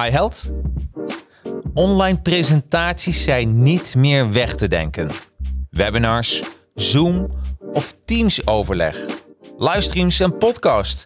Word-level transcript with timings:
Hi 0.00 0.10
Held. 0.10 0.52
Online 1.74 2.20
presentaties 2.20 3.24
zijn 3.24 3.62
niet 3.62 3.94
meer 3.94 4.32
weg 4.32 4.54
te 4.54 4.68
denken. 4.68 5.10
Webinars, 5.70 6.42
Zoom 6.74 7.30
of 7.72 7.94
Teams 8.04 8.46
overleg. 8.46 8.96
Livestreams 9.58 10.20
en 10.20 10.38
podcast. 10.38 11.04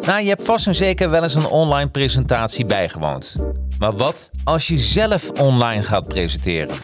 Nou, 0.00 0.22
je 0.22 0.28
hebt 0.28 0.42
vast 0.42 0.66
en 0.66 0.74
zeker 0.74 1.10
wel 1.10 1.22
eens 1.22 1.34
een 1.34 1.46
online 1.46 1.90
presentatie 1.90 2.64
bijgewoond. 2.64 3.36
Maar 3.78 3.96
wat 3.96 4.30
als 4.44 4.66
je 4.66 4.78
zelf 4.78 5.30
online 5.30 5.82
gaat 5.82 6.08
presenteren? 6.08 6.76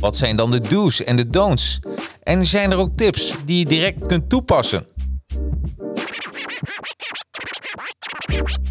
Wat 0.00 0.16
zijn 0.16 0.36
dan 0.36 0.50
de 0.50 0.60
do's 0.60 1.04
en 1.04 1.16
de 1.16 1.28
don'ts? 1.28 1.80
En 2.22 2.46
zijn 2.46 2.70
er 2.70 2.78
ook 2.78 2.94
tips 2.94 3.34
die 3.44 3.58
je 3.58 3.64
direct 3.64 4.06
kunt 4.06 4.28
toepassen? 4.28 4.86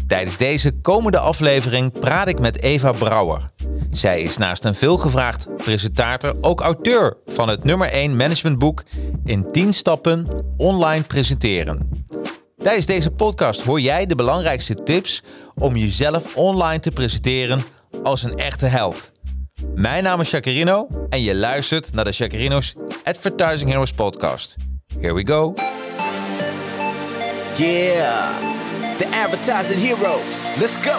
Tijdens 0.06 0.36
deze 0.36 0.72
komende 0.80 1.18
aflevering 1.18 2.00
praat 2.00 2.28
ik 2.28 2.38
met 2.38 2.62
Eva 2.62 2.92
Brouwer. 2.92 3.44
Zij 3.90 4.22
is 4.22 4.36
naast 4.36 4.64
een 4.64 4.74
veelgevraagd 4.74 5.48
presentator 5.56 6.36
ook 6.40 6.60
auteur 6.60 7.16
van 7.26 7.48
het 7.48 7.64
nummer 7.64 7.88
1 7.88 8.16
managementboek 8.16 8.82
In 9.24 9.50
10 9.50 9.74
stappen 9.74 10.26
online 10.56 11.04
presenteren. 11.04 11.88
Tijdens 12.56 12.86
deze 12.86 13.10
podcast 13.10 13.62
hoor 13.62 13.80
jij 13.80 14.06
de 14.06 14.14
belangrijkste 14.14 14.82
tips 14.82 15.22
om 15.54 15.76
jezelf 15.76 16.36
online 16.36 16.80
te 16.80 16.90
presenteren 16.90 17.64
als 18.02 18.22
een 18.22 18.36
echte 18.36 18.66
held. 18.66 19.12
Mijn 19.74 20.02
naam 20.02 20.20
is 20.20 20.30
Jacarino 20.30 20.86
en 21.08 21.22
je 21.22 21.34
luistert 21.34 21.92
naar 21.92 22.04
de 22.04 22.10
Jacarino's 22.10 22.74
Advertising 23.04 23.70
Heroes 23.70 23.92
podcast. 23.92 24.56
Here 25.00 25.14
we 25.14 25.26
go. 25.26 25.54
Yeah, 27.56 28.63
the 28.98 29.06
advertising 29.08 29.78
heroes. 29.78 30.42
Let's 30.58 30.76
go. 30.84 30.98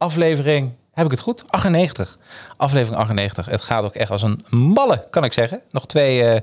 aflevering, 0.00 0.72
heb 0.92 1.04
ik 1.04 1.10
het 1.10 1.20
goed? 1.20 1.44
98. 1.46 2.18
Aflevering 2.56 3.00
98. 3.00 3.46
Het 3.46 3.60
gaat 3.60 3.84
ook 3.84 3.94
echt 3.94 4.10
als 4.10 4.22
een 4.22 4.44
malle, 4.48 5.06
kan 5.10 5.24
ik 5.24 5.32
zeggen. 5.32 5.60
Nog 5.70 5.86
twee 5.86 6.22
uh, 6.22 6.36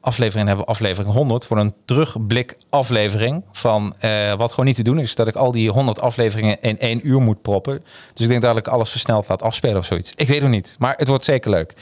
afleveringen 0.00 0.46
hebben 0.46 0.64
we 0.64 0.70
aflevering 0.70 1.12
100 1.14 1.46
voor 1.46 1.58
een 1.58 1.74
terugblik 1.84 2.56
aflevering 2.68 3.44
van 3.52 3.94
uh, 4.04 4.34
wat 4.34 4.50
gewoon 4.50 4.64
niet 4.64 4.76
te 4.76 4.82
doen 4.82 4.98
is. 4.98 5.14
Dat 5.14 5.28
ik 5.28 5.34
al 5.34 5.50
die 5.50 5.70
100 5.70 6.00
afleveringen 6.00 6.60
in 6.60 6.78
één 6.78 7.08
uur 7.08 7.20
moet 7.20 7.42
proppen. 7.42 7.84
Dus 8.14 8.22
ik 8.22 8.28
denk 8.28 8.42
dat 8.42 8.56
ik 8.56 8.68
alles 8.68 8.90
versneld 8.90 9.28
laat 9.28 9.42
afspelen 9.42 9.76
of 9.76 9.86
zoiets. 9.86 10.12
Ik 10.16 10.28
weet 10.28 10.42
het 10.42 10.50
niet, 10.50 10.76
maar 10.78 10.94
het 10.96 11.08
wordt 11.08 11.24
zeker 11.24 11.50
leuk. 11.50 11.74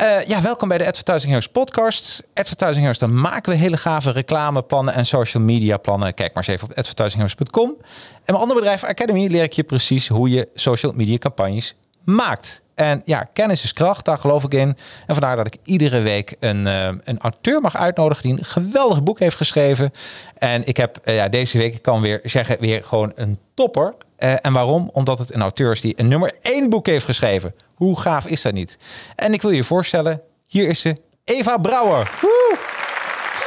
Uh, 0.00 0.26
ja, 0.26 0.42
welkom 0.42 0.68
bij 0.68 0.78
de 0.78 0.86
Advertising 0.86 1.32
Heroes 1.32 1.48
podcast. 1.48 2.22
Advertising 2.34 2.78
Heroes, 2.78 2.98
dan 2.98 3.20
maken 3.20 3.52
we 3.52 3.58
hele 3.58 3.76
gave 3.76 4.10
reclameplannen 4.10 4.94
en 4.94 5.06
social 5.06 5.42
media 5.42 5.76
plannen. 5.76 6.14
Kijk 6.14 6.34
maar 6.34 6.44
eens 6.48 6.56
even 6.56 6.70
op 6.70 6.78
advertisingheroes.com. 6.78 7.76
En 8.14 8.22
mijn 8.24 8.38
andere 8.38 8.58
bedrijf 8.60 8.84
Academy 8.84 9.26
leer 9.26 9.42
ik 9.42 9.52
je 9.52 9.62
precies 9.62 10.08
hoe 10.08 10.30
je 10.30 10.48
social 10.54 10.92
media 10.92 11.16
campagnes 11.16 11.74
maakt. 12.04 12.62
En 12.74 13.02
ja, 13.04 13.26
kennis 13.32 13.64
is 13.64 13.72
kracht, 13.72 14.04
daar 14.04 14.18
geloof 14.18 14.44
ik 14.44 14.54
in. 14.54 14.76
En 15.06 15.14
vandaar 15.14 15.36
dat 15.36 15.46
ik 15.46 15.56
iedere 15.64 16.00
week 16.00 16.36
een, 16.40 16.66
uh, 16.66 16.88
een 17.04 17.18
auteur 17.18 17.60
mag 17.60 17.76
uitnodigen 17.76 18.22
die 18.22 18.38
een 18.38 18.44
geweldig 18.44 19.02
boek 19.02 19.18
heeft 19.18 19.36
geschreven. 19.36 19.92
En 20.38 20.66
ik 20.66 20.76
heb 20.76 20.98
uh, 21.04 21.14
ja, 21.14 21.28
deze 21.28 21.58
week, 21.58 21.74
ik 21.74 21.82
kan 21.82 22.00
weer 22.00 22.20
zeggen, 22.24 22.60
weer 22.60 22.84
gewoon 22.84 23.12
een 23.14 23.38
topper. 23.54 23.94
Uh, 24.22 24.34
en 24.40 24.52
waarom? 24.52 24.90
Omdat 24.92 25.18
het 25.18 25.34
een 25.34 25.40
auteur 25.40 25.72
is 25.72 25.80
die 25.80 25.94
een 25.96 26.08
nummer 26.08 26.32
één 26.42 26.70
boek 26.70 26.86
heeft 26.86 27.04
geschreven. 27.04 27.54
Hoe 27.74 28.00
gaaf 28.00 28.26
is 28.26 28.42
dat 28.42 28.52
niet? 28.52 28.78
En 29.16 29.32
ik 29.32 29.42
wil 29.42 29.50
je 29.50 29.64
voorstellen, 29.64 30.22
hier 30.46 30.68
is 30.68 30.80
ze, 30.80 30.96
Eva 31.24 31.56
Brouwer. 31.56 32.10
Woe! 32.20 32.58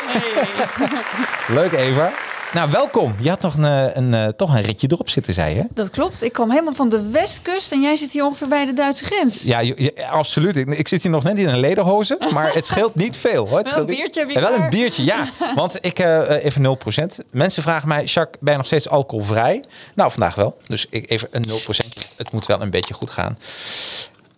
Hey. 0.08 1.56
Leuk 1.56 1.72
Eva. 1.72 2.14
Nou, 2.56 2.72
welkom. 2.72 3.16
Je 3.20 3.30
had 3.30 3.42
nog 3.42 3.56
een, 3.56 3.64
een, 3.64 4.14
een, 4.14 4.36
toch 4.36 4.56
een 4.56 4.62
ritje 4.62 4.88
erop 4.92 5.10
zitten, 5.10 5.34
zei 5.34 5.56
je? 5.56 5.66
Dat 5.74 5.90
klopt. 5.90 6.24
Ik 6.24 6.34
kwam 6.34 6.50
helemaal 6.50 6.74
van 6.74 6.90
de 6.90 7.10
westkust 7.10 7.72
en 7.72 7.82
jij 7.82 7.96
zit 7.96 8.12
hier 8.12 8.26
ongeveer 8.26 8.48
bij 8.48 8.66
de 8.66 8.74
Duitse 8.74 9.06
grens. 9.06 9.44
Ja, 9.44 9.60
ja 9.60 9.92
absoluut. 10.10 10.56
Ik, 10.56 10.68
ik, 10.68 10.88
zit 10.88 11.04
hier 11.04 11.12
nog 11.12 11.24
net 11.24 11.38
in 11.38 11.48
een 11.48 11.60
lederhozen, 11.60 12.18
maar 12.34 12.54
het 12.54 12.66
scheelt 12.66 12.96
niet 12.96 13.18
veel. 13.18 13.48
Hoor. 13.48 13.58
Het 13.58 13.70
wel 13.70 13.80
een 13.80 13.86
biertje 13.86 14.20
heb 14.20 14.30
je 14.30 14.40
Wel 14.40 14.54
een 14.54 14.70
biertje, 14.70 15.04
ja. 15.04 15.26
Want 15.56 15.86
ik, 15.86 16.00
uh, 16.00 16.46
even 16.46 16.78
0%. 17.22 17.26
Mensen 17.32 17.64
vragen 17.64 17.88
mij, 17.88 18.04
Jacques, 18.04 18.42
ben 18.42 18.52
je 18.52 18.58
nog 18.58 18.68
steeds 18.68 18.90
alcoholvrij? 18.90 19.64
Nou, 19.96 20.12
vandaag 20.12 20.36
wel. 20.36 20.58
Dus 20.68 20.86
ik, 20.90 21.10
even 21.10 21.28
een 21.32 21.46
0%. 21.50 22.16
Het 22.18 22.32
moet 22.32 22.46
wel 22.46 22.62
een 22.62 22.70
beetje 22.70 22.94
goed 22.94 23.10
gaan. 23.10 23.38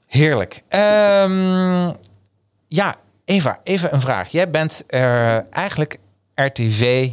Heerlijk. 0.08 0.62
Um, 0.70 1.94
ja, 2.68 2.96
Eva, 3.26 3.60
even 3.64 3.94
een 3.94 4.02
vraag. 4.02 4.30
Jij 4.30 4.50
bent 4.50 4.84
uh, 4.90 5.54
eigenlijk 5.54 5.98
RTV 6.36 7.10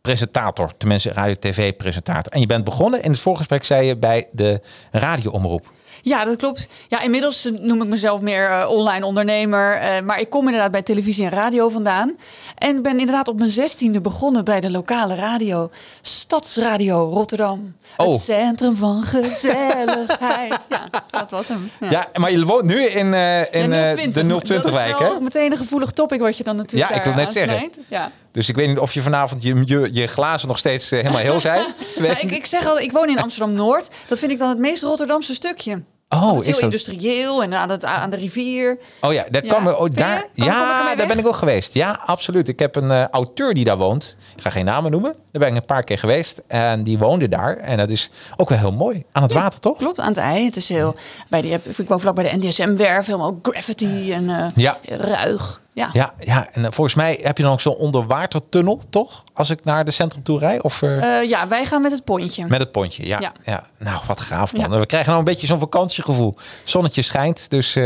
presentator, 0.00 0.76
tenminste 0.76 1.12
radio-tv-presentator. 1.12 2.32
En 2.32 2.40
je 2.40 2.46
bent 2.46 2.64
begonnen, 2.64 3.02
in 3.02 3.10
het 3.10 3.20
voorgesprek 3.20 3.64
zei 3.64 3.86
je, 3.86 3.96
bij 3.96 4.28
de 4.32 4.60
radioomroep. 4.90 5.70
Ja, 6.02 6.24
dat 6.24 6.36
klopt. 6.36 6.68
Ja, 6.88 7.00
inmiddels 7.00 7.50
noem 7.60 7.82
ik 7.82 7.88
mezelf 7.88 8.20
meer 8.20 8.50
uh, 8.50 8.70
online 8.70 9.06
ondernemer. 9.06 9.82
Uh, 9.82 10.00
maar 10.04 10.20
ik 10.20 10.30
kom 10.30 10.44
inderdaad 10.44 10.70
bij 10.70 10.82
televisie 10.82 11.24
en 11.24 11.30
radio 11.30 11.68
vandaan. 11.68 12.16
En 12.54 12.82
ben 12.82 12.98
inderdaad 12.98 13.28
op 13.28 13.38
mijn 13.38 13.50
zestiende 13.50 14.00
begonnen 14.00 14.44
bij 14.44 14.60
de 14.60 14.70
lokale 14.70 15.14
radio. 15.14 15.70
Stadsradio 16.00 17.10
Rotterdam. 17.12 17.76
Oh. 17.96 18.12
Het 18.12 18.20
centrum 18.20 18.76
van 18.76 19.02
gezelligheid. 19.02 20.58
ja, 20.68 20.88
dat 21.10 21.30
was 21.30 21.48
hem. 21.48 21.70
Ja, 21.80 21.90
ja 21.90 22.08
maar 22.12 22.32
je 22.32 22.44
woont 22.44 22.64
nu 22.64 22.84
in, 22.84 23.06
uh, 23.06 23.54
in 23.54 23.70
de 24.12 24.40
020-wijk, 24.46 24.98
hè? 24.98 25.20
meteen 25.20 25.50
een 25.50 25.58
gevoelig 25.58 25.90
topic 25.90 26.20
wat 26.20 26.36
je 26.36 26.44
dan 26.44 26.56
natuurlijk 26.56 26.90
Ja, 26.90 26.96
ik 26.96 27.04
wil 27.04 27.14
net 27.14 27.32
zeggen. 27.32 27.70
Ja. 27.88 28.10
Dus 28.38 28.48
ik 28.48 28.54
weet 28.54 28.68
niet 28.68 28.78
of 28.78 28.92
je 28.92 29.02
vanavond 29.02 29.42
je, 29.42 29.62
je, 29.64 29.88
je 29.92 30.06
glazen 30.06 30.48
nog 30.48 30.58
steeds 30.58 30.92
uh, 30.92 30.98
helemaal 30.98 31.20
heel 31.20 31.40
zijn. 31.40 31.66
ja, 32.02 32.18
ik, 32.20 32.30
ik 32.30 32.46
zeg 32.46 32.66
al, 32.66 32.78
ik 32.80 32.92
woon 32.92 33.08
in 33.08 33.20
Amsterdam-Noord. 33.20 33.88
Dat 34.08 34.18
vind 34.18 34.32
ik 34.32 34.38
dan 34.38 34.48
het 34.48 34.58
meest 34.58 34.82
Rotterdamse 34.82 35.34
stukje. 35.34 35.82
Oh, 36.08 36.38
is 36.38 36.44
heel 36.44 36.52
dat... 36.54 36.62
industrieel 36.62 37.42
en 37.42 37.54
aan, 37.54 37.70
het, 37.70 37.84
aan 37.84 38.10
de 38.10 38.16
rivier. 38.16 38.78
Oh 39.00 39.12
ja, 39.12 39.24
daar, 39.30 39.44
Ja. 39.44 39.50
Kan 39.50 39.76
oh, 39.76 39.86
je? 39.86 39.94
daar, 39.94 40.20
Kom- 40.36 40.44
ja, 40.44 40.90
ik 40.92 40.98
daar 40.98 41.06
ben 41.06 41.18
ik 41.18 41.26
ook 41.26 41.36
geweest. 41.36 41.74
Ja, 41.74 42.00
absoluut. 42.06 42.48
Ik 42.48 42.58
heb 42.58 42.76
een 42.76 42.90
eh, 42.90 43.08
auteur 43.08 43.54
die 43.54 43.64
daar 43.64 43.76
woont. 43.76 44.16
Ik 44.36 44.42
ga 44.42 44.50
geen 44.50 44.64
namen 44.64 44.90
noemen. 44.90 45.12
Daar 45.12 45.40
ben 45.42 45.48
ik 45.50 45.56
een 45.56 45.64
paar 45.64 45.84
keer 45.84 45.98
geweest. 45.98 46.42
En 46.46 46.82
die 46.82 46.98
woonde 46.98 47.28
daar. 47.28 47.56
En 47.56 47.76
dat 47.76 47.90
is 47.90 48.10
ook 48.36 48.48
wel 48.48 48.58
heel 48.58 48.72
mooi. 48.72 49.04
Aan 49.12 49.22
het 49.22 49.32
water, 49.32 49.60
toch? 49.60 49.78
Klopt, 49.78 50.00
aan 50.00 50.08
het 50.08 50.16
ei. 50.16 50.44
Het 50.44 50.56
is 50.56 50.68
heel. 50.68 50.94
Bij 51.28 51.40
die, 51.40 51.54
ik 51.76 51.88
woon 51.88 52.00
vlak 52.00 52.14
bij 52.14 52.30
de 52.30 52.36
NDSM-werf, 52.36 53.06
helemaal 53.06 53.38
graffiti 53.42 54.12
en 54.12 54.28
eh, 54.30 54.46
Ja. 54.54 54.78
ruig. 54.82 55.60
Ja. 55.78 55.90
Ja, 55.92 56.12
ja, 56.20 56.48
en 56.52 56.64
eh, 56.64 56.70
volgens 56.72 56.96
mij 56.96 57.18
heb 57.22 57.36
je 57.36 57.42
dan 57.42 57.52
ook 57.52 57.60
zo'n 57.60 57.74
onderwatertunnel, 57.74 58.80
toch? 58.90 59.24
Als 59.32 59.50
ik 59.50 59.64
naar 59.64 59.84
de 59.84 59.90
centrum 59.90 60.22
toe 60.22 60.38
rijd? 60.38 60.62
Of 60.62 60.82
eh, 60.82 61.20
Eh, 61.20 61.28
ja, 61.28 61.48
wij 61.48 61.64
gaan 61.64 61.82
met 61.82 61.92
het 61.92 62.04
pontje. 62.04 62.46
met 62.46 62.60
het 62.60 62.72
pontje? 62.72 63.06
Ja, 63.06 63.20
ja. 63.20 63.32
Ja. 63.44 63.66
Nou, 63.78 64.00
wat 64.06 64.20
gaaf 64.20 64.52
man. 64.52 64.70
Ja. 64.70 64.78
We 64.78 64.86
krijgen 64.86 65.08
nou 65.08 65.18
een 65.24 65.30
beetje 65.32 65.46
zo'n 65.46 65.58
vakantiegevoel. 65.58 66.34
Zonnetje 66.64 67.02
schijnt, 67.02 67.50
dus... 67.50 67.76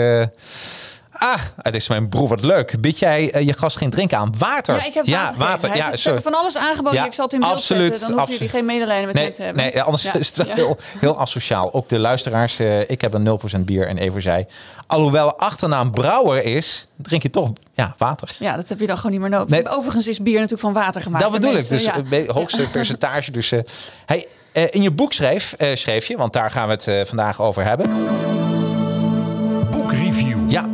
Ah, 1.23 1.41
het 1.57 1.75
is 1.75 1.89
mijn 1.89 2.09
broer, 2.09 2.29
wat 2.29 2.43
leuk. 2.43 2.81
Bied 2.81 2.99
jij 2.99 3.31
eh, 3.33 3.47
je 3.47 3.53
gast 3.53 3.77
geen 3.77 3.91
drinken 3.91 4.19
aan? 4.19 4.35
Water. 4.39 4.75
Ja, 4.77 4.85
ik 4.85 4.95
heb 4.95 5.07
water. 5.37 5.69
Hij 5.69 5.79
Ja, 5.79 5.85
sorry. 5.85 6.01
hebben 6.03 6.23
van 6.23 6.35
alles 6.35 6.57
aangeboden. 6.57 6.99
Ja, 6.99 7.07
ik 7.07 7.13
zal 7.13 7.25
het 7.25 7.35
in 7.35 7.41
beeld 7.41 7.53
absoluut, 7.53 7.91
zetten. 7.91 8.07
Dan 8.09 8.17
hoeven 8.17 8.33
jullie 8.35 8.49
geen 8.49 8.65
medelijden 8.65 9.07
met 9.07 9.15
Nee, 9.15 9.25
hem 9.25 9.33
te 9.33 9.43
hebben. 9.43 9.63
nee, 9.63 9.83
anders 9.83 10.03
Ja. 10.03 10.15
is 10.15 10.27
het 10.27 10.37
wel 10.37 10.47
Ja. 10.47 10.55
heel, 10.55 10.77
heel 10.99 11.19
asociaal. 11.21 11.73
Ook 11.75 11.89
de 11.89 11.99
luisteraars, 11.99 12.59
eh, 12.59 12.91
ik 12.91 13.01
heb 13.01 13.15
een 13.15 13.23
0% 13.23 13.65
bier 13.65 13.87
en 13.87 13.99
Evo 13.99 14.21
zei... 14.21 14.47
Alhoewel 14.87 15.39
achternaam 15.39 15.91
Brouwer 15.91 16.45
is, 16.45 16.87
drink 16.97 17.23
je 17.23 17.31
toch 17.31 17.51
ja, 17.75 17.95
water. 17.99 18.35
Ja, 18.39 18.57
dat 18.57 18.69
heb 18.69 18.81
je 18.81 18.87
dan 18.87 18.97
gewoon 18.97 19.13
niet 19.13 19.21
meer 19.21 19.31
nodig. 19.31 19.49
Nee. 19.49 19.69
Overigens 19.69 20.07
is 20.09 20.19
bier 20.23 20.35
natuurlijk 20.35 20.61
van 20.61 20.73
water 20.73 21.03
gemaakt. 21.03 21.23
Dat 21.23 21.33
bedoel 21.33 21.57
ik. 21.57 21.69
Dus 21.69 21.85
Ja. 21.85 21.95
het 21.95 22.09
be- 22.09 22.25
hoogste 22.27 22.71
percentage. 22.71 23.31
Dus, 23.31 23.53
eh, 23.53 23.61
hey, 24.07 24.27
eh, 24.53 24.65
in 24.71 24.83
je 24.83 24.91
boek 24.91 25.13
schreef, 25.13 25.55
eh, 25.59 25.69
schreef 25.75 26.07
je, 26.07 26.17
want 26.17 26.33
daar 26.33 26.51
gaan 26.51 26.67
we 26.67 26.73
het 26.75 26.87
eh, 26.87 27.01
vandaag 27.05 27.41
over 27.41 27.65
hebben. 27.65 27.91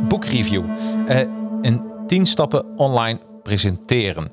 Boekreview. 0.09 0.63
Ja. 1.07 1.15
Eh 1.15 1.27
in 1.61 1.81
10 2.07 2.25
stappen 2.25 2.65
online 2.77 3.19
presenteren. 3.43 4.31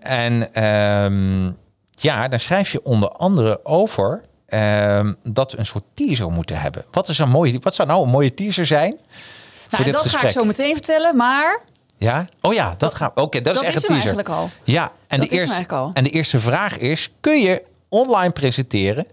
En 0.00 0.54
ehm, 0.54 1.44
ja, 1.90 2.28
daar 2.28 2.40
schrijf 2.40 2.72
je 2.72 2.82
onder 2.84 3.08
andere 3.10 3.64
over 3.64 4.22
ehm, 4.46 5.14
dat 5.22 5.52
we 5.52 5.58
een 5.58 5.66
soort 5.66 5.84
teaser 5.94 6.30
moeten 6.30 6.60
hebben. 6.60 6.84
Wat, 6.90 7.08
is 7.08 7.18
een 7.18 7.28
mooie, 7.30 7.58
wat 7.62 7.74
zou 7.74 7.88
nou 7.88 8.04
een 8.04 8.10
mooie 8.10 8.34
teaser 8.34 8.66
zijn? 8.66 8.96
voor 9.00 9.70
Nou, 9.70 9.84
dit 9.84 9.92
dat 9.92 10.02
gesprek? 10.02 10.20
ga 10.22 10.26
ik 10.28 10.32
zo 10.34 10.44
meteen 10.44 10.72
vertellen, 10.74 11.16
maar 11.16 11.60
Ja? 11.96 12.26
Oh 12.40 12.54
ja, 12.54 12.74
dat 12.78 12.94
gaat. 12.94 13.16
Oké, 13.20 13.40
dat 13.40 13.54
is 13.54 13.60
dat 13.60 13.68
echt 13.68 13.76
is 13.76 13.82
een 13.82 13.88
teaser. 13.88 14.06
eigenlijk 14.14 14.28
al. 14.28 14.50
Ja, 14.64 14.92
en 15.06 15.20
Dat 15.20 15.28
de, 15.28 15.34
eerste, 15.34 15.54
eigenlijk 15.54 15.72
al. 15.72 15.90
en 15.94 16.04
de 16.04 16.10
eerste 16.10 16.38
vraag 16.38 16.78
is: 16.78 17.10
kun 17.20 17.40
je 17.40 17.62
online 17.88 18.32
presenteren 18.32 19.06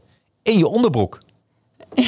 in 0.43 0.57
je 0.57 0.67
onderbroek? 0.67 1.19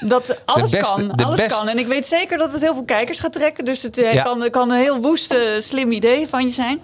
Dat 0.00 0.38
alles 0.44 0.70
beste- 0.70 1.06
kan. 1.14 1.26
Alles 1.26 1.46
kan. 1.46 1.68
En 1.68 1.78
ik 1.78 1.86
weet 1.86 2.06
zeker 2.06 2.38
dat 2.38 2.52
het 2.52 2.60
heel 2.60 2.74
veel 2.74 2.84
kijkers 2.84 3.20
gaat 3.20 3.32
trekken. 3.32 3.64
Dus 3.64 3.82
het 3.82 3.98
eh, 3.98 4.12
Ja. 4.12 4.22
kan, 4.22 4.50
kan 4.50 4.70
een 4.70 4.78
heel 4.78 4.96
woeste, 5.00 5.58
slim 5.62 5.92
idee 5.92 6.28
van 6.28 6.42
je 6.42 6.50
zijn. 6.50 6.80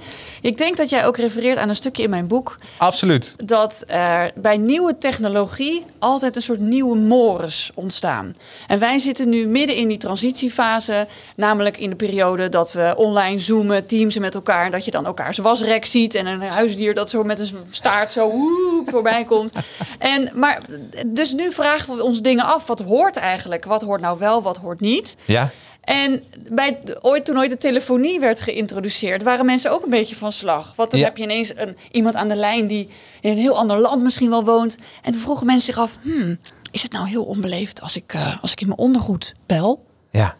Ik 0.47 0.57
denk 0.57 0.77
dat 0.77 0.89
jij 0.89 1.07
ook 1.07 1.17
refereert 1.17 1.59
aan 1.59 1.69
een 1.69 1.75
stukje 1.75 2.03
in 2.03 2.11
mijn 2.11 2.27
boek. 2.27 2.59
Absoluut. 2.77 3.35
dat 3.45 3.85
er 3.87 4.33
bij 4.35 4.57
nieuwe 4.57 4.97
technologie 4.99 5.85
altijd 5.99 6.37
een 6.37 6.43
soort 6.43 6.61
nieuwe 6.61 6.97
mores 6.97 7.71
ontstaan. 7.75 8.35
En 8.67 8.79
wij 8.79 8.99
zitten 8.99 9.29
nu 9.29 9.47
midden 9.47 9.77
in 9.77 9.89
die 9.89 9.99
transitiefase, 9.99 11.07
namelijk 11.37 11.79
in 11.79 11.91
de 11.91 11.97
periode 11.97 12.49
dat 12.49 12.73
we 12.73 12.95
online 12.97 13.41
zoomen, 13.41 13.87
teamsen 13.87 14.21
met 14.21 14.35
elkaar, 14.35 14.65
en 14.65 14.71
dat 14.71 14.85
je 14.85 14.91
dan 14.91 15.07
elkaars 15.07 15.39
wasrek 15.39 15.85
ziet 15.85 16.15
en 16.15 16.27
een 16.27 16.41
huisdier 16.41 16.95
dat 16.95 17.11
zo 17.11 17.23
met 17.23 17.39
een 17.39 17.51
staart 17.71 18.13
zo 18.13 18.31
woe, 18.31 18.83
voorbij 18.87 19.25
komt. 19.25 19.53
En, 19.99 20.31
maar 20.35 20.61
dus 21.07 21.33
nu 21.33 21.53
vragen 21.53 21.97
we 21.97 22.03
ons 22.03 22.21
dingen 22.21 22.45
af, 22.45 22.67
wat 22.67 22.81
hoort 22.81 23.17
eigenlijk? 23.17 23.65
Wat 23.65 23.83
hoort 23.83 24.01
nou 24.01 24.19
wel, 24.19 24.43
wat 24.43 24.57
hoort 24.57 24.81
niet? 24.81 25.17
Ja. 25.25 25.51
En 25.87 26.23
bij, 26.51 26.79
ooit, 27.03 27.25
toen 27.25 27.39
ooit 27.39 27.51
de 27.51 27.59
telefonie 27.59 28.21
werd 28.21 28.41
geïntroduceerd, 28.41 29.23
waren 29.23 29.47
mensen 29.47 29.71
ook 29.71 29.85
een 29.85 29.91
beetje 29.91 30.17
van 30.17 30.33
slag. 30.33 30.73
Want 30.77 30.91
dan 30.91 31.01
Ja. 31.01 31.07
heb 31.07 31.17
je 31.17 31.23
ineens 31.23 31.53
een, 31.57 31.77
iemand 31.91 32.15
aan 32.17 32.29
de 32.29 32.37
lijn 32.37 32.67
die 32.67 32.89
in 33.21 33.31
een 33.31 33.39
heel 33.39 33.57
ander 33.59 33.79
land 33.79 34.03
misschien 34.03 34.31
wel 34.31 34.45
woont. 34.45 34.79
En 35.03 35.13
toen 35.13 35.21
vroegen 35.21 35.47
mensen 35.47 35.75
zich 35.75 35.83
af, 35.83 35.97
hmm, 36.03 36.39
is 36.71 36.83
het 36.83 36.93
nou 36.93 37.09
heel 37.09 37.25
onbeleefd 37.25 37.81
als 37.81 37.97
ik, 37.97 38.13
eh, 38.15 38.43
als 38.43 38.53
ik 38.53 38.61
in 38.61 38.67
mijn 38.67 38.79
ondergoed 38.79 39.35
bel? 39.47 39.85
Ja. 40.11 40.37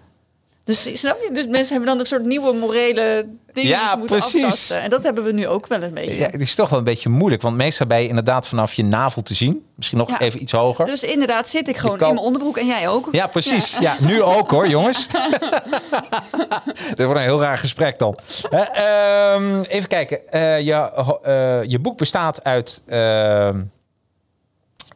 Dus 0.67 1.01
snap 1.01 1.17
je? 1.29 1.31
Dus 1.33 1.47
mensen 1.47 1.69
hebben 1.75 1.87
dan 1.87 1.99
een 1.99 2.07
soort 2.07 2.25
nieuwe 2.25 2.53
morele 2.53 3.27
dingen 3.53 3.71
Ja, 3.71 3.81
die 3.81 3.89
ze 3.89 3.97
moeten 3.97 4.19
precies. 4.19 4.43
aftasten. 4.45 4.81
En 4.81 4.91
dat 4.91 5.03
hebben 5.03 5.25
we 5.25 5.33
nu 5.33 5.47
ook 5.49 5.67
wel 5.67 5.83
een 5.83 5.95
beetje. 5.95 6.19
Ja, 6.19 6.29
het 6.31 6.41
is 6.41 6.55
toch 6.55 6.69
wel 6.69 6.79
een 6.79 6.85
beetje 6.85 7.09
moeilijk. 7.09 7.43
Want 7.43 7.57
meestal 7.57 7.87
ben 7.87 8.03
je 8.03 8.09
inderdaad 8.09 8.49
vanaf 8.49 8.73
je 8.73 8.85
navel 8.85 9.23
te 9.23 9.35
zien. 9.35 9.65
Misschien 9.77 9.99
nog 9.99 10.09
Ja. 10.09 10.21
even 10.21 10.43
iets 10.43 10.53
hoger. 10.53 10.87
Dus 10.87 11.03
inderdaad 11.03 11.49
zit 11.49 11.69
ik 11.69 11.77
gewoon 11.77 11.97
kan- 11.97 12.09
in 12.09 12.15
mijn 12.15 12.27
onderbroek 12.27 12.57
en 12.57 12.67
jij 12.67 12.89
ook. 12.89 13.09
Ja, 13.13 13.27
precies. 13.27 13.77
Ja. 13.81 13.97
nu 14.01 14.23
ook 14.23 14.51
hoor, 14.51 14.69
jongens. 14.69 15.07
Dit 16.95 17.05
wordt 17.07 17.21
een 17.21 17.27
heel 17.27 17.41
raar 17.41 17.59
gesprek 17.59 17.99
dan. 17.99 18.19
Ehm, 18.51 19.61
even 19.61 19.89
kijken. 19.89 20.29
Eh, 20.29 20.61
je, 20.61 20.75
eh, 21.23 21.63
je 21.71 21.79
boek 21.79 21.97
bestaat 21.99 22.45
uit, 22.45 22.83
ehm, 22.87 23.63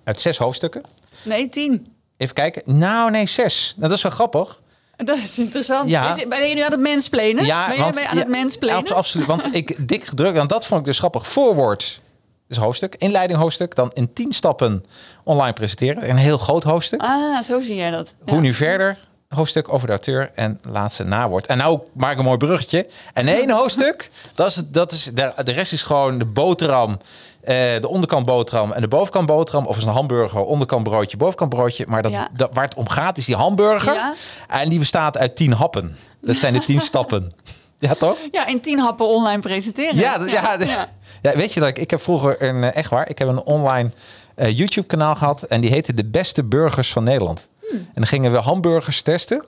uit 0.05 0.20
zes 0.20 0.38
hoofdstukken. 0.38 0.82
Nee, 1.22 1.49
tien. 1.49 1.87
Even 2.17 2.34
kijken. 2.34 2.62
Nou, 2.78 3.11
nee, 3.11 3.26
zes. 3.26 3.75
Nou, 3.76 3.88
dat 3.88 3.96
is 3.96 4.02
wel 4.02 4.12
grappig. 4.12 4.61
Dat 5.05 5.17
is 5.17 5.38
interessant. 5.38 5.91
Ja. 5.91 6.17
Is- 6.17 6.29
Ben 6.29 6.49
je 6.49 6.55
nu 6.55 6.61
aan 6.61 6.70
het 6.70 6.81
mensplenen? 6.81 7.44
ben 7.44 7.76
je 7.76 8.08
aan 8.08 8.17
het 8.17 8.29
mensplenen? 8.29 8.76
abso- 8.79 8.94
absoluut. 8.94 9.26
Want 9.26 9.49
ik 9.52 9.76
dik 9.88 10.05
gedrukt. 10.05 10.37
Want 10.37 10.49
dat 10.49 10.67
vond 10.67 10.81
ik 10.81 10.87
dus 10.87 10.99
grappig. 10.99 11.26
Voorwoord 11.29 12.00
is 12.49 12.56
hoofdstuk. 12.56 12.94
Inleiding 12.99 13.38
hoofdstuk. 13.38 13.75
Dan 13.75 13.91
in 13.94 14.12
tien 14.12 14.32
stappen 14.32 14.85
online 15.25 15.52
presenteren. 15.52 16.11
Een 16.11 16.17
heel 16.17 16.38
groot 16.38 16.62
hoofdstuk. 16.62 17.00
Ah, 17.02 17.43
zo 17.43 17.61
zie 17.61 17.75
jij 17.76 17.91
dat. 17.91 18.14
Ja. 18.25 18.32
Hoe 18.32 18.41
nu 18.41 18.55
verder? 18.55 18.99
Hoofdstuk 19.29 19.73
over 19.73 19.87
de 19.87 19.93
auteur 19.93 20.31
en 20.35 20.61
laatste 20.70 21.05
nawoord. 21.05 21.46
En 21.46 21.56
nou 21.58 21.81
maak 21.93 22.12
ik 22.12 22.19
een 22.19 22.25
mooi 22.25 22.37
bruggetje. 22.37 22.87
En 23.14 23.29
één 23.29 23.50
hoofdstuk, 23.58 24.11
dat 24.35 24.46
is, 24.49 24.62
dat 24.67 24.93
is, 24.93 25.05
de, 25.14 25.32
de 25.44 25.53
rest 25.53 25.73
is 25.73 25.82
gewoon 25.82 26.19
de 26.19 26.25
boterham. 26.25 26.99
Eh, 27.43 27.55
de 27.81 27.89
onderkant 27.89 28.27
boterham 28.27 28.73
en 28.73 28.81
de 28.81 28.89
bovenkant 28.89 29.27
boterham. 29.27 29.67
Of 29.67 29.77
is 29.77 29.85
een 29.85 29.93
hamburger, 29.93 30.41
onderkant 30.41 30.83
broodje, 30.83 31.17
bovenkant 31.17 31.51
broodje. 31.51 31.85
Maar 31.89 32.03
dat, 32.03 32.13
Ja. 32.13 32.29
dat, 32.33 32.51
waar 32.53 32.65
het 32.65 32.75
om 32.75 32.89
gaat 32.89 33.19
is 33.19 33.25
die 33.25 33.37
hamburger. 33.37 33.93
Ja. 33.95 34.15
En 34.49 34.69
die 34.69 34.79
bestaat 34.79 35.19
uit 35.19 35.37
tien 35.37 35.53
happen. 35.53 35.97
Dat 36.21 36.37
zijn 36.37 36.53
de 36.53 36.61
tien 36.61 36.81
stappen. 36.91 37.33
Ja, 37.79 37.95
toch? 37.95 38.17
Ja, 38.31 38.47
in 38.47 38.61
tien 38.61 38.79
happen 38.79 39.07
online 39.07 39.41
presenteren. 39.41 39.97
Ja, 39.97 40.17
ja, 40.27 40.57
ja. 40.59 40.87
ja. 41.23 41.37
weet 41.37 41.53
je 41.53 41.61
dat 41.61 41.69
ik, 41.69 41.79
ik 41.79 41.91
heb 41.91 42.03
vroeger 42.03 42.43
een, 42.43 42.65
eh, 42.65 42.77
echt 42.77 42.91
waar, 42.91 43.09
ik 43.09 43.19
heb 43.19 43.29
een 43.29 43.43
online 43.45 43.91
eh, 44.35 44.57
YouTube 44.59 44.87
kanaal 44.87 45.15
gehad 45.15 45.43
en 45.43 45.61
die 45.61 45.71
heette 45.71 45.95
De 45.95 46.07
Beste 46.07 46.45
Burgers 46.45 46.93
van 46.93 47.05
Nederland. 47.05 47.49
Hmm. 47.69 47.79
En 47.79 47.91
dan 47.95 48.07
gingen 48.07 48.33
we 48.33 48.39
hamburgers 48.39 49.03
testen 49.03 49.45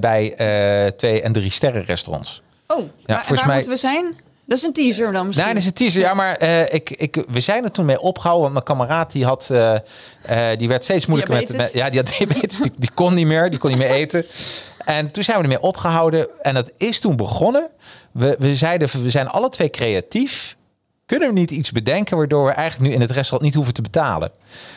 bij 0.00 0.34
twee 0.96 1.22
en 1.22 1.32
drie 1.32 1.50
sterren 1.50 1.84
restaurants. 1.84 2.42
Oh, 2.66 2.76
waar, 2.76 2.86
en 3.06 3.14
volgens 3.14 3.38
waar 3.38 3.46
mij- 3.46 3.54
moeten 3.54 3.72
we 3.72 3.78
zijn? 3.78 4.14
Dat 4.46 4.58
is 4.58 4.64
een 4.64 4.72
teaser 4.72 5.12
dan 5.12 5.26
misschien. 5.26 5.46
Nee, 5.46 5.54
dat 5.54 5.62
is 5.62 5.68
een 5.68 5.76
teaser. 5.76 6.00
Ja, 6.00 6.14
maar 6.14 6.36
eh, 6.36 6.74
ik, 6.74 6.90
ik, 6.90 7.24
we 7.28 7.40
zijn 7.40 7.64
er 7.64 7.70
toen 7.70 7.84
mee 7.84 8.00
opgehouden. 8.00 8.52
Want 8.52 8.66
mijn 8.66 8.78
kameraad 8.78 9.12
die 9.12 9.24
had, 9.24 9.48
eh, 9.50 9.74
eh, 10.22 10.58
die 10.58 10.68
werd 10.68 10.84
steeds 10.84 11.06
moeilijker 11.06 11.36
met, 11.36 11.46
Diabetes? 11.46 11.72
met. 11.72 11.82
Ja, 11.82 11.90
die 11.90 12.00
had 12.00 12.16
diabetes. 12.18 12.58
Die, 12.58 12.72
die 12.76 12.90
kon 12.94 13.14
niet 13.14 13.26
meer. 13.26 13.50
Die 13.50 13.58
kon 13.58 13.70
niet 13.70 13.78
meer 13.78 13.90
eten. 13.90 14.24
En 14.84 15.10
toen 15.10 15.24
zijn 15.24 15.36
we 15.36 15.42
ermee 15.42 15.60
opgehouden. 15.60 16.28
En 16.42 16.54
dat 16.54 16.72
is 16.76 17.00
toen 17.00 17.16
begonnen. 17.16 17.68
We, 18.12 18.36
we 18.38 18.56
zeiden, 18.56 19.02
we 19.02 19.10
zijn 19.10 19.28
alle 19.28 19.48
twee 19.48 19.70
creatief. 19.70 20.56
Kunnen 21.06 21.28
we 21.28 21.34
niet 21.34 21.50
iets 21.50 21.72
bedenken 21.72 22.16
waardoor 22.16 22.44
we 22.44 22.52
eigenlijk 22.52 22.90
nu 22.90 22.94
in 22.94 23.00
het 23.00 23.10
restaurant 23.10 23.42
niet 23.42 23.54
hoeven 23.54 23.74
te 23.74 23.82
betalen? 23.82 24.30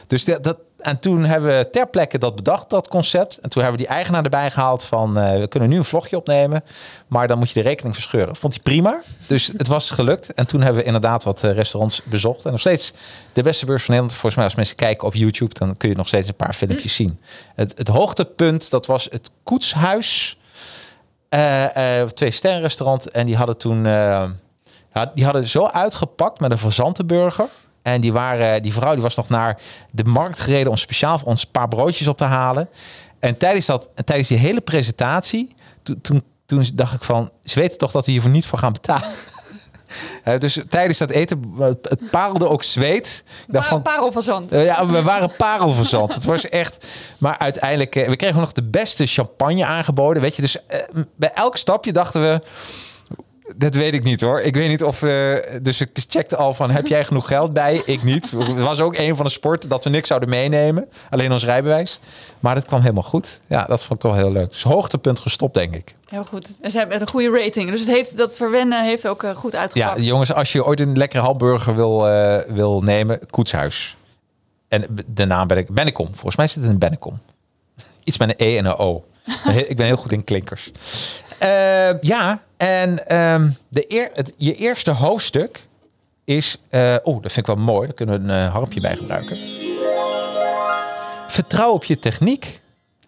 Dus 0.08 0.24
dat, 0.24 0.44
dat, 0.44 0.58
en 0.86 1.00
toen 1.00 1.24
hebben 1.24 1.58
we 1.58 1.70
ter 1.70 1.88
plekke 1.88 2.18
dat 2.18 2.36
bedacht, 2.36 2.70
dat 2.70 2.88
concept. 2.88 3.38
En 3.38 3.50
toen 3.50 3.62
hebben 3.62 3.80
we 3.82 3.86
die 3.88 3.96
eigenaar 3.96 4.24
erbij 4.24 4.52
gehaald 4.52 4.84
van... 4.84 5.18
eh, 5.18 5.40
we 5.40 5.48
kunnen 5.48 5.70
nu 5.70 5.78
een 5.78 5.86
vlogje 5.86 6.18
opnemen, 6.18 6.64
maar 7.08 7.28
dan 7.28 7.38
moet 7.38 7.48
je 7.48 7.62
de 7.62 7.68
rekening 7.68 7.96
verscheuren. 7.96 8.36
Vond 8.36 8.54
hij 8.54 8.62
prima. 8.64 9.02
Dus 9.28 9.52
het 9.58 9.68
was 9.68 9.90
gelukt. 9.90 10.34
En 10.34 10.48
toen 10.48 10.62
hebben 10.62 10.82
we 10.82 10.86
inderdaad 10.86 11.24
wat 11.24 11.44
eh, 11.44 11.54
restaurants 11.54 12.02
bezocht. 12.04 12.46
En 12.46 12.52
nog 12.52 12.60
steeds 12.60 12.94
de 13.34 13.44
beste 13.44 13.66
beurs 13.66 13.84
van 13.84 13.94
Nederland. 13.94 14.12
Volgens 14.12 14.36
mij 14.36 14.44
als 14.44 14.56
mensen 14.56 14.76
kijken 14.76 15.08
op 15.08 15.14
YouTube... 15.14 15.54
dan 15.54 15.78
kun 15.78 15.90
je 15.90 15.96
nog 15.96 16.08
steeds 16.08 16.28
een 16.28 16.36
paar 16.36 16.54
filmpjes 16.54 16.96
zien. 16.96 17.20
Het, 17.56 17.78
het 17.78 17.88
hoogtepunt, 17.88 18.70
dat 18.70 18.86
was 18.86 19.08
het 19.12 19.32
Koetshuis. 19.44 20.38
Eh, 21.30 22.00
eh, 22.02 22.08
twee 22.08 22.32
sterrenrestaurant. 22.32 23.10
En 23.12 23.26
die 23.26 23.36
hadden 23.36 23.58
toen... 23.58 23.84
die 25.14 25.26
hadden 25.26 25.46
zo 25.46 25.66
uitgepakt 25.66 26.40
met 26.40 26.52
een 26.52 26.58
verzantenburger. 26.58 27.48
En 27.86 28.02
die, 28.02 28.14
waren, 28.14 28.62
die 28.62 28.74
vrouw 28.74 28.94
die 28.94 29.02
was 29.02 29.16
nog 29.16 29.30
naar 29.30 29.58
de 29.92 30.04
markt 30.04 30.40
gereden 30.40 30.72
om 30.72 30.78
speciaal 30.78 31.18
voor 31.20 31.28
ons 31.28 31.42
een 31.44 31.52
paar 31.52 31.68
broodjes 31.68 32.08
op 32.08 32.18
te 32.18 32.24
halen. 32.24 32.70
En 33.20 33.38
tijdens, 33.38 33.66
dat, 33.66 33.90
tijdens 34.06 34.28
die 34.28 34.38
hele 34.38 34.62
presentatie, 34.62 35.56
toen, 35.84 36.02
toen, 36.02 36.24
toen 36.46 36.66
dacht 36.74 36.94
ik 36.94 37.04
van, 37.04 37.32
ze 37.44 37.60
weten 37.60 37.78
toch 37.78 37.92
dat 37.92 38.06
we 38.06 38.12
hiervoor 38.12 38.30
niet 38.32 38.46
voor 38.46 38.60
gaan 38.60 38.74
betalen. 38.74 39.08
Eh, 40.24 40.40
dus 40.40 40.60
tijdens 40.70 40.98
dat 40.98 41.10
eten, 41.10 41.54
eh, 41.60 41.66
het 41.66 42.10
parelde 42.12 42.50
ook 42.50 42.64
zweet. 42.64 43.24
Ik 43.48 43.54
dacht 43.54 43.68
Pa- 43.68 43.74
van, 43.74 43.82
parel 43.82 44.12
van 44.12 44.22
zand. 44.22 44.52
eh, 44.52 44.66
ja, 44.66 44.88
we 44.88 45.02
waren 45.02 45.32
parelverzand. 45.38 46.14
het 46.14 46.24
was 46.24 46.50
echt. 46.50 46.86
Maar 47.18 47.38
uiteindelijk, 47.38 47.96
eh, 47.96 48.08
we 48.08 48.16
kregen 48.16 48.40
nog 48.40 48.52
de 48.52 48.64
beste 48.64 49.06
champagne 49.06 49.66
aangeboden. 49.66 50.22
Weet 50.22 50.36
je, 50.36 50.42
dus 50.42 50.66
eh, 50.66 50.80
bij 51.16 51.32
elk 51.34 51.58
stapje 51.58 51.94
dachten 51.94 52.22
we. 52.22 52.42
Dat 53.56 53.74
weet 53.74 53.94
ik 53.94 54.04
niet 54.04 54.22
hoor. 54.22 54.42
Ik 54.42 54.56
weet 54.56 54.68
niet 54.70 54.84
of. 54.84 55.02
eh, 55.04 55.34
dus 55.62 55.82
ik 55.82 55.90
checkte 55.94 56.36
al 56.36 56.54
van: 56.54 56.70
heb 56.72 56.88
jij 56.88 57.06
genoeg 57.06 57.28
geld 57.28 57.54
bij? 57.54 57.82
Ik 57.86 58.04
niet. 58.04 58.32
Het 58.32 58.54
was 58.58 58.80
ook 58.80 58.98
een 58.98 59.16
van 59.16 59.26
de 59.26 59.32
sporten 59.32 59.70
dat 59.70 59.84
we 59.84 59.90
niks 59.90 60.08
zouden 60.08 60.30
meenemen. 60.30 60.90
Alleen 61.10 61.32
ons 61.32 61.44
rijbewijs. 61.46 62.00
Maar 62.40 62.56
dat 62.56 62.66
kwam 62.66 62.80
helemaal 62.82 63.04
goed. 63.04 63.42
Ja, 63.48 63.66
dat 63.66 63.86
vond 63.86 64.04
ik 64.04 64.10
toch 64.10 64.20
heel 64.20 64.32
leuk. 64.32 64.50
Dus 64.52 64.64
hoogtepunt 64.64 65.20
gestopt, 65.20 65.54
denk 65.54 65.76
ik. 65.76 65.96
Heel 66.06 66.24
goed. 66.26 66.56
En 66.60 66.72
ze 66.72 66.78
hebben 66.78 67.02
een 67.02 67.10
goede 67.10 67.30
rating. 67.40 67.72
Dus 67.72 67.80
het 67.80 67.90
heeft, 67.90 68.18
dat 68.18 68.38
verwennen 68.38 68.84
heeft 68.84 69.08
ook 69.08 69.24
eh, 69.24 69.36
goed 69.36 69.52
Ja, 69.52 69.60
uitgepakt. 69.60 70.04
jongens, 70.06 70.34
als 70.34 70.52
je 70.52 70.66
ooit 70.66 70.80
een 70.80 70.98
lekkere 70.98 71.24
hamburger 71.24 71.76
wil, 71.76 72.08
eh, 72.10 72.38
wil 72.54 72.82
nemen, 72.82 73.20
Koetshuis. 73.30 73.96
En 74.68 74.86
de 75.08 75.26
naam 75.26 75.48
ben 75.48 75.58
ik 75.58 75.70
Bennekom. 75.70 76.08
Volgens 76.14 76.36
mij 76.36 76.48
zit 76.48 76.62
het 76.64 76.72
in 76.72 76.80
Bennekom. 76.80 77.20
Iets 78.04 78.18
met 78.18 78.30
een 78.30 78.48
E 78.48 78.58
en 78.58 78.66
een 78.66 78.76
O. 78.78 79.06
ik 79.68 79.78
ben 79.78 79.86
heel 79.86 79.96
goed 79.98 80.12
in 80.12 80.24
klinkers. 80.24 80.72
Ja, 82.02 82.42
en 82.58 83.08
ehm, 83.08 83.50
de 83.68 83.86
eer, 83.88 84.10
het, 84.14 84.34
je 84.38 84.56
eerste 84.56 84.92
hoofdstuk 84.92 85.68
is... 86.24 86.58
eh 86.70 86.96
oh, 87.04 87.22
dat 87.22 87.32
vind 87.32 87.48
ik 87.48 87.56
wel 87.56 87.64
mooi. 87.66 87.86
Daar 87.86 87.96
kunnen 87.96 88.26
we 88.26 88.34
een 88.34 88.46
eh, 88.46 88.54
harpje 88.54 88.82
bij 88.82 88.96
gebruiken. 88.96 89.38
Vertrouw 91.30 91.72
op 91.72 91.84
je 91.84 92.00
techniek 92.00 92.60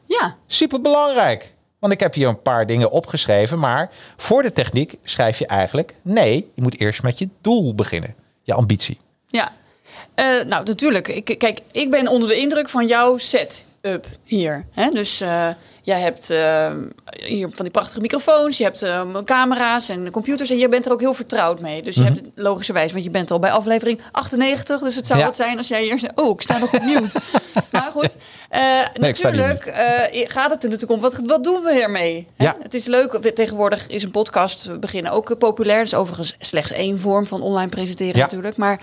Ja, 0.05 0.35
Super 0.47 0.81
belangrijk. 0.81 1.53
Want 1.79 1.93
ik 1.93 1.99
heb 1.99 2.13
hier 2.13 2.27
een 2.27 2.41
paar 2.41 2.65
dingen 2.65 2.91
opgeschreven. 2.91 3.59
Maar 3.59 3.89
voor 4.17 4.43
de 4.43 4.51
techniek 4.51 4.95
schrijf 5.03 5.39
je 5.39 5.47
eigenlijk... 5.47 5.95
nee, 6.01 6.51
je 6.53 6.61
moet 6.61 6.79
eerst 6.79 7.03
met 7.03 7.19
je 7.19 7.29
doel 7.41 7.75
beginnen. 7.75 8.15
Je 8.43 8.53
ambitie. 8.53 8.99
ja. 9.27 9.51
Eh, 10.15 10.25
nou, 10.25 10.63
natuurlijk. 10.65 11.07
Ik, 11.07 11.35
kijk, 11.37 11.59
ik 11.71 11.89
ben 11.89 12.07
onder 12.07 12.29
de 12.29 12.35
indruk 12.35 12.69
van 12.69 12.87
jouw 12.87 13.17
setup 13.17 14.07
hier. 14.23 14.65
Hè? 14.71 14.89
Dus 14.89 15.23
jij 15.87 15.99
hebt 15.99 16.29
eh, 16.29 16.71
hier 17.25 17.47
van 17.51 17.63
die 17.63 17.71
prachtige 17.71 17.99
microfoons, 18.01 18.57
je 18.57 18.63
hebt 18.63 18.81
eh, 18.81 19.01
camera's 19.25 19.89
en 19.89 20.11
computers 20.11 20.49
en 20.49 20.57
je 20.57 20.69
bent 20.69 20.85
er 20.85 20.91
ook 20.91 20.99
heel 20.99 21.13
vertrouwd 21.13 21.59
mee. 21.59 21.81
Dus 21.81 21.95
je 21.95 22.03
hebt 22.03 22.15
het 22.15 22.25
logischerwijs, 22.35 22.91
want 22.91 23.03
je 23.03 23.09
bent 23.09 23.31
al 23.31 23.39
bij 23.39 23.51
aflevering 23.51 24.01
98, 24.11 24.79
dus 24.79 24.95
het 24.95 25.07
zou 25.07 25.19
Ja. 25.19 25.25
wat 25.25 25.35
zijn 25.35 25.57
als 25.57 25.67
jij 25.67 25.83
hier 25.83 25.99
zegt, 25.99 26.15
oh, 26.15 26.29
ik 26.29 26.41
sta 26.41 26.57
nog 26.57 26.73
op 26.73 26.81
mute. 26.83 27.19
maar 27.71 27.89
goed, 27.91 28.15
eh, 28.49 28.61
natuurlijk 28.93 29.65
eh, 29.65 30.29
gaat 30.29 30.51
het 30.51 30.63
er 30.63 30.69
natuurlijk 30.69 30.91
om, 30.91 30.99
wat, 30.99 31.21
wat 31.25 31.43
doen 31.43 31.63
we 31.63 31.81
ermee? 31.81 32.27
Hè? 32.35 32.43
Ja. 32.43 32.55
Het 32.61 32.73
is 32.73 32.85
leuk, 32.85 33.11
tegenwoordig 33.33 33.87
is 33.87 34.03
een 34.03 34.11
podcast, 34.11 34.65
we 34.65 34.79
beginnen 34.79 35.11
ook 35.11 35.37
populair. 35.37 35.77
Dat 35.77 35.87
is 35.87 35.93
overigens 35.93 36.35
slechts 36.39 36.71
één 36.71 36.99
vorm 36.99 37.27
van 37.27 37.41
online 37.41 37.69
presenteren 37.69 38.15
Ja. 38.15 38.21
natuurlijk. 38.21 38.57
Maar 38.57 38.79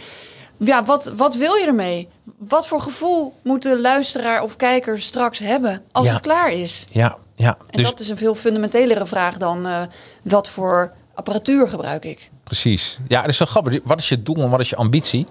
ja, 0.58 0.84
wat, 0.84 1.12
wat 1.16 1.34
wil 1.34 1.54
je 1.54 1.66
ermee? 1.66 2.08
Wat 2.38 2.66
voor 2.68 2.80
gevoel 2.80 3.34
moet 3.42 3.62
de 3.62 3.80
luisteraar 3.80 4.42
of 4.42 4.56
kijker 4.56 5.00
straks 5.00 5.38
hebben 5.38 5.82
als 5.92 6.06
Ja. 6.06 6.12
het 6.12 6.22
klaar 6.22 6.52
is? 6.52 6.84
Ja, 6.90 7.16
ja. 7.34 7.56
En 7.70 7.76
Dus 7.76 7.84
dat 7.84 8.00
is 8.00 8.08
een 8.08 8.16
veel 8.18 8.34
fundamentelere 8.34 9.06
vraag 9.06 9.36
dan 9.36 9.66
eh, 9.66 9.82
wat 10.22 10.48
voor 10.50 10.92
apparatuur 11.14 11.68
gebruik 11.68 12.04
ik? 12.04 12.30
precies. 12.44 12.98
Ja, 13.08 13.20
dat 13.20 13.28
is 13.30 13.36
zo 13.36 13.44
grappig. 13.46 13.80
Wat 13.84 13.98
is 13.98 14.08
je 14.08 14.22
doel 14.22 14.36
en 14.36 14.50
wat 14.50 14.60
is 14.60 14.68
je 14.70 14.76
ambitie? 14.76 15.26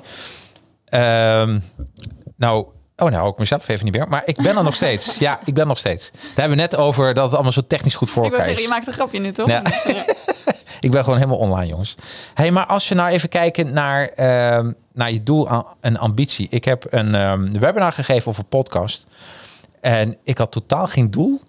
Ehm, 0.86 1.60
nou... 2.36 2.66
Oh, 2.98 3.10
nou, 3.10 3.30
ik 3.30 3.38
mezelf 3.38 3.68
even 3.68 3.86
niet 3.86 3.94
meer. 3.96 4.08
Maar 4.08 4.22
ik 4.26 4.36
ben 4.42 4.58
er 4.58 4.64
nog 4.64 4.76
steeds. 4.76 5.18
Ja, 5.20 5.40
ik 5.46 5.54
ben 5.54 5.68
nog 5.68 5.78
steeds. 5.78 6.12
Daar 6.12 6.22
hebben 6.36 6.58
we 6.58 6.62
net 6.64 6.76
over 6.76 7.14
dat 7.14 7.24
het 7.26 7.34
allemaal 7.34 7.52
zo 7.52 7.62
technisch 7.68 7.96
goed 7.96 8.12
voor 8.12 8.24
Ik 8.26 8.30
wil 8.30 8.40
elkaar 8.40 8.56
zeggen, 8.56 8.64
is. 8.64 8.70
je 8.70 8.76
maakt 8.76 8.88
een 8.88 8.94
grapje 8.94 9.20
nu, 9.20 9.32
toch? 9.32 9.48
Ja. 9.48 9.62
Ik 10.84 10.92
ben 10.92 11.04
gewoon 11.04 11.20
helemaal 11.20 11.38
online, 11.40 11.68
jongens. 11.68 11.96
Hey, 12.34 12.52
maar 12.52 12.66
als 12.66 12.88
je 12.88 12.96
nou 12.96 13.10
even 13.10 13.30
kijkt 13.30 13.72
naar, 13.72 14.08
ehm, 14.08 14.72
naar 14.94 15.12
je 15.12 15.24
doel 15.24 15.66
en 15.82 15.98
ambitie. 15.98 16.48
Ik 16.50 16.66
heb 16.66 16.86
een 16.90 17.16
ehm, 17.16 17.52
webinar 17.60 17.94
gegeven 17.94 18.28
over 18.28 18.44
podcast. 18.44 19.06
En 19.82 20.18
ik 20.24 20.38
had 20.38 20.52
totaal 20.52 20.88
geen 20.88 21.12
doel. 21.12 21.42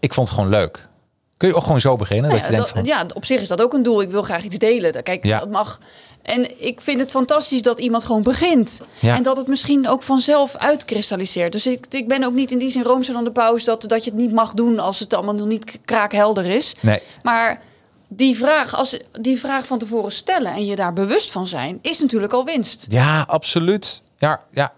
Ik 0.00 0.14
vond 0.14 0.28
het 0.28 0.36
gewoon 0.36 0.52
leuk. 0.52 0.88
Kun 1.36 1.48
je 1.48 1.54
ook 1.54 1.64
gewoon 1.64 1.80
zo 1.80 1.96
beginnen? 1.96 2.30
Nou 2.30 2.40
dat 2.40 2.50
ja, 2.50 2.56
je 2.56 2.62
denkt 2.62 2.78
van, 2.78 2.84
ja, 2.84 3.06
op 3.14 3.24
zich 3.24 3.40
is 3.40 3.48
dat 3.48 3.62
ook 3.62 3.72
een 3.72 3.82
doel. 3.82 4.02
Ik 4.02 4.10
wil 4.10 4.22
graag 4.22 4.42
iets 4.42 4.58
delen. 4.58 5.02
Kijk, 5.02 5.24
Ja. 5.24 5.38
dat 5.38 5.50
mag. 5.50 5.80
En 6.22 6.64
ik 6.66 6.80
vind 6.80 7.00
het 7.00 7.10
fantastisch 7.10 7.62
dat 7.62 7.78
iemand 7.78 8.04
gewoon 8.04 8.22
begint. 8.22 8.80
Ja. 9.00 9.16
En 9.16 9.22
dat 9.22 9.36
het 9.36 9.46
misschien 9.46 9.88
ook 9.88 10.02
vanzelf 10.02 10.56
uitkristalliseert. 10.56 11.52
Dus 11.52 11.66
ik, 11.66 11.86
ik 11.90 12.08
ben 12.08 12.24
ook 12.24 12.32
niet 12.32 12.50
in 12.50 12.58
die 12.58 12.70
zin 12.70 12.82
roomser 12.82 13.14
dan 13.14 13.24
de 13.24 13.32
paus... 13.32 13.64
Dat, 13.64 13.82
dat 13.82 14.04
je 14.04 14.10
het 14.10 14.18
niet 14.18 14.32
mag 14.32 14.54
doen 14.54 14.78
als 14.78 14.98
het 14.98 15.14
allemaal 15.14 15.34
nog 15.34 15.46
niet 15.46 15.78
kraakhelder 15.84 16.46
is. 16.46 16.74
Nee. 16.80 17.00
Maar 17.22 17.60
die 18.16 18.36
vraag, 18.36 18.74
als, 18.74 18.98
die 19.20 19.40
vraag 19.40 19.66
van 19.66 19.78
tevoren 19.78 20.12
stellen 20.12 20.52
en 20.52 20.66
je 20.66 20.76
daar 20.76 20.92
bewust 20.92 21.30
van 21.30 21.46
zijn... 21.46 21.78
is 21.82 22.00
natuurlijk 22.00 22.32
al 22.32 22.44
winst. 22.44 22.86
Ja, 22.88 23.24
absoluut. 23.28 24.02
Ja, 24.18 24.40
ja. 24.52 24.72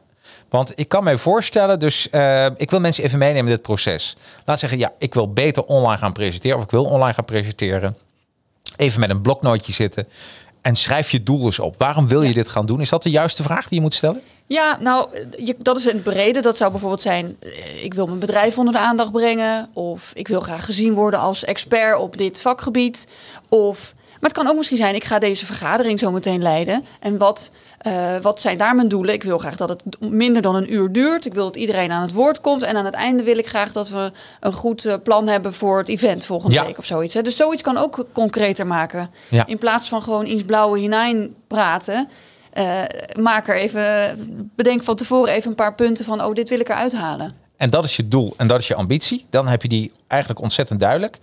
Want 0.48 0.72
ik 0.74 0.88
kan 0.88 1.04
mij 1.04 1.16
voorstellen, 1.16 1.78
dus 1.78 2.10
eh, 2.10 2.46
ik 2.56 2.70
wil 2.70 2.80
mensen 2.80 3.04
even 3.04 3.18
meenemen 3.18 3.44
in 3.44 3.52
dit 3.52 3.62
proces. 3.62 4.16
Laat 4.44 4.58
zeggen, 4.58 4.78
ja, 4.78 4.92
ik 4.98 5.14
wil 5.14 5.32
beter 5.32 5.64
online 5.64 5.98
gaan 5.98 6.12
presenteren 6.12 6.56
of 6.56 6.64
ik 6.64 6.70
wil 6.70 6.84
online 6.84 7.14
gaan 7.14 7.24
presenteren. 7.24 7.96
Even 8.76 9.00
met 9.00 9.10
een 9.10 9.22
bloknootje 9.22 9.72
zitten 9.72 10.08
en 10.66 10.76
schrijf 10.76 11.10
je 11.10 11.22
doel 11.22 11.44
eens 11.44 11.58
op. 11.58 11.74
Waarom 11.78 12.08
wil 12.08 12.22
je 12.22 12.32
dit 12.32 12.48
gaan 12.48 12.66
doen? 12.66 12.80
Is 12.80 12.88
dat 12.88 13.02
de 13.02 13.10
juiste 13.10 13.42
vraag 13.42 13.68
die 13.68 13.78
je 13.78 13.80
moet 13.80 13.94
stellen? 13.94 14.22
Ja, 14.48 14.78
nou, 14.80 15.08
je, 15.44 15.56
dat 15.58 15.76
is 15.76 15.86
in 15.86 15.94
het 15.94 16.02
brede. 16.02 16.40
Dat 16.40 16.56
zou 16.56 16.70
bijvoorbeeld 16.70 17.02
zijn, 17.02 17.36
eh, 17.40 17.84
ik 17.84 17.94
wil 17.94 18.06
mijn 18.06 18.18
bedrijf 18.18 18.58
onder 18.58 18.72
de 18.74 18.80
aandacht 18.80 19.12
brengen. 19.12 19.68
Of 19.72 20.10
ik 20.14 20.28
wil 20.28 20.40
graag 20.40 20.64
gezien 20.64 20.94
worden 20.94 21.20
als 21.20 21.44
expert 21.44 21.98
op 21.98 22.16
dit 22.16 22.40
vakgebied. 22.42 23.06
Of, 23.48 23.94
maar 23.96 24.30
het 24.30 24.32
kan 24.32 24.48
ook 24.48 24.56
misschien 24.56 24.76
zijn, 24.76 24.94
ik 24.94 25.04
ga 25.04 25.18
deze 25.18 25.46
vergadering 25.46 25.98
zo 25.98 26.10
meteen 26.10 26.42
leiden. 26.42 26.84
En 27.00 27.18
wat, 27.18 27.50
eh, 27.78 28.16
wat 28.22 28.40
zijn 28.40 28.58
daar 28.58 28.74
mijn 28.74 28.88
doelen? 28.88 29.14
Ik 29.14 29.22
wil 29.22 29.38
graag 29.38 29.56
dat 29.56 29.68
het 29.68 29.82
minder 30.00 30.42
dan 30.42 30.54
een 30.54 30.72
uur 30.72 30.92
duurt. 30.92 31.26
Ik 31.26 31.34
wil 31.34 31.44
dat 31.44 31.56
iedereen 31.56 31.90
aan 31.92 32.02
het 32.02 32.12
woord 32.12 32.40
komt. 32.40 32.62
En 32.62 32.76
aan 32.76 32.84
het 32.84 32.94
einde 32.94 33.22
wil 33.22 33.38
ik 33.38 33.46
graag 33.48 33.72
dat 33.72 33.88
we 33.88 34.10
een 34.40 34.52
goed 34.52 34.84
eh, 34.84 34.94
plan 35.02 35.28
hebben 35.28 35.54
voor 35.54 35.78
het 35.78 35.88
event 35.88 36.24
volgende 36.24 36.54
Ja. 36.54 36.64
week 36.64 36.78
of 36.78 36.84
zoiets. 36.86 37.14
Hè. 37.14 37.22
Dus 37.22 37.36
zoiets 37.36 37.62
kan 37.62 37.76
ook 37.76 38.06
concreter 38.12 38.66
maken. 38.66 39.10
Ja. 39.28 39.46
In 39.46 39.58
plaats 39.58 39.88
van 39.88 40.02
gewoon 40.02 40.26
iets 40.26 40.44
blauwe 40.44 40.78
hinein 40.78 41.34
praten. 41.46 42.08
Eh, 42.56 42.82
maak 43.22 43.48
er 43.48 43.56
even, 43.56 44.50
bedenk 44.56 44.82
van 44.82 44.96
tevoren 44.96 45.32
even 45.32 45.50
een 45.50 45.56
paar 45.56 45.74
punten 45.74 46.04
van, 46.04 46.24
oh, 46.24 46.34
dit 46.34 46.48
wil 46.48 46.60
ik 46.60 46.68
eruit 46.68 46.96
halen. 46.96 47.34
En 47.56 47.70
dat 47.70 47.84
is 47.84 47.96
je 47.96 48.08
doel 48.08 48.34
en 48.36 48.46
dat 48.46 48.58
is 48.60 48.68
je 48.68 48.74
ambitie. 48.74 49.26
Dan 49.30 49.48
heb 49.48 49.62
je 49.62 49.68
die 49.68 49.92
eigenlijk 50.06 50.42
ontzettend 50.42 50.80
duidelijk. 50.80 51.18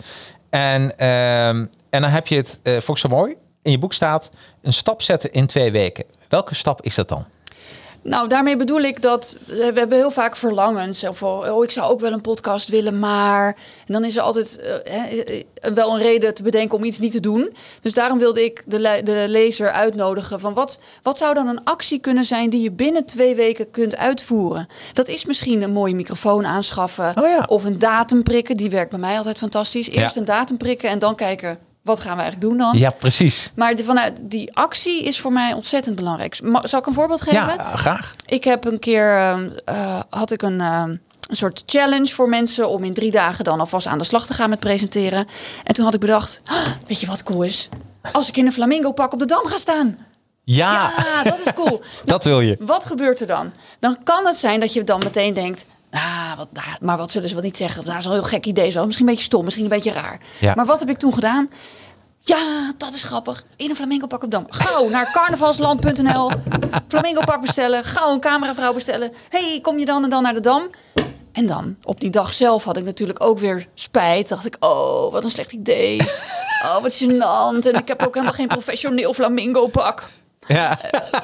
En, 0.49 0.97
ehm, 0.97 1.65
en 1.89 2.01
dan 2.01 2.09
heb 2.09 2.27
je 2.27 2.35
het, 2.35 2.59
eh 2.63 2.77
vond 2.79 2.99
zo 2.99 3.09
mooi, 3.09 3.35
in 3.61 3.71
je 3.71 3.77
boek 3.77 3.93
staat 3.93 4.29
een 4.61 4.73
stap 4.73 5.01
zetten 5.01 5.31
in 5.31 5.45
twee 5.45 5.71
weken. 5.71 6.05
Welke 6.29 6.55
stap 6.55 6.81
is 6.81 6.95
dat 6.95 7.09
dan? 7.09 7.25
Nou, 8.03 8.27
daarmee 8.27 8.55
bedoel 8.55 8.81
ik 8.81 9.01
dat 9.01 9.37
eh, 9.47 9.55
we 9.55 9.63
hebben 9.79 9.97
heel 9.97 10.11
vaak 10.11 10.35
verlangens. 10.35 11.03
Of 11.07 11.23
oh, 11.23 11.63
ik 11.63 11.71
zou 11.71 11.91
ook 11.91 11.99
wel 11.99 12.11
een 12.11 12.21
podcast 12.21 12.69
willen, 12.69 12.99
maar. 12.99 13.45
En 13.87 13.93
dan 13.93 14.03
is 14.03 14.15
er 14.15 14.21
altijd 14.21 14.59
eh, 14.59 15.19
eh, 15.19 15.73
wel 15.73 15.93
een 15.93 16.01
reden 16.01 16.33
te 16.33 16.43
bedenken 16.43 16.77
om 16.77 16.83
iets 16.83 16.99
niet 16.99 17.11
te 17.11 17.19
doen. 17.19 17.55
Dus 17.81 17.93
daarom 17.93 18.19
wilde 18.19 18.43
ik 18.43 18.63
de, 18.65 18.79
le- 18.79 19.01
de 19.03 19.25
lezer 19.27 19.71
uitnodigen 19.71 20.39
van 20.39 20.53
wat, 20.53 20.79
wat 21.03 21.17
zou 21.17 21.33
dan 21.33 21.47
een 21.47 21.63
actie 21.63 21.99
kunnen 21.99 22.25
zijn 22.25 22.49
die 22.49 22.61
je 22.61 22.71
binnen 22.71 23.05
twee 23.05 23.35
weken 23.35 23.71
kunt 23.71 23.97
uitvoeren. 23.97 24.67
Dat 24.93 25.07
is 25.07 25.25
misschien 25.25 25.61
een 25.61 25.71
mooie 25.71 25.95
microfoon 25.95 26.45
aanschaffen 26.45 27.13
Oh 27.17 27.27
ja. 27.27 27.45
of 27.47 27.63
een 27.63 27.79
datum 27.79 28.23
prikken. 28.23 28.57
Die 28.57 28.69
werkt 28.69 28.89
bij 28.91 28.99
mij 28.99 29.17
altijd 29.17 29.37
fantastisch. 29.37 29.89
Eerst 29.89 30.13
Ja. 30.15 30.19
een 30.21 30.27
datum 30.27 30.57
prikken 30.57 30.89
en 30.89 30.99
dan 30.99 31.15
kijken 31.15 31.57
wat 31.83 31.99
gaan 31.99 32.15
we 32.17 32.21
eigenlijk 32.21 32.41
doen 32.49 32.57
dan. 32.57 32.77
Ja, 32.77 32.89
precies. 32.89 33.51
Maar 33.55 33.75
de, 33.75 33.83
vanuit 33.83 34.19
die 34.21 34.55
actie 34.55 35.03
is 35.03 35.19
voor 35.19 35.31
mij 35.31 35.53
ontzettend 35.53 35.95
belangrijk. 35.95 36.41
Ma- 36.41 36.67
Zal 36.67 36.79
ik 36.79 36.85
een 36.85 36.93
voorbeeld 36.93 37.21
geven? 37.21 37.39
Ja, 37.57 37.75
graag. 37.75 38.15
Ik 38.25 38.43
heb 38.43 38.65
een 38.65 38.79
keer 38.79 39.17
ehm, 39.17 39.49
eh, 39.65 39.99
had 40.09 40.31
ik 40.31 40.41
een, 40.41 40.61
ehm, 40.61 40.89
een 40.89 41.35
soort 41.35 41.63
challenge 41.65 42.07
voor 42.13 42.29
mensen 42.29 42.69
om 42.69 42.83
in 42.83 42.93
drie 42.93 43.11
dagen 43.11 43.43
dan 43.43 43.59
alvast 43.59 43.87
aan 43.87 43.97
de 43.97 44.03
slag 44.03 44.25
te 44.25 44.33
gaan 44.33 44.49
met 44.49 44.59
presenteren. 44.59 45.27
En 45.63 45.73
toen 45.73 45.85
had 45.85 45.93
ik 45.93 45.99
bedacht, 45.99 46.41
"Ah, 46.45 46.65
weet 46.87 46.99
je 46.99 47.07
wat 47.07 47.23
cool 47.23 47.41
is? 47.43 47.69
Als 48.11 48.27
ik 48.27 48.37
in 48.37 48.45
een 48.45 48.51
flamingo 48.51 48.91
pak 48.91 49.13
op 49.13 49.19
de 49.19 49.25
dam 49.25 49.45
ga 49.45 49.57
staan. 49.57 49.97
Ja, 50.43 50.91
Ja, 50.97 51.23
dat 51.23 51.39
is 51.45 51.53
cool. 51.53 51.81
dat 52.05 52.23
wil 52.23 52.41
je. 52.41 52.57
Wat 52.61 52.85
gebeurt 52.85 53.19
er 53.21 53.27
dan? 53.27 53.51
Dan 53.79 53.97
kan 54.03 54.27
het 54.27 54.35
zijn 54.37 54.59
dat 54.59 54.73
je 54.73 54.83
dan 54.83 54.99
meteen 54.99 55.33
denkt. 55.33 55.65
Ah, 55.93 56.37
wat, 56.37 56.47
maar 56.81 56.97
wat 56.97 57.11
zullen 57.11 57.29
ze 57.29 57.35
wel 57.35 57.43
niet 57.43 57.57
zeggen? 57.57 57.85
Dat 57.85 57.97
is 57.97 58.05
een 58.05 58.11
heel 58.11 58.23
gek 58.23 58.45
idee. 58.45 58.71
Zo. 58.71 58.85
Misschien 58.85 59.05
een 59.07 59.11
beetje 59.13 59.27
stom, 59.27 59.43
misschien 59.43 59.63
een 59.63 59.69
beetje 59.69 59.91
raar. 59.91 60.19
Ja. 60.39 60.53
Maar 60.55 60.65
wat 60.65 60.79
heb 60.79 60.89
ik 60.89 60.97
toen 60.97 61.13
gedaan? 61.13 61.49
Ja, 62.19 62.73
dat 62.77 62.93
is 62.93 63.03
grappig. 63.03 63.45
In 63.55 63.69
een 63.69 63.75
flamingo 63.75 64.07
pak 64.07 64.23
op 64.23 64.31
dam. 64.31 64.45
Gauw 64.49 64.89
naar 64.89 65.11
carnavalsland.nl. 65.17 66.31
Flamingo 66.87 67.21
pak 67.25 67.41
bestellen. 67.41 67.83
Gauw 67.83 68.13
een 68.13 68.19
cameravrouw 68.19 68.73
bestellen. 68.73 69.11
hey, 69.29 69.59
kom 69.61 69.79
je 69.79 69.85
dan 69.85 70.03
en 70.03 70.09
dan 70.09 70.23
naar 70.23 70.33
de 70.33 70.39
dam? 70.39 70.69
En 71.31 71.45
dan, 71.45 71.75
op 71.83 71.99
die 71.99 72.09
dag 72.09 72.33
zelf 72.33 72.63
had 72.63 72.77
ik 72.77 72.83
natuurlijk 72.83 73.23
ook 73.23 73.39
weer 73.39 73.67
spijt. 73.73 74.29
Dacht 74.29 74.45
ik, 74.45 74.55
oh, 74.59 75.11
wat 75.11 75.23
een 75.23 75.31
slecht 75.31 75.51
idee. 75.51 76.01
Oh, 76.63 76.81
wat 76.81 77.03
gênant. 77.03 77.67
En 77.67 77.73
ik 77.79 77.87
heb 77.87 78.05
ook 78.05 78.13
helemaal 78.13 78.33
geen 78.33 78.47
professioneel 78.47 79.13
flamingo 79.13 79.67
pak. 79.67 80.09
Ja. 80.47 80.79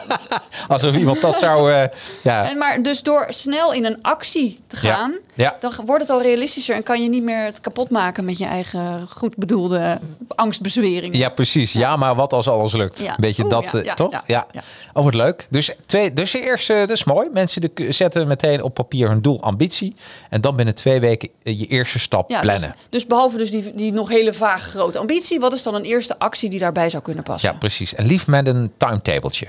Alsof 0.68 0.96
iemand 0.96 1.22
dat 1.22 1.38
zou... 1.38 1.74
eh, 1.74 1.84
ja. 2.24 2.50
En 2.50 2.58
maar 2.58 2.82
dus 2.82 3.04
door 3.04 3.26
snel 3.30 3.74
in 3.74 3.86
een 3.86 3.98
actie 4.02 4.60
te 4.68 4.76
gaan, 4.78 5.12
Ja. 5.12 5.18
Dan 5.60 5.74
wordt 5.86 6.02
het 6.02 6.12
al 6.12 6.22
realistischer 6.22 6.76
en 6.76 6.84
kan 6.84 7.04
je 7.04 7.10
niet 7.10 7.24
meer 7.24 7.44
het 7.44 7.62
kapot 7.62 7.90
maken 7.90 8.26
met 8.26 8.38
je 8.38 8.46
eigen 8.46 9.08
goed 9.10 9.36
bedoelde 9.36 10.00
angstbezwering. 10.36 11.16
ja, 11.16 11.30
precies. 11.30 11.74
Ja, 11.74 11.96
maar 11.96 12.16
wat 12.16 12.34
als 12.34 12.48
alles 12.48 12.74
lukt? 12.74 13.00
Ja. 13.00 13.16
Beetje 13.20 13.44
Oeh, 13.44 13.52
dat, 13.52 13.64
ja, 13.72 13.80
eh, 13.80 13.84
ja, 13.86 13.94
toch? 13.94 14.12
ja, 14.12 14.24
Ja. 14.28 14.48
ja. 14.52 14.62
Oh, 14.94 15.04
wat 15.04 15.14
leuk. 15.14 15.48
Dus, 15.50 15.76
twee, 15.86 16.14
dus 16.14 16.32
je 16.32 16.42
eerst, 16.42 16.70
eh, 16.70 16.80
dat 16.80 16.90
is 16.90 17.04
mooi. 17.04 17.30
Mensen 17.32 17.72
zetten 17.90 18.28
meteen 18.28 18.64
op 18.64 18.74
papier 18.74 19.10
hun 19.10 19.22
doel, 19.22 19.42
ambitie. 19.42 19.94
En 20.30 20.42
dan 20.42 20.56
binnen 20.56 20.76
twee 20.76 21.00
weken 21.00 21.30
eh, 21.44 21.60
je 21.60 21.66
eerste 21.68 22.00
stap 22.00 22.30
Ja, 22.30 22.40
plannen. 22.40 22.70
Dus, 22.76 22.88
dus 22.90 23.06
behalve 23.06 23.38
dus 23.38 23.52
die, 23.52 23.76
die 23.76 23.92
nog 23.94 24.10
hele 24.10 24.34
vage 24.34 24.70
grote 24.70 25.00
ambitie, 25.00 25.40
wat 25.40 25.54
is 25.54 25.64
dan 25.64 25.76
een 25.76 25.84
eerste 25.84 26.20
actie 26.20 26.50
die 26.50 26.60
daarbij 26.60 26.90
zou 26.90 27.04
kunnen 27.04 27.24
passen? 27.24 27.52
Ja, 27.52 27.58
precies. 27.58 27.96
En 27.96 28.06
lief 28.06 28.28
met 28.28 28.48
een 28.48 28.72
timetabletje. 28.78 29.48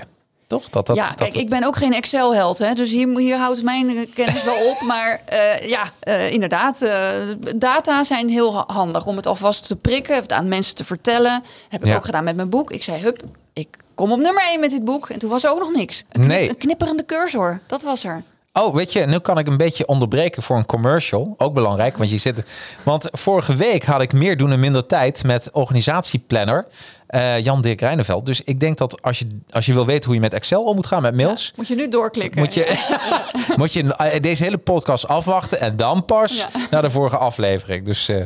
Toch? 0.51 0.69
Dat, 0.69 0.85
dat, 0.85 0.95
ja, 0.95 1.07
dat, 1.07 1.15
kijk, 1.17 1.35
ik 1.35 1.49
ben 1.49 1.63
ook 1.63 1.75
geen 1.75 1.93
Excel-held, 1.93 2.57
hè, 2.57 2.73
dus 2.73 2.89
hier, 2.91 3.17
hier 3.17 3.37
houdt 3.37 3.63
mijn 3.63 4.09
kennis 4.13 4.43
wel 4.43 4.69
op. 4.69 4.81
Maar 4.81 5.21
eh, 5.25 5.69
ja, 5.69 5.83
eh, 5.99 6.31
inderdaad, 6.33 6.81
eh, 6.81 7.11
data 7.55 8.03
zijn 8.03 8.29
heel 8.29 8.53
ha- 8.55 8.63
handig 8.67 9.05
om 9.05 9.15
het 9.15 9.25
alvast 9.25 9.67
te 9.67 9.75
prikken, 9.75 10.15
het 10.15 10.31
aan 10.31 10.47
mensen 10.47 10.75
te 10.75 10.83
vertellen. 10.83 11.43
Heb 11.69 11.81
ik 11.81 11.87
Ja. 11.87 11.95
ook 11.95 12.05
gedaan 12.05 12.23
met 12.23 12.35
mijn 12.35 12.49
boek. 12.49 12.71
Ik 12.71 12.83
zei, 12.83 13.01
hup, 13.01 13.21
ik 13.53 13.77
kom 13.95 14.11
op 14.11 14.19
nummer 14.19 14.43
1 14.51 14.59
met 14.59 14.69
dit 14.69 14.85
boek. 14.85 15.09
En 15.09 15.19
toen 15.19 15.29
was 15.29 15.43
er 15.43 15.51
ook 15.51 15.59
nog 15.59 15.71
niks. 15.71 15.97
Een, 15.99 16.05
knip- 16.21 16.27
Nee. 16.27 16.49
een 16.49 16.57
knipperende 16.57 17.05
cursor, 17.05 17.59
dat 17.67 17.81
was 17.81 18.03
er. 18.03 18.23
Oh, 18.53 18.75
weet 18.75 18.91
je, 18.93 19.05
nu 19.05 19.19
kan 19.19 19.37
ik 19.37 19.47
een 19.47 19.57
beetje 19.57 19.85
onderbreken 19.87 20.43
voor 20.43 20.57
een 20.57 20.65
commercial. 20.65 21.35
Ook 21.37 21.53
belangrijk, 21.53 21.97
want 21.97 22.09
je 22.09 22.17
zit. 22.17 22.43
Want 22.83 23.07
vorige 23.11 23.55
week 23.55 23.85
had 23.85 24.01
ik 24.01 24.13
meer 24.13 24.37
doen 24.37 24.51
en 24.51 24.59
minder 24.59 24.85
tijd 24.85 25.23
met 25.23 25.49
organisatieplanner 25.51 26.67
eh, 27.07 27.39
Jan 27.39 27.61
Dirk 27.61 27.79
Rijneveld. 27.79 28.25
Dus 28.25 28.41
ik 28.41 28.59
denk 28.59 28.77
dat 28.77 29.01
als 29.01 29.19
je, 29.19 29.27
als 29.49 29.65
je 29.65 29.73
wil 29.73 29.85
weten 29.85 30.05
hoe 30.05 30.13
je 30.13 30.19
met 30.19 30.33
Excel 30.33 30.63
om 30.63 30.75
moet 30.75 30.85
gaan 30.87 31.01
met 31.01 31.15
mails, 31.15 31.53
Moet 31.55 31.67
je 31.67 31.75
nu 31.75 31.87
doorklikken. 31.87 32.39
moet 32.39 32.53
je, 32.53 32.75
moet 33.57 33.73
je 33.73 33.95
eh, 33.95 34.21
deze 34.21 34.43
hele 34.43 34.57
podcast 34.57 35.07
afwachten 35.07 35.59
en 35.59 35.75
dan 35.77 36.05
pas 36.05 36.37
Ja. 36.37 36.47
naar 36.71 36.81
de 36.81 36.91
vorige 36.91 37.17
aflevering. 37.17 37.85
Dus 37.85 38.09
eh, 38.09 38.21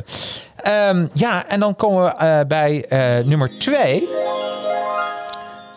ehm, 0.88 1.06
ja, 1.12 1.46
en 1.48 1.60
dan 1.60 1.76
komen 1.76 2.04
we 2.04 2.44
bij 2.48 2.84
nummer 3.26 3.58
twee. 3.58 4.08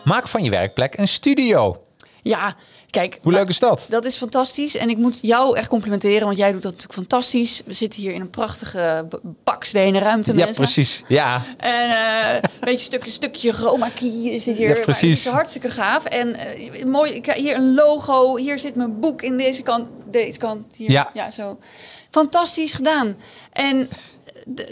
Maak 0.04 0.28
van 0.28 0.42
je 0.44 0.50
werkplek 0.50 0.98
een 0.98 1.08
studio. 1.08 1.82
Ja, 2.22 2.54
kijk. 2.90 3.18
Hoe 3.22 3.32
leuk 3.32 3.48
is 3.48 3.58
dat? 3.58 3.86
Dat 3.88 4.04
is 4.04 4.16
fantastisch. 4.16 4.76
En 4.76 4.88
ik 4.88 4.96
moet 4.96 5.18
jou 5.22 5.56
echt 5.56 5.68
complimenteren, 5.68 6.26
want 6.26 6.38
jij 6.38 6.52
doet 6.52 6.62
dat 6.62 6.72
natuurlijk 6.72 6.98
fantastisch. 6.98 7.62
We 7.66 7.72
zitten 7.72 8.00
hier 8.00 8.12
in 8.12 8.20
een 8.20 8.30
prachtige 8.30 9.06
bakstenen 9.44 10.00
ruimte, 10.02 10.30
Ja, 10.32 10.36
mensen. 10.36 10.54
precies. 10.54 11.04
Ja, 11.08 11.42
En 11.56 11.90
eh, 11.90 12.34
een 12.34 12.50
beetje 12.60 12.78
stukje, 12.84 13.10
stukje 13.10 13.52
chroma-key 13.52 14.40
zit 14.40 14.56
hier. 14.56 14.76
Ja, 14.76 14.82
precies. 14.82 15.18
Het 15.18 15.26
is 15.26 15.32
hartstikke 15.32 15.70
gaaf. 15.70 16.04
En 16.04 16.34
eh, 16.34 16.84
mooi, 16.84 17.12
ik, 17.12 17.26
hier 17.32 17.56
een 17.56 17.74
logo. 17.74 18.36
Hier 18.36 18.58
zit 18.58 18.74
mijn 18.74 19.00
boek 19.00 19.22
in 19.22 19.36
deze 19.36 19.62
kant. 19.62 19.88
Deze 20.10 20.38
kant. 20.38 20.76
Hier. 20.76 20.90
Ja. 20.90 21.10
ja, 21.14 21.30
zo. 21.30 21.58
Fantastisch 22.10 22.72
gedaan. 22.72 23.16
En 23.52 23.88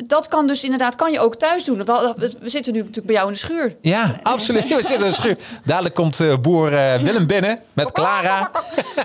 dat 0.07 0.29
kan 0.29 0.47
dus 0.47 0.65
inderdaad, 0.65 0.97
kan 0.97 1.13
je 1.13 1.21
ook 1.21 1.37
thuis 1.37 1.65
doen. 1.65 1.85
We, 1.85 2.15
we 2.41 2.49
zitten 2.49 2.73
nu 2.73 2.79
natuurlijk 2.79 3.07
bij 3.07 3.15
jou 3.15 3.27
in 3.27 3.33
de 3.33 3.39
schuur. 3.39 3.77
ja 3.81 4.19
absoluut. 4.23 4.63
We 4.69 4.75
zitten 4.75 4.95
in 4.95 5.01
de 5.01 5.13
schuur. 5.13 5.37
Dadelijk 5.65 5.95
komt 5.95 6.21
eh, 6.21 6.37
boer 6.41 6.75
eh, 6.75 7.01
Willem 7.03 7.27
binnen 7.27 7.61
met 7.73 7.93
Clara. 7.93 8.51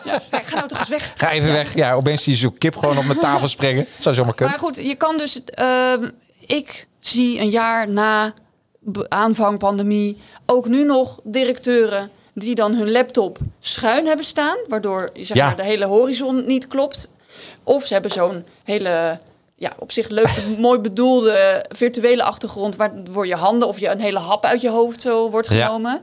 Ja, 0.04 0.20
ga 0.32 0.56
nou 0.56 0.68
toch 0.68 0.80
eens 0.80 0.88
weg. 0.90 1.14
Ga 1.16 1.32
even 1.32 1.52
weg. 1.52 1.76
Ja, 1.76 1.94
opeens 1.94 2.24
zie 2.24 2.34
je 2.34 2.40
zo'n 2.40 2.58
kip 2.58 2.76
gewoon 2.76 2.98
op 2.98 3.06
mijn 3.06 3.20
tafel 3.20 3.48
springen. 3.48 3.86
Zou 4.00 4.16
zomaar 4.16 4.34
kunnen. 4.34 4.56
Maar 4.56 4.64
goed, 4.64 4.76
je 4.86 4.96
kan 4.96 5.18
dus. 5.18 5.44
ehm, 5.44 6.10
ik 6.46 6.88
zie 7.00 7.40
een 7.40 7.50
jaar 7.50 7.90
na 7.90 8.34
aanvang 9.08 9.58
pandemie 9.60 10.18
ook 10.46 10.68
nu 10.68 10.84
nog 10.84 11.20
directeuren 11.24 12.10
die 12.34 12.56
dan 12.56 12.74
hun 12.76 12.92
laptop 12.92 13.38
schuin 13.60 14.06
hebben 14.08 14.26
staan, 14.26 14.58
waardoor 14.68 15.10
zeg 15.14 15.38
Ja. 15.38 15.46
maar, 15.46 15.56
de 15.56 15.64
hele 15.64 15.86
horizon 15.86 16.46
niet 16.46 16.68
klopt. 16.68 17.10
Of 17.64 17.86
ze 17.86 17.94
hebben 17.94 18.12
zo'n 18.12 18.46
hele. 18.64 19.20
Ja, 19.64 19.74
op 19.80 19.92
zich 19.92 20.10
leuk, 20.10 20.44
mooi 20.58 20.80
bedoelde 20.80 21.66
virtuele 21.70 22.24
achtergrond 22.24 22.76
waardoor 22.76 23.28
je 23.28 23.36
handen 23.36 23.68
of 23.68 23.80
je 23.80 23.90
een 23.90 24.00
hele 24.00 24.20
hap 24.20 24.46
uit 24.46 24.62
je 24.62 24.70
hoofd 24.70 25.02
zo 25.02 25.30
wordt 25.30 25.48
Ja. 25.50 25.66
genomen. 25.66 26.02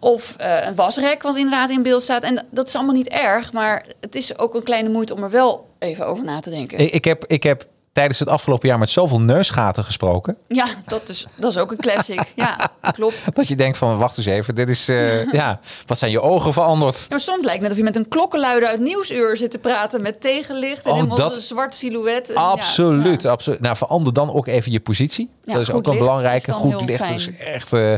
Of 0.00 0.34
eh, 0.38 0.66
een 0.66 0.74
wasrek 0.74 1.22
wat 1.22 1.36
inderdaad 1.36 1.70
in 1.70 1.82
beeld 1.82 2.02
staat. 2.02 2.22
En 2.22 2.46
dat 2.50 2.68
is 2.68 2.74
allemaal 2.74 2.94
niet 2.94 3.08
erg, 3.08 3.52
maar 3.52 3.86
het 4.00 4.14
is 4.14 4.38
ook 4.38 4.54
een 4.54 4.62
kleine 4.62 4.88
moeite 4.88 5.14
om 5.14 5.22
er 5.22 5.30
wel 5.30 5.66
even 5.78 6.06
over 6.06 6.24
na 6.24 6.40
te 6.40 6.50
denken. 6.50 6.78
Ik, 6.78 6.90
ik, 6.92 7.04
heb, 7.04 7.24
ik 7.26 7.42
heb 7.42 7.66
tijdens 7.98 8.18
het 8.18 8.28
afgelopen 8.28 8.68
jaar 8.68 8.78
met 8.78 8.90
zoveel 8.90 9.20
neusgaten 9.20 9.84
gesproken. 9.84 10.36
Ja, 10.48 10.66
dat 10.86 11.08
is, 11.08 11.26
dat 11.36 11.50
is 11.50 11.58
ook 11.58 11.70
een 11.70 11.76
classic. 11.76 12.32
Ja, 12.34 12.70
klopt. 12.92 13.28
Dat 13.34 13.48
je 13.48 13.56
denkt 13.56 13.78
van, 13.78 13.98
wacht 13.98 14.16
eens 14.18 14.26
even. 14.26 14.54
Dit 14.54 14.68
is, 14.68 14.88
eh, 14.88 15.32
ja, 15.40 15.60
wat 15.86 15.98
zijn 15.98 16.10
je 16.10 16.20
ogen 16.20 16.52
veranderd? 16.52 17.06
Maar 17.08 17.20
soms 17.20 17.44
lijkt 17.44 17.52
het 17.52 17.60
net 17.62 17.70
of 17.70 17.76
je 17.76 17.82
met 17.82 17.96
een 17.96 18.08
klokkenluider 18.08 18.68
uit 18.68 18.80
Nieuwsuur 18.80 19.36
zit 19.36 19.50
te 19.50 19.58
praten 19.58 20.02
met 20.02 20.20
tegenlicht 20.20 20.84
en 20.84 20.90
Oh, 20.90 20.96
helemaal 20.96 21.16
dat- 21.16 21.34
een 21.34 21.40
zwart 21.40 21.74
silhouet. 21.74 22.28
En 22.28 22.34
ja, 22.34 22.40
Absoluut, 22.40 23.22
ja. 23.22 23.30
absoluut. 23.30 23.60
Nou, 23.60 23.76
verander 23.76 24.12
dan 24.12 24.32
ook 24.34 24.46
even 24.46 24.72
je 24.72 24.80
positie. 24.80 25.30
Ja, 25.44 25.52
dat 25.52 25.62
is 25.62 25.70
ook 25.70 25.86
een 25.86 25.98
belangrijke. 25.98 26.52
Goed 26.52 26.80
licht 26.80 27.02
fijn. 27.04 27.14
is 27.14 27.36
echt... 27.36 27.72
eh, 27.72 27.92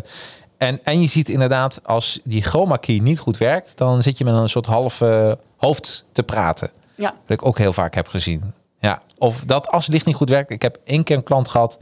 en, 0.59 0.80
en 0.85 1.00
je 1.00 1.09
ziet 1.09 1.28
inderdaad, 1.28 1.80
als 1.85 2.21
die 2.25 2.42
chroma 2.42 2.76
key 2.76 2.99
niet 2.99 3.19
goed 3.19 3.38
werkt... 3.38 3.73
dan 3.76 4.02
zit 4.02 4.19
je 4.19 4.25
met 4.25 4.35
een 4.35 4.49
soort 4.49 4.66
half 4.66 5.00
eh, 5.00 5.33
hoofd 5.57 6.04
te 6.12 6.23
praten. 6.23 6.71
Ja, 6.95 7.14
Wat 7.26 7.38
ik 7.40 7.47
ook 7.47 7.59
heel 7.59 7.73
vaak 7.73 7.95
heb 7.95 8.09
gezien. 8.09 8.54
Ja, 8.81 9.03
of 9.19 9.41
dat 9.47 9.69
als 9.69 9.85
het 9.85 9.93
licht 9.93 10.07
niet 10.07 10.15
goed 10.15 10.29
werkt. 10.29 10.51
Ik 10.51 10.63
heb 10.63 10.79
één 10.85 11.05
keer 11.05 11.17
een 11.17 11.23
klant 11.23 11.49
gehad. 11.49 11.79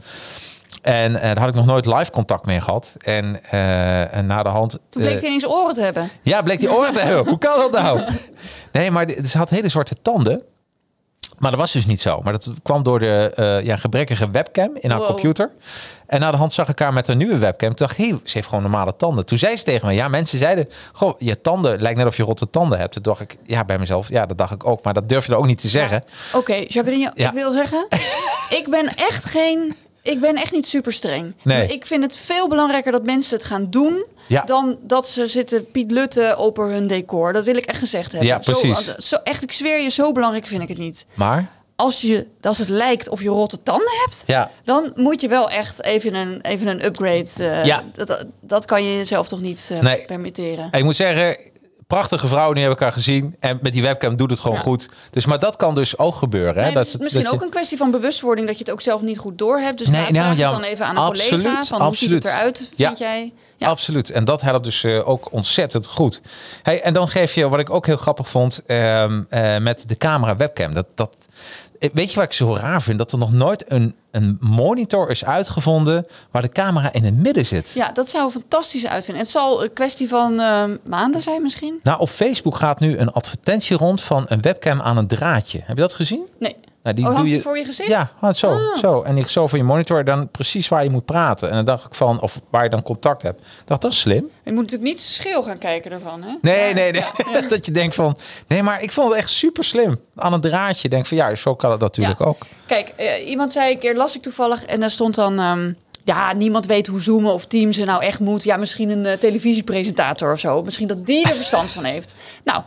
En 0.81 1.15
eh, 1.15 1.21
daar 1.21 1.39
had 1.39 1.49
ik 1.49 1.55
nog 1.55 1.65
nooit 1.65 1.85
live 1.85 2.11
contact 2.11 2.45
mee 2.45 2.61
gehad. 2.61 2.95
En, 2.99 3.43
eh, 3.49 4.15
en 4.15 4.25
na 4.25 4.43
de 4.43 4.49
hand... 4.49 4.71
toen 4.71 5.01
bleek 5.01 5.13
eh, 5.13 5.19
hij 5.19 5.27
ineens 5.27 5.47
oren 5.47 5.73
te 5.73 5.81
hebben. 5.81 6.09
ja, 6.21 6.41
bleek 6.41 6.59
die 6.59 6.71
oren 6.71 6.93
te 6.93 6.99
hebben. 6.99 7.25
Hoe 7.31 7.37
kan 7.37 7.57
dat 7.57 7.71
nou? 7.71 8.03
Nee, 8.71 8.91
maar 8.91 9.07
ze 9.25 9.37
had 9.37 9.49
hele 9.49 9.69
zwarte 9.69 9.95
tanden. 10.01 10.43
Maar 11.39 11.51
dat 11.51 11.59
was 11.59 11.71
dus 11.71 11.85
niet 11.85 12.01
zo. 12.01 12.19
Maar 12.23 12.33
dat 12.33 12.49
kwam 12.63 12.83
door 12.83 12.99
de 12.99 13.31
eh, 13.35 13.65
ja, 13.65 13.75
gebrekkige 13.75 14.29
webcam 14.31 14.69
in 14.79 14.89
haar 14.89 14.99
Wow. 14.99 15.07
computer. 15.07 15.51
En 16.07 16.19
na 16.19 16.31
de 16.31 16.37
hand 16.37 16.53
zag 16.53 16.67
ik 16.69 16.79
haar 16.79 16.93
met 16.93 17.07
een 17.07 17.17
nieuwe 17.17 17.37
webcam. 17.37 17.75
Toen 17.75 17.87
dacht 17.87 17.99
ik, 17.99 18.05
hey, 18.05 18.19
ze 18.23 18.31
heeft 18.33 18.47
gewoon 18.47 18.63
normale 18.63 18.95
tanden. 18.95 19.25
Toen 19.25 19.37
zei 19.37 19.57
ze 19.57 19.63
tegen 19.63 19.87
me, 19.87 19.93
ja, 19.93 20.07
mensen 20.07 20.39
zeiden... 20.39 20.69
Goh, 20.93 21.13
je 21.19 21.41
tanden 21.41 21.81
lijkt 21.81 21.97
net 21.97 22.07
of 22.07 22.17
je 22.17 22.23
rotte 22.23 22.49
tanden 22.49 22.79
hebt. 22.79 22.93
Toen 22.93 23.03
dacht 23.03 23.21
ik, 23.21 23.35
ja, 23.43 23.65
bij 23.65 23.77
mezelf, 23.77 24.09
ja, 24.09 24.25
dat 24.25 24.37
dacht 24.37 24.53
ik 24.53 24.65
ook. 24.65 24.83
Maar 24.83 24.93
dat 24.93 25.09
durf 25.09 25.25
je 25.25 25.31
dan 25.31 25.39
ook 25.39 25.45
niet 25.45 25.61
te 25.61 25.67
zeggen. 25.67 26.03
Oké, 26.33 26.53
Jacqueline, 26.67 27.11
Ja. 27.15 27.27
ik 27.27 27.33
wil 27.33 27.51
zeggen, 27.51 27.87
ik 28.59 28.67
ben 28.69 28.95
echt 28.95 29.25
geen... 29.25 29.75
Ik 30.03 30.19
ben 30.19 30.35
echt 30.35 30.51
niet 30.51 30.65
super 30.67 30.93
streng. 30.93 31.35
Nee. 31.43 31.67
Ik 31.67 31.85
vind 31.85 32.03
het 32.03 32.17
veel 32.17 32.47
belangrijker 32.47 32.91
dat 32.91 33.03
mensen 33.03 33.37
het 33.37 33.45
gaan 33.45 33.67
doen... 33.69 34.05
Ja. 34.27 34.41
dan 34.41 34.77
dat 34.81 35.07
ze 35.07 35.27
zitten 35.27 35.71
Piet 35.71 35.91
Lutte 35.91 36.35
op 36.37 36.57
hun 36.57 36.87
decor. 36.87 37.33
Dat 37.33 37.43
wil 37.45 37.55
ik 37.55 37.65
echt 37.65 37.79
gezegd 37.79 38.11
hebben. 38.11 38.29
Ja, 38.29 38.37
precies. 38.37 38.85
Zo, 38.85 38.91
zo, 38.97 39.15
echt, 39.23 39.43
ik 39.43 39.51
zweer 39.51 39.81
je, 39.81 39.89
zo 39.89 40.11
belangrijk 40.11 40.45
vind 40.47 40.61
ik 40.61 40.67
het 40.67 40.77
niet. 40.77 41.05
Maar, 41.13 41.49
Als, 41.75 42.01
je, 42.01 42.27
als 42.41 42.57
het 42.57 42.69
lijkt 42.69 43.09
of 43.09 43.21
je 43.21 43.29
rotte 43.29 43.63
tanden 43.63 43.91
hebt... 44.05 44.23
ja, 44.27 44.51
Dan 44.63 44.91
moet 44.95 45.21
je 45.21 45.27
wel 45.27 45.49
echt 45.49 45.83
even 45.83 46.13
een, 46.15 46.41
even 46.41 46.67
een 46.67 46.85
upgrade. 46.85 47.29
eh, 47.37 47.65
Ja. 47.65 47.83
dat, 47.93 48.25
dat 48.41 48.65
kan 48.65 48.83
je 48.83 48.95
jezelf 48.97 49.27
toch 49.27 49.41
niet 49.41 49.69
eh, 49.71 49.79
Nee. 49.79 50.05
permitteren. 50.05 50.69
ik 50.71 50.83
moet 50.83 50.95
zeggen... 50.95 51.37
Prachtige 51.89 52.27
vrouw, 52.27 52.51
nu 52.53 52.61
heb 52.61 52.71
ik 52.71 52.79
haar 52.79 52.91
gezien. 52.91 53.35
En 53.39 53.59
met 53.61 53.73
die 53.73 53.81
webcam 53.81 54.15
doet 54.15 54.29
het 54.29 54.39
gewoon 54.39 54.57
Ja. 54.57 54.63
goed. 54.63 54.89
Dus, 55.09 55.25
maar 55.25 55.39
dat 55.39 55.55
kan 55.55 55.75
dus 55.75 55.97
ook 55.97 56.15
gebeuren. 56.15 56.55
Hè? 56.55 56.61
Nee, 56.61 56.73
dat 56.73 56.77
het 56.77 56.87
is 56.87 56.93
het- 56.93 57.01
misschien 57.01 57.23
dat 57.23 57.31
je- 57.31 57.37
ook 57.37 57.43
een 57.45 57.49
kwestie 57.51 57.77
van 57.77 57.91
bewustwording 57.91 58.47
dat 58.47 58.57
je 58.57 58.63
het 58.63 58.73
ook 58.73 58.81
zelf 58.81 59.01
niet 59.01 59.17
goed 59.17 59.37
door 59.37 59.57
hebt. 59.59 59.77
Dus 59.77 59.87
Nee, 59.87 60.01
nou, 60.01 60.13
vraag 60.13 60.37
ja, 60.37 60.45
het 60.51 60.61
dan 60.61 60.63
even 60.63 60.85
aan 60.85 60.95
een 60.97 61.03
absoluut, 61.03 61.43
collega 61.43 61.63
van 61.63 61.81
hoe 61.81 61.95
ziet 61.95 62.11
het 62.11 62.23
absoluut. 62.25 62.39
eruit, 62.41 62.71
Ja. 62.75 62.85
vind 62.87 62.99
jij? 62.99 63.33
Ja. 63.57 63.67
Absoluut. 63.67 64.09
En 64.09 64.23
dat 64.23 64.41
helpt 64.41 64.63
dus 64.63 64.83
eh, 64.83 65.09
ook 65.09 65.27
ontzettend 65.31 65.85
goed. 65.87 66.21
Hey, 66.63 66.81
en 66.81 66.93
dan 66.93 67.09
geef 67.09 67.33
je, 67.33 67.49
wat 67.49 67.59
ik 67.59 67.69
ook 67.69 67.85
heel 67.85 67.97
grappig 67.97 68.29
vond, 68.29 68.61
ehm, 68.65 69.21
eh, 69.29 69.57
met 69.57 69.83
de 69.87 69.97
camera 69.97 70.35
webcam. 70.35 70.73
Dat, 70.73 70.85
dat, 70.95 71.15
weet 71.93 72.09
je 72.09 72.15
wat 72.15 72.25
ik 72.25 72.33
zo 72.33 72.55
raar 72.55 72.81
vind? 72.81 72.97
Dat 72.97 73.11
er 73.11 73.17
nog 73.17 73.31
nooit 73.31 73.71
een, 73.71 73.95
een 74.11 74.37
monitor 74.39 75.09
is 75.09 75.25
uitgevonden 75.25 76.07
waar 76.31 76.41
de 76.41 76.49
camera 76.49 76.93
in 76.93 77.03
het 77.03 77.15
midden 77.15 77.45
zit. 77.45 77.71
Ja, 77.73 77.91
dat 77.91 78.09
zou 78.09 78.31
fantastisch 78.31 78.87
uitvinden. 78.87 79.23
Het 79.23 79.31
zal 79.31 79.63
een 79.63 79.73
kwestie 79.73 80.07
van 80.07 80.39
eh, 80.39 80.63
maanden 80.83 81.21
zijn 81.21 81.41
misschien. 81.41 81.79
Nou, 81.83 81.99
op 81.99 82.09
Facebook 82.09 82.55
gaat 82.55 82.79
nu 82.79 82.97
een 82.97 83.11
advertentie 83.11 83.77
rond 83.77 84.01
van 84.01 84.25
een 84.27 84.41
webcam 84.41 84.81
aan 84.81 84.97
een 84.97 85.07
draadje. 85.07 85.61
Heb 85.63 85.75
je 85.75 85.81
dat 85.81 85.93
gezien? 85.93 86.27
Nee. 86.39 86.55
Nou, 86.93 87.01
die 87.01 87.07
oh, 87.07 87.15
doe 87.15 87.29
je 87.35 87.41
voor 87.41 87.57
je 87.57 87.65
gezicht? 87.65 87.89
Ja, 87.89 88.33
zo, 88.33 88.47
Ah. 88.51 88.77
zo. 88.79 89.01
En 89.01 89.17
ik 89.17 89.27
zo 89.27 89.47
van 89.47 89.59
je 89.59 89.65
monitor 89.65 90.03
dan 90.03 90.29
precies 90.31 90.67
waar 90.67 90.83
je 90.83 90.89
moet 90.89 91.05
praten. 91.05 91.49
En 91.49 91.55
dan 91.55 91.65
dacht 91.65 91.85
ik 91.85 91.93
van, 91.93 92.21
of 92.21 92.39
waar 92.49 92.63
je 92.63 92.69
dan 92.69 92.81
contact 92.83 93.21
hebt. 93.21 93.41
Dacht, 93.65 93.81
dat 93.81 93.91
is 93.91 93.99
slim. 93.99 94.29
Je 94.43 94.51
moet 94.51 94.61
natuurlijk 94.61 94.89
niet 94.91 95.01
scheel 95.01 95.43
gaan 95.43 95.57
kijken 95.57 95.91
ervan, 95.91 96.21
hè? 96.23 96.31
Nee, 96.41 96.73
nee, 96.73 96.91
nee. 96.91 97.47
dat 97.49 97.65
je 97.65 97.71
denkt 97.71 97.95
van, 97.95 98.17
nee, 98.47 98.63
maar 98.63 98.81
ik 98.81 98.91
vond 98.91 99.07
het 99.09 99.17
echt 99.17 99.29
super 99.29 99.63
slim. 99.63 99.99
Aan 100.15 100.33
een 100.33 100.41
draadje 100.41 100.89
denk 100.89 101.05
van, 101.05 101.17
ja, 101.17 101.35
zo 101.35 101.55
kan 101.55 101.71
het 101.71 101.79
natuurlijk 101.79 102.19
Ja. 102.19 102.25
ook. 102.25 102.45
Kijk, 102.67 102.89
eh, 102.95 103.29
iemand 103.29 103.51
zei 103.51 103.71
een 103.71 103.79
keer, 103.79 103.95
las 103.95 104.15
ik 104.15 104.21
toevallig, 104.21 104.65
en 104.65 104.79
daar 104.79 104.91
stond 104.91 105.15
dan... 105.15 105.39
ehm, 105.39 105.71
ja, 106.03 106.33
niemand 106.33 106.65
weet 106.65 106.87
hoe 106.87 107.01
Zoomen 107.01 107.33
of 107.33 107.45
Teams 107.45 107.77
er 107.77 107.85
nou 107.85 108.03
echt 108.03 108.19
moet. 108.19 108.43
Ja, 108.43 108.57
misschien 108.57 108.89
een 108.89 109.05
eh, 109.05 109.17
televisiepresentator 109.17 110.31
of 110.31 110.39
zo. 110.39 110.63
Misschien 110.63 110.87
dat 110.87 111.05
die 111.05 111.23
er 111.29 111.35
verstand 111.35 111.71
van 111.71 111.83
heeft. 111.83 112.15
Nou, 112.43 112.61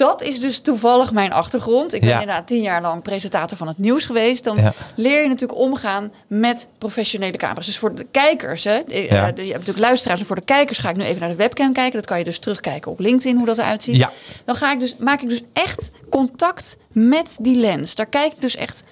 dat 0.00 0.22
is 0.22 0.40
dus 0.40 0.60
toevallig 0.60 1.12
mijn 1.12 1.32
achtergrond. 1.32 1.94
Ik 1.94 2.00
ben 2.00 2.08
Ja. 2.08 2.20
inderdaad 2.20 2.46
tien 2.46 2.62
jaar 2.62 2.80
lang 2.82 3.02
presentator 3.02 3.56
van 3.56 3.68
het 3.68 3.78
nieuws 3.78 4.04
geweest. 4.04 4.44
Dan 4.44 4.56
Ja. 4.56 4.72
leer 4.94 5.22
je 5.22 5.28
natuurlijk 5.28 5.60
omgaan 5.60 6.12
met 6.26 6.68
professionele 6.78 7.36
camera's. 7.36 7.66
Dus 7.66 7.78
voor 7.78 7.94
de 7.94 8.06
kijkers, 8.10 8.64
hè, 8.64 8.74
Ja. 8.74 8.82
eh, 8.86 9.06
je 9.08 9.22
hebt 9.22 9.36
natuurlijk 9.52 9.78
luisteraars. 9.78 10.20
En 10.20 10.26
voor 10.26 10.36
de 10.36 10.42
kijkers 10.44 10.78
ga 10.78 10.90
ik 10.90 10.96
nu 10.96 11.04
even 11.04 11.20
naar 11.20 11.28
de 11.30 11.36
webcam 11.36 11.72
kijken. 11.72 11.92
Dat 11.98 12.06
kan 12.06 12.18
je 12.18 12.24
dus 12.24 12.38
terugkijken 12.38 12.90
op 12.90 12.98
LinkedIn, 12.98 13.36
hoe 13.36 13.46
dat 13.46 13.58
eruit 13.58 13.82
ziet. 13.82 13.96
Ja. 13.96 14.10
Dan 14.44 14.54
ga 14.54 14.72
ik 14.72 14.78
dus, 14.80 14.96
maak 14.96 15.22
ik 15.22 15.28
dus 15.28 15.42
echt 15.52 15.90
contact 16.10 16.76
met 16.92 17.38
die 17.40 17.56
lens. 17.56 17.94
Daar 17.94 18.06
kijk 18.06 18.32
ik 18.32 18.40
dus 18.40 18.56
echt 18.56 18.82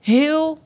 heel 0.00 0.58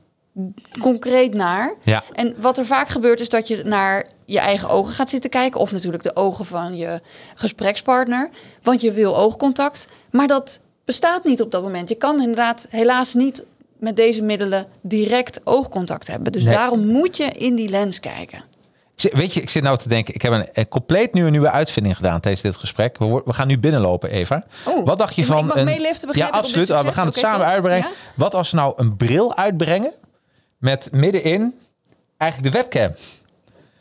concreet 0.80 1.34
naar. 1.34 1.74
Ja. 1.82 2.04
En 2.12 2.34
wat 2.38 2.58
er 2.58 2.66
vaak 2.66 2.88
gebeurt 2.88 3.20
is 3.20 3.28
dat 3.28 3.48
je 3.48 3.62
naar 3.64 4.06
je 4.28 4.38
eigen 4.38 4.68
ogen 4.68 4.92
gaat 4.94 5.08
zitten 5.08 5.30
kijken. 5.30 5.60
Of 5.60 5.72
natuurlijk 5.72 6.02
de 6.02 6.16
ogen 6.16 6.44
van 6.44 6.76
je 6.76 7.00
gesprekspartner. 7.34 8.30
Want 8.62 8.80
je 8.80 8.92
wil 8.92 9.16
oogcontact. 9.16 9.86
Maar 10.10 10.26
dat 10.26 10.60
bestaat 10.84 11.24
niet 11.24 11.42
op 11.42 11.50
dat 11.50 11.62
moment. 11.62 11.88
Je 11.88 11.94
kan 11.94 12.20
inderdaad 12.20 12.66
helaas 12.70 13.14
niet 13.14 13.44
met 13.78 13.96
deze 13.96 14.22
middelen 14.22 14.66
direct 14.80 15.40
oogcontact 15.44 16.06
hebben. 16.06 16.32
Dus 16.32 16.44
Nee. 16.44 16.54
daarom 16.54 16.86
moet 16.86 17.16
je 17.16 17.24
in 17.24 17.54
die 17.54 17.68
lens 17.68 18.00
kijken. 18.00 18.44
Weet 19.12 19.32
je, 19.32 19.40
ik 19.40 19.48
zit 19.48 19.62
nou 19.62 19.78
te 19.78 19.88
denken, 19.88 20.14
ik 20.14 20.22
heb 20.22 20.32
een, 20.32 20.48
een 20.52 20.68
compleet 20.68 21.12
nieuwe, 21.12 21.30
nieuwe 21.30 21.50
uitvinding 21.50 21.96
gedaan 21.96 22.20
tijdens 22.20 22.42
dit 22.42 22.56
gesprek. 22.56 22.98
We, 22.98 23.22
gaan 23.26 23.46
nu 23.46 23.58
binnenlopen, 23.58 24.10
Eva. 24.10 24.44
Oeh, 24.66 24.86
Wat 24.86 24.98
dacht 24.98 25.14
je 25.14 25.24
van... 25.24 25.46
mag 25.46 25.56
een, 25.56 25.64
meeliften, 25.64 26.08
Ja, 26.12 26.28
absoluut. 26.28 26.70
Ah, 26.70 26.84
we 26.84 26.92
gaan 26.92 27.06
het 27.06 27.14
samen 27.14 27.38
top. 27.40 27.48
uitbrengen. 27.48 27.88
Ja? 27.88 27.94
Wat 28.14 28.34
als 28.34 28.50
we 28.50 28.56
nou 28.56 28.72
een 28.76 28.96
bril 28.96 29.36
uitbrengen 29.36 29.92
met 30.58 30.88
middenin 30.92 31.54
eigenlijk 32.16 32.52
de 32.52 32.58
webcam? 32.58 32.92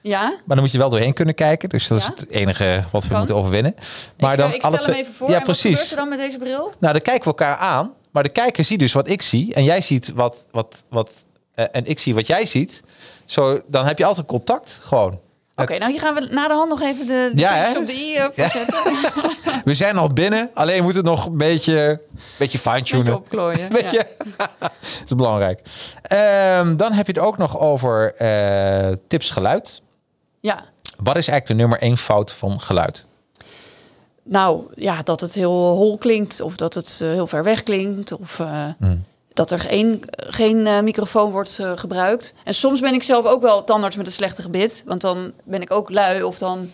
Ja. 0.08 0.22
Maar 0.22 0.56
dan 0.56 0.60
moet 0.60 0.72
je 0.72 0.78
wel 0.78 0.89
doorheen 0.89 1.13
kunnen 1.13 1.36
kijken. 1.36 1.70
Dus 1.70 1.88
dat 1.88 2.00
Ja. 2.02 2.04
is 2.13 2.20
het 2.20 2.30
enige 2.30 2.84
wat 2.91 3.04
we 3.04 3.10
Kan. 3.10 3.17
moeten 3.17 3.36
overwinnen. 3.36 3.76
Maar 4.17 4.32
ik, 4.32 4.38
dan 4.39 4.50
eh, 4.50 4.56
ik 4.56 4.63
alle 4.63 4.78
stel 4.78 4.93
hem 4.93 5.02
even 5.02 5.13
voor. 5.13 5.28
Ja, 5.30 5.34
en 5.34 5.46
wat 5.46 5.48
precies. 5.48 5.72
gebeurt 5.72 5.89
er 5.91 5.98
dan 5.98 6.10
met 6.10 6.20
deze 6.20 6.38
bril? 6.38 6.74
Nou, 6.80 6.93
dan 6.93 7.02
kijken 7.02 7.20
we 7.24 7.26
elkaar 7.38 7.56
aan. 7.58 7.93
Maar 8.12 8.24
de 8.24 8.30
kijker 8.30 8.65
ziet 8.65 8.80
dus 8.80 8.93
wat 8.93 9.10
ik 9.10 9.22
zie. 9.22 9.54
En 9.54 9.63
jij 9.63 9.82
ziet 9.82 10.12
wat... 10.15 10.46
wat, 10.52 10.84
wat 10.89 11.12
eh, 11.56 11.65
en 11.72 11.86
ik 11.86 12.00
zie 12.00 12.13
wat 12.13 12.28
jij 12.28 12.46
ziet. 12.46 12.82
Zo, 13.26 13.62
dan 13.67 13.86
heb 13.86 13.98
je 13.98 14.06
altijd 14.06 14.28
contact. 14.28 14.78
Gewoon. 14.82 15.20
Oké, 15.56 15.78
nou 15.78 15.91
hier 15.91 16.00
gaan 16.00 16.13
we 16.13 16.28
na 16.32 16.48
de 16.48 16.54
hand 16.54 16.70
nog 16.70 16.82
even 16.82 17.08
de, 17.08 17.32
de 17.34 17.41
Ja, 17.41 17.74
op 17.78 17.88
de 17.88 17.93
i 17.93 18.15
eh, 18.15 18.26
zetten. 18.36 18.74
We 19.65 19.74
zijn 19.74 19.98
al 19.98 20.13
binnen. 20.13 20.50
Alleen 20.54 20.84
moet 20.84 20.93
het 20.96 21.06
nog 21.06 21.26
een 21.26 21.38
beetje, 21.38 22.02
beetje 22.38 22.58
fine-tunen. 22.60 23.06
Beetje 23.06 23.20
opklooien. 23.20 23.72
Weet 23.74 23.91
ja. 23.91 23.91
je? 23.91 24.06
dat 24.60 24.72
is 25.06 25.15
belangrijk. 25.15 25.62
Ehm, 26.02 26.76
dan 26.76 26.91
heb 26.93 27.06
je 27.08 27.12
het 27.12 27.22
ook 27.22 27.38
nog 27.38 27.60
over 27.60 28.15
eh, 28.15 28.96
tips 29.08 29.30
geluid. 29.30 29.82
Ja. 30.47 30.63
Wat 30.97 31.17
is 31.17 31.27
eigenlijk 31.27 31.47
de 31.47 31.53
nummer 31.53 31.79
één 31.79 31.97
fout 31.97 32.33
van 32.33 32.60
geluid? 32.60 33.05
Nou, 34.23 34.63
ja, 34.75 35.01
dat 35.03 35.21
het 35.21 35.33
heel 35.33 35.51
hol 35.51 35.97
klinkt 35.97 36.41
of 36.41 36.55
dat 36.55 36.73
het 36.73 36.99
eh, 37.01 37.10
heel 37.10 37.27
ver 37.27 37.43
weg 37.43 37.63
klinkt 37.63 38.12
of 38.12 38.39
eh, 38.39 38.69
Hmm. 38.79 39.03
dat 39.33 39.51
er 39.51 39.60
geen, 39.60 40.03
geen 40.12 40.67
eh, 40.67 40.81
microfoon 40.81 41.31
wordt 41.31 41.60
gebruikt. 41.75 42.33
En 42.43 42.53
soms 42.53 42.79
ben 42.79 42.93
ik 42.93 43.03
zelf 43.03 43.25
ook 43.25 43.41
wel 43.41 43.63
tandarts 43.63 43.95
met 43.95 44.05
een 44.05 44.12
slechte 44.12 44.41
gebit, 44.41 44.83
want 44.86 45.01
dan 45.01 45.33
ben 45.43 45.62
ik 45.62 45.71
ook 45.71 45.89
lui 45.89 46.23
of 46.23 46.38
dan 46.38 46.71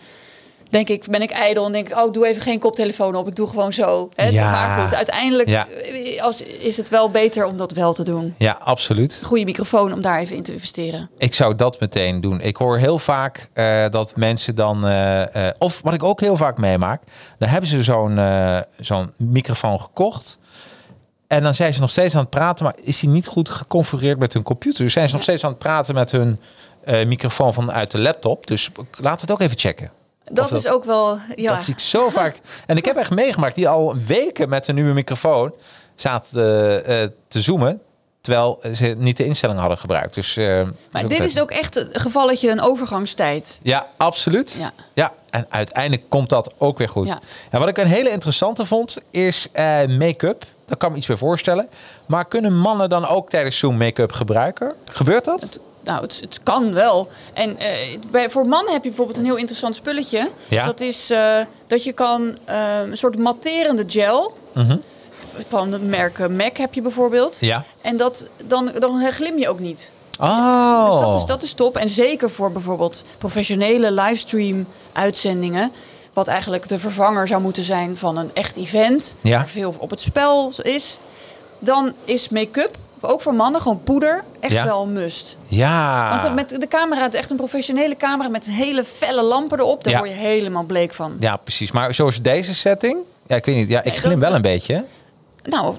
denk 0.74 0.88
ik, 0.88 1.10
ben 1.10 1.22
ik 1.22 1.30
ijdel 1.30 1.66
en 1.66 1.72
denk 1.72 1.88
ik, 1.88 1.96
oh, 1.96 2.12
doe 2.12 2.26
even 2.26 2.42
geen 2.42 2.58
koptelefoon 2.58 3.14
op, 3.14 3.26
ik 3.28 3.36
doe 3.36 3.48
gewoon 3.48 3.72
zo. 3.72 4.08
Hè? 4.14 4.28
Ja. 4.28 4.50
Maar 4.50 4.80
goed, 4.80 4.94
uiteindelijk 4.94 5.48
Ja. 5.48 5.66
eh, 5.68 6.22
als, 6.22 6.42
is 6.42 6.76
het 6.76 6.88
wel 6.88 7.10
beter 7.10 7.46
om 7.46 7.56
dat 7.56 7.72
wel 7.72 7.92
te 7.92 8.04
doen. 8.04 8.34
Ja, 8.38 8.58
absoluut. 8.62 9.20
Goede 9.24 9.44
microfoon 9.44 9.92
om 9.92 10.00
daar 10.00 10.18
even 10.18 10.36
in 10.36 10.42
te 10.42 10.52
investeren. 10.52 11.10
Ik 11.18 11.34
zou 11.34 11.54
dat 11.54 11.80
meteen 11.80 12.20
doen. 12.20 12.40
Ik 12.40 12.56
hoor 12.56 12.78
heel 12.78 12.98
vaak 12.98 13.48
eh, 13.52 13.84
dat 13.90 14.16
mensen 14.16 14.54
dan... 14.54 14.86
eh, 14.86 15.48
of 15.58 15.80
wat 15.82 15.94
ik 15.94 16.02
ook 16.02 16.20
heel 16.20 16.36
vaak 16.36 16.58
meemaak... 16.58 17.02
dan 17.38 17.48
hebben 17.48 17.68
ze 17.70 17.82
zo'n 17.82 18.20
zo'n 18.80 19.12
microfoon 19.16 19.80
gekocht... 19.80 20.38
En 21.26 21.42
dan 21.42 21.54
zijn 21.54 21.74
ze 21.74 21.80
nog 21.80 21.90
steeds 21.90 22.14
aan 22.14 22.20
het 22.20 22.30
praten, 22.30 22.64
maar 22.64 22.74
is 22.82 23.00
die 23.00 23.08
niet 23.08 23.26
goed 23.26 23.48
geconfigureerd 23.48 24.18
met 24.18 24.32
hun 24.32 24.42
computer? 24.42 24.84
Dus 24.84 24.92
zijn 24.92 25.08
ze 25.08 25.14
nog 25.14 25.22
steeds 25.22 25.44
aan 25.44 25.50
het 25.50 25.58
praten 25.58 25.94
met 25.94 26.10
hun 26.10 26.40
microfoon 27.06 27.54
vanuit 27.54 27.90
de 27.90 27.98
laptop. 28.00 28.46
Dus 28.46 28.70
laat 29.00 29.20
het 29.20 29.30
ook 29.32 29.40
even 29.40 29.58
checken. 29.58 29.90
Dat, 30.24 30.50
dat- 30.50 30.58
is 30.58 30.68
ook 30.68 30.84
wel, 30.84 31.18
ja. 31.36 31.54
Dat 31.54 31.62
zie 31.62 31.74
ik 31.74 31.80
zo 31.80 32.08
vaak. 32.08 32.40
En 32.66 32.76
ik 32.76 32.84
heb 32.84 32.96
echt 32.96 33.10
meegemaakt 33.10 33.54
die 33.54 33.68
al 33.68 33.96
weken 34.06 34.48
met 34.48 34.68
een 34.68 34.74
nieuwe 34.74 34.92
microfoon 34.92 35.54
zaten 35.94 36.40
eh, 36.84 37.02
eh, 37.02 37.10
te 37.28 37.40
zoomen. 37.40 37.80
Terwijl 38.20 38.60
ze 38.74 38.94
niet 38.98 39.16
de 39.16 39.24
instellingen 39.24 39.60
hadden 39.60 39.78
gebruikt. 39.80 40.14
Dus, 40.14 40.36
eh, 40.36 40.62
Maar 40.90 41.08
dit 41.08 41.20
is 41.20 41.40
ook 41.40 41.50
echt 41.50 41.76
een 41.76 41.88
gevalletje, 41.92 42.50
een 42.50 42.60
overgangstijd. 42.62 43.60
Ja, 43.62 43.86
absoluut. 43.96 44.56
Ja. 44.58 44.72
Ja. 44.92 45.12
en 45.30 45.46
uiteindelijk 45.48 46.02
komt 46.08 46.28
dat 46.28 46.52
ook 46.58 46.78
weer 46.78 46.88
goed. 46.88 47.06
Ja. 47.06 47.18
En 47.50 47.58
wat 47.58 47.68
ik 47.68 47.78
een 47.78 47.86
hele 47.86 48.10
interessante 48.10 48.66
vond, 48.66 48.98
is 49.10 49.48
eh, 49.52 49.64
make-up. 49.98 50.44
Daar 50.66 50.76
kan 50.76 50.86
ik 50.88 50.90
me 50.94 50.96
iets 50.98 51.06
bij 51.06 51.16
voorstellen. 51.16 51.68
Maar 52.06 52.24
kunnen 52.24 52.58
mannen 52.58 52.88
dan 52.88 53.06
ook 53.06 53.30
tijdens 53.30 53.58
zo'n 53.58 53.76
make-up 53.76 54.12
gebruiken? 54.12 54.72
Gebeurt 54.92 55.24
dat? 55.24 55.60
Nou, 55.84 56.02
het, 56.02 56.18
het 56.20 56.40
kan 56.42 56.72
wel. 56.72 57.08
En 57.32 57.58
eh, 57.58 57.98
bij, 58.10 58.30
voor 58.30 58.46
mannen 58.46 58.72
heb 58.72 58.82
je 58.82 58.88
bijvoorbeeld 58.88 59.18
een 59.18 59.24
heel 59.24 59.36
interessant 59.36 59.76
spulletje. 59.76 60.30
Ja. 60.48 60.62
Dat 60.62 60.80
is 60.80 61.10
eh, 61.10 61.36
dat 61.66 61.84
je 61.84 61.92
kan 61.92 62.38
eh, 62.44 62.56
een 62.90 62.96
soort 62.96 63.18
matterende 63.18 63.84
gel. 63.86 64.36
Van 65.48 65.72
het 65.72 65.88
merk 65.88 66.28
MAC 66.28 66.56
heb 66.56 66.74
je 66.74 66.82
bijvoorbeeld. 66.82 67.36
Ja. 67.40 67.64
En 67.80 67.96
dat, 67.96 68.28
dan, 68.46 68.72
dan 68.78 69.12
glim 69.12 69.38
je 69.38 69.48
ook 69.48 69.58
niet. 69.58 69.92
Oh. 70.20 70.90
Dus 70.90 71.00
dat 71.00 71.14
is, 71.14 71.24
dat 71.24 71.42
is 71.42 71.52
top. 71.52 71.76
En 71.76 71.88
zeker 71.88 72.30
voor 72.30 72.52
bijvoorbeeld 72.52 73.04
professionele 73.18 73.92
livestream 73.92 74.66
uitzendingen. 74.92 75.72
Wat 76.12 76.28
eigenlijk 76.28 76.68
de 76.68 76.78
vervanger 76.78 77.28
zou 77.28 77.42
moeten 77.42 77.62
zijn 77.62 77.96
van 77.96 78.16
een 78.16 78.30
echt 78.34 78.56
event. 78.56 79.16
Ja. 79.20 79.36
Waar 79.36 79.48
veel 79.48 79.74
op 79.78 79.90
het 79.90 80.00
spel 80.00 80.52
is. 80.62 80.98
Dan 81.58 81.92
is 82.04 82.28
make-up, 82.28 82.76
ook 83.08 83.20
voor 83.20 83.34
mannen, 83.34 83.60
gewoon 83.60 83.80
poeder, 83.82 84.24
echt 84.40 84.52
Ja. 84.52 84.64
wel 84.64 84.82
een 84.82 84.92
must. 84.92 85.36
Ja. 85.46 86.16
Want 86.22 86.34
met 86.34 86.48
de 86.60 86.68
camera, 86.68 87.02
het 87.02 87.12
is 87.14 87.18
echt 87.20 87.30
een 87.30 87.36
professionele 87.36 87.96
camera 87.96 88.28
met 88.28 88.46
hele 88.50 88.84
felle 88.84 89.22
lampen 89.22 89.58
erop. 89.58 89.84
Daar 89.84 89.92
Ja. 89.92 89.98
word 89.98 90.10
je 90.10 90.16
helemaal 90.16 90.62
bleek 90.64 90.94
van. 90.94 91.16
Ja, 91.20 91.36
precies. 91.36 91.70
Maar 91.72 91.94
zoals 91.94 92.22
deze 92.22 92.54
setting... 92.54 92.98
Ja, 93.26 93.36
ik 93.36 93.44
weet 93.44 93.56
niet. 93.56 93.68
Ja, 93.68 93.78
ik 93.78 93.84
Nee, 93.84 93.98
glim 93.98 94.20
wel 94.20 94.34
een 94.34 94.42
beetje. 94.42 94.84
Nou, 95.42 95.76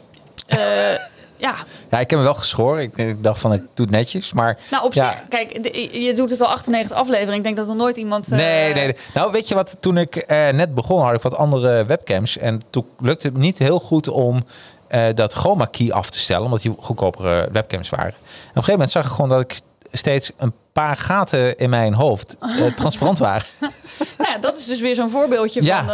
eh, 0.47 0.57
ja. 1.37 1.55
Ja, 1.89 1.99
ik 1.99 2.09
heb 2.09 2.19
me 2.19 2.25
wel 2.25 2.33
geschoren. 2.33 2.81
Ik, 2.83 2.97
ik 2.97 3.23
dacht 3.23 3.39
van, 3.39 3.53
ik 3.53 3.61
doe 3.73 3.85
het 3.85 3.95
netjes. 3.95 4.33
Maar 4.33 4.57
Nou, 4.71 4.83
op 4.85 4.93
ja. 4.93 5.11
zich, 5.11 5.27
kijk, 5.29 5.63
de- 5.63 6.01
je 6.03 6.13
doet 6.13 6.29
het 6.29 6.41
al 6.41 6.47
98 6.47 6.97
afleveringen. 6.97 7.37
Ik 7.37 7.43
denk 7.43 7.57
dat 7.57 7.67
er 7.69 7.75
nooit 7.75 7.97
iemand... 7.97 8.31
eh, 8.31 8.37
Nee, 8.37 8.73
nee, 8.73 8.83
nee. 8.85 8.95
Nou, 9.13 9.31
weet 9.31 9.47
je 9.47 9.55
wat? 9.55 9.77
Toen 9.79 9.97
ik 9.97 10.15
eh, 10.15 10.49
net 10.49 10.73
begon, 10.75 11.01
had 11.03 11.13
ik 11.13 11.21
wat 11.21 11.35
andere 11.37 11.85
webcams. 11.85 12.37
En 12.37 12.61
toen 12.69 12.85
lukte 12.99 13.27
het 13.27 13.37
niet 13.37 13.57
heel 13.57 13.79
goed 13.79 14.07
om 14.07 14.43
eh, 14.87 15.05
dat 15.15 15.33
chroma 15.33 15.65
key 15.65 15.91
af 15.91 16.09
te 16.09 16.19
stellen. 16.19 16.43
Omdat 16.45 16.61
die 16.61 16.73
goedkopere 16.79 17.49
webcams 17.51 17.89
waren. 17.89 18.05
En 18.07 18.11
op 18.13 18.17
een 18.45 18.49
gegeven 18.51 18.71
moment 18.71 18.91
zag 18.91 19.05
ik 19.05 19.11
gewoon 19.11 19.29
dat 19.29 19.41
ik 19.41 19.59
steeds 19.91 20.31
een 20.37 20.53
paar 20.73 20.97
gaten 20.97 21.57
in 21.57 21.69
mijn 21.69 21.93
hoofd 21.93 22.37
eh, 22.39 22.65
transparant 22.75 23.17
waren. 23.17 23.47
Nou 24.17 24.31
ja, 24.31 24.37
dat 24.37 24.57
is 24.57 24.65
dus 24.65 24.79
weer 24.79 24.95
zo'n 24.95 25.09
voorbeeldje 25.09 25.63
Ja. 25.63 25.77
van... 25.85 25.93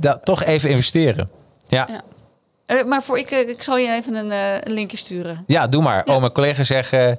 Dat, 0.00 0.24
toch 0.24 0.42
even 0.44 0.70
investeren. 0.70 1.30
Ja, 1.68 1.86
Ja. 1.88 2.02
ja. 2.76 2.84
maar 2.84 3.02
voor 3.02 3.18
ik, 3.18 3.30
ik 3.30 3.62
zal 3.62 3.76
je 3.78 3.92
even 3.92 4.14
een, 4.14 4.30
een 4.68 4.72
linkje 4.72 4.96
sturen. 4.96 5.44
doe 5.70 5.82
maar. 5.82 6.02
Ja. 6.06 6.14
Oh, 6.14 6.20
mijn 6.20 6.32
collega's 6.32 6.66
zeggen... 6.66 7.18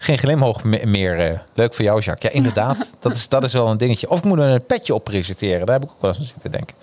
Geen 0.00 0.18
glimhoog 0.18 0.64
me- 0.64 0.86
meer. 0.86 1.18
eh, 1.20 1.38
leuk 1.54 1.74
voor 1.74 1.84
jou, 1.84 2.00
Jacques. 2.00 2.32
Ja, 2.32 2.36
inderdaad. 2.38 2.76
dat, 3.00 3.12
is, 3.12 3.28
dat 3.28 3.44
is 3.44 3.52
wel 3.52 3.68
een 3.68 3.76
dingetje. 3.76 4.10
Of 4.10 4.18
ik 4.18 4.24
moet 4.24 4.38
er 4.38 4.44
een 4.48 4.66
petje 4.66 4.94
op 4.94 5.04
presenteren. 5.04 5.66
Daar 5.66 5.74
heb 5.80 5.84
ik 5.84 5.90
ook 5.90 6.00
wel 6.02 6.10
eens 6.10 6.20
aan 6.20 6.26
zitten 6.26 6.50
denken. 6.50 6.76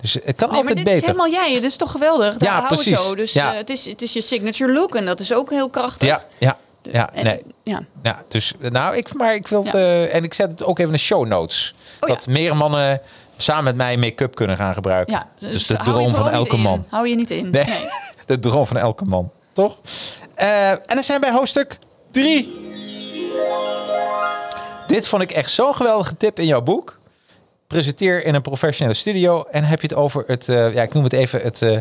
Dus 0.00 0.12
het 0.14 0.22
kan 0.22 0.32
Nee, 0.36 0.48
maar 0.48 0.56
altijd 0.58 0.76
dit 0.76 0.84
beter. 0.84 0.98
is 1.00 1.06
helemaal 1.06 1.30
jij. 1.30 1.52
Dit 1.52 1.64
is 1.64 1.76
toch 1.76 1.90
geweldig? 1.90 2.36
Daar 2.36 2.60
Ja, 2.60 2.66
precies. 2.66 3.02
zo. 3.04 3.14
Dus 3.14 3.32
Ja. 3.32 3.50
eh, 3.52 3.56
het, 3.58 3.70
is, 3.70 3.84
het 3.86 4.02
is 4.02 4.12
je 4.12 4.20
signature 4.20 4.72
look 4.72 4.94
en 4.94 5.04
dat 5.06 5.20
is 5.20 5.32
ook 5.34 5.50
heel 5.50 5.70
krachtig. 5.70 6.08
Ja, 6.08 6.22
ja, 6.38 6.56
ja. 6.82 7.10
Nee. 7.22 7.42
ja. 7.62 7.82
Ja, 8.02 8.22
dus 8.28 8.52
nou, 8.60 8.96
ik, 8.96 9.14
maar 9.14 9.34
ik 9.34 9.48
wil, 9.48 9.64
Ja. 9.64 9.72
eh, 9.72 10.14
en 10.14 10.24
ik 10.24 10.34
zet 10.34 10.50
het 10.50 10.64
ook 10.64 10.78
even 10.78 10.90
in 10.90 10.96
de 10.96 11.02
show 11.04 11.26
notes. 11.26 11.74
Oh, 12.00 12.08
dat 12.08 12.26
meer 12.26 12.56
mannen 12.56 13.00
samen 13.36 13.64
met 13.64 13.76
mij 13.76 13.96
make-up 13.96 14.34
kunnen 14.34 14.56
gaan 14.56 14.74
gebruiken. 14.74 15.14
Ja, 15.14 15.28
dus, 15.48 15.66
de 15.66 15.74
hou 15.74 15.86
je 15.88 15.92
droom 15.94 16.14
van 16.14 16.30
elke 16.30 16.54
in. 16.56 16.60
man. 16.62 16.84
Hou 16.88 17.08
je 17.08 17.14
niet 17.14 17.30
in. 17.30 17.50
Nee, 17.50 17.64
Nee. 17.64 17.88
de 18.26 18.38
droom 18.38 18.66
van 18.66 18.76
elke 18.76 19.04
man, 19.04 19.30
toch? 19.52 19.78
Eh, 20.34 20.70
en 20.70 20.78
dan 20.86 21.02
zijn 21.02 21.20
bij 21.20 21.32
hoofdstuk 21.32 21.78
3. 22.12 22.58
Dit 24.86 25.08
vond 25.08 25.22
ik 25.22 25.30
echt 25.30 25.50
zo'n 25.50 25.74
geweldige 25.74 26.16
tip 26.16 26.38
in 26.38 26.46
jouw 26.46 26.62
boek. 26.62 26.98
Presenteer 27.66 28.24
in 28.24 28.34
een 28.34 28.42
professionele 28.42 28.94
studio 28.96 29.44
en 29.50 29.64
heb 29.64 29.80
je 29.80 29.86
het 29.86 29.96
over 29.96 30.24
het, 30.26 30.48
eh, 30.48 30.74
ja, 30.74 30.82
ik 30.82 30.92
noem 30.94 31.04
het 31.04 31.12
even 31.12 31.40
het, 31.40 31.62
eh, 31.62 31.78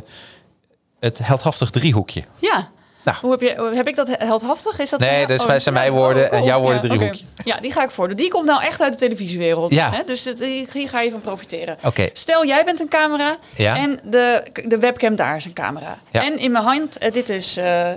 het 1.00 1.18
heldhaftig 1.18 1.70
driehoekje. 1.70 2.24
Ja. 2.40 2.72
Nou. 3.12 3.22
Hoe 3.22 3.32
heb, 3.32 3.42
je, 3.42 3.72
heb 3.76 3.88
ik 3.88 3.96
dat 3.96 4.08
heldhaftig? 4.18 4.80
Is 4.80 4.90
dat 4.90 5.00
Nee, 5.00 5.28
dat 5.28 5.40
is- 5.40 5.46
oh, 5.46 5.56
zijn 5.56 5.74
mijn 5.74 5.92
woorden 5.92 6.32
en 6.32 6.44
jouw 6.44 6.60
woorden 6.62 6.82
ja, 6.82 6.88
driehoekje. 6.88 7.26
Ja, 7.44 7.58
die 7.62 7.72
ga 7.72 7.84
ik 7.84 7.90
voordoen. 7.92 8.18
Die 8.18 8.30
komt 8.30 8.46
nou 8.46 8.64
echt 8.64 8.82
uit 8.82 8.92
de 8.94 9.00
televisiewereld. 9.00 9.72
Ja. 9.72 9.92
Hè? 9.92 10.04
Dus 10.06 10.26
het- 10.26 10.40
hier 10.74 10.90
ga 10.90 11.02
je 11.02 11.12
van 11.12 11.22
profiteren. 11.22 11.78
Oké. 11.86 12.10
Stel, 12.14 12.46
jij 12.46 12.64
bent 12.66 12.80
een 12.80 12.88
camera 12.88 13.38
Ja. 13.56 13.76
en 13.78 14.00
de, 14.04 14.44
de 14.66 14.78
webcam 14.80 15.16
daar 15.16 15.36
is 15.36 15.46
een 15.46 15.54
camera. 15.54 15.98
Ja. 16.12 16.24
En 16.24 16.38
in 16.40 16.52
mijn 16.52 16.64
hand, 16.64 16.98
eh, 16.98 17.12
dit 17.12 17.30
is 17.30 17.58
eh, 17.58 17.90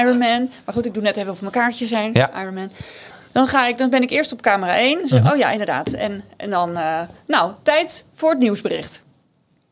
Iron 0.00 0.18
Man. 0.18 0.50
Maar 0.64 0.74
goed, 0.74 0.86
ik 0.86 0.94
doe 0.94 1.02
net 1.02 1.16
even 1.16 1.30
of 1.32 1.40
mijn 1.40 1.52
kaartje 1.52 1.86
zijn. 1.86 2.10
Ja. 2.12 2.40
Iron 2.40 2.54
Man. 2.54 2.70
Dan, 3.32 3.46
ga 3.46 3.66
ik, 3.66 3.78
dan 3.78 3.90
ben 3.90 4.02
ik 4.02 4.10
eerst 4.10 4.32
op 4.32 4.40
camera 4.42 4.78
1. 4.78 4.90
Dan 4.92 4.98
Mhm. 5.00 5.08
zeg 5.08 5.24
ik, 5.24 5.32
oh 5.32 5.38
ja, 5.38 5.50
inderdaad. 5.50 5.92
En, 5.92 6.24
en 6.36 6.50
dan, 6.50 6.76
eh, 6.76 7.00
nou, 7.26 7.52
tijd 7.62 8.04
voor 8.14 8.30
het 8.30 8.38
nieuwsbericht. 8.38 9.02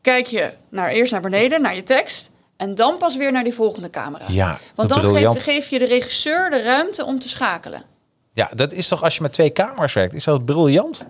Kijk 0.01 0.27
je 0.27 0.49
naar, 0.69 0.89
eerst 0.89 1.11
naar 1.11 1.21
beneden, 1.21 1.61
naar 1.61 1.75
je 1.75 1.83
tekst. 1.83 2.28
En 2.59 2.75
dan 2.75 2.97
pas 2.97 3.15
weer 3.15 3.31
naar 3.31 3.43
die 3.43 3.53
volgende 3.53 3.89
camera. 3.89 4.25
Ja, 4.27 4.57
Want 4.75 4.89
dan 4.89 4.99
geef, 5.01 5.43
geef 5.43 5.67
je 5.69 5.79
de 5.79 5.85
regisseur 5.85 6.49
de 6.49 6.61
ruimte 6.61 7.05
om 7.05 7.19
te 7.19 7.29
schakelen. 7.29 7.83
Ja, 8.33 8.49
dat 8.55 8.71
is 8.71 8.87
toch 8.87 9.03
als 9.03 9.15
je 9.15 9.21
met 9.21 9.33
twee 9.33 9.51
camera's 9.53 9.93
werkt, 9.93 10.13
is 10.13 10.23
dat 10.23 10.45
briljant? 10.45 11.05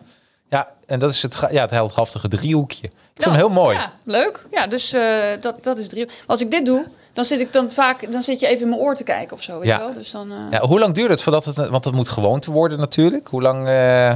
Ja, 0.50 0.68
en 0.86 1.00
dat 1.00 1.10
is 1.12 1.22
het, 1.22 1.38
ja, 1.52 1.62
het 1.62 1.72
heldhaftige 1.72 2.28
driehoekje. 2.28 2.88
Ik 2.88 2.92
vind 3.14 3.26
hem 3.26 3.36
heel 3.36 3.50
mooi. 3.50 3.78
Ja, 3.78 3.92
leuk. 4.04 4.46
Ja, 4.52 4.62
dus 4.68 4.94
eh, 4.94 5.42
dat, 5.42 5.64
dat 5.64 5.78
is 5.78 5.88
drie. 5.88 6.08
Als 6.26 6.42
ik 6.42 6.52
dit 6.52 6.66
doe, 6.66 6.88
dan 7.14 7.26
zit 7.26 7.40
ik 7.40 7.54
dan 7.54 7.72
vaak, 7.72 8.12
dan 8.12 8.24
zit 8.24 8.40
je 8.40 8.48
even 8.48 8.62
in 8.64 8.70
mijn 8.70 8.82
oor 8.82 8.96
te 8.96 9.04
kijken 9.04 9.36
of 9.38 9.44
zo, 9.44 9.60
weet 9.60 9.68
Ja. 9.68 9.78
je 9.78 9.84
wel? 9.84 9.94
Dus 9.94 10.12
dan, 10.12 10.32
eh, 10.32 10.38
Ja, 10.52 10.62
hoe 10.68 10.80
lang 10.80 10.94
duurde 10.94 11.14
het 11.14 11.22
voordat 11.24 11.46
het, 11.46 11.56
want 11.56 11.86
het 11.86 11.94
moet 11.94 12.10
gewoonte 12.10 12.52
worden 12.52 12.78
natuurlijk. 12.80 13.28
Hoe 13.28 13.42
lang 13.42 13.68
eh, 13.68 14.14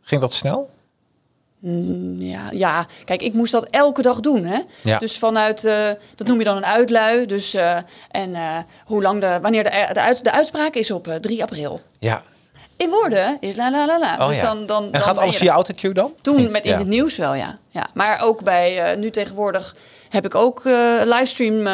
ging 0.00 0.20
dat 0.20 0.32
snel? 0.32 0.70
Ja, 2.18 2.48
ja, 2.50 2.86
kijk, 3.04 3.22
ik 3.22 3.32
moest 3.32 3.52
dat 3.52 3.66
elke 3.70 4.02
dag 4.02 4.20
doen, 4.20 4.44
hè? 4.44 4.58
Ja. 4.82 4.98
Dus 4.98 5.18
vanuit, 5.18 5.64
eh, 5.64 5.88
dat 6.14 6.26
noem 6.26 6.38
je 6.38 6.44
dan 6.44 6.56
een 6.56 6.66
uitlui. 6.66 7.26
Dus, 7.26 7.54
eh, 7.54 7.76
en 8.10 8.34
eh, 8.34 8.58
hoe 8.84 9.02
lang 9.02 9.20
de, 9.20 9.38
wanneer 9.42 9.64
de, 9.64 9.88
de, 9.92 10.00
uit, 10.00 10.24
de 10.24 10.32
uitspraak 10.32 10.74
is 10.74 10.90
op 10.90 11.08
eh, 11.08 11.14
3 11.14 11.42
april. 11.42 11.80
Ja. 11.98 12.22
In 12.76 12.90
woorden 12.90 13.36
is 13.40 13.56
la 13.56 13.70
la 13.70 13.86
la 13.86 13.98
la. 13.98 14.16
Oh, 14.18 14.26
dus 14.26 14.36
ja. 14.36 14.42
dan, 14.42 14.66
dan, 14.66 14.84
en 14.84 14.90
dan 14.92 15.00
gaat 15.00 15.18
alles 15.18 15.36
via 15.36 15.52
autocue 15.52 15.92
dan? 15.92 16.12
Toen 16.20 16.50
met 16.52 16.64
in 16.64 16.70
Ja. 16.70 16.78
het 16.78 16.86
nieuws 16.86 17.16
wel, 17.16 17.34
ja. 17.34 17.58
ja. 17.70 17.86
Maar 17.94 18.20
ook 18.20 18.42
bij, 18.42 18.96
nu 18.96 19.10
tegenwoordig 19.10 19.76
heb 20.08 20.24
ik 20.24 20.34
ook 20.34 20.62
livestream 21.04 21.66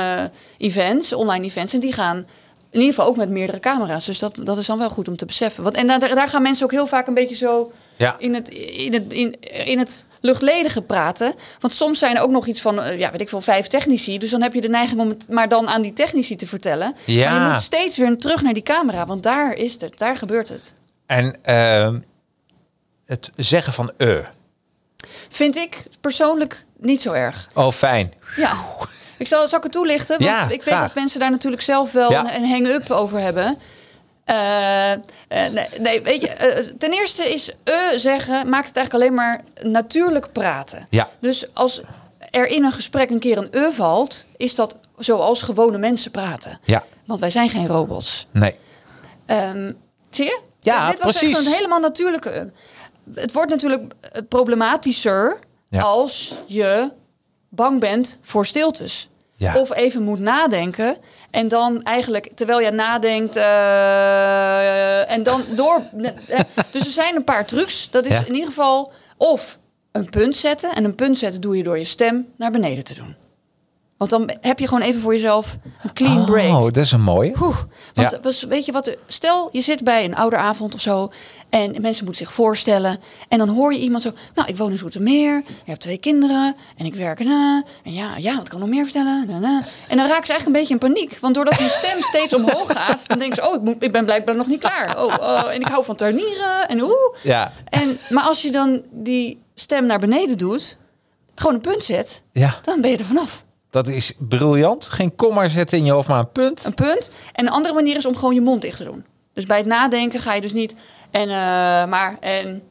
events, 0.59 1.13
online 1.13 1.45
events. 1.45 1.73
En 1.75 1.81
die 1.81 1.93
gaan 1.93 2.17
in 2.71 2.79
ieder 2.81 2.95
geval 2.95 3.07
ook 3.07 3.17
met 3.17 3.29
meerdere 3.31 3.61
camera's. 3.61 4.05
Dus 4.05 4.19
dat, 4.19 4.33
dat 4.43 4.57
is 4.57 4.67
dan 4.67 4.79
wel 4.79 4.91
goed 4.91 5.09
om 5.09 5.17
te 5.17 5.25
beseffen. 5.27 5.63
Want, 5.63 5.77
en 5.77 5.87
daar, 5.87 5.99
daar 5.99 6.29
gaan 6.29 6.43
mensen 6.43 6.65
ook 6.65 6.71
heel 6.71 6.87
vaak 6.87 7.07
een 7.07 7.15
beetje 7.15 7.35
zo 7.35 7.73
Ja. 8.01 8.15
in, 8.19 8.35
het, 8.35 8.49
in, 8.49 8.93
het, 8.93 9.13
in, 9.13 9.41
in 9.65 9.79
het 9.79 10.05
luchtledige 10.21 10.83
praten. 10.83 11.35
Want 11.59 11.75
soms 11.75 11.99
zijn 11.99 12.17
er 12.17 12.23
ook 12.23 12.31
nog 12.31 12.47
iets 12.47 12.61
van, 12.61 12.83
eh, 12.83 12.99
ja, 12.99 13.11
weet 13.11 13.21
ik 13.21 13.29
veel, 13.29 13.41
vijf 13.41 13.67
technici. 13.67 14.19
Dus 14.19 14.31
dan 14.31 14.43
heb 14.43 14.53
je 14.55 14.61
de 14.61 14.69
neiging 14.69 15.01
om 15.01 15.09
het 15.09 15.29
maar 15.29 15.49
dan 15.49 15.69
aan 15.69 15.83
die 15.83 15.93
technici 15.93 16.37
te 16.37 16.47
vertellen. 16.47 16.95
Ja. 17.05 17.31
Maar 17.31 17.43
je 17.47 17.53
moet 17.53 17.63
steeds 17.63 17.97
weer 17.97 18.17
terug 18.17 18.43
naar 18.43 18.53
die 18.53 18.63
camera, 18.63 19.07
want 19.07 19.23
daar 19.23 19.53
is 19.53 19.81
het, 19.81 19.99
daar 19.99 20.17
gebeurt 20.17 20.49
het. 20.49 20.73
En 21.07 21.37
ehm, 21.43 21.99
het 23.07 23.33
zeggen 23.37 23.73
van 23.73 23.93
eh. 23.97 24.17
Vind 25.29 25.57
ik 25.57 25.87
persoonlijk 26.01 26.65
niet 26.79 27.01
zo 27.01 27.13
erg. 27.13 27.49
Oh, 27.55 27.73
fijn. 27.73 28.13
Ja. 28.37 28.55
Ik 29.19 29.27
zal, 29.27 29.49
zal 29.49 29.59
ik 29.59 29.65
het 29.65 29.73
toelichten? 29.73 30.19
Want 30.19 30.31
Ja, 30.31 30.43
ik 30.43 30.49
weet 30.49 30.63
graag. 30.63 30.83
dat 30.83 30.95
mensen 30.95 31.21
daar 31.21 31.31
natuurlijk 31.31 31.63
zelf 31.63 31.93
wel 31.93 32.11
Ja. 32.11 32.21
een, 32.35 32.43
een 32.43 32.51
hang-up 32.51 32.91
over 32.91 33.19
hebben. 33.19 33.59
Eh, 34.31 34.93
eh, 34.93 34.99
nee, 35.29 35.67
nee, 35.79 36.01
weet 36.03 36.21
je, 36.21 36.29
eh, 36.29 36.65
ten 36.79 36.91
eerste 36.93 37.33
is 37.33 37.51
eh 37.65 37.75
zeggen, 37.97 38.49
maakt 38.49 38.69
het 38.69 38.77
eigenlijk 38.77 38.95
alleen 38.95 39.15
maar 39.15 39.41
natuurlijk 39.63 40.33
praten. 40.33 40.87
Ja. 40.91 41.09
Dus 41.21 41.55
als 41.55 41.81
er 42.31 42.47
in 42.47 42.65
een 42.65 42.73
gesprek 42.73 43.11
een 43.11 43.19
keer 43.19 43.39
een 43.39 43.51
eh 43.53 43.69
valt, 43.71 44.27
is 44.37 44.55
dat 44.55 44.77
zoals 44.99 45.43
gewone 45.43 45.79
mensen 45.79 46.11
praten. 46.11 46.59
Ja. 46.63 46.85
Want 47.07 47.21
wij 47.21 47.31
zijn 47.31 47.51
geen 47.51 47.67
robots. 47.67 48.27
Nee. 48.31 48.55
Ehm, 49.27 49.73
zie 50.11 50.25
je? 50.25 50.41
Ja, 50.61 50.91
Dit 50.91 51.01
was 51.03 51.17
precies. 51.19 51.37
echt 51.37 51.47
een 51.47 51.53
helemaal 51.53 51.81
natuurlijke. 51.81 52.31
eh. 52.31 52.43
Het 53.15 53.33
wordt 53.33 53.51
natuurlijk 53.51 53.93
problematischer 54.29 55.39
Ja. 55.71 55.81
als 55.83 56.35
je 56.47 56.91
bang 57.49 57.81
bent 57.81 58.19
voor 58.23 58.47
stiltes. 58.47 59.09
Ja. 59.37 59.57
Of 59.61 59.73
even 59.75 60.03
moet 60.03 60.19
nadenken. 60.21 60.97
En 61.31 61.49
dan 61.49 61.83
eigenlijk, 61.83 62.33
terwijl 62.35 62.61
je 62.61 62.71
nadenkt, 62.71 63.37
eh, 63.37 65.11
en 65.11 65.23
dan 65.23 65.43
door. 65.57 65.83
eh, 66.29 66.41
dus 66.71 66.87
er 66.87 66.93
zijn 66.93 67.17
een 67.17 67.25
paar 67.25 67.47
trucs. 67.47 67.89
Dat 67.91 68.05
is 68.07 68.13
Ja. 68.13 68.25
in 68.27 68.33
ieder 68.35 68.49
geval 68.49 68.93
of 69.17 69.59
een 69.93 70.11
punt 70.11 70.37
zetten. 70.37 70.75
En 70.75 70.85
een 70.85 70.95
punt 70.95 71.19
zetten 71.19 71.41
doe 71.41 71.57
je 71.57 71.63
door 71.63 71.79
je 71.79 71.85
stem 71.85 72.27
naar 72.37 72.51
beneden 72.51 72.85
te 72.85 72.95
doen. 72.95 73.17
Want 74.01 74.13
dan 74.13 74.31
heb 74.41 74.59
je 74.59 74.67
gewoon 74.69 74.83
even 74.83 75.01
voor 75.01 75.13
jezelf 75.15 75.57
een 75.83 75.93
clean 75.93 76.25
break. 76.25 76.49
Oh, 76.49 76.63
dat 76.63 76.77
is 76.77 76.93
een 76.93 77.03
mooie. 77.03 77.33
Oeh, 77.41 77.57
want 77.95 78.19
Ja. 78.23 78.49
weet 78.49 78.65
je 78.67 78.73
wat? 78.73 78.97
Stel, 79.07 79.49
je 79.53 79.61
zit 79.61 79.85
bij 79.85 80.05
een 80.05 80.15
ouderavond 80.17 80.75
of 80.75 80.81
zo 80.81 81.11
en 81.49 81.71
mensen 81.81 82.05
moeten 82.05 82.25
zich 82.27 82.33
voorstellen 82.35 82.99
en 83.29 83.39
dan 83.39 83.49
hoor 83.49 83.73
je 83.73 83.79
iemand 83.81 84.03
zo. 84.03 84.11
Nou, 84.35 84.49
ik 84.49 84.57
woon 84.57 84.71
in 84.71 84.79
Zoetermeer, 84.79 85.37
ik 85.39 85.45
heb 85.65 85.77
twee 85.79 85.99
kinderen 85.99 86.57
en 86.77 86.87
ik 86.87 86.95
werk 86.95 87.25
na. 87.25 87.63
En 87.85 87.93
ja, 87.93 88.17
ja, 88.17 88.37
wat 88.37 88.49
kan 88.49 88.59
ik 88.59 88.65
nog 88.65 88.75
meer 88.75 88.85
vertellen? 88.85 89.27
Na, 89.29 89.39
na. 89.39 89.63
En 89.89 89.97
dan 89.97 90.07
raken 90.09 90.27
ze 90.27 90.33
eigenlijk 90.33 90.47
een 90.47 90.53
beetje 90.53 90.73
in 90.75 90.79
paniek, 90.79 91.19
want 91.21 91.35
doordat 91.35 91.59
hun 91.59 91.69
stem 91.71 92.01
steeds 92.13 92.35
omhoog 92.35 92.73
gaat, 92.73 93.09
dan 93.09 93.19
denken 93.19 93.37
ze, 93.45 93.49
oh, 93.51 93.55
ik, 93.55 93.61
moet, 93.63 93.83
ik 93.83 93.93
ben 93.93 94.05
blijkbaar 94.05 94.37
nog 94.37 94.47
niet 94.47 94.61
klaar. 94.61 95.03
Oh, 95.05 95.15
oh, 95.21 95.53
en 95.55 95.61
ik 95.61 95.67
hou 95.69 95.85
van 95.85 95.97
tuinieren 95.97 96.69
en 96.69 96.81
oeh. 96.83 96.93
Ja. 97.23 97.53
En 97.65 97.99
maar 98.09 98.25
als 98.25 98.43
je 98.43 98.51
dan 98.51 98.83
die 98.91 99.43
stem 99.55 99.87
naar 99.87 99.99
beneden 99.99 100.39
doet, 100.39 100.77
gewoon 101.35 101.55
een 101.55 101.61
punt 101.61 101.85
zet, 101.85 102.23
Ja. 102.33 102.59
dan 102.63 102.81
ben 102.81 102.91
je 102.91 102.97
er 102.97 103.05
vanaf. 103.05 103.45
Dat 103.71 103.89
is 103.89 104.13
briljant. 104.19 104.85
Geen 104.89 105.17
komma 105.17 105.49
zetten 105.49 105.79
in 105.79 105.85
je 105.85 105.93
hoofd, 105.93 106.09
maar 106.09 106.19
een 106.19 106.33
punt. 106.33 106.65
een 106.65 106.75
punt. 106.75 107.11
En 107.33 107.47
een 107.47 107.53
andere 107.53 107.75
manier 107.75 107.97
is 107.97 108.07
om 108.07 108.17
gewoon 108.17 108.35
je 108.35 108.41
mond 108.41 108.63
dicht 108.63 108.77
te 108.77 108.85
doen. 108.85 109.05
Dus 109.35 109.47
bij 109.47 109.57
het 109.57 109.67
nadenken 109.67 110.21
ga 110.21 110.35
je 110.35 110.41
dus 110.41 110.53
niet 110.53 110.75
en 111.11 111.29
eh, 111.29 111.37
maar 111.87 112.17
en, 112.21 112.63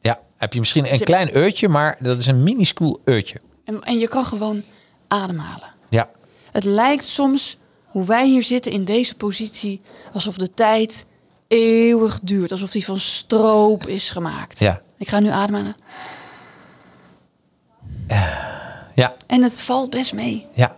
Ja. 0.00 0.20
Heb 0.36 0.52
je 0.52 0.58
misschien 0.58 0.84
een 0.90 0.96
Zip. 0.96 1.06
klein 1.06 1.36
eurtje, 1.36 1.68
maar 1.68 1.96
dat 2.00 2.20
is 2.20 2.26
een 2.26 2.42
minuscool 2.42 3.00
eurtje. 3.04 3.40
en 3.64 3.82
en 3.82 3.98
je 3.98 4.08
kan 4.08 4.24
gewoon 4.24 4.62
ademhalen. 5.08 5.68
Ja. 5.88 6.08
Het 6.52 6.64
lijkt 6.64 7.04
soms 7.04 7.58
hoe 7.86 8.04
wij 8.04 8.26
hier 8.26 8.42
zitten 8.42 8.72
in 8.72 8.84
deze 8.84 9.14
positie 9.14 9.80
alsof 10.12 10.36
de 10.36 10.54
tijd 10.54 11.06
eeuwig 11.48 12.18
duurt, 12.22 12.52
alsof 12.52 12.70
die 12.70 12.84
van 12.84 12.98
stroop 12.98 13.86
is 13.86 14.10
gemaakt. 14.10 14.58
Ja. 14.58 14.82
Ik 14.98 15.08
ga 15.08 15.20
nu 15.20 15.28
ademhalen 15.28 15.74
Ja. 19.00 19.14
en 19.26 19.42
het 19.42 19.60
valt 19.60 19.90
best 19.90 20.12
mee. 20.12 20.46
Ja. 20.54 20.76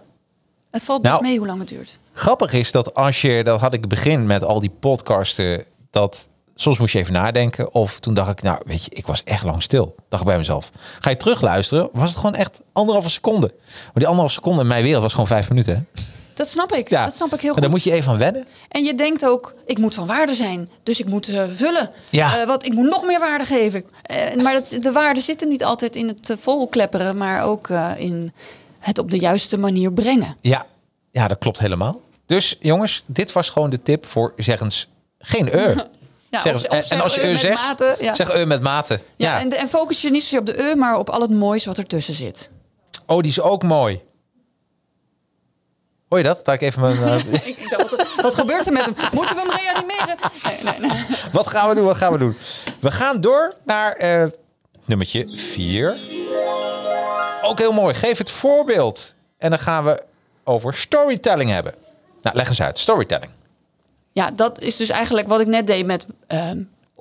Het 0.70 0.84
valt 0.84 1.02
best 1.02 1.14
Nou. 1.14 1.26
mee 1.26 1.38
hoe 1.38 1.46
lang 1.46 1.58
het 1.60 1.68
duurt. 1.68 1.98
Grappig 2.12 2.52
is 2.52 2.72
dat 2.72 2.94
als 2.94 3.20
je, 3.20 3.44
dat 3.44 3.60
had 3.60 3.72
ik 3.74 3.88
begin 3.88 4.26
met 4.26 4.44
al 4.44 4.60
die 4.60 4.72
podcasten, 4.80 5.64
dat 5.90 6.28
soms 6.54 6.78
moest 6.78 6.92
je 6.92 6.98
even 6.98 7.12
nadenken. 7.12 7.74
Of 7.74 8.00
toen 8.00 8.14
dacht 8.14 8.30
ik, 8.30 8.42
nou 8.42 8.58
weet 8.64 8.84
je, 8.84 8.90
ik 8.90 9.06
was 9.06 9.22
echt 9.24 9.44
lang 9.44 9.62
stil. 9.62 9.94
Dacht 10.08 10.22
ik 10.22 10.28
bij 10.28 10.38
mezelf. 10.38 10.70
Ga 11.00 11.10
je 11.10 11.16
terugluisteren, 11.16 11.88
was 11.92 12.08
het 12.08 12.18
gewoon 12.18 12.34
echt 12.34 12.60
anderhalve 12.72 13.10
seconde. 13.10 13.54
Maar 13.66 13.90
die 13.94 14.06
anderhalve 14.06 14.34
seconde 14.34 14.60
in 14.62 14.66
mijn 14.66 14.82
wereld 14.82 15.02
was 15.02 15.12
gewoon 15.12 15.26
vijf 15.26 15.48
minuten. 15.48 15.74
hè? 15.74 16.02
Dat 16.34 16.48
snap 16.48 16.72
ik. 16.72 16.88
Ja. 16.88 17.04
Dat 17.04 17.14
snap 17.14 17.34
ik 17.34 17.40
heel 17.40 17.48
En 17.48 17.52
goed. 17.54 17.62
daar 17.62 17.70
moet 17.70 17.82
je 17.82 17.92
even 17.92 18.12
aan 18.12 18.18
wennen. 18.18 18.46
En 18.68 18.84
je 18.84 18.94
denkt 18.94 19.26
ook, 19.26 19.54
ik 19.66 19.78
moet 19.78 19.94
van 19.94 20.06
waarde 20.06 20.34
zijn. 20.34 20.70
Dus 20.82 21.00
ik 21.00 21.06
moet 21.06 21.28
eh, 21.28 21.42
vullen. 21.52 21.90
Ja. 22.10 22.40
Eh, 22.40 22.46
wat, 22.46 22.64
ik 22.64 22.72
moet 22.72 22.88
nog 22.90 23.04
meer 23.04 23.18
waarde 23.18 23.44
geven. 23.44 23.84
Eh, 24.02 24.34
maar 24.42 24.52
dat, 24.52 24.76
de 24.80 24.92
waarde 24.92 25.20
zit 25.20 25.40
hem 25.40 25.48
niet 25.48 25.64
altijd 25.64 25.96
in 25.96 26.06
het 26.08 26.36
volklepperen, 26.40 27.16
maar 27.16 27.42
ook 27.42 27.68
in 27.96 28.32
het 28.78 28.98
op 28.98 29.10
de 29.10 29.18
juiste 29.18 29.58
manier 29.58 29.92
brengen. 29.92 30.36
Ja. 30.40 30.66
ja, 31.10 31.28
dat 31.28 31.38
klopt 31.38 31.58
helemaal. 31.58 32.00
Dus 32.26 32.56
jongens, 32.60 33.02
dit 33.06 33.32
was 33.32 33.48
gewoon 33.48 33.70
de 33.70 33.82
tip 33.82 34.06
voor 34.06 34.32
zeg 34.36 34.60
eens 34.60 34.88
geen 35.18 35.52
eur. 35.60 35.86
Ja, 36.30 36.40
zeg 36.40 36.54
of- 36.54 36.62
eens, 36.62 36.68
of 36.72 36.76
en, 36.78 36.84
zeg 36.84 36.98
en 36.98 37.04
als 37.04 37.14
je 37.14 37.22
eu 37.22 37.36
zegt, 37.36 37.62
mate, 37.62 37.96
ja. 38.00 38.14
zeg 38.14 38.30
eu 38.32 38.44
met 38.46 38.62
mate. 38.62 39.00
Ja, 39.16 39.28
Ja, 39.36 39.40
En, 39.40 39.50
en 39.50 39.68
focus 39.68 40.02
je 40.02 40.10
niet 40.10 40.22
zozeer 40.22 40.38
op 40.38 40.46
de 40.46 40.62
e, 40.70 40.74
maar 40.74 40.98
op 40.98 41.10
al 41.10 41.20
het 41.20 41.30
moois 41.30 41.64
wat 41.64 41.78
ertussen 41.78 42.14
zit. 42.14 42.50
Oh, 43.06 43.18
die 43.20 43.30
is 43.30 43.40
ook 43.40 43.62
mooi. 43.62 44.00
Hoor 46.12 46.20
je 46.20 46.26
dat? 46.26 46.42
Laat 46.44 46.54
ik 46.54 46.62
even 46.62 46.80
mijn... 46.80 47.02
eh, 47.02 47.32
ik, 47.48 47.56
ik 47.56 47.70
dacht, 47.70 47.90
wat, 47.90 48.14
wat 48.22 48.34
gebeurt 48.34 48.66
er 48.66 48.72
met 48.72 48.84
hem? 48.84 48.94
Moeten 49.12 49.36
we 49.36 49.40
hem 49.40 49.50
reanimeren? 49.50 50.16
Nee, 50.42 50.58
nee, 50.62 50.90
nee. 50.90 51.06
Wat 51.32 51.48
gaan 51.48 51.68
we 51.68 51.74
doen? 51.74 51.84
Wat 51.84 51.96
gaan 51.96 52.12
we 52.12 52.18
doen? 52.18 52.36
We 52.80 52.90
gaan 52.90 53.20
door 53.20 53.54
naar 53.64 53.92
eh, 53.92 54.24
nummertje 54.84 55.36
4. 55.36 55.96
Ook 57.42 57.58
heel 57.58 57.72
mooi. 57.72 57.94
Geef 57.94 58.18
het 58.18 58.30
voorbeeld. 58.30 59.14
En 59.38 59.50
dan 59.50 59.58
gaan 59.58 59.84
we 59.84 60.02
over 60.44 60.74
storytelling 60.74 61.50
hebben. 61.50 61.74
Nou, 62.22 62.36
leg 62.36 62.48
eens 62.48 62.62
uit. 62.62 62.78
Storytelling. 62.78 63.30
Ja, 64.12 64.30
dat 64.30 64.60
is 64.60 64.76
dus 64.76 64.88
eigenlijk 64.88 65.28
wat 65.28 65.40
ik 65.40 65.46
net 65.46 65.66
deed 65.66 65.86
met 65.86 66.06
ehm, 66.26 66.58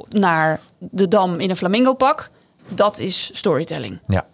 naar 0.09 0.59
de 0.77 1.07
Dam 1.07 1.39
in 1.39 1.49
een 1.49 1.57
flamingo 1.57 1.93
pak. 1.93 2.29
Dat 2.67 2.99
is 2.99 3.29
storytelling. 3.33 3.99
Ja. 4.07 4.25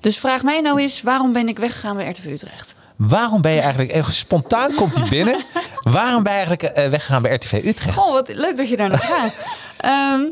Dus 0.00 0.18
vraag 0.18 0.42
mij 0.42 0.60
nou 0.60 0.80
eens, 0.80 1.02
waarom 1.02 1.32
ben 1.32 1.48
ik 1.48 1.58
weggegaan 1.58 1.96
bij 1.96 2.10
RTV 2.10 2.24
Utrecht? 2.26 2.74
Waarom 2.96 3.40
ben 3.42 3.52
je 3.52 3.60
eigenlijk... 3.60 3.90
eh, 3.90 4.08
Spontaan 4.08 4.74
komt 4.74 4.94
hij 4.94 5.08
binnen. 5.08 5.36
Waarom 5.82 6.22
ben 6.22 6.32
je 6.32 6.38
eigenlijk 6.38 6.62
eh, 6.76 6.88
weggegaan 6.88 7.22
bij 7.22 7.34
RTV 7.34 7.60
Utrecht? 7.64 7.96
Goh, 7.96 8.12
wat 8.12 8.28
leuk 8.34 8.56
dat 8.56 8.68
je 8.68 8.76
daar 8.76 8.88
naar 8.88 8.98
gaat. 9.14 9.46
Ehm, 9.78 10.22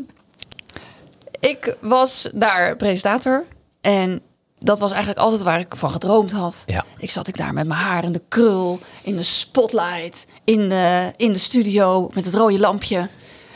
ik 1.40 1.77
was 1.81 2.29
daar 2.35 2.77
presentator 2.77 3.44
en 3.81 4.20
dat 4.55 4.79
was 4.79 4.90
eigenlijk 4.90 5.20
altijd 5.20 5.42
waar 5.42 5.61
ik 5.61 5.77
van 5.77 5.90
gedroomd 5.90 6.33
had. 6.33 6.62
Ja. 6.66 6.85
Ik 6.98 7.11
zat 7.11 7.29
ik 7.29 7.37
daar 7.37 7.53
met 7.53 7.66
mijn 7.66 7.81
haar 7.81 8.05
in 8.05 8.12
de 8.12 8.22
krul, 8.29 8.81
in 9.03 9.16
de 9.16 9.22
spotlight, 9.22 10.27
in 10.44 10.68
de, 10.68 11.12
in 11.16 11.33
de 11.33 11.38
studio 11.38 12.09
met 12.14 12.24
het 12.24 12.35
rode 12.35 12.59
lampje. 12.59 13.09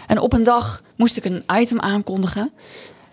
En 0.07 0.19
op 0.19 0.33
een 0.33 0.43
dag 0.43 0.83
moest 0.97 1.17
ik 1.17 1.25
een 1.25 1.45
item 1.55 1.81
aankondigen. 1.81 2.53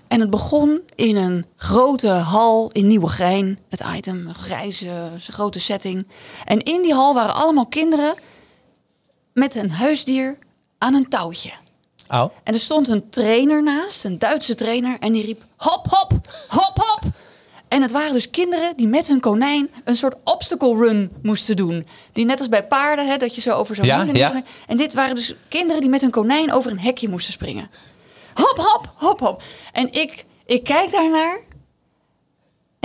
En 0.08 0.20
het 0.20 0.30
begon 0.30 0.82
in 0.96 1.16
een 1.16 1.46
grote 1.56 2.08
hal 2.08 2.70
in 2.72 2.88
Nieuwegein. 2.88 3.60
Het 3.70 3.84
item, 3.96 4.28
een 4.28 4.36
grijze, 4.36 5.10
grote 5.30 5.60
setting. 5.60 6.08
En 6.46 6.60
in 6.60 6.82
die 6.82 6.94
hal 6.94 7.14
waren 7.14 7.36
allemaal 7.36 7.66
kinderen 7.66 8.14
met 9.34 9.56
een 9.56 9.72
huisdier 9.72 10.38
aan 10.78 10.94
een 10.94 11.10
touwtje. 11.10 11.52
Oh. 12.10 12.26
En 12.44 12.54
er 12.54 12.60
stond 12.60 12.88
een 12.88 13.10
trainer 13.10 13.64
naast, 13.64 14.04
een 14.04 14.20
Duitse 14.20 14.56
trainer, 14.56 14.98
en 15.00 15.12
die 15.12 15.26
riep 15.26 15.44
hop, 15.58 15.86
hop, 15.90 16.12
hop, 16.48 16.74
hop. 16.76 17.02
En 17.68 17.82
het 17.82 17.92
waren 17.92 18.14
dus 18.14 18.30
kinderen 18.30 18.78
die 18.78 18.88
met 18.88 19.08
hun 19.08 19.20
konijn 19.20 19.70
een 19.84 19.96
soort 19.96 20.16
obstacle 20.24 20.76
run 20.76 21.12
moesten 21.22 21.56
doen. 21.56 21.88
Die 22.12 22.26
net 22.26 22.40
als 22.40 22.50
bij 22.50 22.68
paarden, 22.68 23.08
hè, 23.08 23.18
dat 23.18 23.36
je 23.36 23.42
zo 23.42 23.52
over 23.52 23.76
zo'n 23.76 23.86
Ja, 23.86 24.04
ja. 24.14 24.44
En 24.68 24.78
dit 24.78 24.94
waren 24.94 25.16
dus 25.16 25.36
kinderen 25.50 25.82
die 25.82 25.90
met 25.90 26.02
hun 26.02 26.12
konijn 26.12 26.52
over 26.52 26.72
een 26.72 26.80
hekje 26.80 27.10
moesten 27.10 27.34
springen. 27.34 27.70
Hop, 28.36 28.58
hop, 28.58 28.94
hop, 28.96 29.20
hop. 29.20 29.42
En 29.72 29.94
ik, 29.94 30.26
ik 30.46 30.64
kijk 30.64 30.92
daarnaar 30.92 31.40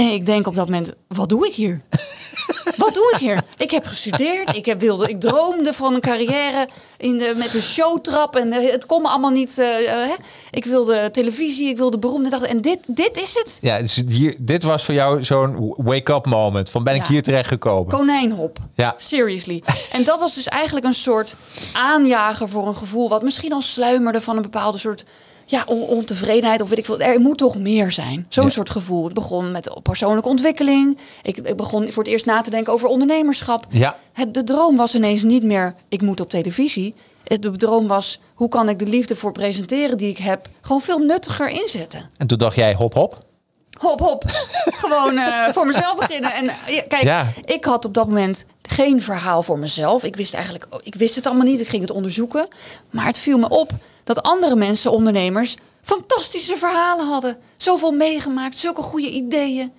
en 0.00 0.12
ik 0.12 0.26
denk 0.26 0.46
op 0.46 0.54
dat 0.54 0.66
moment, 0.66 0.92
wat 1.08 1.28
doe 1.28 1.46
ik 1.46 1.54
hier? 1.54 1.80
Wat 2.76 2.94
doe 2.94 3.10
ik 3.12 3.18
hier? 3.18 3.42
Ik 3.56 3.70
heb 3.70 3.86
gestudeerd. 3.86 4.56
Ik, 4.56 4.66
heb 4.66 4.80
wilde, 4.80 5.08
ik 5.08 5.20
droomde 5.20 5.72
van 5.72 5.94
een 5.94 6.00
carrière 6.00 6.68
in 6.96 7.18
de, 7.18 7.32
met 7.36 7.54
een 7.54 7.62
showtrap. 7.62 8.36
En 8.36 8.52
eh, 8.52 8.72
het 8.72 8.86
kon 8.86 9.02
me 9.02 9.08
allemaal 9.08 9.30
niet. 9.30 9.58
eh, 9.58 9.92
eh, 9.92 10.08
hè. 10.08 10.14
Ik 10.50 10.64
wilde 10.64 11.10
televisie. 11.10 11.68
Ik 11.68 11.76
wilde 11.76 11.98
beroemde 11.98 12.28
dag. 12.28 12.42
En 12.42 12.60
dit, 12.60 12.78
dit 12.86 13.20
is 13.20 13.34
het. 13.34 13.58
Ja, 13.60 13.78
dus 13.78 14.02
hier, 14.08 14.36
dit 14.38 14.62
was 14.62 14.84
voor 14.84 14.94
jou 14.94 15.24
zo'n 15.24 15.74
wake-up 15.76 16.26
moment. 16.26 16.70
Van 16.70 16.84
ben 16.84 16.94
ik 16.94 17.06
hier 17.06 17.22
terecht 17.22 17.48
gekomen? 17.48 17.88
Konijnhop. 17.88 18.58
Ja. 18.74 18.94
Seriously. 18.96 19.62
En 19.92 20.04
dat 20.04 20.20
was 20.20 20.34
dus 20.34 20.48
eigenlijk 20.48 20.86
een 20.86 20.94
soort 20.94 21.36
aanjager 21.72 22.48
voor 22.48 22.66
een 22.66 22.76
gevoel. 22.76 23.08
wat 23.08 23.22
misschien 23.22 23.52
al 23.52 23.62
sluimerde 23.62 24.20
van 24.20 24.36
een 24.36 24.42
bepaalde 24.42 24.78
soort. 24.78 25.04
Ja, 25.50 25.62
on- 25.66 25.82
ontevredenheid 25.82 26.60
of 26.60 26.68
weet 26.68 26.78
ik 26.78 26.84
veel. 26.84 27.00
Er 27.00 27.20
moet 27.20 27.38
toch 27.38 27.58
meer 27.58 27.90
zijn. 27.90 28.26
Zo'n 28.28 28.44
Ja. 28.44 28.50
soort 28.50 28.70
gevoel. 28.70 29.04
Het 29.04 29.14
begon 29.14 29.50
met 29.50 29.70
persoonlijke 29.82 30.28
ontwikkeling. 30.28 30.98
Ik, 31.22 31.36
ik 31.36 31.56
begon 31.56 31.92
voor 31.92 32.02
het 32.02 32.12
eerst 32.12 32.26
na 32.26 32.40
te 32.40 32.50
denken 32.50 32.72
over 32.72 32.88
ondernemerschap. 32.88 33.64
Ja. 33.70 33.96
Het, 34.12 34.34
de 34.34 34.44
droom 34.44 34.76
was 34.76 34.94
ineens 34.94 35.22
niet 35.22 35.42
meer, 35.42 35.74
ik 35.88 36.02
moet 36.02 36.20
op 36.20 36.30
televisie. 36.30 36.94
Het, 37.24 37.42
de 37.42 37.56
droom 37.56 37.86
was, 37.86 38.20
hoe 38.34 38.48
kan 38.48 38.68
ik 38.68 38.78
de 38.78 38.86
liefde 38.86 39.16
voor 39.16 39.32
presenteren 39.32 39.96
die 39.98 40.08
ik 40.10 40.18
heb... 40.18 40.48
gewoon 40.60 40.80
veel 40.80 40.98
nuttiger 40.98 41.48
inzetten. 41.48 42.10
En 42.16 42.26
toen 42.26 42.38
dacht 42.38 42.56
jij, 42.56 42.74
hop 42.74 42.94
hop. 42.94 43.18
Hop, 43.78 44.00
hop. 44.00 44.24
Gewoon 44.82 45.18
eh, 45.18 45.48
voor 45.48 45.66
mezelf 45.66 45.96
beginnen. 45.96 46.32
En 46.34 46.48
eh, 46.48 46.74
ja, 46.74 46.82
kijk, 46.88 47.02
Ja. 47.02 47.26
ik 47.44 47.64
had 47.64 47.84
op 47.84 47.94
dat 47.94 48.06
moment 48.06 48.44
geen 48.62 49.02
verhaal 49.02 49.42
voor 49.42 49.58
mezelf. 49.58 50.04
Ik 50.04 50.16
wist 50.16 50.34
eigenlijk, 50.34 50.66
ik 50.82 50.94
wist 50.94 51.14
het 51.14 51.26
allemaal 51.26 51.44
niet. 51.46 51.60
Ik 51.60 51.68
ging 51.68 51.82
het 51.82 51.90
onderzoeken. 51.90 52.48
Maar 52.90 53.06
het 53.06 53.18
viel 53.18 53.38
me 53.38 53.48
op 53.48 53.70
dat 54.04 54.22
andere 54.22 54.56
mensen, 54.56 54.90
ondernemers, 54.92 55.56
fantastische 55.82 56.56
verhalen 56.56 57.06
hadden. 57.06 57.36
Zoveel 57.56 57.92
meegemaakt, 57.92 58.56
zulke 58.56 58.82
goede 58.82 59.10
ideeën. 59.10 59.72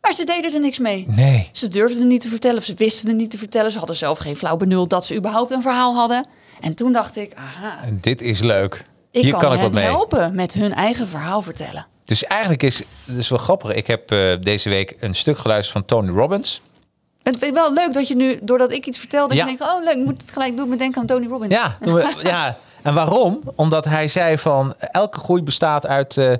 Maar 0.00 0.12
ze 0.12 0.24
deden 0.24 0.54
er 0.54 0.60
niks 0.60 0.78
mee. 0.78 1.04
Nee. 1.08 1.48
Ze 1.52 1.68
durfden 1.68 1.98
het 2.00 2.08
niet 2.08 2.20
te 2.20 2.28
vertellen 2.28 2.58
of 2.58 2.64
ze 2.64 2.74
wisten 2.74 3.08
het 3.08 3.16
niet 3.16 3.30
te 3.30 3.38
vertellen. 3.38 3.72
Ze 3.72 3.78
hadden 3.78 3.96
zelf 3.96 4.18
geen 4.18 4.36
flauw 4.36 4.56
benul 4.56 4.88
dat 4.88 5.04
ze 5.06 5.14
überhaupt 5.16 5.50
een 5.52 5.62
verhaal 5.62 5.94
hadden. 5.94 6.26
En 6.60 6.74
toen 6.74 6.92
dacht 6.92 7.16
ik, 7.16 7.32
aha, 7.34 7.78
Dit 8.00 8.22
is 8.22 8.40
leuk. 8.40 8.84
ik 9.10 9.22
Hier 9.22 9.30
kan, 9.30 9.40
kan 9.40 9.52
ik 9.54 9.60
wat 9.60 9.72
mee. 9.72 9.84
helpen 9.84 10.34
met 10.34 10.52
hun 10.52 10.72
eigen 10.74 11.08
verhaal 11.08 11.42
vertellen. 11.42 11.86
Dus 12.04 12.24
eigenlijk 12.24 12.62
is 12.62 12.78
het 13.04 13.16
is 13.16 13.28
wel 13.28 13.38
grappig. 13.38 13.72
Ik 13.72 13.86
heb 13.86 14.10
eh, 14.10 14.32
deze 14.40 14.68
week 14.68 14.96
een 15.00 15.14
stuk 15.14 15.38
geluisterd 15.38 15.72
van 15.72 15.84
Tony 15.84 16.18
Robbins. 16.18 16.60
Het 17.22 17.42
is 17.42 17.50
wel 17.50 17.72
leuk 17.72 17.92
dat 17.92 18.08
je 18.08 18.16
nu, 18.16 18.38
doordat 18.42 18.70
ik 18.72 18.86
iets 18.86 18.98
vertel, 18.98 19.28
dat 19.28 19.36
Ja. 19.36 19.46
je 19.46 19.56
denkt, 19.56 19.72
oh 19.74 19.82
leuk, 19.84 19.94
ik 19.96 20.04
moet 20.04 20.20
het 20.22 20.30
gelijk 20.30 20.56
doen, 20.56 20.68
me 20.68 20.76
denken 20.76 21.00
aan 21.00 21.06
Tony 21.06 21.26
Robbins. 21.26 21.52
Ja, 21.52 21.78
ja. 22.22 22.58
En 22.86 22.94
waarom? 22.94 23.40
Omdat 23.54 23.84
hij 23.84 24.08
zei 24.08 24.38
van 24.38 24.74
elke 24.78 25.18
groei 25.18 25.42
bestaat 25.42 25.86
uit 25.86 26.16
eh, 26.16 26.32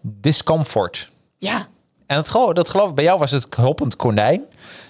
discomfort. 0.00 1.10
Ja, 1.38 1.66
En 2.06 2.16
dat, 2.16 2.28
geloof- 2.28 2.52
dat 2.52 2.68
geloof 2.68 2.88
ik, 2.88 2.94
bij 2.94 3.04
jou 3.04 3.18
was 3.18 3.30
het 3.30 3.46
hoppend 3.56 3.96
konijn. 3.96 4.42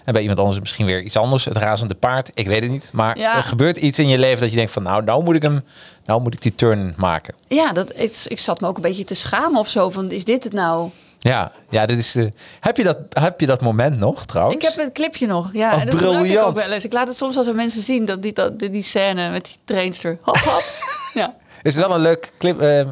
En 0.05 0.13
bij 0.13 0.23
iemand 0.23 0.41
anders 0.41 0.61
misschien 0.61 0.87
weer 0.87 1.03
iets 1.03 1.17
anders. 1.17 1.45
Het 1.45 1.57
razende 1.57 1.95
paard. 1.95 2.31
Ik 2.35 2.47
weet 2.47 2.63
het 2.63 2.71
niet. 2.71 2.91
Maar 2.93 3.19
Ja. 3.19 3.37
er 3.37 3.43
gebeurt 3.43 3.77
iets 3.77 3.99
in 3.99 4.09
je 4.09 4.19
leven 4.19 4.41
dat 4.41 4.51
je 4.51 4.57
denkt 4.57 4.73
van 4.73 4.83
nou, 4.83 5.05
nou 5.05 5.23
moet 5.23 5.35
ik 5.35 5.43
hem, 5.43 5.63
nou 6.05 6.21
moet 6.23 6.35
ik 6.35 6.43
die 6.43 6.55
turn 6.55 6.95
maken. 6.97 7.35
ja 7.47 7.73
dat, 7.73 7.99
ik, 7.99 8.25
ik 8.29 8.39
zat 8.39 8.61
me 8.61 8.67
ook 8.69 8.77
een 8.77 8.83
beetje 8.83 9.05
te 9.05 9.15
schamen 9.15 9.61
of 9.61 9.69
zo, 9.69 9.91
van 9.91 10.11
is 10.11 10.25
dit 10.25 10.45
het 10.45 10.53
nou? 10.53 10.91
Ja, 11.31 11.53
ja 11.71 11.87
dit 11.87 11.99
is 11.99 12.13
de, 12.13 12.29
heb, 12.61 12.77
je 12.77 12.85
dat, 12.85 12.99
heb 13.09 13.41
je 13.41 13.47
dat 13.47 13.61
moment 13.61 13.99
nog 13.99 14.25
trouwens? 14.25 14.57
Ik 14.57 14.63
heb 14.63 14.77
het 14.77 14.93
clipje 14.93 15.27
nog, 15.27 15.51
ja. 15.53 15.75
Oh, 15.75 15.81
en 15.81 15.87
dat 15.87 15.95
gebruik 15.95 16.15
ik 16.17 16.23
briljant. 16.23 16.49
ook 16.49 16.65
wel 16.65 16.73
eens. 16.73 16.85
Ik 16.85 16.93
laat 16.93 17.09
het 17.09 17.17
soms 17.17 17.37
als 17.37 17.49
aan 17.49 17.55
mensen 17.57 17.83
zien, 17.83 18.05
dat 18.05 18.23
die, 18.23 18.33
dat, 18.33 18.59
die, 18.59 18.71
die 18.71 18.83
scène 18.83 19.31
met 19.31 19.45
die 19.45 19.57
trainster. 19.65 20.19
Hop, 20.23 20.37
hop. 20.37 20.63
ja. 21.23 21.35
Is 21.63 21.75
het 21.75 21.87
wel 21.87 21.95
een 21.95 22.03
leuk 22.03 22.33
clip, 22.39 22.61
eh, 22.61 22.81
eh, 22.81 22.87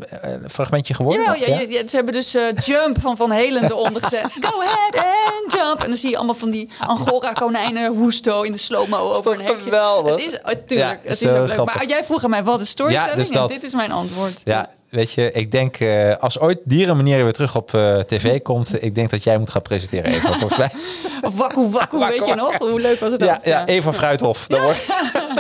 fragmentje 0.51 0.95
geworden? 0.95 1.25
Jawel, 1.25 1.41
ja, 1.41 1.61
ja, 1.61 1.67
ja, 1.69 1.89
ze 1.89 1.97
hebben 1.97 2.15
dus 2.15 2.35
eh, 2.35 2.43
Jump 2.65 3.01
van 3.01 3.17
Van 3.17 3.31
Helen 3.31 3.65
eronder 3.65 4.03
gezet. 4.03 4.33
Go 4.47 4.61
ahead 4.63 4.97
and 4.97 5.53
jump. 5.53 5.81
En 5.83 5.89
dan 5.89 5.97
zie 5.97 6.11
je 6.11 6.17
allemaal 6.17 6.35
van 6.35 6.51
die 6.51 6.69
Angora 6.79 7.33
konijnen 7.33 7.93
hoesto 7.95 8.43
in 8.43 8.53
de 8.53 8.59
slow-mo 8.59 8.97
over 8.99 9.23
toch 9.23 9.39
een 9.39 9.45
hekje. 9.45 9.63
geweldig? 9.63 10.17
Het 10.17 10.25
is, 10.25 10.39
oh, 10.39 10.65
tuurlijk, 10.67 11.01
Ja, 11.03 11.09
het 11.11 11.23
is 11.23 11.29
ook 11.29 11.37
leuk. 11.37 11.51
grappig. 11.51 11.75
Maar 11.75 11.87
jij 11.87 12.05
vroeg 12.05 12.25
aan 12.25 12.31
mij, 12.31 12.45
wat 12.45 12.61
is 12.61 12.69
storytelling? 12.69 13.11
Ja, 13.11 13.17
dus 13.17 13.29
En 13.29 13.35
dat. 13.35 13.49
dit 13.49 13.63
is 13.63 13.75
mijn 13.75 13.93
antwoord. 13.93 14.41
Ja, 14.45 14.71
weet 14.93 15.13
je, 15.13 15.33
ik 15.33 15.51
denk 15.51 15.77
eh, 15.77 16.17
als 16.17 16.39
ooit 16.39 16.59
dierenmanieren 16.65 17.25
weer 17.25 17.33
terug 17.33 17.57
op 17.57 17.75
eh, 17.75 17.99
tv 17.99 18.43
komt, 18.43 18.83
ik 18.83 18.95
denk 18.95 19.11
dat 19.11 19.23
jij 19.23 19.39
moet 19.39 19.51
gaan 19.51 19.63
presenteren. 19.63 20.13
Eva, 20.13 20.39
volgens 20.39 20.57
mij. 20.59 20.71
Of 21.29 21.37
wakku 21.37 21.71
wakku, 21.71 21.99
weet 21.99 22.25
je 22.27 22.35
nog? 22.35 22.59
Hoe 22.59 22.81
leuk 22.81 23.01
was 23.01 23.13
het 23.13 23.21
Ja, 23.23 23.35
ook? 23.37 23.45
ja, 23.45 23.67
Eva 23.67 23.93
Fruithof. 23.93 24.47
Dat, 24.47 24.61
wordt, 24.61 24.87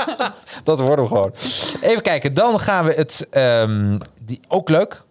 dat 0.64 0.80
wordt 0.80 0.96
hem 0.96 1.06
gewoon. 1.06 1.32
Even 1.80 2.02
kijken, 2.02 2.34
dan 2.34 2.60
gaan 2.60 2.84
we 2.84 2.92
het, 2.92 3.26
ehm, 3.30 3.98
die, 4.22 4.40
ook 4.48 4.68
leuk, 4.68 5.02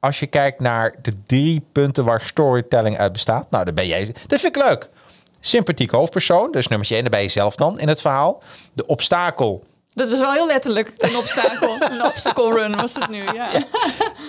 als 0.00 0.20
je 0.20 0.26
kijkt 0.26 0.60
naar 0.60 0.94
de 1.02 1.12
drie 1.26 1.66
punten 1.72 2.04
waar 2.04 2.20
storytelling 2.20 2.98
uit 2.98 3.12
bestaat. 3.12 3.50
Nou, 3.50 3.64
daar 3.64 3.74
ben 3.74 3.86
jij, 3.86 4.14
dat 4.26 4.40
vind 4.40 4.56
ik 4.56 4.62
leuk. 4.62 4.88
Sympathieke 5.40 5.96
hoofdpersoon, 5.96 6.52
dus 6.52 6.66
nummertje 6.68 6.94
één, 6.94 7.02
daar 7.04 7.12
ben 7.12 7.22
je 7.22 7.28
zelf 7.28 7.56
dan 7.56 7.80
in 7.80 7.88
het 7.88 8.00
verhaal. 8.00 8.42
De 8.72 8.86
obstakel 8.86 9.64
Dat 9.98 10.08
was 10.10 10.18
wel 10.18 10.32
heel 10.32 10.46
letterlijk 10.46 10.92
een 10.98 11.16
obstakel. 11.16 11.76
een 11.90 12.04
obstacle 12.04 12.52
run 12.54 12.76
was 12.76 12.94
het 12.94 13.08
nu, 13.08 13.22
ja. 13.34 13.48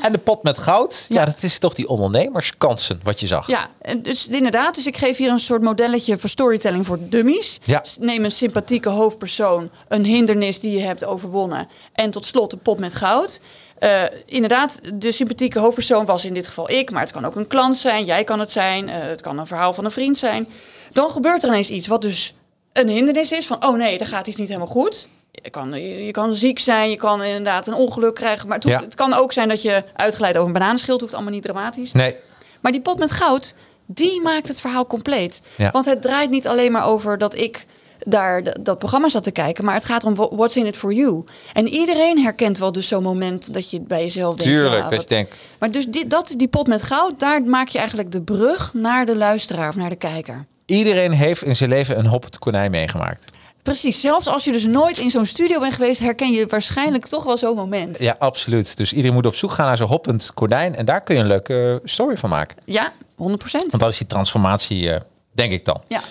en 0.02 0.12
de 0.12 0.18
pot 0.18 0.44
met 0.44 0.58
goud. 0.58 1.06
Ja, 1.10 1.20
Ja. 1.20 1.26
dat 1.26 1.44
is 1.44 1.60
toch 1.60 1.74
die 1.74 1.88
ondernemerskansen 1.88 3.00
wat 3.04 3.20
je 3.20 3.28
zag. 3.28 3.48
Ja, 3.48 3.68
en 3.82 4.02
dus 4.02 4.28
inderdaad. 4.28 4.76
Dus 4.76 4.86
ik 4.86 4.98
geef 4.98 5.18
hier 5.18 5.32
een 5.32 5.40
soort 5.40 5.62
modelletje 5.62 6.18
voor 6.18 6.30
storytelling 6.30 6.86
voor 6.86 6.98
dummies. 7.02 7.60
Ja. 7.64 7.84
Neem 8.00 8.24
een 8.24 8.32
sympathieke 8.32 8.90
hoofdpersoon, 8.90 9.70
een 9.88 10.06
hindernis 10.06 10.60
die 10.60 10.72
je 10.78 10.84
hebt 10.84 11.06
overwonnen. 11.06 11.68
En 11.94 12.12
tot 12.12 12.26
slot 12.26 12.52
de 12.52 12.58
pot 12.58 12.80
met 12.80 12.96
goud. 12.96 13.42
Eh, 13.80 14.02
inderdaad, 14.26 14.80
de 14.94 15.12
sympathieke 15.12 15.60
hoofdpersoon 15.60 16.06
was 16.06 16.26
in 16.26 16.34
dit 16.34 16.48
geval 16.48 16.70
ik. 16.72 16.92
Maar 16.92 17.02
het 17.02 17.12
kan 17.12 17.26
ook 17.26 17.36
een 17.36 17.48
klant 17.48 17.78
zijn, 17.78 18.06
jij 18.06 18.24
kan 18.24 18.40
het 18.40 18.52
zijn. 18.52 18.90
eh, 18.90 18.96
het 19.02 19.22
kan 19.22 19.38
een 19.40 19.48
verhaal 19.48 19.74
van 19.74 19.86
een 19.86 19.92
vriend 19.92 20.18
zijn. 20.18 20.48
Dan 20.92 21.10
gebeurt 21.10 21.44
er 21.44 21.50
ineens 21.50 21.70
iets 21.70 21.88
wat 21.88 22.02
dus 22.02 22.34
een 22.74 22.88
hindernis 22.90 23.32
is. 23.32 23.48
Van, 23.48 23.66
oh 23.66 23.78
nee, 23.78 23.98
er 23.98 24.06
gaat 24.08 24.28
iets 24.28 24.38
niet 24.38 24.48
helemaal 24.48 24.68
goed. 24.68 25.08
Je 25.44 25.50
kan, 25.50 25.72
je, 26.06 26.12
kan 26.12 26.36
ziek 26.36 26.60
zijn, 26.60 26.90
je 26.90 26.96
kan 26.96 27.24
inderdaad 27.24 27.68
een 27.68 27.74
ongeluk 27.74 28.16
krijgen. 28.16 28.48
Maar 28.48 28.56
het, 28.56 28.64
hoeft- 28.66 28.78
Ja. 28.80 28.84
het 28.86 28.96
kan 28.96 29.14
ook 29.14 29.34
zijn 29.34 29.50
dat 29.50 29.62
je 29.62 29.84
uitgeleid 29.96 30.36
over 30.36 30.48
een 30.48 30.54
bananenschild. 30.54 31.02
hoeft 31.02 31.14
allemaal 31.14 31.32
niet 31.34 31.44
dramatisch. 31.44 31.92
Nee, 31.92 32.16
Maar 32.62 32.72
die 32.72 32.82
pot 32.82 32.98
met 33.00 33.12
goud, 33.12 33.56
die 33.86 34.22
maakt 34.22 34.48
het 34.48 34.62
verhaal 34.62 34.88
compleet. 34.88 35.42
Ja. 35.56 35.72
Want 35.72 35.86
het 35.86 36.02
draait 36.02 36.30
niet 36.30 36.48
alleen 36.48 36.72
maar 36.72 36.86
over 36.86 37.18
dat 37.18 37.36
ik 37.36 37.66
daar 38.00 38.62
dat 38.62 38.78
programma 38.80 39.10
zat 39.10 39.24
te 39.24 39.32
kijken, 39.32 39.66
maar 39.66 39.74
het 39.74 39.86
gaat 39.86 40.04
om 40.04 40.16
wha- 40.16 40.36
what's 40.36 40.56
in 40.56 40.66
it 40.66 40.78
for 40.78 40.94
you. 40.94 41.24
En 41.54 41.68
iedereen 41.68 42.20
herkent 42.20 42.58
wel 42.58 42.72
dus 42.72 42.88
zo'n 42.88 43.04
moment 43.04 43.54
dat 43.54 43.70
je 43.70 43.82
bij 43.82 44.02
jezelf 44.02 44.36
denkt. 44.36 44.54
tuurlijk. 44.54 44.84
ja, 44.84 44.90
dat 44.90 45.02
je 45.02 45.08
denkt, 45.08 45.36
Maar 45.60 45.72
dus 45.72 45.86
die, 45.86 46.08
dat, 46.08 46.34
die 46.38 46.48
pot 46.48 46.68
met 46.68 46.82
goud, 46.82 47.20
daar 47.20 47.42
maak 47.44 47.68
je 47.68 47.78
eigenlijk 47.78 48.12
de 48.12 48.22
brug 48.22 48.74
naar 48.74 49.06
de 49.06 49.16
luisteraar 49.16 49.70
of 49.70 49.76
naar 49.76 49.90
de 49.90 49.96
kijker. 49.96 50.46
iedereen 50.66 51.12
heeft 51.12 51.42
in 51.44 51.56
zijn 51.56 51.70
leven 51.70 51.98
een 52.00 52.06
hoppend 52.08 52.40
konijn 52.40 52.72
meegemaakt. 52.72 53.32
Precies, 53.64 54.02
zelfs 54.02 54.28
als 54.28 54.44
je 54.44 54.52
dus 54.52 54.66
nooit 54.66 54.98
in 54.98 55.10
zo'n 55.10 55.26
studio 55.26 55.60
bent 55.60 55.74
geweest, 55.74 56.00
herken 56.00 56.32
je 56.32 56.48
waarschijnlijk 56.48 57.06
toch 57.06 57.24
wel 57.24 57.38
zo'n 57.38 57.56
moment. 57.56 58.00
Ja, 58.00 58.16
absoluut. 58.20 58.78
Dus 58.78 58.94
iedereen 58.94 59.14
moet 59.14 59.26
op 59.26 59.36
zoek 59.36 59.52
gaan 59.52 59.66
naar 59.66 59.78
zo'n 59.78 59.88
hoppend 59.88 60.32
konijn. 60.34 60.76
En 60.76 60.86
daar 60.86 61.02
kun 61.02 61.16
je 61.16 61.22
een 61.22 61.28
leuke 61.28 61.80
eh, 61.84 61.88
story 61.90 62.18
van 62.18 62.30
maken. 62.30 62.58
Ja, 62.66 62.92
100% 62.92 62.96
Want 63.16 63.80
dat 63.80 63.92
is 63.92 63.98
die 63.98 64.08
transformatie, 64.08 64.92
eh, 64.92 65.02
denk 65.32 65.52
ik 65.52 65.66
dan. 65.66 65.82
Ja. 65.88 66.02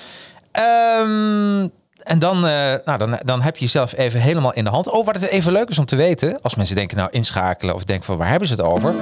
Ehm, 0.51 1.69
en 2.03 2.19
dan, 2.19 2.37
eh, 2.37 2.75
nou, 2.85 2.99
dan, 2.99 3.19
dan 3.25 3.43
heb 3.43 3.57
je 3.57 3.65
jezelf 3.65 3.93
even 3.97 4.21
helemaal 4.21 4.53
in 4.53 4.65
de 4.65 4.71
hand. 4.71 4.91
Oh, 4.91 5.07
wat 5.07 5.15
het 5.15 5.29
even 5.29 5.53
leuk 5.53 5.69
is 5.69 5.79
om 5.79 5.85
te 5.85 5.97
weten. 5.97 6.41
Als 6.43 6.55
mensen 6.55 6.77
denken, 6.77 6.97
nou 6.97 7.09
inschakelen 7.11 7.75
of 7.75 7.85
denken 7.85 8.07
van 8.07 8.17
waar 8.17 8.29
hebben 8.29 8.49
ze 8.49 8.55
het 8.55 8.63
over? 8.63 8.95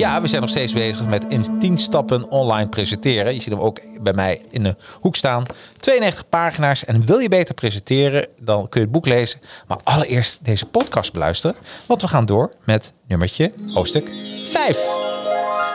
Ja, 0.00 0.20
we 0.20 0.28
zijn 0.28 0.40
nog 0.40 0.50
steeds 0.50 0.72
bezig 0.72 1.06
met 1.06 1.24
in 1.28 1.58
10 1.58 1.78
stappen 1.78 2.30
online 2.30 2.68
presenteren. 2.68 3.34
Je 3.34 3.40
ziet 3.40 3.52
hem 3.52 3.60
ook 3.60 3.80
bij 4.02 4.12
mij 4.12 4.42
in 4.50 4.62
de 4.62 4.76
hoek 5.00 5.16
staan. 5.16 5.44
92 5.78 6.28
pagina's. 6.28 6.84
En 6.84 7.06
wil 7.06 7.18
je 7.18 7.28
beter 7.28 7.54
presenteren, 7.54 8.26
dan 8.38 8.68
kun 8.68 8.80
je 8.80 8.86
het 8.86 8.94
boek 8.94 9.06
lezen. 9.06 9.40
Maar 9.66 9.78
allereerst 9.84 10.44
deze 10.44 10.66
podcast 10.66 11.12
beluisteren. 11.12 11.56
Want 11.86 12.00
we 12.00 12.08
gaan 12.08 12.26
door 12.26 12.50
met 12.64 12.92
nummertje 13.06 13.52
hoofdstuk 13.74 14.08
5. 14.48 14.78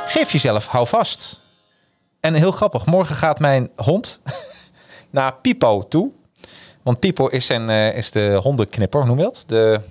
Geef 0.07 0.31
jezelf 0.31 0.67
hou 0.67 0.87
vast. 0.87 1.39
En 2.19 2.33
heel 2.33 2.51
grappig, 2.51 2.85
morgen 2.85 3.15
gaat 3.15 3.39
mijn 3.39 3.69
hond 3.75 4.19
naar 5.09 5.33
Pipo 5.33 5.81
toe. 5.81 6.11
Want 6.83 6.99
Pipo 6.99 7.27
is, 7.27 7.45
zijn, 7.45 7.69
eh, 7.69 7.97
is 7.97 8.11
de 8.11 8.39
hondenknipper, 8.41 8.99
hoe 8.99 9.09
noem 9.09 9.17
je 9.17 9.23
dat? 9.23 9.43
De 9.47 9.81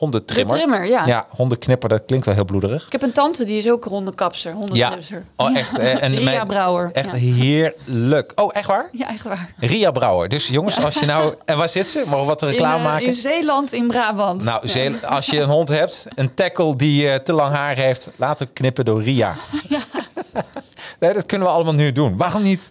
hondentrimmer. 0.00 0.54
De 0.54 0.60
trimmer, 0.60 0.86
ja. 0.86 1.06
Ja, 1.06 1.26
hondenknipper, 1.28 1.88
dat 1.88 2.02
klinkt 2.06 2.26
wel 2.26 2.34
heel 2.34 2.44
bloederig. 2.44 2.86
Ik 2.86 2.92
heb 2.92 3.02
een 3.02 3.12
tante 3.12 3.44
die 3.44 3.58
is 3.58 3.70
ook 3.70 3.84
hondenkapser, 3.84 4.50
Ja, 4.50 4.56
hondentrimster. 4.56 5.24
oh, 5.36 5.56
echt. 5.56 5.78
eh, 5.78 6.02
En 6.02 6.10
Ria 6.16 6.24
mijn- 6.24 6.46
Brouwer. 6.46 6.90
Echt 6.92 7.10
Ja. 7.10 7.14
heerlijk. 7.16 8.32
Oh, 8.34 8.50
echt 8.52 8.66
waar? 8.66 8.88
Ja, 8.92 9.08
echt 9.08 9.22
waar. 9.24 9.52
Ria 9.58 9.90
Brouwer. 9.90 10.28
Dus 10.28 10.48
jongens, 10.48 10.84
als 10.84 10.94
je 10.94 11.06
nou... 11.06 11.34
En 11.44 11.56
waar 11.56 11.68
zit 11.68 11.90
ze? 11.90 11.98
Mogen 12.04 12.18
we 12.20 12.24
wat 12.24 12.42
reclame 12.42 12.74
in, 12.78 12.84
eh, 12.84 12.90
maken? 12.92 13.06
In 13.06 13.14
Zeeland, 13.14 13.72
in 13.72 13.86
Brabant. 13.88 14.44
nou, 14.44 14.58
Ja. 14.62 14.68
Zeel- 14.68 14.94
als 15.06 15.26
je 15.26 15.40
een 15.40 15.48
hond 15.48 15.68
hebt, 15.68 16.06
een 16.14 16.34
tackle 16.34 16.76
die 16.76 17.08
eh, 17.10 17.14
te 17.18 17.32
lang 17.32 17.54
haar 17.54 17.76
heeft, 17.76 18.08
laat 18.16 18.38
hem 18.38 18.52
knippen 18.52 18.84
door 18.84 19.02
Ria. 19.02 19.34
Nee, 21.00 21.12
dat 21.12 21.26
kunnen 21.26 21.46
we 21.48 21.52
allemaal 21.54 21.74
nu 21.74 21.92
doen. 21.92 22.16
Waarom 22.16 22.42
niet? 22.42 22.70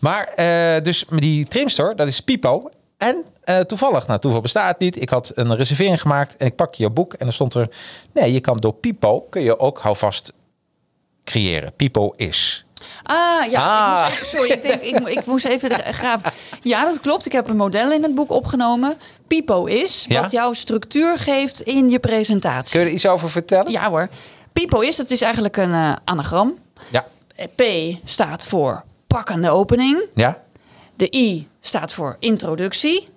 Maar 0.00 0.24
eh, 0.28 0.82
dus 0.82 1.04
met 1.08 1.20
die 1.20 1.46
trimstore, 1.46 1.94
dat 1.94 2.06
is 2.06 2.20
Pipo. 2.20 2.70
En 2.96 3.24
eh, 3.48 3.60
toevallig, 3.60 4.06
nou 4.06 4.20
toeval 4.20 4.40
bestaat 4.40 4.68
het 4.68 4.78
niet. 4.78 5.00
Ik 5.00 5.08
had 5.08 5.32
een 5.34 5.56
reservering 5.56 6.00
gemaakt 6.00 6.36
en 6.36 6.46
ik 6.46 6.56
pak 6.56 6.74
je 6.74 6.90
boek 6.90 7.12
en 7.14 7.26
er 7.26 7.32
stond 7.32 7.54
er... 7.54 7.68
Nee, 8.12 8.32
je 8.32 8.40
kan 8.40 8.56
door 8.56 8.72
Pipo 8.74 9.20
kun 9.20 9.42
je 9.42 9.58
ook 9.58 9.78
houvast 9.78 10.32
creëren. 11.24 11.72
Pipo 11.76 12.12
is. 12.16 12.64
Ah, 13.02 13.50
ja. 13.50 13.60
Ah. 13.60 14.06
Ik 14.06 14.10
moest 14.10 14.22
even, 14.22 14.38
sorry, 14.38 14.50
ik, 14.50 14.62
denk, 14.62 14.80
ik, 14.82 15.18
ik 15.18 15.26
moest 15.26 15.44
even 15.44 15.70
graven. 15.94 16.32
Ja, 16.60 16.84
dat 16.84 17.00
klopt. 17.00 17.26
Ik 17.26 17.32
heb 17.32 17.48
een 17.48 17.56
model 17.56 17.92
in 17.92 18.02
het 18.02 18.14
boek 18.14 18.30
opgenomen. 18.30 18.96
Pipo 19.26 19.64
is, 19.64 20.04
Ja? 20.08 20.20
wat 20.20 20.30
jou 20.30 20.54
structuur 20.54 21.18
geeft 21.18 21.60
in 21.60 21.88
je 21.88 21.98
presentatie. 21.98 22.72
Kun 22.72 22.80
je 22.80 22.86
er 22.86 22.92
iets 22.92 23.06
over 23.06 23.30
vertellen? 23.30 23.72
Ja 23.72 23.90
hoor. 23.90 24.08
Pipo 24.52 24.80
is, 24.80 24.96
dat 24.96 25.10
is 25.10 25.20
eigenlijk 25.20 25.56
een 25.56 25.72
eh, 25.72 25.92
anagram. 26.04 26.58
Ja. 26.90 27.06
P 27.54 27.62
staat 28.04 28.46
voor 28.46 28.84
pakkende 29.06 29.50
opening. 29.50 30.00
Ja? 30.14 30.42
De 30.96 31.16
I 31.16 31.48
staat 31.60 31.92
voor 31.92 32.16
introductie. 32.18 33.08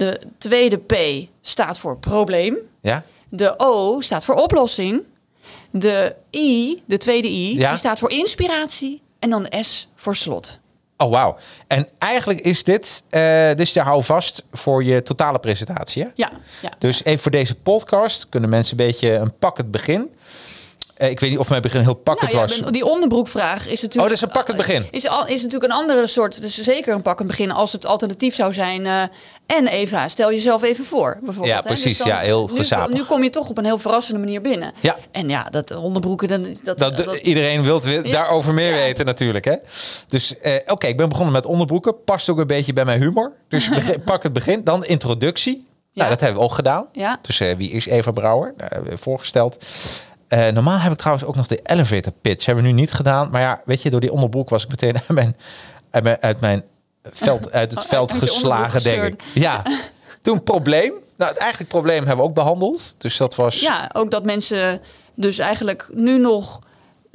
De 0.00 0.20
tweede 0.38 0.76
P 0.76 0.94
staat 1.40 1.78
voor 1.78 1.98
probleem. 1.98 2.56
Ja? 2.82 3.04
De 3.28 3.54
O 3.56 4.00
staat 4.00 4.24
voor 4.24 4.34
oplossing. 4.34 5.02
De 5.70 6.14
I, 6.34 6.82
de 6.86 6.98
tweede 6.98 7.28
I, 7.28 7.58
Ja. 7.58 7.68
die 7.68 7.78
staat 7.78 7.98
voor 7.98 8.10
inspiratie. 8.10 9.02
En 9.18 9.30
dan 9.30 9.42
de 9.42 9.62
S 9.62 9.88
voor 9.94 10.16
slot. 10.16 10.60
Oh, 10.96 11.10
wauw. 11.10 11.36
En 11.66 11.88
eigenlijk 11.98 12.40
is 12.40 12.64
dit, 12.64 13.02
eh 13.10 13.48
dit 13.48 13.60
is 13.60 13.72
de 13.72 13.80
houvast 13.80 14.44
voor 14.52 14.84
je 14.84 15.02
totale 15.02 15.38
presentatie, 15.38 16.02
hè? 16.02 16.08
Ja, 16.14 16.30
ja. 16.62 16.70
Dus 16.78 17.04
even 17.04 17.22
voor 17.22 17.30
deze 17.30 17.54
podcast 17.54 18.26
kunnen 18.28 18.50
mensen 18.50 18.78
een 18.80 18.86
beetje 18.86 19.10
een 19.12 19.38
pak 19.38 19.56
het 19.56 19.70
begin. 19.70 20.10
Eh, 21.00 21.10
ik 21.10 21.20
weet 21.20 21.30
niet 21.30 21.38
of 21.38 21.48
mijn 21.48 21.62
begin 21.62 21.80
heel 21.80 21.94
pakkend 21.94 22.32
Nou 22.32 22.46
was. 22.46 22.60
ben- 22.60 22.72
die 22.72 22.84
onderbroekvraag 22.84 23.58
is 23.68 23.82
natuurlijk... 23.82 23.94
Oh, 23.96 24.02
dat 24.02 24.12
is 24.12 24.20
een 24.20 24.28
pakkend 24.28 24.56
begin. 24.56 24.86
Is, 24.90 25.08
al, 25.08 25.26
is 25.26 25.42
natuurlijk 25.42 25.72
een 25.72 25.78
andere 25.78 26.06
soort... 26.06 26.42
Dus 26.42 26.60
zeker 26.62 26.94
een 26.94 27.02
pakkend 27.02 27.28
begin 27.28 27.50
als 27.52 27.72
het 27.72 27.86
alternatief 27.86 28.34
zou 28.34 28.52
zijn. 28.52 28.86
eh, 28.86 29.02
en 29.46 29.66
Eva, 29.66 30.08
stel 30.08 30.30
jezelf 30.30 30.62
even 30.62 30.84
voor, 30.84 31.18
bijvoorbeeld. 31.22 31.46
Ja, 31.54 31.60
hè. 31.60 31.66
precies. 31.66 31.98
dan- 31.98 32.06
Ja, 32.06 32.18
heel 32.18 32.48
nu, 32.52 32.56
gezapig. 32.56 32.94
nu 32.94 33.02
kom 33.02 33.22
je 33.22 33.30
toch 33.30 33.48
op 33.48 33.58
een 33.58 33.64
heel 33.64 33.78
verrassende 33.78 34.20
manier 34.20 34.40
binnen. 34.40 34.72
Ja. 34.80 34.96
En 35.10 35.28
ja, 35.28 35.44
dat 35.50 35.74
onderbroeken... 35.76 36.28
Dan, 36.28 36.46
dat, 36.62 36.78
Dat, 36.78 36.96
dat- 36.96 37.14
iedereen 37.14 37.62
wil 37.62 37.80
Ja. 37.88 38.02
daarover 38.02 38.54
meer 38.54 38.70
Ja. 38.70 38.76
weten 38.76 39.04
natuurlijk. 39.06 39.44
Hè? 39.44 39.54
Dus 40.08 40.38
eh, 40.38 40.54
oké, 40.66 40.86
ik 40.86 40.96
ben 40.96 41.08
begonnen 41.08 41.32
met 41.32 41.46
onderbroeken. 41.46 42.04
Past 42.04 42.28
ook 42.28 42.38
een 42.38 42.46
beetje 42.46 42.72
bij 42.72 42.84
mijn 42.84 43.00
humor. 43.00 43.32
Dus 43.48 43.68
pak 44.04 44.22
het 44.22 44.32
begin. 44.32 44.64
Dan 44.64 44.84
introductie. 44.84 45.54
Nou, 45.94 46.08
Ja. 46.08 46.08
dat 46.08 46.20
hebben 46.20 46.38
we 46.38 46.44
ook 46.48 46.54
gedaan. 46.54 46.88
Ja. 46.92 47.18
Dus 47.22 47.40
eh, 47.40 47.56
wie 47.56 47.70
is 47.70 47.86
Eva 47.86 48.10
Brouwer? 48.10 48.54
Daar 48.56 48.70
hebben 48.70 48.90
we 48.90 48.98
voorgesteld. 48.98 49.64
Eh, 50.30 50.48
normaal 50.48 50.78
heb 50.78 50.92
ik 50.92 50.98
trouwens 50.98 51.26
ook 51.26 51.36
nog 51.36 51.46
de 51.46 51.60
elevator 51.62 52.12
pitch. 52.20 52.46
Hebben 52.46 52.64
we 52.64 52.70
nu 52.70 52.76
niet 52.76 52.92
gedaan. 52.92 53.30
Maar 53.30 53.40
ja, 53.40 53.60
weet 53.64 53.82
je, 53.82 53.90
door 53.90 54.00
die 54.00 54.12
onderbroek 54.12 54.48
was 54.48 54.62
ik 54.62 54.68
meteen 54.68 54.94
uit 55.06 55.08
mijn, 55.08 55.36
uit 55.90 56.02
mijn, 56.02 56.16
uit 56.20 56.40
mijn 56.40 56.62
veld, 57.12 57.52
uit 57.52 57.70
het 57.70 57.82
Oh, 57.82 57.88
veld 57.88 58.12
geslagen, 58.12 58.82
denk 58.82 59.02
ik. 59.02 59.22
Ja. 59.34 59.62
Toen 60.22 60.42
probleem. 60.42 60.92
Nou, 61.16 61.30
het 61.30 61.40
eigenlijk 61.40 61.70
probleem 61.70 61.98
hebben 61.98 62.16
we 62.16 62.22
ook 62.22 62.34
behandeld. 62.34 62.94
Dus 62.98 63.16
dat 63.16 63.34
was... 63.34 63.60
Ja, 63.60 63.90
ook 63.92 64.10
dat 64.10 64.24
mensen 64.24 64.80
dus 65.14 65.38
eigenlijk 65.38 65.88
nu 65.92 66.18
nog 66.18 66.58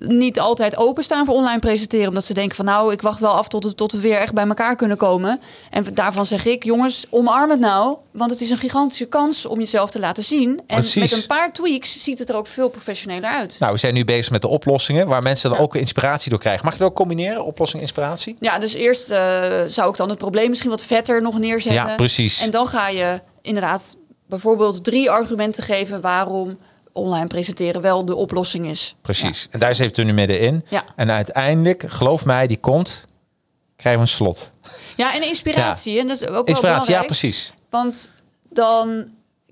niet 0.08 0.40
altijd 0.40 0.78
openstaan 0.78 1.26
voor 1.26 1.36
online 1.36 1.60
presenteren. 1.60 2.08
Omdat 2.08 2.26
ze 2.26 2.34
denken 2.34 2.56
van 2.56 2.66
nou, 2.66 2.92
ik 2.92 3.02
wacht 3.02 3.20
wel 3.20 3.32
af 3.32 3.48
tot, 3.48 3.64
het, 3.64 3.78
tot 3.78 3.92
we 3.92 4.00
weer 4.00 4.18
echt 4.18 4.34
bij 4.34 4.48
elkaar 4.48 4.76
kunnen 4.76 4.98
komen. 4.98 5.40
En 5.70 5.86
daarvan 5.94 6.26
zeg 6.26 6.46
ik, 6.46 6.64
jongens, 6.64 7.06
omarm 7.10 7.50
het 7.50 7.60
nou. 7.60 7.98
Want 8.12 8.32
het 8.32 8.42
is 8.42 8.50
een 8.50 8.58
gigantische 8.58 9.06
kans 9.06 9.46
om 9.46 9.60
jezelf 9.60 9.90
te 9.92 10.00
laten 10.00 10.24
zien. 10.24 10.50
En 10.68 10.76
Precies. 10.76 11.02
met 11.02 11.12
een 11.12 11.28
paar 11.28 11.54
tweaks 11.54 12.04
ziet 12.04 12.20
het 12.20 12.30
er 12.30 12.36
ook 12.36 12.48
veel 12.48 12.70
professioneler 12.70 13.30
uit. 13.30 13.56
Nou, 13.60 13.74
we 13.74 13.80
zijn 13.80 13.94
nu 13.94 14.06
bezig 14.06 14.32
met 14.32 14.42
de 14.42 14.48
oplossingen, 14.48 15.08
waar 15.08 15.22
mensen 15.22 15.50
dan 15.50 15.58
Ja. 15.58 15.64
ook 15.64 15.76
inspiratie 15.76 16.30
door 16.30 16.40
krijgen. 16.40 16.66
Mag 16.66 16.74
je 16.74 16.80
dat 16.80 16.90
ook 16.90 16.96
combineren, 16.96 17.46
oplossing, 17.46 17.82
inspiratie? 17.82 18.36
Ja, 18.40 18.60
dus 18.60 18.74
eerst 18.74 19.10
eh, 19.10 19.44
zou 19.68 19.90
ik 19.90 19.98
dan 19.98 20.10
het 20.10 20.18
probleem 20.18 20.50
misschien 20.50 20.70
wat 20.70 20.82
vetter 20.84 21.22
nog 21.22 21.40
neerzetten. 21.40 21.88
Ja, 21.90 21.96
precies. 21.96 22.42
En 22.42 22.50
dan 22.52 22.68
ga 22.68 22.88
je 22.90 23.20
inderdaad 23.42 23.96
bijvoorbeeld 24.28 24.84
drie 24.84 25.12
argumenten 25.12 25.64
geven 25.64 26.02
waarom 26.02 26.58
online 26.96 27.28
presenteren 27.28 27.82
wel 27.82 28.06
de 28.06 28.16
oplossing 28.16 28.66
is. 28.68 28.96
Precies. 29.02 29.48
En 29.52 29.60
daar 29.60 29.76
zitten 29.76 30.06
we 30.06 30.12
nu 30.12 30.16
middenin. 30.16 30.66
Ja. 30.70 30.84
En 30.96 31.12
uiteindelijk, 31.12 31.84
geloof 31.88 32.26
mij, 32.26 32.48
die 32.48 32.60
komt, 32.60 33.06
krijgen 33.76 34.02
we 34.02 34.08
een 34.08 34.14
slot. 34.16 34.52
Ja, 34.96 35.16
en 35.16 35.28
inspiratie. 35.28 36.00
En 36.00 36.08
dat 36.08 36.22
is 36.22 36.28
ook 36.28 36.34
wel 36.34 36.44
Inspiratie, 36.44 36.72
ja, 36.72 37.00
belangrijk. 37.00 37.08
precies. 37.20 37.54
Want 37.70 38.10
dan, 38.50 39.10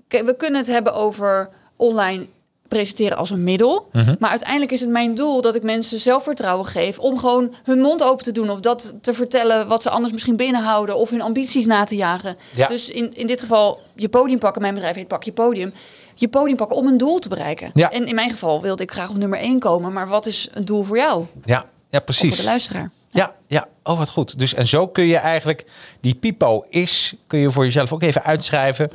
we 0.08 0.34
kunnen 0.36 0.60
het 0.60 0.70
hebben 0.70 0.94
over 0.94 1.50
online 1.76 2.26
presenteren 2.68 3.16
als 3.16 3.30
een 3.30 3.44
middel. 3.44 3.88
Mhm. 3.92 4.14
Maar 4.18 4.30
uiteindelijk 4.30 4.72
is 4.72 4.80
het 4.80 4.88
mijn 4.88 5.14
doel 5.14 5.40
dat 5.40 5.54
ik 5.54 5.62
mensen 5.62 6.00
zelfvertrouwen 6.00 6.66
geef 6.66 6.98
om 6.98 7.18
gewoon 7.18 7.54
hun 7.64 7.78
mond 7.78 8.02
open 8.02 8.24
te 8.24 8.32
doen 8.32 8.50
of 8.50 8.60
dat 8.60 8.94
te 9.00 9.14
vertellen 9.14 9.68
wat 9.68 9.82
ze 9.82 9.90
anders 9.90 10.12
misschien 10.12 10.36
binnenhouden 10.36 10.96
of 10.96 11.10
hun 11.10 11.22
ambities 11.22 11.66
na 11.66 11.84
te 11.84 11.96
jagen. 11.96 12.36
Ja. 12.54 12.66
Dus 12.66 12.88
in, 12.88 13.12
in 13.14 13.26
dit 13.26 13.40
geval 13.40 13.80
je 13.94 14.08
podium 14.08 14.38
pakken. 14.38 14.62
Mijn 14.62 14.74
bedrijf 14.74 14.96
heet 14.96 15.08
Pak 15.08 15.22
je 15.22 15.32
podium. 15.32 15.72
Je 16.14 16.28
podium 16.28 16.56
pakken 16.56 16.76
om 16.76 16.86
een 16.86 16.98
doel 16.98 17.18
te 17.18 17.28
bereiken. 17.28 17.70
Ja. 17.74 17.90
En 17.90 18.06
in 18.06 18.14
mijn 18.14 18.30
geval 18.30 18.62
wilde 18.62 18.82
ik 18.82 18.92
graag 18.92 19.10
op 19.10 19.16
nummer 19.16 19.38
1 19.38 19.58
komen. 19.58 19.92
Maar 19.92 20.08
wat 20.08 20.26
is 20.26 20.48
een 20.52 20.64
doel 20.64 20.82
voor 20.82 20.96
jou? 20.96 21.24
Ja, 21.44 21.64
ja 21.90 21.98
Of 21.98 22.04
precies. 22.04 22.28
voor 22.28 22.36
de 22.36 22.44
luisteraar? 22.44 22.90
Ja, 23.10 23.34
ja, 23.46 23.68
oh 23.82 23.98
wat 23.98 24.08
goed. 24.08 24.38
Dus 24.38 24.54
en 24.54 24.66
zo 24.66 24.88
kun 24.88 25.04
je 25.04 25.16
eigenlijk 25.16 25.64
die 26.00 26.14
pipo 26.14 26.64
is, 26.68 27.14
kun 27.26 27.38
je 27.38 27.50
voor 27.50 27.64
jezelf 27.64 27.92
ook 27.92 28.02
even 28.02 28.22
uitschrijven. 28.22 28.90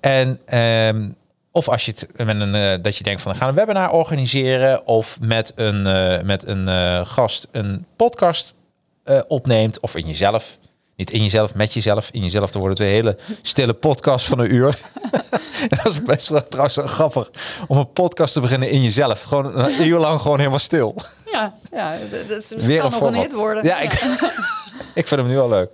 En 0.00 0.38
ehm, 0.44 1.08
of 1.52 1.68
als 1.68 1.84
je 1.84 1.92
het 1.92 2.26
met 2.26 2.40
een 2.40 2.54
eh, 2.54 2.82
dat 2.82 2.96
je 2.96 3.04
denkt 3.04 3.22
van 3.22 3.32
we 3.32 3.38
gaan 3.38 3.48
een 3.48 3.54
webinar 3.54 3.90
organiseren 3.90 4.86
of 4.86 5.18
met 5.20 5.52
een 5.54 5.86
eh, 5.86 6.22
met 6.22 6.46
een 6.46 6.68
eh, 6.68 7.06
gast 7.06 7.48
een 7.50 7.86
podcast 7.96 8.54
opneemt 9.28 9.80
of 9.80 9.96
in 9.96 10.06
jezelf. 10.06 10.58
Niet 11.02 11.10
in 11.10 11.22
jezelf, 11.22 11.54
met 11.54 11.72
jezelf. 11.72 12.08
In 12.12 12.22
jezelf, 12.22 12.50
dan 12.50 12.60
wordt 12.60 12.78
het 12.78 12.86
een 12.86 12.94
hele 12.94 13.18
stille 13.42 13.72
podcast 13.72 14.26
van 14.26 14.38
een 14.38 14.54
uur. 14.54 14.78
dat 15.82 15.86
is 15.86 16.02
best 16.02 16.28
wel 16.28 16.48
trouwens 16.48 16.76
wel 16.76 16.86
grappig 16.86 17.30
om 17.68 17.76
een 17.76 17.92
podcast 17.92 18.32
te 18.32 18.40
beginnen 18.40 18.70
in 18.70 18.82
jezelf. 18.82 19.22
Gewoon 19.22 19.58
een 19.58 19.82
uur 19.88 19.98
lang 19.98 20.20
gewoon 20.20 20.38
helemaal 20.38 20.58
stil. 20.58 20.94
Ja, 21.32 21.54
ja 21.70 21.96
dat, 22.10 22.28
dat 22.28 22.54
Weer 22.64 22.80
kan 22.80 22.92
een 22.92 23.00
nog 23.00 23.08
een 23.08 23.14
hit 23.14 23.32
worden. 23.32 23.64
Ja, 23.64 23.80
ik, 23.80 23.92
ik 25.00 25.08
vind 25.08 25.20
hem 25.20 25.26
nu 25.26 25.38
al 25.38 25.48
leuk. 25.48 25.70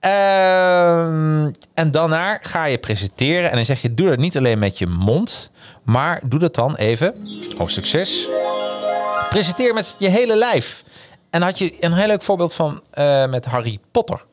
Ehm, 0.00 1.50
en 1.74 1.90
daarna 1.90 2.38
ga 2.42 2.64
je 2.64 2.78
presenteren. 2.78 3.50
En 3.50 3.56
dan 3.56 3.64
zeg 3.64 3.82
je, 3.82 3.94
doe 3.94 4.08
dat 4.08 4.18
niet 4.18 4.36
alleen 4.36 4.58
met 4.58 4.78
je 4.78 4.86
mond. 4.86 5.50
Maar 5.82 6.20
doe 6.24 6.38
dat 6.38 6.54
dan 6.54 6.76
even. 6.76 7.14
Oh, 7.58 7.68
succes. 7.68 8.28
Presenteer 9.28 9.74
met 9.74 9.94
je 9.98 10.08
hele 10.08 10.36
lijf. 10.36 10.82
En 11.30 11.42
had 11.42 11.58
je 11.58 11.76
een 11.80 11.92
heel 11.92 12.06
leuk 12.06 12.22
voorbeeld 12.22 12.54
van 12.54 12.82
eh, 12.90 13.26
met 13.26 13.44
Harry 13.44 13.78
Potter. 13.90 14.26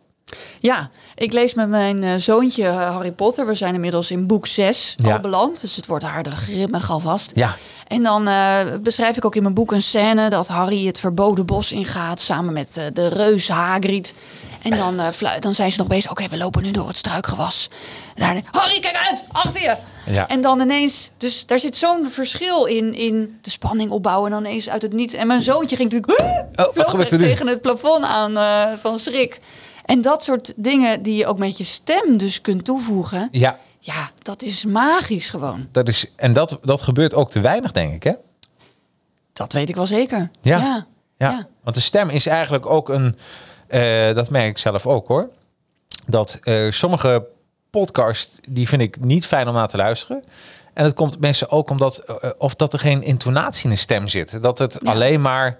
Ja, 0.59 0.89
ik 1.15 1.33
lees 1.33 1.53
met 1.53 1.69
mijn 1.69 2.03
eh, 2.03 2.15
zoontje 2.17 2.63
eh, 2.67 2.89
Harry 2.89 3.11
Potter. 3.11 3.45
We 3.45 3.53
zijn 3.53 3.73
inmiddels 3.73 4.11
in 4.11 4.27
boek 4.27 4.47
6 4.47 4.95
Ja. 4.97 5.13
al 5.13 5.19
beland. 5.19 5.61
Dus 5.61 5.75
het 5.75 5.85
wordt 5.85 6.03
aardig 6.03 6.33
grimmig 6.33 6.91
alvast. 6.91 7.31
Ja. 7.35 7.55
En 7.87 8.03
dan 8.03 8.27
eh, 8.27 8.59
beschrijf 8.81 9.17
ik 9.17 9.25
ook 9.25 9.35
in 9.35 9.41
mijn 9.41 9.53
boek 9.53 9.71
een 9.71 9.81
scène 9.81 10.29
dat 10.29 10.47
Harry 10.47 10.85
het 10.85 10.99
verboden 10.99 11.45
bos 11.45 11.71
ingaat 11.71 12.19
samen 12.19 12.53
met 12.53 12.73
de 12.93 13.07
reus 13.07 13.47
Hagrid. 13.47 14.13
En 14.61 14.71
dan, 14.77 14.99
dan 15.39 15.55
zijn 15.55 15.71
ze 15.71 15.77
nog 15.77 15.87
bezig. 15.87 16.11
Oké, 16.11 16.27
we 16.27 16.37
lopen 16.37 16.63
nu 16.63 16.71
door 16.71 16.87
het 16.87 16.97
struikgewas. 16.97 17.69
Daar, 18.15 18.41
Harry, 18.51 18.79
kijk 18.79 18.95
uit! 18.95 19.25
Achter 19.31 19.61
je! 19.61 19.75
Ja. 20.05 20.27
En 20.27 20.41
dan 20.41 20.59
ineens, 20.61 21.11
dus 21.17 21.45
daar 21.45 21.59
zit 21.59 21.75
zo'n 21.75 22.09
verschil 22.09 22.65
in, 22.65 22.93
in 22.93 23.37
de 23.41 23.49
spanning 23.49 23.91
opbouwen. 23.91 24.31
En 24.31 24.37
dan 24.37 24.45
ineens 24.45 24.69
uit 24.69 24.81
het 24.81 24.93
niet. 24.93 25.13
En 25.13 25.27
mijn 25.27 25.41
zoontje 25.41 25.75
ging 25.75 25.91
natuurlijk 25.91 26.19
wat 26.55 26.69
vloog 26.73 27.11
er 27.11 27.17
tegen 27.19 27.47
het 27.47 27.61
plafond 27.61 28.03
aan 28.03 28.37
van 28.81 28.99
schrik. 28.99 29.39
En 29.85 30.01
dat 30.01 30.23
soort 30.23 30.53
dingen 30.55 31.01
die 31.01 31.15
je 31.15 31.25
ook 31.27 31.37
met 31.37 31.57
je 31.57 31.63
stem 31.63 32.17
dus 32.17 32.41
kunt 32.41 32.65
toevoegen. 32.65 33.27
Ja, 33.31 33.59
Ja, 33.79 34.11
dat 34.21 34.41
is 34.41 34.65
magisch 34.65 35.29
gewoon. 35.29 35.67
dat 35.71 35.87
is, 35.87 36.05
en 36.15 36.33
dat, 36.33 36.57
dat 36.63 36.81
gebeurt 36.81 37.13
ook 37.13 37.31
te 37.31 37.39
weinig, 37.39 37.71
denk 37.71 37.93
ik, 37.93 38.03
hè? 38.03 38.13
Dat 39.33 39.53
weet 39.53 39.69
ik 39.69 39.75
wel 39.75 39.87
zeker. 39.87 40.29
Ja. 40.41 40.57
ja. 40.57 40.85
Ja, 41.17 41.29
Ja. 41.29 41.47
want 41.63 41.75
de 41.75 41.81
stem 41.81 42.09
is 42.09 42.25
eigenlijk 42.27 42.65
ook 42.65 42.89
een, 42.89 43.17
eh, 43.67 44.13
dat 44.15 44.29
merk 44.29 44.47
ik 44.49 44.57
zelf 44.57 44.85
ook 44.87 45.07
hoor, 45.07 45.29
dat 46.05 46.39
eh, 46.43 46.71
sommige 46.71 47.25
podcasts, 47.69 48.37
die 48.49 48.67
vind 48.67 48.81
ik 48.81 48.99
niet 48.99 49.25
fijn 49.25 49.47
om 49.47 49.53
naar 49.53 49.67
te 49.67 49.77
luisteren. 49.77 50.23
En 50.73 50.83
dat 50.83 50.93
komt 50.93 51.19
mensen 51.19 51.49
ook 51.49 51.69
omdat, 51.69 51.97
eh, 51.97 52.29
of 52.37 52.55
dat 52.55 52.73
er 52.73 52.79
geen 52.79 53.03
intonatie 53.03 53.63
in 53.63 53.69
de 53.69 53.75
stem 53.75 54.07
zit. 54.07 54.41
Dat 54.41 54.57
het 54.57 54.77
Ja. 54.83 54.91
alleen 54.91 55.21
maar, 55.21 55.57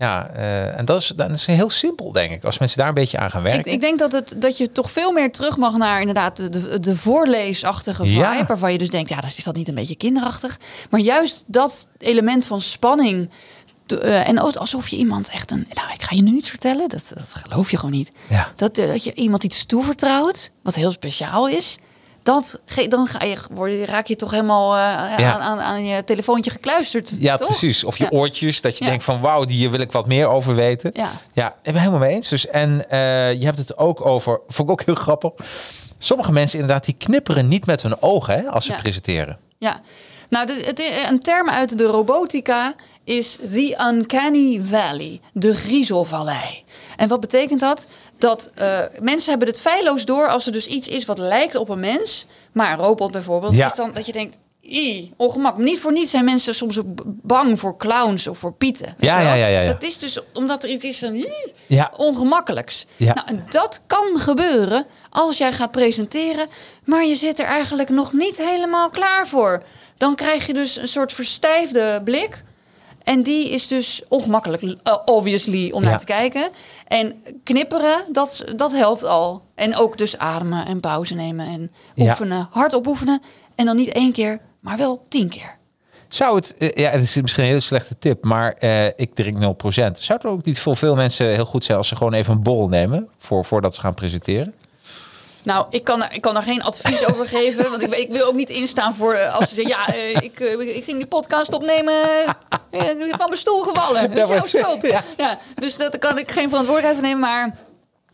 ja, 0.00 0.28
eh, 0.28 0.78
en 0.78 0.84
dat 0.84 1.00
is, 1.00 1.12
dat 1.16 1.30
is 1.30 1.46
heel 1.46 1.70
simpel 1.70 2.12
denk 2.12 2.30
ik, 2.32 2.44
als 2.44 2.58
mensen 2.58 2.78
daar 2.78 2.88
een 2.88 2.94
beetje 2.94 3.18
aan 3.18 3.30
gaan 3.30 3.42
werken. 3.42 3.66
Ik, 3.66 3.72
ik 3.72 3.80
denk 3.80 3.98
dat, 3.98 4.12
het, 4.12 4.34
dat 4.36 4.58
je 4.58 4.72
toch 4.72 4.90
veel 4.90 5.12
meer 5.12 5.32
terug 5.32 5.56
mag 5.56 5.76
naar 5.76 6.00
inderdaad 6.00 6.52
de, 6.52 6.78
de, 6.78 6.96
voorleesachtige 6.96 8.02
vibe. 8.02 8.18
Ja. 8.18 8.46
Waarvan 8.46 8.72
je 8.72 8.78
dus 8.78 8.90
denkt, 8.90 9.08
ja, 9.08 9.20
dat 9.20 9.34
is 9.36 9.44
dat 9.44 9.56
niet 9.56 9.68
een 9.68 9.74
beetje 9.74 9.96
kinderachtig? 9.96 10.58
Maar 10.90 11.00
juist 11.00 11.44
dat 11.46 11.88
element 11.98 12.46
van 12.46 12.60
spanning. 12.60 13.30
eh, 13.86 14.28
en 14.28 14.40
ook 14.40 14.54
alsof 14.54 14.88
je 14.88 14.96
iemand 14.96 15.30
echt 15.30 15.50
een... 15.50 15.66
Nou, 15.72 15.92
ik 15.92 16.02
ga 16.02 16.16
je 16.16 16.22
nu 16.22 16.36
iets 16.36 16.48
vertellen. 16.48 16.88
Dat, 16.88 17.12
dat 17.14 17.34
geloof 17.44 17.70
je 17.70 17.76
gewoon 17.76 17.94
niet. 17.94 18.12
Ja. 18.28 18.52
Dat, 18.56 18.78
eh, 18.78 18.86
dat 18.88 19.04
je 19.04 19.14
iemand 19.14 19.44
iets 19.44 19.64
toevertrouwt, 19.64 20.50
wat 20.62 20.74
heel 20.74 20.92
speciaal 20.92 21.48
is. 21.48 21.78
Dat, 22.22 22.60
ge- 22.66 22.88
dan 22.88 23.06
ga 23.06 23.24
je, 23.24 23.36
word 23.50 23.70
je, 23.72 23.84
raak 23.84 24.06
je 24.06 24.16
toch 24.16 24.30
helemaal 24.30 24.74
eh, 24.76 25.18
Ja. 25.18 25.32
aan, 25.32 25.40
aan, 25.40 25.60
aan 25.60 25.84
je 25.84 26.04
telefoontje 26.04 26.50
gekluisterd. 26.50 27.12
Ja, 27.18 27.36
toch? 27.36 27.46
precies. 27.48 27.84
Of 27.84 27.96
je 27.98 28.04
Ja. 28.04 28.10
oortjes, 28.18 28.60
dat 28.60 28.78
je 28.78 28.84
Ja. 28.84 28.90
denkt 28.90 29.04
van 29.04 29.20
wauw, 29.20 29.44
die 29.44 29.70
wil 29.70 29.80
ik 29.80 29.92
wat 29.92 30.06
meer 30.06 30.28
over 30.28 30.54
weten. 30.54 30.90
Ja. 30.94 31.10
Ja, 31.32 31.48
ik 31.62 31.72
ben 31.72 31.76
helemaal 31.82 32.00
mee 32.00 32.14
eens. 32.14 32.28
Dus, 32.28 32.46
en 32.46 32.90
eh, 32.90 33.32
je 33.32 33.44
hebt 33.44 33.58
het 33.58 33.78
ook 33.78 34.06
over, 34.06 34.40
vond 34.48 34.68
ik 34.68 34.80
ook 34.80 34.86
heel 34.86 34.94
grappig. 34.94 35.32
Sommige 35.98 36.32
mensen 36.32 36.58
inderdaad, 36.58 36.84
die 36.84 36.94
knipperen 36.98 37.48
niet 37.48 37.66
met 37.66 37.82
hun 37.82 38.02
ogen 38.02 38.34
hè, 38.34 38.48
als 38.50 38.64
ze 38.64 38.72
presenteren. 38.72 39.38
Ja, 39.58 39.80
nou, 40.28 40.46
de, 40.46 40.62
het, 40.64 40.82
een 41.10 41.20
term 41.20 41.48
uit 41.48 41.78
de 41.78 41.84
robotica 41.84 42.74
is 43.04 43.38
the 43.52 43.78
uncanny 43.92 44.60
valley, 44.64 45.20
de 45.32 45.54
griezelvallei. 45.54 46.62
En 46.96 47.08
wat 47.08 47.20
betekent 47.20 47.60
dat? 47.60 47.86
Dat 48.20 48.50
eh, 48.54 48.78
mensen 49.00 49.30
hebben 49.30 49.48
het 49.48 49.60
feilloos 49.60 50.04
door 50.04 50.28
als 50.28 50.46
er 50.46 50.52
dus 50.52 50.66
iets 50.66 50.88
is 50.88 51.04
wat 51.04 51.18
lijkt 51.18 51.56
op 51.56 51.68
een 51.68 51.80
mens, 51.80 52.26
maar 52.52 52.72
een 52.72 52.78
robot 52.84 53.10
bijvoorbeeld, 53.10 53.54
Ja. 53.54 53.66
is 53.66 53.74
dan 53.74 53.90
dat 53.92 54.06
je 54.06 54.12
denkt," 54.12 54.36
Ie, 54.60 55.14
ongemak. 55.16 55.58
Niet 55.58 55.80
voor 55.80 55.92
niets 55.92 56.10
zijn 56.10 56.24
mensen 56.24 56.54
soms 56.54 56.78
ook 56.78 56.86
bang 57.04 57.60
voor 57.60 57.76
clowns 57.76 58.26
of 58.26 58.38
voor 58.38 58.52
pieten. 58.52 58.94
Ja, 58.98 59.20
ja, 59.20 59.34
ja, 59.34 59.46
ja. 59.46 59.72
Dat 59.72 59.82
is 59.82 59.98
dus 59.98 60.18
omdat 60.32 60.62
er 60.62 60.68
iets 60.70 60.84
is 60.84 60.98
van" 60.98 61.14
Ie", 61.24 61.32
Ja. 61.66 61.92
ongemakkelijks. 61.96 62.86
Ja. 62.96 63.14
Nou, 63.14 63.26
en 63.28 63.46
dat 63.48 63.80
kan 63.86 64.18
gebeuren 64.20 64.86
als 65.10 65.38
jij 65.38 65.52
gaat 65.52 65.70
presenteren, 65.70 66.46
maar 66.84 67.04
je 67.04 67.14
zit 67.16 67.38
er 67.38 67.44
eigenlijk 67.44 67.88
nog 67.88 68.12
niet 68.12 68.36
helemaal 68.36 68.90
klaar 68.90 69.26
voor. 69.28 69.62
dan 69.96 70.14
krijg 70.14 70.46
je 70.46 70.52
dus 70.54 70.76
een 70.76 70.88
soort 70.88 71.12
verstijfde 71.12 72.00
blik. 72.04 72.42
En 73.10 73.22
die 73.22 73.48
is 73.50 73.66
dus 73.66 74.02
ongemakkelijk, 74.08 74.62
eh, 74.62 74.96
obviously, 75.04 75.70
om 75.70 75.82
Ja. 75.82 75.88
naar 75.88 75.98
te 75.98 76.04
kijken. 76.04 76.48
En 76.86 77.14
knipperen, 77.44 77.98
dat, 78.12 78.44
dat 78.56 78.72
helpt 78.72 79.04
al. 79.04 79.42
En 79.54 79.76
ook 79.76 79.98
dus 79.98 80.18
ademen 80.18 80.66
en 80.66 80.80
pauze 80.80 81.14
nemen 81.14 81.46
en 81.46 81.70
Ja. 81.94 82.04
oefenen. 82.04 82.48
Hardop 82.50 82.86
oefenen. 82.86 83.22
En 83.54 83.66
dan 83.66 83.76
niet 83.76 83.88
één 83.92 84.12
keer, 84.12 84.40
maar 84.60 84.76
wel 84.76 85.02
tien 85.08 85.28
keer. 85.28 85.58
Zou 86.08 86.36
het, 86.36 86.54
eh, 86.58 86.68
ja, 86.74 86.90
het 86.90 87.02
is 87.02 87.20
misschien 87.20 87.42
een 87.42 87.48
hele 87.48 87.60
slechte 87.60 87.98
tip, 87.98 88.24
maar 88.24 88.52
eh, 88.52 88.86
ik 88.86 89.14
drink 89.14 89.38
0%. 89.38 89.96
Zou 89.98 90.18
het 90.22 90.30
ook 90.30 90.44
niet 90.44 90.60
voor 90.60 90.76
veel 90.76 90.94
mensen 90.94 91.26
heel 91.26 91.44
goed 91.46 91.64
zijn 91.64 91.78
als 91.78 91.88
ze 91.88 91.96
gewoon 91.96 92.12
even 92.12 92.32
een 92.32 92.42
borrel 92.42 92.68
nemen 92.68 93.08
voor, 93.18 93.44
voordat 93.44 93.74
ze 93.74 93.80
gaan 93.80 93.94
presenteren? 93.94 94.54
Nou, 95.42 95.66
ik 95.70 95.84
kan, 95.84 96.04
ik 96.12 96.20
kan 96.20 96.34
daar 96.34 96.42
geen 96.42 96.62
advies 96.62 97.06
over 97.06 97.28
geven. 97.28 97.70
Want 97.70 97.82
ik, 97.82 97.94
ik 97.94 98.10
wil 98.10 98.26
ook 98.26 98.34
niet 98.34 98.50
instaan 98.50 98.94
voor 98.94 99.14
eh, 99.14 99.34
als 99.34 99.48
ze 99.48 99.54
zeggen... 99.54 99.76
ja, 99.76 99.94
eh, 99.94 100.22
ik, 100.22 100.40
eh, 100.40 100.76
ik 100.76 100.84
ging 100.84 100.96
die 100.96 101.06
podcast 101.06 101.52
opnemen... 101.52 101.94
ik 102.70 103.10
kwam 103.10 103.28
mijn 103.28 103.36
stoel 103.36 103.62
gevallen. 103.62 104.14
Dat 104.14 104.30
is 104.30 104.34
jouw 104.34 104.46
schuld. 104.46 104.82
ja. 104.82 105.02
Ja. 105.16 105.38
dus 105.54 105.76
daar 105.76 105.98
kan 105.98 106.18
ik 106.18 106.30
geen 106.30 106.48
verantwoordelijkheid 106.48 106.94
voor 106.94 107.04
nemen. 107.06 107.20
Maar 107.20 107.56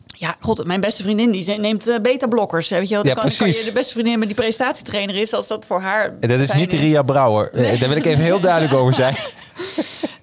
ja, 0.07 0.35
god, 0.39 0.65
mijn 0.65 0.81
beste 0.81 1.03
vriendin 1.03 1.31
die 1.31 1.59
neemt 1.59 1.99
beta-blokkers. 2.01 2.69
Weet 2.69 2.89
je 2.89 2.93
wel? 2.93 3.03
Dan 3.03 3.15
Ja, 3.15 3.21
kan, 3.21 3.31
kan 3.37 3.47
je 3.47 3.63
de 3.63 3.71
beste 3.71 3.93
vriendin 3.93 4.19
met 4.19 4.27
die 4.27 4.37
prestatietrainer 4.37 5.15
is... 5.15 5.33
als 5.33 5.47
dat 5.47 5.65
voor 5.65 5.81
haar 5.81 6.17
En 6.19 6.29
dat 6.29 6.39
is 6.39 6.53
niet 6.53 6.73
Ria 6.73 7.01
Brouwer. 7.01 7.49
Daar 7.53 7.89
wil 7.89 7.97
ik 7.97 8.05
even 8.05 8.23
heel 8.23 8.39
duidelijk 8.39 8.73
over 8.73 8.93
zijn. 8.93 9.15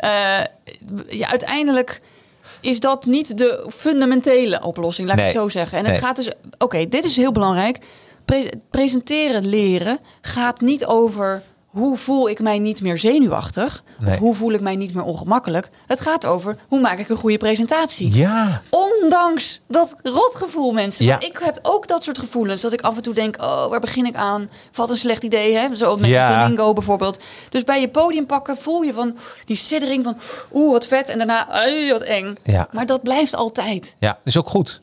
Eh, 0.04 0.10
ja, 1.08 1.28
uiteindelijk 1.28 2.00
is 2.64 2.80
dat 2.80 3.06
niet 3.06 3.38
de 3.38 3.66
fundamentele 3.68 4.62
oplossing, 4.62 5.08
laat 5.08 5.18
ik 5.18 5.24
het 5.24 5.32
zo 5.32 5.48
zeggen. 5.48 5.78
En 5.78 5.86
het 5.86 5.96
gaat 5.96 6.16
dus, 6.16 6.30
oké, 6.58 6.88
dit 6.88 7.04
is 7.04 7.16
heel 7.16 7.32
belangrijk. 7.32 7.78
Pre- 8.24 8.50
presenteren 8.70 9.46
leren 9.46 9.98
gaat 10.20 10.60
niet 10.60 10.86
over 10.86 11.42
hoe 11.74 11.96
voel 11.96 12.28
ik 12.28 12.40
mij 12.40 12.58
niet 12.58 12.82
meer 12.82 12.98
zenuwachtig, 12.98 13.82
Nee. 13.98 14.12
of 14.14 14.18
hoe 14.18 14.34
voel 14.34 14.52
ik 14.52 14.60
mij 14.60 14.76
niet 14.76 14.94
meer 14.94 15.02
ongemakkelijk. 15.04 15.70
Het 15.86 16.00
gaat 16.00 16.26
over 16.26 16.56
hoe 16.68 16.80
maak 16.80 16.98
ik 16.98 17.08
een 17.08 17.16
goede 17.16 17.36
presentatie. 17.38 18.14
Ja, 18.16 18.62
Ondanks 18.70 19.60
dat 19.68 19.94
rotgevoel, 20.02 20.72
mensen. 20.72 21.04
Ja. 21.04 21.10
Want 21.10 21.24
ik 21.24 21.38
heb 21.42 21.58
ook 21.62 21.88
dat 21.88 22.02
soort 22.02 22.18
gevoelens. 22.18 22.62
Dat 22.62 22.72
ik 22.72 22.80
af 22.80 22.96
en 22.96 23.02
toe 23.02 23.14
denk, 23.14 23.36
oh, 23.42 23.68
waar 23.68 23.80
begin 23.80 24.04
ik 24.06 24.14
aan? 24.14 24.48
Wat 24.72 24.90
een 24.90 24.96
slecht 24.96 25.24
idee, 25.24 25.54
hè? 25.56 25.74
Zo 25.74 25.96
met 25.96 26.10
Ja. 26.10 26.28
de 26.28 26.34
flamingo 26.34 26.72
bijvoorbeeld. 26.72 27.18
Dus 27.50 27.64
bij 27.64 27.80
je 27.80 27.88
podium 27.88 28.26
pakken 28.26 28.56
voel 28.56 28.82
je 28.82 28.92
van 28.92 29.16
die 29.44 29.56
siddering 29.56 30.04
van... 30.04 30.16
Oeh, 30.52 30.72
wat 30.72 30.86
vet. 30.86 31.08
En 31.08 31.18
daarna, 31.18 31.48
ai, 31.48 31.92
wat 31.92 32.02
eng. 32.02 32.36
Ja. 32.44 32.68
Maar 32.72 32.86
dat 32.86 33.02
blijft 33.02 33.34
altijd. 33.34 33.96
ja, 33.98 34.18
is 34.24 34.36
ook 34.38 34.48
goed. 34.48 34.80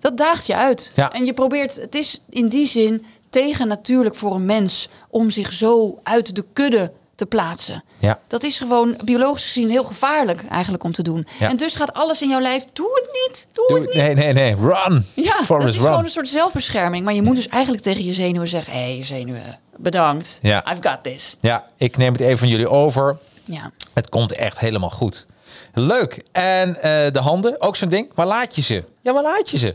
Dat 0.00 0.16
daagt 0.16 0.46
je 0.46 0.56
uit. 0.56 0.92
Ja. 0.94 1.12
En 1.12 1.24
je 1.26 1.32
probeert... 1.32 1.76
Het 1.76 1.94
is 1.94 2.22
in 2.28 2.48
die 2.48 2.66
zin 2.66 3.04
tegen 3.40 3.68
natuurlijk 3.68 4.14
voor 4.14 4.34
een 4.34 4.44
mens... 4.44 4.88
om 5.10 5.30
zich 5.30 5.52
zo 5.52 5.98
uit 6.02 6.34
de 6.34 6.44
kudde 6.52 6.92
te 7.14 7.26
plaatsen. 7.26 7.84
Ja. 7.98 8.18
Dat 8.26 8.42
is 8.42 8.58
gewoon 8.58 8.96
biologisch 9.04 9.44
gezien 9.44 9.70
heel 9.70 9.84
gevaarlijk 9.84 10.44
eigenlijk 10.50 10.84
om 10.84 10.92
te 10.92 11.02
doen. 11.02 11.26
Ja. 11.38 11.48
En 11.48 11.56
dus 11.56 11.74
gaat 11.74 11.92
alles 11.92 12.22
in 12.22 12.28
jouw 12.28 12.40
lijf... 12.40 12.64
Doe 12.72 12.90
het 12.94 13.08
niet, 13.12 13.46
doe, 13.52 13.66
Doe, 13.68 13.76
het 13.76 13.94
niet. 13.94 14.02
nee, 14.02 14.14
nee, 14.14 14.32
nee. 14.32 14.54
Run. 14.54 15.06
Ja, 15.14 15.36
dat 15.48 15.64
is 15.64 15.74
run. 15.74 15.82
gewoon 15.82 16.04
een 16.04 16.10
soort 16.10 16.28
zelfbescherming. 16.28 17.04
Maar 17.04 17.14
je 17.14 17.22
moet 17.22 17.36
dus 17.36 17.48
eigenlijk 17.48 17.82
tegen 17.82 18.04
je 18.04 18.14
zenuwen 18.14 18.48
zeggen... 18.48 18.72
hé, 18.72 18.96
hey, 18.96 19.06
zenuwen, 19.06 19.58
bedankt. 19.76 20.38
Ja. 20.42 20.64
I've 20.72 20.88
got 20.88 20.98
this. 21.02 21.36
Ja, 21.40 21.66
ik 21.76 21.96
neem 21.96 22.12
het 22.12 22.20
even 22.20 22.38
van 22.38 22.48
jullie 22.48 22.68
over. 22.68 23.16
Ja. 23.44 23.70
Het 23.92 24.08
komt 24.08 24.32
echt 24.32 24.58
helemaal 24.58 24.90
goed. 24.90 25.26
Leuk. 25.74 26.22
En 26.32 26.82
eh, 26.82 27.12
de 27.12 27.20
handen, 27.20 27.60
ook 27.60 27.76
zo'n 27.76 27.88
ding. 27.88 28.10
Waar 28.14 28.26
laat 28.26 28.54
je 28.54 28.62
ze? 28.62 28.84
Ja, 29.00 29.12
waar 29.12 29.22
laat 29.22 29.50
je 29.50 29.58
ze? 29.58 29.74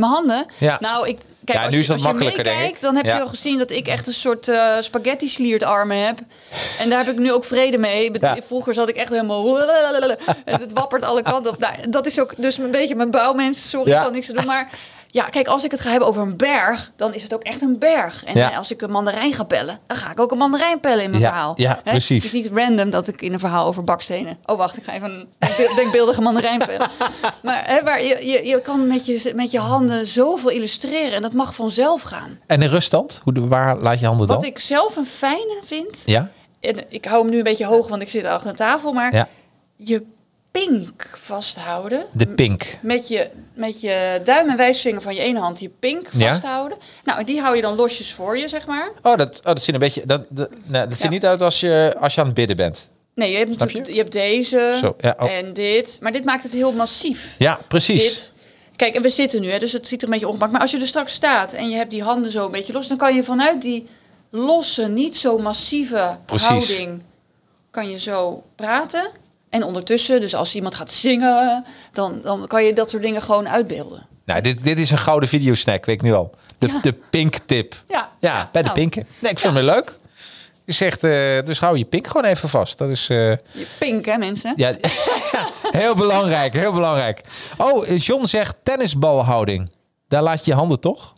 Mijn 0.00 0.12
handen? 0.12 0.46
Ja. 0.58 0.76
Nou, 0.80 1.08
ik, 1.08 1.18
kijk, 1.44 1.58
Ja, 1.58 1.64
als, 1.64 1.74
nu 1.74 1.80
is 1.80 1.86
je- 1.86 1.92
dat 1.92 1.96
als 2.00 2.06
je 2.06 2.12
makkelijker, 2.12 2.44
denk 2.44 2.56
meekijkt, 2.56 2.80
dan 2.80 2.96
heb 2.96 3.04
Ja. 3.04 3.16
je 3.16 3.22
al 3.22 3.28
gezien 3.28 3.58
dat 3.58 3.70
ik 3.70 3.86
echt 3.88 4.06
een 4.06 4.12
soort 4.12 4.48
eh 4.48 4.74
spaghetti 4.80 5.28
sliert 5.28 5.62
armen 5.62 6.06
heb. 6.06 6.18
En 6.78 6.88
daar 6.90 7.04
heb 7.04 7.12
ik 7.14 7.18
nu 7.20 7.32
ook 7.32 7.44
vrede 7.44 7.78
mee. 7.78 8.10
Ja. 8.20 8.36
Vroeger 8.46 8.74
zat 8.74 8.88
ik 8.88 8.96
echt 8.96 9.08
helemaal... 9.08 9.56
Het 10.44 10.72
wappert 10.72 11.02
alle 11.02 11.22
kanten 11.22 11.52
op. 11.52 11.58
Nou, 11.58 11.74
dat 11.90 12.06
is 12.06 12.20
ook 12.20 12.32
dus 12.36 12.58
een 12.58 12.70
beetje 12.70 12.94
mijn 12.94 13.10
bouwmens. 13.10 13.70
Sorry, 13.70 13.92
ik 13.92 14.00
kan 14.00 14.12
niks 14.12 14.26
te 14.26 14.32
doen. 14.32 14.46
Maar 14.46 14.68
ja, 15.12 15.24
kijk, 15.24 15.46
als 15.48 15.64
ik 15.64 15.70
het 15.70 15.80
ga 15.80 15.90
hebben 15.90 16.08
over 16.08 16.22
een 16.22 16.36
berg, 16.36 16.92
dan 16.96 17.14
is 17.14 17.22
het 17.22 17.34
ook 17.34 17.42
echt 17.42 17.60
een 17.62 17.78
berg. 17.78 18.24
En 18.24 18.34
Ja. 18.36 18.50
eh, 18.50 18.58
als 18.58 18.70
ik 18.70 18.82
een 18.82 18.90
mandarijn 18.90 19.32
ga 19.32 19.44
pellen, 19.44 19.78
dan 19.86 19.96
ga 19.96 20.10
ik 20.10 20.20
ook 20.20 20.30
een 20.32 20.38
mandarijn 20.38 20.80
pellen 20.80 21.04
in 21.04 21.10
mijn 21.10 21.22
Ja, 21.22 21.28
verhaal. 21.28 21.52
ja, 21.56 21.80
precies. 21.84 22.24
Het 22.24 22.34
is 22.34 22.42
niet 22.42 22.50
random 22.58 22.90
dat 22.90 23.08
ik 23.08 23.22
in 23.22 23.32
een 23.32 23.38
verhaal 23.38 23.66
over 23.66 23.84
bakstenen... 23.84 24.38
Oh, 24.44 24.56
wacht, 24.56 24.76
ik 24.76 24.84
ga 24.84 24.92
even 24.92 25.10
een 25.10 25.28
denkbe- 25.38 25.72
denkbeeldige 25.76 26.20
mandarijn 26.20 26.58
pellen. 26.58 26.88
Maar, 27.42 27.62
hè, 27.66 27.82
maar 27.82 28.02
je, 28.02 28.26
je, 28.26 28.46
je 28.46 28.60
kan 28.60 28.86
met 28.86 29.06
je, 29.06 29.32
met 29.34 29.50
je 29.50 29.58
handen 29.58 30.06
zoveel 30.06 30.50
illustreren 30.50 31.12
en 31.14 31.22
dat 31.22 31.32
mag 31.32 31.54
vanzelf 31.54 32.02
gaan. 32.02 32.38
En 32.46 32.60
de 32.60 32.66
ruststand? 32.66 33.20
Hoe, 33.24 33.48
waar 33.48 33.78
laat 33.78 34.00
je 34.00 34.06
handen 34.06 34.26
dan? 34.26 34.36
Wat 34.36 34.44
ik 34.44 34.58
zelf 34.58 34.96
een 34.96 35.06
fijne 35.06 35.60
vind, 35.64 36.02
Ja? 36.06 36.30
en 36.60 36.76
ik 36.88 37.04
hou 37.04 37.22
hem 37.22 37.30
nu 37.30 37.36
een 37.36 37.42
beetje 37.42 37.66
hoog, 37.66 37.88
want 37.88 38.02
ik 38.02 38.10
zit 38.10 38.24
achter 38.24 38.50
de 38.50 38.56
tafel, 38.56 38.92
maar 38.92 39.14
Ja. 39.14 39.28
je 39.76 40.02
pink 40.50 41.08
vasthouden. 41.18 42.06
De 42.12 42.26
pink. 42.26 42.78
Met 42.82 43.08
je, 43.08 43.28
met 43.54 43.80
je 43.80 44.20
duim 44.24 44.48
en 44.48 44.56
wijsvinger 44.56 45.02
van 45.02 45.14
je 45.14 45.20
ene 45.20 45.38
hand 45.38 45.60
je 45.60 45.68
pink 45.78 46.08
Ja. 46.12 46.30
vasthouden. 46.30 46.78
Nou, 47.04 47.18
en 47.18 47.24
die 47.24 47.40
hou 47.40 47.56
je 47.56 47.62
dan 47.62 47.74
losjes 47.76 48.12
voor 48.12 48.38
je, 48.38 48.48
zeg 48.48 48.66
maar. 48.66 48.90
Oh, 49.02 49.16
dat, 49.16 49.38
oh, 49.38 49.44
dat 49.44 49.62
ziet 49.62 49.74
een 49.74 49.80
beetje. 49.80 50.06
Dat, 50.06 50.26
dat, 50.28 50.50
nee, 50.64 50.82
dat 50.82 50.92
ziet 50.92 51.02
Ja. 51.02 51.08
niet 51.08 51.24
uit 51.26 51.42
als 51.42 51.60
je, 51.60 51.94
als 52.00 52.14
je 52.14 52.20
aan 52.20 52.26
het 52.26 52.34
bidden 52.34 52.56
bent. 52.56 52.88
Nee, 53.14 53.30
je 53.30 53.36
hebt, 53.36 53.48
Snap 53.48 53.60
natuurlijk, 53.60 53.86
je? 53.86 53.92
je? 53.94 54.00
hebt 54.00 54.12
deze 54.12 54.76
Zo, 54.80 54.94
ja, 55.00 55.16
oh. 55.18 55.30
en 55.30 55.52
dit. 55.52 55.98
Maar 56.02 56.12
dit 56.12 56.24
maakt 56.24 56.42
het 56.42 56.52
heel 56.52 56.72
massief. 56.72 57.34
Ja, 57.38 57.60
precies. 57.68 58.02
dit. 58.02 58.32
Kijk, 58.76 58.94
en 58.94 59.02
we 59.02 59.08
zitten 59.08 59.40
nu, 59.40 59.50
hè, 59.50 59.58
dus 59.58 59.72
het 59.72 59.86
ziet 59.86 60.00
er 60.02 60.06
een 60.06 60.12
beetje 60.12 60.28
ongemakkelijk. 60.28 60.52
Maar 60.52 60.60
als 60.62 60.70
je 60.70 60.86
er 60.86 60.92
straks 60.92 61.12
staat 61.14 61.52
en 61.52 61.68
je 61.70 61.76
hebt 61.76 61.90
die 61.90 62.02
handen 62.02 62.30
zo 62.30 62.44
een 62.44 62.50
beetje 62.50 62.72
los, 62.72 62.88
dan 62.88 62.96
kan 62.96 63.14
je 63.14 63.24
vanuit 63.24 63.62
die 63.62 63.86
losse, 64.30 64.88
niet 64.88 65.16
zo 65.16 65.38
massieve 65.38 66.16
Precies. 66.26 66.46
houding, 66.48 67.02
kan 67.70 67.90
je 67.90 67.98
zo 67.98 68.42
praten. 68.56 69.10
En 69.50 69.62
ondertussen, 69.64 70.20
dus 70.20 70.34
als 70.34 70.54
iemand 70.54 70.74
gaat 70.74 70.90
zingen, 70.90 71.64
dan, 71.92 72.20
dan 72.22 72.46
kan 72.46 72.64
je 72.64 72.72
dat 72.72 72.90
soort 72.90 73.02
dingen 73.02 73.22
gewoon 73.22 73.48
uitbeelden. 73.48 74.06
Nou, 74.24 74.40
dit, 74.40 74.64
dit 74.64 74.78
is 74.78 74.90
een 74.90 74.98
gouden 74.98 75.28
videosnack, 75.28 75.84
weet 75.86 75.94
ik 75.96 76.02
nu 76.02 76.12
al. 76.12 76.34
De, 76.58 76.66
Ja. 76.66 76.78
de 76.82 76.92
pink 77.10 77.36
tip. 77.46 77.74
Ja, 77.88 78.08
Ja, 78.20 78.36
ja, 78.36 78.48
bij 78.52 78.62
de 78.62 78.68
nou. 78.68 78.80
pinken. 78.80 79.06
Nee, 79.18 79.30
ik 79.30 79.38
vind 79.38 79.54
hem 79.54 79.64
leuk. 79.64 79.98
Je 80.64 80.72
zegt, 80.72 81.04
eh, 81.04 81.10
dus 81.44 81.58
hou 81.60 81.78
je 81.78 81.84
pink 81.84 82.06
gewoon 82.06 82.24
even 82.24 82.48
vast. 82.48 82.78
Dat 82.78 82.90
is... 82.90 83.08
eh, 83.08 83.16
Je 83.30 83.66
pink, 83.78 84.04
hè, 84.04 84.16
mensen? 84.18 84.52
Ja, 84.56 84.74
heel 85.70 85.94
belangrijk, 85.94 86.52
heel 86.54 86.72
belangrijk. 86.72 87.20
Oh, 87.56 87.96
John 87.98 88.24
zegt 88.26 88.56
tennisbalhouding. 88.62 89.70
Daar 90.08 90.22
laat 90.22 90.44
je 90.44 90.50
je 90.50 90.56
handen 90.56 90.80
toch? 90.80 91.12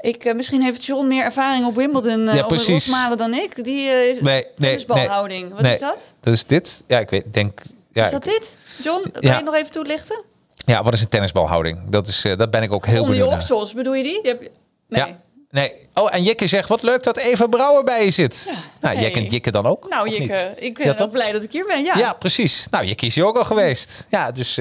Ik, 0.00 0.24
eh, 0.24 0.34
misschien 0.34 0.62
heeft 0.62 0.84
John 0.84 1.06
meer 1.06 1.24
ervaring 1.24 1.66
op 1.66 1.74
Wimbledon 1.76 2.28
eh 2.28 2.34
Ja, 2.34 2.42
precies. 2.42 2.92
Dan 3.16 3.34
ik. 3.34 3.64
Die 3.64 3.88
eh 3.90 4.22
Nee, 4.22 4.22
nee, 4.22 4.44
tennisbalhouding. 4.58 5.50
Wat 5.52 5.60
nee. 5.60 5.72
is 5.74 5.80
dat? 5.80 6.14
Dat 6.20 6.34
is 6.34 6.44
dit. 6.44 6.84
Ja, 6.86 6.98
ik 6.98 7.10
weet, 7.10 7.24
denk... 7.34 7.60
Ja, 7.92 8.04
Is 8.04 8.10
dat 8.10 8.24
dit? 8.24 8.56
John, 8.82 9.02
kan 9.02 9.22
Ja. 9.22 9.28
je 9.30 9.36
het 9.36 9.44
nog 9.44 9.54
even 9.54 9.70
toelichten? 9.70 10.24
ja, 10.66 10.82
wat 10.82 10.94
is 10.94 11.00
een 11.00 11.08
tennisbalhouding? 11.08 11.78
Dat, 11.88 12.06
is, 12.06 12.26
dat 12.36 12.50
ben 12.50 12.62
ik 12.62 12.72
ook 12.72 12.86
heel 12.86 13.00
Onder 13.00 13.14
je 13.14 13.20
benieuwd 13.20 13.30
naar. 13.40 13.50
oksels, 13.50 13.74
bedoel 13.74 13.94
je 13.94 14.02
die? 14.02 14.20
je... 14.22 14.50
Nee. 14.88 15.00
Ja, 15.00 15.18
nee. 15.50 15.72
Oh, 15.94 16.14
en 16.14 16.22
Jikke 16.22 16.46
zegt, 16.46 16.68
wat 16.68 16.82
leuk 16.82 17.02
dat 17.02 17.16
Eva 17.16 17.46
Brouwer 17.46 17.84
bij 17.84 18.04
je 18.04 18.10
zit. 18.10 18.52
nou, 18.80 18.94
jij 18.94 19.02
hey. 19.02 19.10
kent 19.12 19.30
Jikke 19.30 19.50
dan 19.50 19.66
ook? 19.66 19.88
Nou, 19.88 20.08
Jikke, 20.10 20.52
niet? 20.54 20.64
ik 20.64 20.74
ben 20.74 20.86
Ja, 20.86 20.94
wel 20.94 21.08
blij 21.08 21.32
dat 21.32 21.42
ik 21.42 21.52
hier 21.52 21.66
ben. 21.66 21.82
Ja. 21.82 21.94
Ja. 21.96 22.12
precies. 22.12 22.66
Nou, 22.70 22.84
Jikke 22.84 23.06
is 23.06 23.14
hier 23.14 23.26
ook 23.26 23.36
al 23.36 23.44
geweest. 23.44 24.06
Ja, 24.08 24.30
dus 24.32 24.58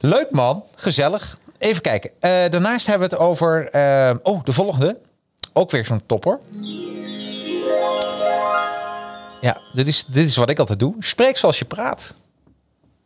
leuk 0.00 0.30
man. 0.30 0.64
Gezellig. 0.76 1.36
Even 1.62 1.82
kijken. 1.82 2.10
Eh, 2.20 2.30
daarnaast 2.30 2.86
hebben 2.86 3.08
we 3.08 3.14
het 3.14 3.24
over... 3.24 3.68
eh, 3.70 4.14
oh, 4.22 4.44
de 4.44 4.52
volgende. 4.52 4.98
Ook 5.52 5.70
weer 5.70 5.84
zo'n 5.84 6.06
topper. 6.06 6.40
Ja, 9.40 9.56
dit 9.72 9.86
is, 9.86 10.04
dit 10.04 10.26
is 10.26 10.36
wat 10.36 10.50
ik 10.50 10.58
altijd 10.58 10.78
doe. 10.78 10.94
Spreek 10.98 11.36
zoals 11.36 11.58
je 11.58 11.64
praat. 11.64 12.14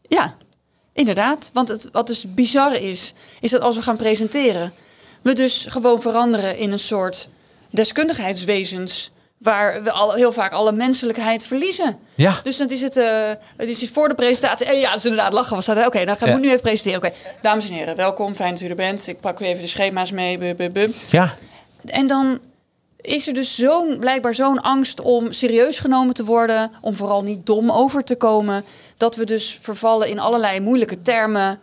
Ja, 0.02 0.36
inderdaad. 0.92 1.50
Want 1.52 1.68
het, 1.68 1.88
wat 1.92 2.06
dus 2.06 2.34
bizar 2.34 2.74
is, 2.74 3.14
is 3.40 3.50
dat 3.50 3.60
als 3.60 3.76
we 3.76 3.82
gaan 3.82 3.96
presenteren, 3.96 4.72
we 5.22 5.32
dus 5.32 5.66
gewoon 5.68 6.02
veranderen 6.02 6.56
in 6.56 6.72
een 6.72 6.78
soort 6.78 7.28
deskundigheidswezens. 7.70 9.10
Waar 9.46 9.82
we 9.82 9.90
al, 9.92 10.12
heel 10.12 10.32
vaak 10.32 10.52
alle 10.52 10.72
menselijkheid 10.72 11.46
verliezen. 11.46 11.98
Ja. 12.14 12.40
Dus 12.42 12.56
dan 12.56 12.68
is 12.68 12.80
het, 12.80 12.96
eh, 12.96 13.30
het 13.56 13.68
is 13.68 13.90
voor 13.92 14.08
de 14.08 14.14
presentatie. 14.14 14.66
eh, 14.66 14.80
ja, 14.80 14.88
dat 14.88 14.98
is 14.98 15.04
inderdaad 15.04 15.32
lachen. 15.32 15.86
Oké, 15.86 16.04
dan 16.04 16.16
gaan 16.16 16.28
we 16.28 16.34
Ja. 16.34 16.40
nu 16.40 16.48
even 16.48 16.60
presenteren. 16.60 16.98
Oké, 16.98 17.12
dames 17.42 17.68
en 17.68 17.74
heren, 17.74 17.96
welkom. 17.96 18.34
Fijn 18.34 18.50
dat 18.52 18.60
u 18.60 18.66
er 18.68 18.74
bent. 18.74 19.06
Ik 19.08 19.20
pak 19.20 19.38
weer 19.38 19.48
even 19.48 19.62
de 19.62 19.68
schema's 19.68 20.10
mee. 20.10 20.54
Ja. 21.10 21.34
En 21.84 22.06
dan 22.06 22.38
is 23.00 23.26
er 23.26 23.34
dus 23.34 23.54
zo'n, 23.54 23.96
blijkbaar 24.00 24.34
zo'n 24.34 24.60
angst 24.60 25.00
om 25.00 25.32
serieus 25.32 25.78
genomen 25.78 26.14
te 26.14 26.24
worden, 26.24 26.70
om 26.80 26.96
vooral 26.96 27.22
niet 27.22 27.46
dom 27.46 27.70
over 27.70 28.04
te 28.04 28.16
komen, 28.16 28.64
dat 28.96 29.16
we 29.16 29.24
dus 29.24 29.58
vervallen 29.60 30.08
in 30.08 30.18
allerlei 30.18 30.60
moeilijke 30.60 31.02
termen. 31.02 31.60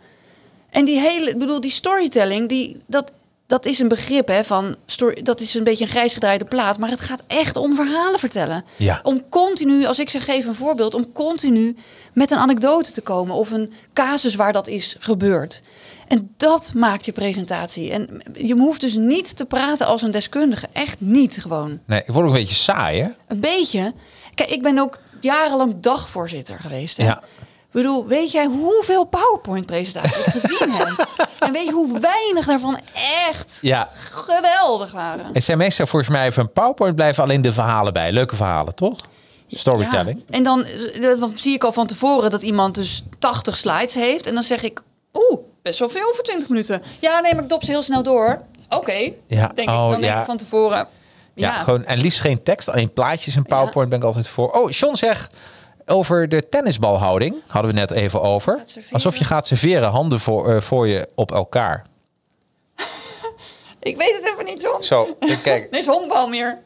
En 0.70 0.84
die 0.84 1.00
hele, 1.00 1.30
ik 1.30 1.38
bedoel, 1.38 1.60
die 1.60 1.70
storytelling, 1.70 2.48
die, 2.48 2.80
dat, 2.86 3.12
dat 3.46 3.66
is 3.66 3.78
een 3.78 3.88
begrip 3.88 4.28
hè, 4.28 4.44
van 4.44 4.76
story, 4.86 5.22
dat 5.22 5.40
is 5.40 5.54
een 5.54 5.64
beetje 5.64 5.84
een 5.84 5.90
grijs 5.90 6.14
gedraaide 6.14 6.44
plaat, 6.44 6.78
maar 6.78 6.90
het 6.90 7.00
gaat 7.00 7.22
echt 7.26 7.56
om 7.56 7.74
verhalen 7.74 8.18
vertellen. 8.18 8.64
Ja. 8.76 9.00
Om 9.02 9.28
continu, 9.28 9.86
als 9.86 9.98
ik 9.98 10.10
zeg 10.10 10.24
geef 10.24 10.46
een 10.46 10.54
voorbeeld, 10.54 10.94
om 10.94 11.12
continu 11.12 11.76
met 12.12 12.30
een 12.30 12.38
anekdote 12.38 12.92
te 12.92 13.00
komen 13.00 13.34
of 13.34 13.50
een 13.50 13.72
casus 13.92 14.34
waar 14.34 14.52
dat 14.52 14.66
is 14.66 14.96
gebeurd. 14.98 15.62
En 16.08 16.34
dat 16.36 16.72
maakt 16.74 17.04
je 17.04 17.12
presentatie. 17.12 17.90
En 17.90 18.22
je 18.32 18.54
hoeft 18.54 18.80
dus 18.80 18.94
niet 18.94 19.36
te 19.36 19.44
praten 19.44 19.86
als 19.86 20.02
een 20.02 20.10
deskundige. 20.10 20.66
Echt 20.72 21.00
niet 21.00 21.38
gewoon. 21.40 21.80
Nee, 21.86 22.02
ik 22.06 22.12
word 22.14 22.26
ook 22.26 22.32
een 22.32 22.38
beetje 22.38 22.54
saai, 22.54 23.02
hè? 23.02 23.08
Een 23.28 23.40
beetje. 23.40 23.92
Kijk, 24.34 24.50
ik 24.50 24.62
ben 24.62 24.78
ook 24.78 24.98
jarenlang 25.20 25.74
dagvoorzitter 25.80 26.60
geweest. 26.60 26.96
Hè? 26.96 27.04
Ja. 27.04 27.22
Ik 27.74 27.80
bedoel, 27.82 28.06
weet 28.06 28.30
jij 28.30 28.46
hoeveel 28.46 29.04
PowerPoint-presentaties 29.04 30.26
ik 30.26 30.32
gezien 30.32 30.70
heb? 30.70 31.08
En 31.38 31.52
weet 31.52 31.66
je 31.66 31.72
hoe 31.72 31.98
weinig 32.00 32.46
daarvan 32.46 32.78
echt 33.28 33.58
Ja. 33.62 33.88
geweldig 33.92 34.92
waren? 34.92 35.26
Het 35.32 35.44
zijn 35.44 35.58
meestal 35.58 35.86
volgens 35.86 36.10
mij 36.10 36.32
van 36.32 36.52
PowerPoint 36.52 36.94
blijven 36.94 37.22
alleen 37.22 37.42
de 37.42 37.52
verhalen 37.52 37.92
bij. 37.92 38.12
Leuke 38.12 38.36
verhalen, 38.36 38.74
toch? 38.74 38.98
Storytelling. 39.48 40.22
Ja. 40.26 40.34
En 40.36 40.42
dan, 40.42 40.64
eh, 40.64 41.20
dan 41.20 41.32
zie 41.34 41.54
ik 41.54 41.64
al 41.64 41.72
van 41.72 41.86
tevoren 41.86 42.30
dat 42.30 42.42
iemand 42.42 42.74
dus 42.74 43.02
80 43.18 43.56
slides 43.56 43.94
heeft. 43.94 44.26
En 44.26 44.34
dan 44.34 44.42
zeg 44.42 44.62
ik, 44.62 44.82
oeh, 45.12 45.40
best 45.62 45.78
wel 45.78 45.88
veel 45.88 46.10
voor 46.14 46.24
20 46.24 46.48
minuten. 46.48 46.82
Ja, 47.00 47.20
nee, 47.20 47.34
maar 47.34 47.42
ik 47.42 47.48
dop 47.48 47.64
ze 47.64 47.70
heel 47.70 47.82
snel 47.82 48.02
door. 48.02 48.42
Oké, 48.68 49.12
Ja, 49.26 49.50
denk 49.54 49.68
oh, 49.68 49.84
ik. 49.84 49.90
Dan 49.90 50.00
denk 50.00 50.12
ja. 50.12 50.18
ik 50.20 50.24
van 50.26 50.36
tevoren. 50.36 50.76
Ja, 50.76 50.86
Ja, 51.34 51.62
gewoon 51.62 51.84
en 51.84 51.98
liefst 51.98 52.20
geen 52.20 52.42
tekst, 52.42 52.68
alleen 52.68 52.92
plaatjes 52.92 53.36
en 53.36 53.42
PowerPoint 53.42 53.88
ben 53.88 53.98
ik 53.98 54.04
altijd 54.04 54.28
voor. 54.28 54.50
Oh, 54.50 54.70
John 54.70 54.94
zegt 54.94 55.36
over 55.86 56.28
de 56.28 56.48
tennisbalhouding, 56.48 57.34
hadden 57.46 57.70
we 57.74 57.76
net 57.78 57.90
even 57.90 58.22
over. 58.22 58.60
Alsof 58.92 59.16
je 59.16 59.24
gaat 59.24 59.46
serveren, 59.46 59.88
handen 59.88 60.20
voor, 60.20 60.54
eh, 60.54 60.60
voor 60.60 60.88
je 60.88 61.08
op 61.14 61.32
elkaar. 61.32 61.86
Ik 63.80 63.96
weet 63.96 64.14
het 64.22 64.32
even 64.32 64.44
niet, 64.44 64.62
John. 64.62 64.82
Zo, 64.82 65.16
kijk. 65.42 65.70
Nee, 65.70 65.80
is 65.80 65.86
honkbal 65.86 66.28
meer. 66.28 66.62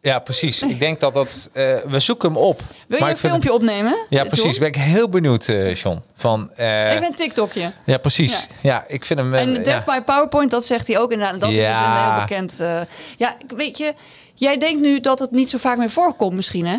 Ja, 0.00 0.18
precies. 0.18 0.62
Ik 0.62 0.78
denk 0.78 1.00
dat 1.00 1.14
dat... 1.14 1.50
eh, 1.52 1.76
we 1.86 1.98
zoeken 1.98 2.28
hem 2.28 2.38
op. 2.38 2.60
Wil 2.88 2.98
je 2.98 3.04
een 3.04 3.16
vind 3.16 3.18
filmpje 3.30 3.52
opnemen? 3.52 3.92
Ja, 3.92 4.06
John? 4.22 4.28
precies. 4.28 4.58
Ben 4.58 4.68
ik 4.68 4.76
heel 4.76 5.08
benieuwd, 5.08 5.46
eh 5.48 5.74
John. 5.74 6.02
Van, 6.14 6.50
eh, 6.56 6.90
Even 6.92 7.04
een 7.06 7.14
TikTokje. 7.14 7.72
ja, 7.84 7.98
precies. 7.98 8.48
Ja. 8.62 8.84
ik 8.86 9.04
vind 9.04 9.18
hem... 9.18 9.34
eh, 9.34 9.40
En 9.40 9.54
ja. 9.54 9.58
Death 9.62 9.84
by 9.84 10.00
PowerPoint, 10.00 10.50
dat 10.50 10.64
zegt 10.64 10.86
hij 10.86 10.98
ook 10.98 11.12
inderdaad. 11.12 11.40
Dat 11.40 11.48
is 11.48 11.54
dus 11.56 11.64
Ja. 11.64 12.06
een 12.08 12.12
heel 12.14 12.20
bekend... 12.20 12.60
eh, 12.60 12.80
ja, 13.16 13.36
weet 13.56 13.78
je... 13.78 13.94
Jij 14.34 14.58
denkt 14.58 14.80
nu 14.80 15.00
dat 15.00 15.18
het 15.18 15.30
niet 15.30 15.48
zo 15.48 15.58
vaak 15.58 15.78
meer 15.78 15.90
voorkomt 15.90 16.34
misschien, 16.34 16.66
hè? 16.66 16.76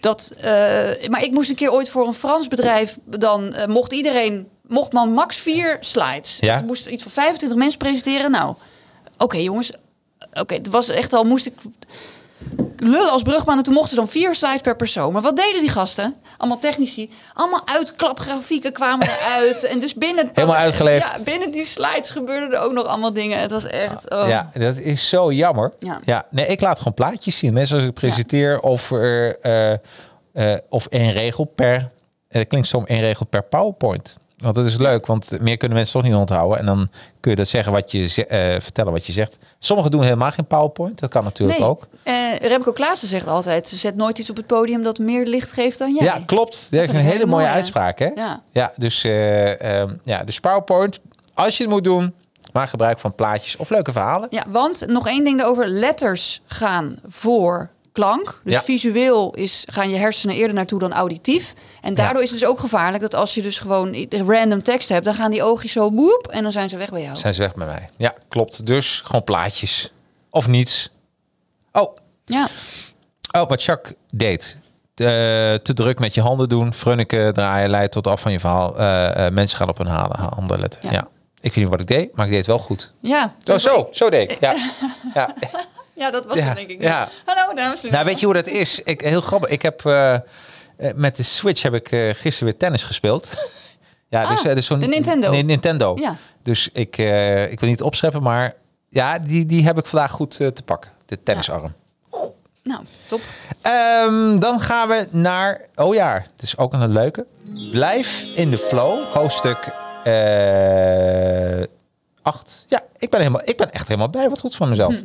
Dat, 0.00 0.32
eh, 0.36 1.08
maar 1.08 1.22
ik 1.22 1.30
moest 1.30 1.50
een 1.50 1.56
keer 1.56 1.72
ooit 1.72 1.88
voor 1.88 2.06
een 2.06 2.14
Frans 2.14 2.48
bedrijf... 2.48 2.98
dan 3.04 3.52
eh, 3.52 3.66
mocht 3.66 3.92
iedereen... 3.92 4.48
mocht 4.66 4.92
man 4.92 5.12
max 5.12 5.36
vier 5.36 5.76
slides. 5.80 6.38
Ja. 6.40 6.54
Het 6.54 6.66
moest 6.66 6.86
iets 6.86 7.02
van 7.02 7.12
25 7.12 7.58
mensen 7.58 7.78
presenteren. 7.78 8.30
Nou, 8.30 8.54
oké 9.18 9.36
jongens. 9.36 9.72
Oké, 10.32 10.54
het 10.54 10.68
was 10.68 10.88
echt 10.88 11.12
al... 11.12 11.24
moest 11.24 11.46
ik 11.46 11.54
lullen 12.76 13.10
als 13.10 13.22
brugman. 13.22 13.56
En 13.56 13.62
toen 13.62 13.72
mochten 13.74 13.90
ze 13.90 13.96
dan 13.96 14.08
vier 14.08 14.34
slides 14.34 14.60
per 14.60 14.76
persoon. 14.76 15.12
Maar 15.12 15.22
wat 15.22 15.36
deden 15.36 15.60
die 15.60 15.70
gasten? 15.70 16.14
Allemaal 16.36 16.58
technici. 16.58 17.10
Allemaal 17.34 17.62
uitklapgrafieken 17.68 18.72
kwamen 18.72 19.06
eruit. 19.08 19.64
En 19.64 19.80
dus 19.80 19.94
binnen... 19.94 20.30
Helemaal 20.34 20.56
uitgeleefd. 20.56 21.08
Ja, 21.16 21.22
binnen 21.24 21.50
die 21.50 21.64
slides 21.64 22.10
gebeurden 22.10 22.52
er 22.52 22.58
ook 22.64 22.72
nog 22.72 22.86
allemaal 22.86 23.12
dingen. 23.12 23.38
Het 23.38 23.50
was 23.50 23.64
echt... 23.66 24.10
oh. 24.10 24.28
Ja, 24.28 24.50
dat 24.54 24.78
is 24.78 25.08
zo 25.08 25.32
jammer. 25.32 25.72
Ja. 26.04 26.26
nee, 26.30 26.46
ik 26.46 26.60
laat 26.60 26.78
gewoon 26.78 26.94
plaatjes 26.94 27.38
zien. 27.38 27.52
Mensen 27.52 27.76
als 27.76 27.84
ik 27.84 27.92
presenteer 27.94 28.60
of 28.60 28.90
er 28.90 29.38
eh, 29.40 29.72
eh, 30.32 30.58
of 30.68 30.86
één 30.86 31.12
regel 31.12 31.44
per. 31.44 31.74
eh, 31.74 31.84
Het 32.28 32.48
klinkt 32.48 32.68
soms 32.68 32.86
één 32.86 33.00
regel 33.00 33.26
per 33.26 33.42
PowerPoint. 33.42 34.16
Want 34.42 34.54
dat 34.54 34.64
is 34.66 34.76
leuk, 34.78 35.06
want 35.06 35.40
meer 35.40 35.56
kunnen 35.56 35.76
mensen 35.76 36.00
toch 36.00 36.10
niet 36.10 36.18
onthouden. 36.20 36.58
En 36.58 36.66
dan 36.66 36.88
kun 37.20 37.30
je 37.30 37.36
dat 37.36 37.48
zeggen 37.48 37.72
wat 37.72 37.92
je 37.92 38.06
ze- 38.06 38.26
eh, 38.26 38.60
vertellen 38.60 38.92
wat 38.92 39.06
je 39.06 39.12
zegt. 39.12 39.36
Sommigen 39.58 39.90
doen 39.90 40.02
helemaal 40.02 40.30
geen 40.30 40.46
PowerPoint. 40.46 41.00
Dat 41.00 41.10
kan 41.10 41.24
natuurlijk 41.24 41.58
Nee, 41.58 41.68
ook. 41.68 41.86
eh, 42.02 42.36
Remco 42.36 42.72
Klaassen 42.72 43.08
zegt 43.08 43.26
altijd... 43.26 43.68
ze 43.68 43.76
zet 43.76 43.96
nooit 43.96 44.18
iets 44.18 44.30
op 44.30 44.36
het 44.36 44.46
podium 44.46 44.82
dat 44.82 44.98
meer 44.98 45.26
licht 45.26 45.52
geeft 45.52 45.78
dan 45.78 45.94
jij. 45.94 46.04
Ja, 46.04 46.22
klopt. 46.26 46.52
Dat 46.70 46.80
heeft 46.80 46.90
vind 46.90 47.04
een 47.04 47.10
hele 47.10 47.26
mooie 47.26 47.44
mooi, 47.44 47.54
uitspraak, 47.56 47.98
hè? 47.98 48.06
Ja. 48.14 48.42
Ja, 48.50 48.72
dus, 48.76 49.04
eh, 49.04 49.80
ehm, 49.80 49.94
ja, 50.04 50.24
dus 50.24 50.40
PowerPoint, 50.40 50.98
als 51.34 51.56
je 51.56 51.62
het 51.62 51.72
moet 51.72 51.84
doen, 51.84 52.14
maak 52.52 52.68
gebruik 52.68 52.98
van 52.98 53.14
plaatjes 53.14 53.56
of 53.56 53.70
leuke 53.70 53.92
verhalen. 53.92 54.26
Ja, 54.30 54.44
want 54.48 54.84
nog 54.86 55.06
één 55.08 55.24
ding 55.24 55.38
daarover. 55.38 55.66
Letters 55.66 56.40
gaan 56.46 56.96
voor 57.08 57.70
klank. 57.92 58.40
Dus 58.44 58.52
Ja. 58.54 58.62
visueel 58.62 59.34
is, 59.34 59.64
gaan 59.70 59.90
je 59.90 59.96
hersenen 59.96 60.36
eerder 60.36 60.54
naartoe 60.54 60.78
dan 60.78 60.92
auditief. 60.92 61.54
En 61.80 61.94
daardoor 61.94 62.22
is 62.22 62.30
het 62.30 62.38
dus 62.40 62.48
ook 62.48 62.58
gevaarlijk 62.58 63.02
dat 63.02 63.14
als 63.14 63.34
je 63.34 63.42
dus 63.42 63.58
gewoon 63.58 64.06
random 64.10 64.62
tekst 64.62 64.88
hebt... 64.88 65.04
dan 65.04 65.14
gaan 65.14 65.30
die 65.30 65.42
oogjes 65.42 65.72
zo 65.72 65.90
boep 65.90 66.26
en 66.30 66.42
dan 66.42 66.52
zijn 66.52 66.68
ze 66.68 66.76
weg 66.76 66.90
bij 66.90 67.02
jou. 67.02 67.16
Zijn 67.16 67.34
ze 67.34 67.40
weg 67.42 67.54
met 67.54 67.66
mij. 67.66 67.88
Ja, 67.96 68.14
klopt. 68.28 68.66
Dus 68.66 69.00
gewoon 69.04 69.24
plaatjes. 69.24 69.92
Of 70.30 70.46
niets. 70.48 70.90
Oh, 71.72 71.96
Ja, 72.24 72.48
oh 73.32 73.48
wat 73.48 73.62
Jacques 73.62 73.94
deed. 74.10 74.58
Te, 74.94 75.60
te 75.62 75.72
druk 75.72 75.98
met 75.98 76.14
je 76.14 76.20
handen 76.20 76.48
doen. 76.48 76.74
Frunneke 76.74 77.30
draaien 77.34 77.70
leidt 77.70 77.92
tot 77.92 78.06
af 78.06 78.20
van 78.20 78.32
je 78.32 78.40
verhaal. 78.40 78.78
Eh, 78.78 79.26
eh, 79.26 79.32
mensen 79.32 79.58
gaan 79.58 79.68
op 79.68 79.78
hun 79.78 79.86
halen, 79.86 80.18
handen 80.34 80.60
letten. 80.60 80.80
Ja. 80.82 80.90
Ja. 80.92 81.08
Ik 81.40 81.54
weet 81.54 81.56
niet 81.64 81.68
wat 81.68 81.80
ik 81.80 81.86
deed, 81.86 82.16
maar 82.16 82.24
ik 82.24 82.30
deed 82.30 82.38
het 82.40 82.48
wel 82.48 82.58
goed. 82.58 82.92
ja. 83.00 83.34
Oh, 83.50 83.56
zo. 83.56 83.88
Zo 83.92 84.10
deed 84.10 84.30
ik. 84.30 84.40
Ja. 84.40 84.54
ja. 85.14 85.34
Ja, 86.02 86.10
dat 86.10 86.26
was 86.26 86.36
Ja, 86.36 86.44
het 86.44 86.56
denk 86.56 86.68
ik. 86.68 86.82
ja. 86.82 87.08
Hallo 87.24 87.54
dames 87.54 87.72
en 87.72 87.76
heren. 87.76 87.90
Nou, 87.92 88.04
weet 88.04 88.20
je 88.20 88.26
hoe 88.26 88.34
dat 88.34 88.46
is? 88.48 88.80
Ik, 88.84 89.00
heel 89.00 89.20
grappig. 89.20 89.50
Ik 89.50 89.62
heb 89.62 89.86
eh, 89.86 90.14
eh, 90.82 90.94
met 90.94 91.16
de 91.16 91.22
Switch 91.22 91.62
heb 91.62 91.74
ik 91.74 91.90
eh, 91.92 92.00
gisteren 92.14 92.48
weer 92.48 92.56
tennis 92.56 92.82
gespeeld. 92.82 93.30
ja, 94.08 94.28
dus, 94.28 94.44
eh, 94.44 94.54
dus 94.54 94.66
zo'n 94.66 94.78
de 94.78 94.86
Nintendo. 94.86 95.30
Nee, 95.30 95.42
Nintendo. 95.42 95.96
Ja. 96.00 96.16
Dus 96.42 96.68
ik, 96.72 96.96
ik 97.50 97.60
wil 97.60 97.68
niet 97.68 97.82
opscheppen, 97.82 98.22
maar 98.22 98.54
ja, 98.88 99.18
die, 99.18 99.46
die 99.46 99.64
heb 99.64 99.78
ik 99.78 99.86
vandaag 99.86 100.10
goed 100.10 100.30
te 100.36 100.62
pakken. 100.64 100.90
De 101.06 101.22
tennisarm. 101.22 101.74
Nou, 102.62 102.84
top. 103.08 103.20
Ehm, 103.60 104.38
dan 104.38 104.60
gaan 104.60 104.88
we 104.88 105.06
naar. 105.10 105.60
Oh 105.74 105.94
ja, 105.94 106.24
het 106.32 106.42
is 106.42 106.56
ook 106.56 106.72
een 106.72 106.92
leuke. 106.92 107.26
Blijf 107.70 108.36
in 108.36 108.50
de 108.50 108.58
flow. 108.58 109.04
Hoofdstuk 109.04 109.58
8. 112.22 112.64
ja, 112.68 112.82
ik 112.98 113.10
ben, 113.10 113.20
helemaal, 113.20 113.42
ik 113.44 113.56
ben 113.56 113.72
echt 113.72 113.88
helemaal 113.88 114.10
bij. 114.10 114.28
Wat 114.28 114.40
goed 114.40 114.56
van 114.56 114.68
mezelf. 114.68 114.94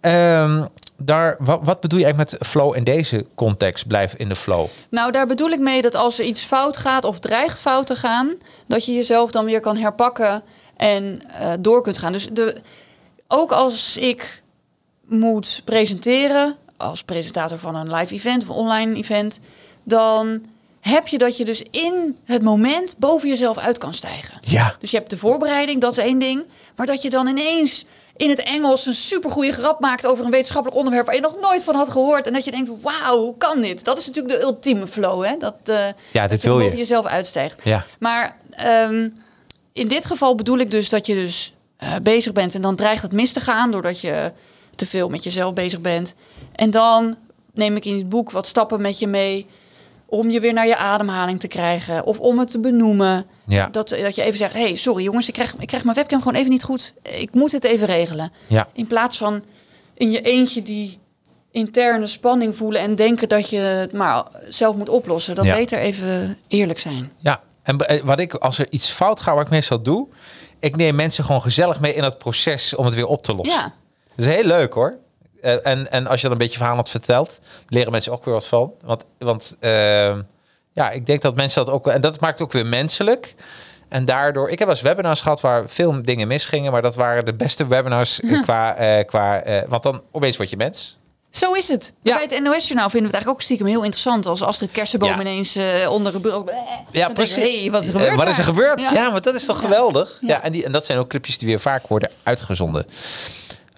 Ehm, 0.00 0.64
daar, 0.96 1.36
wat, 1.38 1.60
wat 1.62 1.80
bedoel 1.80 1.98
je 1.98 2.04
eigenlijk 2.04 2.32
met 2.32 2.48
flow 2.48 2.76
in 2.76 2.84
deze 2.84 3.26
context? 3.34 3.86
Blijf 3.86 4.14
in 4.14 4.28
de 4.28 4.36
flow. 4.36 4.66
Nou, 4.90 5.12
daar 5.12 5.26
bedoel 5.26 5.50
ik 5.50 5.60
mee 5.60 5.82
dat 5.82 5.94
als 5.94 6.18
er 6.18 6.24
iets 6.24 6.42
fout 6.42 6.76
gaat 6.76 7.04
of 7.04 7.18
dreigt 7.18 7.60
fout 7.60 7.86
te 7.86 7.96
gaan, 7.96 8.34
dat 8.66 8.84
je 8.84 8.92
jezelf 8.92 9.30
dan 9.30 9.44
weer 9.44 9.60
kan 9.60 9.76
herpakken 9.76 10.42
en 10.76 11.20
eh, 11.28 11.52
door 11.60 11.82
kunt 11.82 11.98
gaan. 11.98 12.12
Dus 12.12 12.28
de, 12.32 12.60
ook 13.28 13.52
als 13.52 13.96
ik 13.96 14.42
moet 15.06 15.62
presenteren, 15.64 16.56
als 16.76 17.02
presentator 17.02 17.58
van 17.58 17.74
een 17.74 17.94
live 17.94 18.14
event 18.14 18.48
of 18.48 18.56
online 18.56 18.96
event, 18.96 19.40
dan 19.82 20.42
heb 20.80 21.06
je 21.06 21.18
dat 21.18 21.36
je 21.36 21.44
dus 21.44 21.62
in 21.70 22.18
het 22.24 22.42
moment 22.42 22.94
boven 22.98 23.28
jezelf 23.28 23.58
uit 23.58 23.78
kan 23.78 23.94
stijgen. 23.94 24.38
Ja. 24.40 24.76
Dus 24.78 24.90
je 24.90 24.96
hebt 24.96 25.10
de 25.10 25.16
voorbereiding, 25.16 25.80
dat 25.80 25.92
is 25.92 25.98
één 25.98 26.18
ding. 26.18 26.44
Maar 26.76 26.86
dat 26.86 27.02
je 27.02 27.10
dan 27.10 27.26
ineens 27.26 27.84
in 28.18 28.28
het 28.30 28.42
Engels 28.42 28.86
een 28.86 28.94
supergoeie 28.94 29.52
grap 29.52 29.80
maakt 29.80 30.06
over 30.06 30.24
een 30.24 30.30
wetenschappelijk 30.30 30.76
onderwerp 30.78 31.06
waar 31.06 31.14
je 31.14 31.20
nog 31.20 31.40
nooit 31.40 31.64
van 31.64 31.74
had 31.74 31.88
gehoord. 31.90 32.26
En 32.26 32.32
dat 32.32 32.44
je 32.44 32.50
denkt, 32.50 32.70
wauw, 32.82 33.18
hoe 33.20 33.36
kan 33.38 33.60
dit? 33.60 33.84
Dat 33.84 33.98
is 33.98 34.06
natuurlijk 34.06 34.34
de 34.34 34.42
ultieme 34.42 34.86
flow, 34.86 35.24
hè? 35.24 35.36
Dat, 35.36 35.54
eh 35.64 35.86
Ja, 36.12 36.20
dat 36.20 36.30
dit 36.30 36.42
je 36.42 36.48
wil 36.48 36.60
je. 36.60 36.76
jezelf 36.76 37.06
uitstijgt. 37.06 37.60
Ja. 37.64 37.84
Maar 37.98 38.36
ehm, 38.50 39.08
in 39.72 39.88
dit 39.88 40.06
geval 40.06 40.34
bedoel 40.34 40.58
ik 40.58 40.70
dus 40.70 40.88
dat 40.88 41.06
je 41.06 41.14
dus 41.14 41.52
eh, 41.76 41.94
bezig 42.02 42.32
bent 42.32 42.54
en 42.54 42.60
dan 42.60 42.76
dreigt 42.76 43.02
het 43.02 43.12
mis 43.12 43.32
te 43.32 43.40
gaan 43.40 43.70
doordat 43.70 44.00
je 44.00 44.32
te 44.74 44.86
veel 44.86 45.08
met 45.08 45.24
jezelf 45.24 45.52
bezig 45.52 45.80
bent. 45.80 46.14
En 46.54 46.70
dan 46.70 47.16
neem 47.54 47.76
ik 47.76 47.84
in 47.84 47.96
het 47.96 48.08
boek 48.08 48.30
wat 48.30 48.46
stappen 48.46 48.80
met 48.80 48.98
je 48.98 49.06
mee 49.06 49.46
om 50.06 50.30
je 50.30 50.40
weer 50.40 50.52
naar 50.52 50.66
je 50.66 50.76
ademhaling 50.76 51.40
te 51.40 51.48
krijgen 51.48 52.04
of 52.04 52.18
om 52.20 52.38
het 52.38 52.50
te 52.50 52.60
benoemen. 52.60 53.26
Ja. 53.48 53.68
Dat, 53.68 53.88
dat 53.88 54.14
je 54.14 54.22
even 54.22 54.38
zegt, 54.38 54.52
hey, 54.52 54.74
sorry 54.74 55.02
jongens, 55.04 55.28
ik 55.28 55.34
krijg, 55.34 55.54
ik 55.58 55.66
krijg 55.66 55.84
mijn 55.84 55.96
webcam 55.96 56.18
gewoon 56.18 56.34
even 56.38 56.50
niet 56.50 56.62
goed. 56.62 56.94
Ik 57.02 57.34
moet 57.34 57.52
het 57.52 57.64
even 57.64 57.86
regelen. 57.86 58.32
Ja. 58.46 58.68
In 58.72 58.86
plaats 58.86 59.18
van 59.18 59.42
in 59.94 60.10
je 60.10 60.20
eentje 60.20 60.62
die 60.62 60.98
interne 61.50 62.06
spanning 62.06 62.56
voelen 62.56 62.80
en 62.80 62.94
denken 62.94 63.28
dat 63.28 63.50
je 63.50 63.56
het 63.58 63.92
maar 63.92 64.24
zelf 64.48 64.76
moet 64.76 64.88
oplossen. 64.88 65.34
Dan 65.34 65.44
Ja. 65.44 65.54
beter 65.54 65.78
even 65.78 66.38
eerlijk 66.48 66.78
zijn. 66.78 67.12
Ja, 67.18 67.40
en 67.62 67.78
eh, 67.78 68.02
wat 68.04 68.20
ik, 68.20 68.34
als 68.34 68.58
er 68.58 68.66
iets 68.70 68.90
fout 68.90 69.20
gaat, 69.20 69.34
wat 69.34 69.44
ik 69.44 69.50
meestal 69.50 69.82
doe, 69.82 70.08
ik 70.60 70.76
neem 70.76 70.94
mensen 70.94 71.24
gewoon 71.24 71.42
gezellig 71.42 71.80
mee 71.80 71.94
in 71.94 72.02
het 72.02 72.18
proces 72.18 72.74
om 72.74 72.84
het 72.84 72.94
weer 72.94 73.06
op 73.06 73.22
te 73.22 73.34
lossen. 73.34 73.56
Ja. 73.58 73.72
Dat 74.16 74.26
is 74.26 74.34
heel 74.34 74.44
leuk 74.44 74.72
hoor. 74.72 74.96
Eh, 75.40 75.66
en, 75.66 75.90
en 75.90 76.06
als 76.06 76.16
je 76.16 76.22
dan 76.22 76.32
een 76.32 76.38
beetje 76.42 76.58
verhaal 76.58 76.76
had 76.76 76.90
verteld, 76.90 77.38
leren 77.68 77.92
mensen 77.92 78.12
ook 78.12 78.24
weer 78.24 78.34
wat 78.34 78.46
van. 78.46 78.72
Want, 78.84 79.04
want 79.18 79.56
eh, 79.60 80.16
ja, 80.78 80.90
ik 80.90 81.06
denk 81.06 81.22
dat 81.22 81.36
mensen 81.36 81.64
dat 81.64 81.74
ook, 81.74 81.86
en 81.86 82.00
dat 82.00 82.20
maakt 82.20 82.38
het 82.38 82.42
ook 82.46 82.52
weer 82.52 82.66
menselijk. 82.66 83.34
En 83.88 84.04
daardoor, 84.04 84.50
ik 84.50 84.58
heb 84.58 84.68
eens 84.68 84.80
webinars 84.80 85.20
gehad 85.20 85.40
waar 85.40 85.68
veel 85.68 86.02
dingen 86.02 86.28
misgingen, 86.28 86.72
maar 86.72 86.82
dat 86.82 86.94
waren 86.94 87.24
de 87.24 87.34
beste 87.34 87.66
webinars 87.66 88.20
eh, 88.20 88.42
qua, 88.46 88.74
eh, 88.74 89.06
qua 89.06 89.40
eh, 89.42 89.68
want 89.68 89.82
dan 89.82 90.02
opeens 90.12 90.36
word 90.36 90.50
je 90.50 90.56
mens. 90.56 90.96
Zo 91.30 91.52
is 91.52 91.68
het. 91.68 91.92
Ja. 92.02 92.14
Bij 92.14 92.22
het 92.22 92.42
NOS-journaal 92.42 92.90
vinden 92.90 93.10
we 93.10 93.16
het 93.16 93.24
eigenlijk 93.24 93.28
ook 93.28 93.42
stiekem 93.42 93.66
heel 93.66 93.82
interessant... 93.82 94.26
als 94.26 94.42
Astrid 94.42 94.70
Kersenboom 94.70 95.08
Ja. 95.08 95.20
ineens 95.20 95.58
onder 95.88 96.14
een 96.14 96.20
bureau... 96.20 96.50
Ja, 96.90 97.08
precies. 97.08 97.36
hey, 97.36 97.70
wat 97.70 97.82
is 97.82 97.88
er 97.88 97.94
gebeurd 97.94 98.16
wat 98.16 98.28
is 98.28 98.38
er 98.38 98.44
gebeurd? 98.44 98.80
Ja. 98.80 98.92
Ja, 98.92 99.10
maar 99.10 99.22
dat 99.22 99.34
is 99.34 99.44
toch 99.44 99.58
geweldig? 99.58 100.18
Ja, 100.20 100.28
Ja. 100.28 100.42
en, 100.42 100.52
die, 100.52 100.64
en 100.64 100.72
dat 100.72 100.84
zijn 100.84 100.98
ook 100.98 101.08
clipjes 101.08 101.38
die 101.38 101.48
weer 101.48 101.60
vaak 101.60 101.86
worden 101.86 102.10
uitgezonden. 102.22 102.86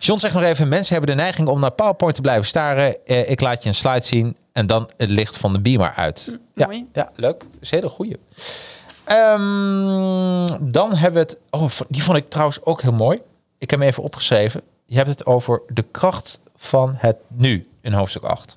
John 0.03 0.19
zegt 0.21 0.35
nog 0.35 0.43
even, 0.43 0.69
mensen 0.69 0.95
hebben 0.97 1.17
de 1.17 1.23
neiging 1.23 1.49
om 1.49 1.61
naar 1.61 1.71
PowerPoint 1.73 2.15
te 2.15 2.21
blijven 2.21 2.47
staren. 2.47 3.07
Eh, 3.07 3.31
ik 3.31 3.41
laat 3.41 3.63
je 3.63 3.69
een 3.69 3.75
slide 3.75 4.05
zien 4.05 4.37
en 4.53 4.67
dan 4.67 4.91
het 4.97 5.09
licht 5.09 5.37
van 5.37 5.53
de 5.53 5.61
beamer 5.61 5.93
uit. 5.97 6.39
ja, 6.55 6.67
mooi. 6.67 6.87
ja, 6.93 7.11
leuk. 7.15 7.41
Dat 7.41 7.49
is 7.61 7.71
een 7.71 7.79
hele 7.79 7.91
goeie. 7.91 8.17
Ehm, 9.05 10.47
dan 10.73 10.95
hebben 10.97 11.13
we 11.27 11.29
het... 11.29 11.37
Oh, 11.51 11.71
die 11.89 12.03
vond 12.03 12.17
ik 12.17 12.29
trouwens 12.29 12.65
ook 12.65 12.83
heel 12.83 12.93
mooi. 12.93 13.21
Ik 13.59 13.71
heb 13.71 13.79
hem 13.79 13.89
even 13.89 14.03
opgeschreven. 14.03 14.63
Je 14.87 14.97
hebt 14.97 15.09
het 15.09 15.27
over 15.27 15.63
de 15.69 15.85
kracht 15.91 16.41
van 16.57 16.95
het 16.99 17.17
nu 17.29 17.69
in 17.81 17.93
hoofdstuk 17.93 18.23
8. 18.23 18.57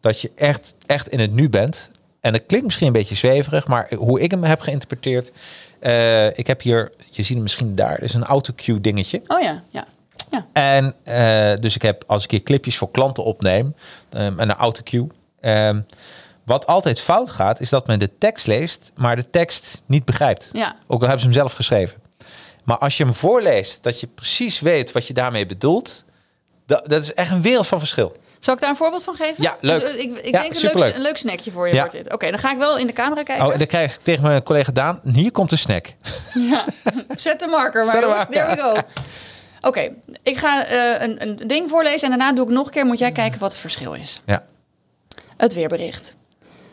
Dat 0.00 0.20
je 0.20 0.30
echt, 0.34 0.74
echt 0.86 1.08
in 1.08 1.20
het 1.20 1.32
nu 1.32 1.48
bent. 1.48 1.90
En 2.20 2.32
het 2.32 2.46
klinkt 2.46 2.66
misschien 2.66 2.86
een 2.86 2.92
beetje 2.92 3.14
zweverig, 3.14 3.66
maar 3.66 3.92
hoe 3.96 4.20
ik 4.20 4.30
hem 4.30 4.44
heb 4.44 4.60
geïnterpreteerd. 4.60 5.32
eh, 5.80 6.38
ik 6.38 6.46
heb 6.46 6.60
hier, 6.60 6.92
je 7.10 7.22
ziet 7.22 7.34
hem 7.34 7.42
misschien 7.42 7.74
daar, 7.74 8.02
is 8.02 8.14
een 8.14 8.24
autocue 8.24 8.80
dingetje. 8.80 9.22
Oh 9.26 9.40
ja, 9.40 9.62
ja. 9.70 9.86
Ja. 10.30 10.46
En 10.52 10.94
eh, 11.04 11.54
dus 11.60 11.74
ik 11.74 11.82
heb, 11.82 12.04
als 12.06 12.24
ik 12.24 12.30
hier 12.30 12.42
clipjes 12.42 12.76
voor 12.78 12.90
klanten 12.90 13.24
opneem, 13.24 13.74
ehm, 14.10 14.38
en 14.40 14.50
een 14.50 14.56
autocue. 14.56 15.06
ehm, 15.40 15.80
wat 16.44 16.66
altijd 16.66 17.00
fout 17.00 17.30
gaat, 17.30 17.60
is 17.60 17.68
dat 17.68 17.86
men 17.86 17.98
de 17.98 18.10
tekst 18.18 18.46
leest, 18.46 18.92
maar 18.96 19.16
de 19.16 19.30
tekst 19.30 19.82
niet 19.86 20.04
begrijpt. 20.04 20.50
Ja. 20.52 20.76
Ook 20.86 21.00
al 21.00 21.08
hebben 21.08 21.18
ze 21.20 21.24
hem 21.26 21.34
zelf 21.34 21.52
geschreven. 21.52 21.96
Maar 22.64 22.78
als 22.78 22.96
je 22.96 23.04
hem 23.04 23.14
voorleest, 23.14 23.82
dat 23.82 24.00
je 24.00 24.06
precies 24.06 24.60
weet 24.60 24.92
wat 24.92 25.06
je 25.06 25.14
daarmee 25.14 25.46
bedoelt, 25.46 26.04
dat, 26.66 26.88
dat 26.88 27.02
is 27.02 27.14
echt 27.14 27.30
een 27.30 27.42
wereld 27.42 27.66
van 27.66 27.78
verschil. 27.78 28.12
Zal 28.38 28.54
ik 28.54 28.60
daar 28.60 28.70
een 28.70 28.76
voorbeeld 28.76 29.04
van 29.04 29.14
geven? 29.14 29.42
Ja, 29.42 29.56
leuk. 29.60 29.80
Dus, 29.80 29.90
eh, 29.90 29.98
ik 30.00 30.16
ik 30.18 30.30
Ja, 30.34 30.40
denk 30.40 30.54
een 30.54 30.70
leuk, 30.80 30.94
een 30.94 31.00
leuk 31.00 31.16
snackje 31.16 31.50
voor 31.50 31.68
je 31.68 31.74
Ja. 31.74 31.80
wordt 31.80 31.94
dit. 31.94 32.12
Oké, 32.12 32.30
dan 32.30 32.38
ga 32.38 32.52
ik 32.52 32.58
wel 32.58 32.78
in 32.78 32.86
de 32.86 32.92
camera 32.92 33.22
kijken. 33.22 33.46
Oh, 33.46 33.58
dan 33.58 33.66
krijg 33.66 33.94
ik 33.94 34.00
tegen 34.02 34.22
mijn 34.22 34.42
collega 34.42 34.72
Daan, 34.72 35.00
hier 35.12 35.30
komt 35.32 35.50
de 35.50 35.56
snack. 35.56 35.86
Zet 37.16 37.40
de 37.40 37.46
marker 37.50 37.84
maar. 37.84 37.92
Zet 37.94 38.02
de 38.02 38.08
marker. 38.08 38.32
There 38.32 38.56
we 38.56 38.60
go. 38.62 38.74
Oké, 39.60 39.90
ik 40.22 40.36
ga 40.36 40.64
eh, 40.64 41.06
een, 41.06 41.22
een 41.22 41.36
ding 41.46 41.70
voorlezen 41.70 42.12
en 42.12 42.18
daarna 42.18 42.34
doe 42.34 42.44
ik 42.44 42.52
nog 42.52 42.66
een 42.66 42.72
keer. 42.72 42.86
Moet 42.86 42.98
jij 42.98 43.12
kijken 43.12 43.40
wat 43.40 43.50
het 43.50 43.60
verschil 43.60 43.94
is. 43.94 44.22
Ja. 44.26 44.44
Het 45.36 45.54
weerbericht. 45.54 46.16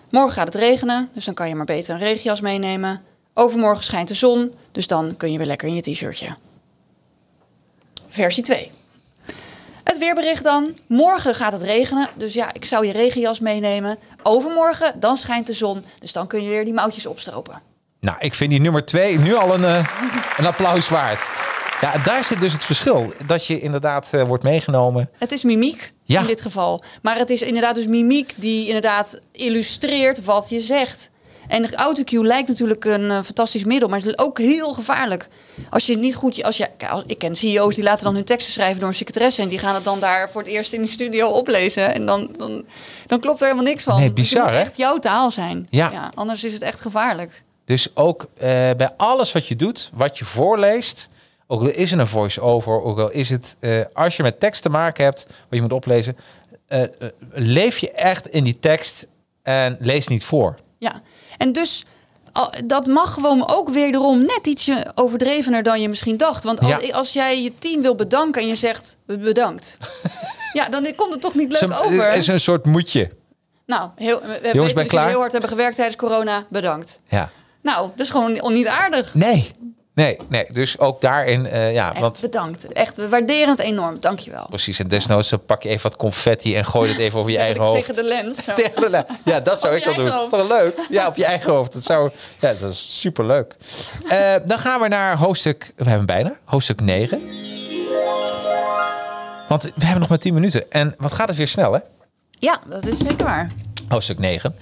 Morgen 0.09 0.33
gaat 0.33 0.45
het 0.45 0.55
regenen, 0.55 1.09
dus 1.13 1.25
dan 1.25 1.33
kan 1.33 1.47
je 1.47 1.55
maar 1.55 1.65
beter 1.65 1.93
een 1.93 1.99
regenjas 1.99 2.41
meenemen. 2.41 3.01
Overmorgen 3.33 3.83
schijnt 3.83 4.07
de 4.07 4.13
zon, 4.13 4.53
dus 4.71 4.87
dan 4.87 5.17
kun 5.17 5.31
je 5.31 5.37
weer 5.37 5.47
lekker 5.47 5.67
in 5.67 5.75
je 5.75 5.81
t-shirtje. 5.81 6.35
Versie 8.07 8.43
2. 8.43 8.71
Het 9.83 9.97
weerbericht 9.97 10.43
dan. 10.43 10.77
Morgen 10.87 11.35
gaat 11.35 11.51
het 11.51 11.61
regenen, 11.61 12.07
dus 12.13 12.33
ja, 12.33 12.53
ik 12.53 12.65
zou 12.65 12.85
je 12.85 12.91
regenjas 12.91 13.39
meenemen. 13.39 13.97
Overmorgen, 14.23 14.99
dan 14.99 15.17
schijnt 15.17 15.47
de 15.47 15.53
zon, 15.53 15.85
dus 15.99 16.13
dan 16.13 16.27
kun 16.27 16.43
je 16.43 16.49
weer 16.49 16.65
die 16.65 16.73
mouwtjes 16.73 17.05
opstropen. 17.05 17.61
Nou, 17.99 18.17
ik 18.19 18.33
vind 18.33 18.49
die 18.49 18.61
nummer 18.61 18.85
twee 18.85 19.19
nu 19.19 19.35
al 19.35 19.53
een, 19.53 19.63
eh, 19.63 19.87
een 20.37 20.45
applaus 20.45 20.89
waard. 20.89 21.21
Ja, 21.85 21.93
en 21.93 22.01
daar 22.03 22.23
zit 22.23 22.39
dus 22.39 22.53
het 22.53 22.63
verschil. 22.63 23.13
Dat 23.25 23.45
je 23.45 23.59
inderdaad 23.59 24.09
eh, 24.11 24.23
wordt 24.23 24.43
meegenomen. 24.43 25.09
Het 25.17 25.31
is 25.31 25.43
mimiek 25.43 25.93
Ja. 26.03 26.19
in 26.21 26.27
dit 26.27 26.41
geval. 26.41 26.83
Maar 27.01 27.17
het 27.17 27.29
is 27.29 27.41
inderdaad 27.41 27.75
dus 27.75 27.87
mimiek 27.87 28.33
die 28.35 28.65
inderdaad 28.67 29.19
illustreert 29.31 30.23
wat 30.25 30.49
je 30.49 30.61
zegt. 30.61 31.09
En 31.47 31.61
de 31.61 31.75
autocue 31.75 32.23
lijkt 32.23 32.47
natuurlijk 32.47 32.85
een 32.85 33.11
eh, 33.11 33.21
fantastisch 33.23 33.63
middel, 33.63 33.89
maar 33.89 33.99
het 33.99 34.07
is 34.07 34.17
ook 34.17 34.37
heel 34.37 34.73
gevaarlijk. 34.73 35.27
Als 35.69 35.85
je 35.85 35.91
het 35.91 36.01
niet 36.01 36.15
goed, 36.15 36.43
als 36.43 36.57
je, 36.57 36.67
als- 36.89 37.03
ik 37.07 37.17
ken 37.17 37.35
CEO's 37.35 37.75
die 37.75 37.83
laten 37.83 38.05
dan 38.05 38.15
hun 38.15 38.23
teksten 38.23 38.53
schrijven 38.53 38.79
door 38.79 38.87
een 38.89 38.95
secretaresse 38.95 39.41
en 39.41 39.47
die 39.49 39.59
gaan 39.59 39.75
het 39.75 39.83
dan 39.83 39.99
daar 39.99 40.29
voor 40.29 40.41
het 40.41 40.49
eerst 40.49 40.73
in 40.73 40.81
de 40.81 40.87
studio 40.87 41.27
oplezen 41.27 41.93
en 41.93 42.05
dan, 42.05 42.29
dan, 42.37 42.65
dan 43.07 43.19
klopt 43.19 43.39
er 43.41 43.45
helemaal 43.47 43.67
niks 43.69 43.83
van. 43.83 43.99
Nee, 43.99 44.13
Dus 44.13 44.29
het 44.29 44.43
moet 44.43 44.51
echt 44.51 44.77
jouw 44.77 44.99
taal 44.99 45.31
zijn. 45.31 45.67
Ja. 45.69 46.11
anders 46.13 46.43
is 46.43 46.53
het 46.53 46.61
echt 46.61 46.81
gevaarlijk. 46.81 47.43
Dus 47.65 47.95
ook 47.95 48.21
eh, 48.37 48.47
bij 48.77 48.89
alles 48.97 49.31
wat 49.31 49.47
je 49.47 49.55
doet, 49.55 49.89
wat 49.93 50.17
je 50.17 50.25
voorleest, 50.25 51.09
ook 51.47 51.61
al 51.61 51.67
is 51.67 51.91
het 51.91 51.99
een 51.99 52.07
voice-over, 52.07 52.81
ook 52.83 52.99
al 52.99 53.11
is 53.11 53.29
het, 53.29 53.55
eh, 53.59 53.81
als 53.93 54.17
je 54.17 54.23
met 54.23 54.39
tekst 54.39 54.61
te 54.61 54.69
maken 54.69 55.03
hebt, 55.03 55.25
wat 55.27 55.35
je 55.49 55.61
moet 55.61 55.73
oplezen, 55.73 56.17
eh, 56.67 56.83
eh, 56.83 56.89
leef 57.31 57.77
je 57.77 57.91
echt 57.91 58.27
in 58.27 58.43
die 58.43 58.59
tekst 58.59 59.07
en 59.43 59.77
lees 59.79 60.07
niet 60.07 60.23
voor. 60.25 60.55
Ja, 60.77 61.01
en 61.37 61.51
dus 61.51 61.85
dat 62.65 62.85
mag 62.85 63.13
gewoon 63.13 63.47
ook 63.47 63.69
wederom 63.69 64.19
net 64.19 64.47
ietsje 64.47 64.91
overdrevener 64.95 65.63
dan 65.63 65.81
je 65.81 65.89
misschien 65.89 66.17
dacht. 66.17 66.43
Want 66.43 66.59
als, 66.59 66.85
Ja. 66.85 66.93
als 66.93 67.13
jij 67.13 67.41
je 67.43 67.57
team 67.57 67.81
wil 67.81 67.95
bedanken 67.95 68.41
en 68.41 68.47
je 68.47 68.55
zegt 68.55 68.97
bedankt, 69.05 69.77
ja, 70.53 70.69
dan 70.69 70.87
komt 70.95 71.13
het 71.13 71.21
toch 71.21 71.35
niet 71.35 71.51
leuk 71.61 71.71
over. 71.83 72.09
Het 72.09 72.17
is 72.17 72.27
een 72.27 72.39
soort 72.39 72.65
moedje. 72.65 73.11
Nou, 73.65 73.89
heel, 73.95 74.21
we 74.21 74.39
weten 74.41 74.63
ben 74.65 74.73
dat 74.75 74.87
klaar? 74.87 75.07
heel 75.07 75.19
hard 75.19 75.31
hebben 75.31 75.49
gewerkt 75.49 75.75
tijdens 75.75 75.95
corona. 75.97 76.45
Bedankt. 76.49 76.99
Ja. 77.07 77.29
Nou, 77.61 77.89
dat 77.95 78.05
is 78.05 78.09
gewoon 78.09 78.41
on- 78.41 78.53
niet 78.53 78.67
aardig. 78.67 79.13
Nee, 79.13 79.51
nee, 79.95 80.17
nee. 80.27 80.45
Dus 80.51 80.79
ook 80.79 81.01
daarin, 81.01 81.45
eh, 81.45 81.73
ja, 81.73 81.91
Echt 81.91 81.99
want 81.99 82.21
bedankt. 82.21 82.73
Echt, 82.73 82.95
we 82.95 83.09
waarderen 83.09 83.49
het 83.49 83.59
enorm. 83.59 83.99
Dankjewel. 83.99 84.47
precies. 84.49 84.79
En 84.79 84.87
desnoods 84.87 85.29
dan 85.29 85.45
pak 85.45 85.63
je 85.63 85.69
even 85.69 85.89
wat 85.89 85.97
confetti 85.97 86.55
en 86.55 86.65
gooi 86.65 86.89
het 86.89 86.99
even 86.99 87.19
over 87.19 87.31
je 87.31 87.37
eigen 87.47 87.63
hoofd. 87.63 87.79
Tegen 87.85 88.03
de 88.03 88.03
lens. 88.03 88.37
zo. 88.43 88.53
Tegen 88.53 88.81
de 88.81 88.89
lijn. 88.89 89.05
Ja, 89.25 89.39
dat 89.39 89.59
zou 89.59 89.73
Op 89.73 89.79
ik 89.79 89.85
wel 89.85 89.95
doen. 89.95 90.05
Dat 90.05 90.23
is 90.23 90.29
toch 90.29 90.47
leuk? 90.47 90.79
Ja, 90.89 91.07
op 91.07 91.15
je 91.15 91.25
eigen 91.25 91.51
hoofd. 91.51 91.73
Dat, 91.73 91.83
zou, 91.83 92.11
ja, 92.39 92.53
dat 92.53 92.71
is 92.71 92.99
superleuk. 92.99 93.55
Eh 94.07 94.33
dan 94.45 94.59
gaan 94.59 94.81
we 94.81 94.87
naar 94.87 95.17
hoofdstuk... 95.17 95.73
We 95.75 95.89
hebben 95.89 96.05
bijna. 96.05 96.37
Hoofdstuk 96.43 96.81
9. 96.81 97.19
Want 99.47 99.63
we 99.63 99.71
hebben 99.75 99.99
nog 99.99 100.09
maar 100.09 100.17
10 100.17 100.33
minuten. 100.33 100.71
En 100.71 100.93
wat 100.97 101.13
gaat 101.13 101.27
het 101.27 101.37
weer 101.37 101.47
snel, 101.47 101.73
hè? 101.73 101.79
Ja, 102.39 102.59
dat 102.69 102.85
is 102.85 102.97
zeker 102.97 103.25
waar. 103.25 103.51
Hoofdstuk 103.87 104.19
9. 104.19 104.55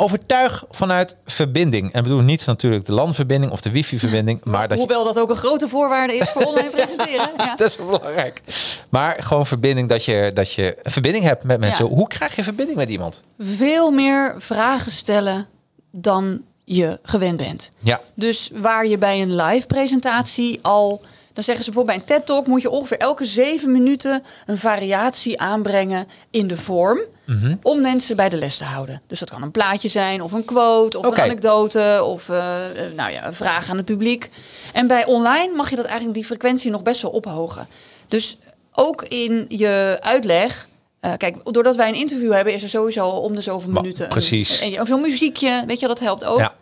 Overtuig 0.00 0.64
vanuit 0.70 1.16
verbinding. 1.26 1.92
En 1.92 2.02
bedoel 2.02 2.20
niet 2.20 2.46
natuurlijk 2.46 2.86
de 2.86 2.92
landverbinding 2.92 3.52
of 3.52 3.60
de 3.60 3.70
wifi-verbinding. 3.70 4.40
Maar 4.44 4.68
dat 4.68 4.78
je, 4.78 4.84
Hoewel 4.84 5.04
dat 5.04 5.18
ook 5.18 5.30
een 5.30 5.36
grote 5.36 5.68
voorwaarde 5.68 6.16
is 6.16 6.28
voor 6.28 6.42
online 6.44 6.70
presenteren. 6.70 7.28
Ja. 7.38 7.56
dat 7.56 7.68
is 7.68 7.76
belangrijk. 7.76 8.40
Maar 8.88 9.16
gewoon 9.22 9.46
verbinding, 9.46 9.88
dat 9.88 10.04
je, 10.04 10.30
dat 10.34 10.52
je 10.52 10.76
een 10.82 10.90
verbinding 10.90 11.24
hebt 11.24 11.44
met 11.44 11.60
mensen. 11.60 11.84
Ja. 11.88 11.90
Hoe 11.94 12.08
krijg 12.08 12.36
je 12.36 12.42
verbinding 12.42 12.78
met 12.78 12.88
iemand? 12.88 13.24
veel 13.38 13.90
meer 13.90 14.34
vragen 14.38 14.90
stellen 14.90 15.46
dan 15.90 16.42
je 16.64 16.98
gewend 17.02 17.36
bent. 17.36 17.70
Ja, 17.78 18.00
Dus 18.14 18.50
waar 18.54 18.86
je 18.86 18.98
bij 18.98 19.22
een 19.22 19.34
live 19.36 19.66
presentatie 19.66 20.58
al, 20.62 21.00
dan 21.32 21.44
zeggen 21.44 21.64
ze 21.64 21.70
bijvoorbeeld 21.70 22.06
bij 22.06 22.14
een 22.14 22.18
TED 22.18 22.26
Talk 22.26 22.46
moet 22.46 22.62
je 22.62 22.70
ongeveer 22.70 22.98
elke 22.98 23.24
zeven 23.24 23.72
minuten 23.72 24.22
een 24.46 24.58
variatie 24.58 25.40
aanbrengen 25.40 26.06
in 26.30 26.46
de 26.46 26.56
vorm. 26.56 27.00
Mhm. 27.28 27.54
Om 27.62 27.80
mensen 27.80 28.16
bij 28.16 28.28
de 28.28 28.36
les 28.36 28.56
te 28.56 28.64
houden. 28.64 29.02
Dus 29.06 29.18
dat 29.18 29.30
kan 29.30 29.42
een 29.42 29.50
plaatje 29.50 29.88
zijn, 29.88 30.22
of 30.22 30.32
een 30.32 30.44
quote, 30.44 30.98
of 30.98 31.04
een 31.04 31.10
anekdote, 31.24 32.00
of 32.04 32.28
eh, 32.28 32.84
eh, 32.86 32.92
nou 32.94 33.10
ja, 33.12 33.26
een 33.26 33.34
vraag 33.34 33.70
aan 33.70 33.76
het 33.76 33.86
publiek. 33.86 34.30
En 34.72 34.86
bij 34.86 35.06
online 35.06 35.54
mag 35.56 35.70
je 35.70 35.76
dat 35.76 35.84
eigenlijk 35.84 36.14
die 36.14 36.24
frequentie 36.24 36.70
nog 36.70 36.82
best 36.82 37.02
wel 37.02 37.10
ophogen. 37.10 37.68
Dus 38.08 38.38
ook 38.72 39.02
in 39.02 39.44
je 39.48 39.96
uitleg. 40.00 40.68
eh, 41.00 41.12
kijk, 41.16 41.52
doordat 41.52 41.76
wij 41.76 41.88
een 41.88 41.94
interview 41.94 42.32
hebben, 42.32 42.54
is 42.54 42.62
er 42.62 42.68
sowieso 42.68 43.06
om 43.08 43.34
de 43.34 43.40
zoveel 43.42 43.70
minuten. 43.70 44.04
een- 44.04 44.10
precies. 44.10 44.60
En, 44.60 44.74
en 44.76 44.86
zo'n 44.86 45.00
muziekje, 45.00 45.62
weet 45.66 45.80
je, 45.80 45.86
dat 45.86 46.00
helpt 46.00 46.24
ook. 46.24 46.38
ja. 46.38 46.54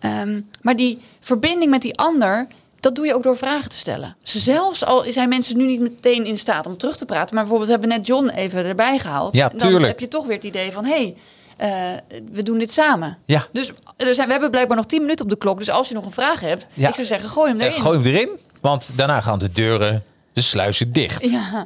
Ehm, 0.00 0.40
maar 0.62 0.76
die 0.76 1.00
verbinding 1.20 1.70
met 1.70 1.82
die 1.82 1.96
ander, 1.98 2.46
dat 2.84 2.94
doe 2.94 3.06
je 3.06 3.14
ook 3.14 3.22
door 3.22 3.36
vragen 3.36 3.68
te 3.70 3.76
stellen. 3.76 4.16
Zelfs 4.22 4.84
al 4.84 5.04
zijn 5.08 5.28
mensen 5.28 5.56
nu 5.56 5.66
niet 5.66 5.80
meteen 5.80 6.24
in 6.26 6.38
staat 6.38 6.66
om 6.66 6.76
terug 6.76 6.96
te 6.96 7.04
praten. 7.04 7.34
Maar 7.34 7.44
bijvoorbeeld, 7.44 7.70
we 7.72 7.78
hebben 7.80 7.98
net 7.98 8.06
John 8.06 8.28
even 8.28 8.64
erbij 8.64 8.98
gehaald. 8.98 9.34
Ja, 9.34 9.50
En 9.50 9.58
dan 9.58 9.68
tuurlijk. 9.68 9.86
heb 9.86 10.00
je 10.00 10.08
toch 10.08 10.26
weer 10.26 10.34
het 10.36 10.44
idee 10.44 10.72
van, 10.72 10.84
hé, 10.84 10.90
hey, 10.90 11.14
eh, 11.56 12.18
we 12.32 12.42
doen 12.42 12.58
dit 12.58 12.70
samen. 12.70 13.18
Ja. 13.24 13.46
Dus 13.52 13.72
er 13.96 14.14
zijn, 14.14 14.26
we 14.26 14.32
hebben 14.32 14.50
blijkbaar 14.50 14.76
nog 14.76 14.86
10 14.86 15.00
minuten 15.00 15.24
op 15.24 15.30
de 15.30 15.36
klok. 15.38 15.58
Dus 15.58 15.70
als 15.70 15.88
je 15.88 15.94
nog 15.94 16.04
een 16.04 16.10
vraag 16.12 16.40
hebt, 16.40 16.66
Ja. 16.74 16.88
ik 16.88 16.94
zou 16.94 17.06
zeggen, 17.06 17.28
gooi 17.28 17.50
hem 17.50 17.60
Eh, 17.60 17.66
erin. 17.66 17.80
gooi 17.80 17.98
hem 17.98 18.06
erin, 18.06 18.28
want 18.60 18.90
daarna 18.94 19.20
gaan 19.20 19.38
de 19.38 19.50
deuren, 19.50 20.02
de 20.32 20.40
sluizen 20.40 20.92
dicht. 20.92 21.30
Ja, 21.30 21.64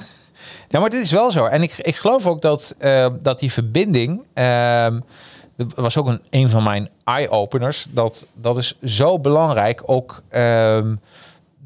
Ja, 0.70 0.80
maar 0.80 0.90
dit 0.90 1.02
is 1.02 1.10
wel 1.10 1.30
zo. 1.30 1.44
En 1.44 1.62
ik, 1.62 1.74
ik 1.78 1.96
geloof 1.96 2.26
ook 2.26 2.42
dat, 2.42 2.74
eh, 2.78 3.06
dat 3.22 3.38
die 3.38 3.52
verbinding. 3.52 4.24
Dat 5.66 5.74
was 5.74 5.96
ook 5.96 6.06
een, 6.06 6.20
een 6.30 6.50
van 6.50 6.62
mijn 6.62 6.88
eye-openers. 7.04 7.86
Dat, 7.90 8.26
dat 8.34 8.56
is 8.56 8.78
zo 8.84 9.18
belangrijk. 9.18 9.82
Ook 9.86 10.22
ehm, 10.28 10.94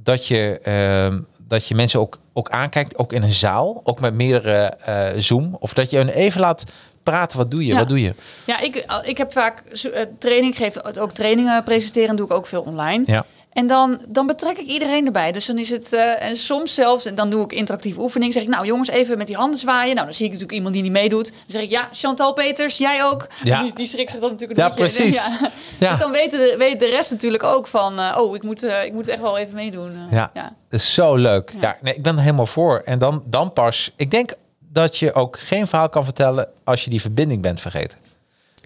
dat, 0.03 0.27
je, 0.27 0.61
ehm, 0.63 1.21
dat 1.49 1.69
je 1.69 1.75
mensen 1.75 2.01
ook, 2.01 2.19
ook 2.33 2.51
aankijkt. 2.51 2.99
Ook 2.99 3.13
in 3.13 3.23
een 3.23 3.33
zaal. 3.33 3.81
Ook 3.85 4.01
met 4.01 4.15
meerdere 4.15 4.65
eh, 4.67 5.21
Zoom. 5.21 5.57
Of 5.59 5.75
dat 5.75 5.91
je 5.91 5.97
hen 5.97 6.09
even 6.09 6.41
laat 6.41 6.65
praten. 7.03 7.39
Wat 7.39 7.51
doe 7.51 7.67
je? 7.67 7.73
Ja. 7.73 7.79
Wat 7.79 7.89
doe 7.89 8.01
je? 8.01 8.13
ja 8.45 8.61
ik, 8.61 8.85
ik 9.05 9.19
heb 9.19 9.33
vaak 9.33 9.61
eh, 9.61 10.03
training, 10.19 10.57
geef 10.57 10.99
ook 10.99 11.13
trainingen 11.13 11.65
presenteren, 11.65 12.17
doe 12.17 12.27
ik 12.27 12.35
ook 12.35 12.47
veel 12.47 12.63
online. 12.63 13.05
Ja. 13.07 13.25
En 13.53 13.67
dan, 13.67 14.01
dan 14.09 14.27
betrek 14.27 14.59
ik 14.59 14.67
iedereen 14.67 15.07
erbij. 15.07 15.33
Dus 15.33 15.47
dan 15.47 15.59
is 15.59 15.71
het, 15.71 15.93
eh, 15.93 16.23
en 16.29 16.37
soms 16.37 16.75
zelfs, 16.75 17.05
en 17.05 17.15
dan 17.15 17.31
doe 17.31 17.45
ik 17.45 17.53
interactieve 17.53 18.01
oefening. 18.01 18.33
Zeg 18.33 18.43
ik, 18.43 18.49
nou 18.49 18.67
jongens, 18.67 18.89
even 18.89 19.19
met 19.19 19.27
die 19.27 19.37
handen 19.37 19.61
zwaaien. 19.61 19.95
Nou, 19.95 20.07
dan 20.07 20.15
zie 20.15 20.25
ik 20.25 20.31
natuurlijk 20.31 20.57
iemand 20.57 20.75
die 20.75 20.83
niet 20.83 20.93
meedoet. 20.93 21.29
Dan 21.31 21.41
zeg 21.47 21.63
ik, 21.63 21.71
ja, 21.71 21.89
Chantal 21.93 22.33
Peters, 22.33 22.77
jij 22.79 23.05
ook. 23.05 23.27
Ja. 23.45 23.63
Die, 23.63 23.75
die 23.75 23.87
schrikt 23.87 24.11
zich 24.11 24.21
dan 24.21 24.31
natuurlijk 24.31 24.61
een 24.61 24.67
Ja, 24.67 24.75
beetje. 24.75 25.03
precies. 25.03 25.15
Ja. 25.41 25.51
Ja. 25.79 25.91
Dus 25.91 25.99
dan 25.99 26.11
weet 26.11 26.31
de, 26.31 26.55
weet 26.59 26.81
de 26.81 26.87
rest 26.91 27.11
natuurlijk 27.11 27.43
ook 27.43 27.67
van, 27.67 27.99
eh, 27.99 28.19
oh, 28.21 28.35
ik 28.35 28.43
moet, 28.43 28.63
eh, 28.63 28.85
ik 28.85 28.93
moet 28.93 29.09
echt 29.09 29.21
wel 29.21 29.39
even 29.39 29.55
meedoen. 29.55 29.93
Ja, 30.11 30.31
ja. 30.35 30.43
dat 30.69 30.81
is 30.81 30.95
zo 30.95 31.15
leuk. 31.15 31.51
Ja. 31.53 31.59
Ja. 31.61 31.77
nee, 31.83 31.95
ik 31.95 32.03
ben 32.03 32.17
er 32.17 32.23
helemaal 32.23 32.47
voor. 32.47 32.83
En 32.85 32.99
dan, 32.99 33.23
dan 33.27 33.53
pas, 33.53 33.93
ik 33.97 34.11
denk 34.11 34.33
dat 34.73 34.99
je 34.99 35.15
ook 35.15 35.39
geen 35.39 35.67
verhaal 35.67 35.89
kan 35.89 36.05
vertellen 36.05 36.49
als 36.65 36.85
je 36.85 36.91
die 36.91 37.01
verbinding 37.01 37.43
bent 37.43 37.61
vergeten. 37.61 37.99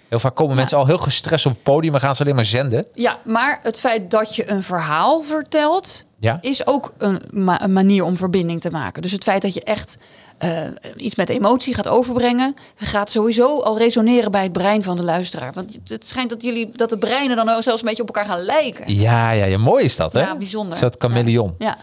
Heel 0.08 0.18
vaak 0.18 0.34
komen 0.34 0.56
mensen 0.56 0.78
al 0.78 0.86
heel 0.86 0.98
gestrest 0.98 1.46
op 1.46 1.52
het 1.52 1.62
podium 1.62 1.94
en 1.94 2.00
gaan 2.00 2.16
ze 2.16 2.22
alleen 2.22 2.34
maar 2.34 2.44
zenden. 2.44 2.86
Ja, 2.94 3.18
maar 3.24 3.58
het 3.62 3.78
feit 3.80 4.10
dat 4.10 4.36
je 4.36 4.50
een 4.50 4.62
verhaal 4.62 5.20
vertelt, 5.22 6.04
Ja. 6.18 6.38
is 6.40 6.66
ook 6.66 6.92
een, 6.98 7.20
ma- 7.30 7.62
een 7.62 7.72
manier 7.72 8.04
om 8.04 8.16
verbinding 8.16 8.60
te 8.60 8.70
maken. 8.70 9.02
Dus 9.02 9.12
het 9.12 9.22
feit 9.22 9.42
dat 9.42 9.54
je 9.54 9.62
echt 9.64 9.98
eh, 10.38 10.50
iets 10.96 11.14
met 11.14 11.28
emotie 11.28 11.74
gaat 11.74 11.88
overbrengen, 11.88 12.54
gaat 12.76 13.10
sowieso 13.10 13.60
al 13.60 13.78
resoneren 13.78 14.30
bij 14.30 14.42
het 14.42 14.52
brein 14.52 14.82
van 14.82 14.96
de 14.96 15.02
luisteraar. 15.04 15.52
Want 15.52 15.78
het 15.84 16.06
schijnt 16.06 16.30
dat 16.30 16.42
jullie 16.42 16.70
dat 16.72 16.90
de 16.90 16.98
breinen 16.98 17.36
dan 17.36 17.48
ook 17.48 17.62
zelfs 17.62 17.80
een 17.82 17.88
beetje 17.88 18.02
op 18.02 18.08
elkaar 18.14 18.30
gaan 18.30 18.40
lijken. 18.44 18.94
Ja, 18.94 19.30
ja, 19.30 19.44
ja 19.44 19.58
mooi 19.58 19.84
is 19.84 19.96
dat, 19.96 20.12
hè? 20.12 20.20
Ja, 20.20 20.36
bijzonder. 20.36 20.72
Een 20.72 20.78
soort 20.78 20.94
chameleon. 20.98 21.54
Ja. 21.58 21.76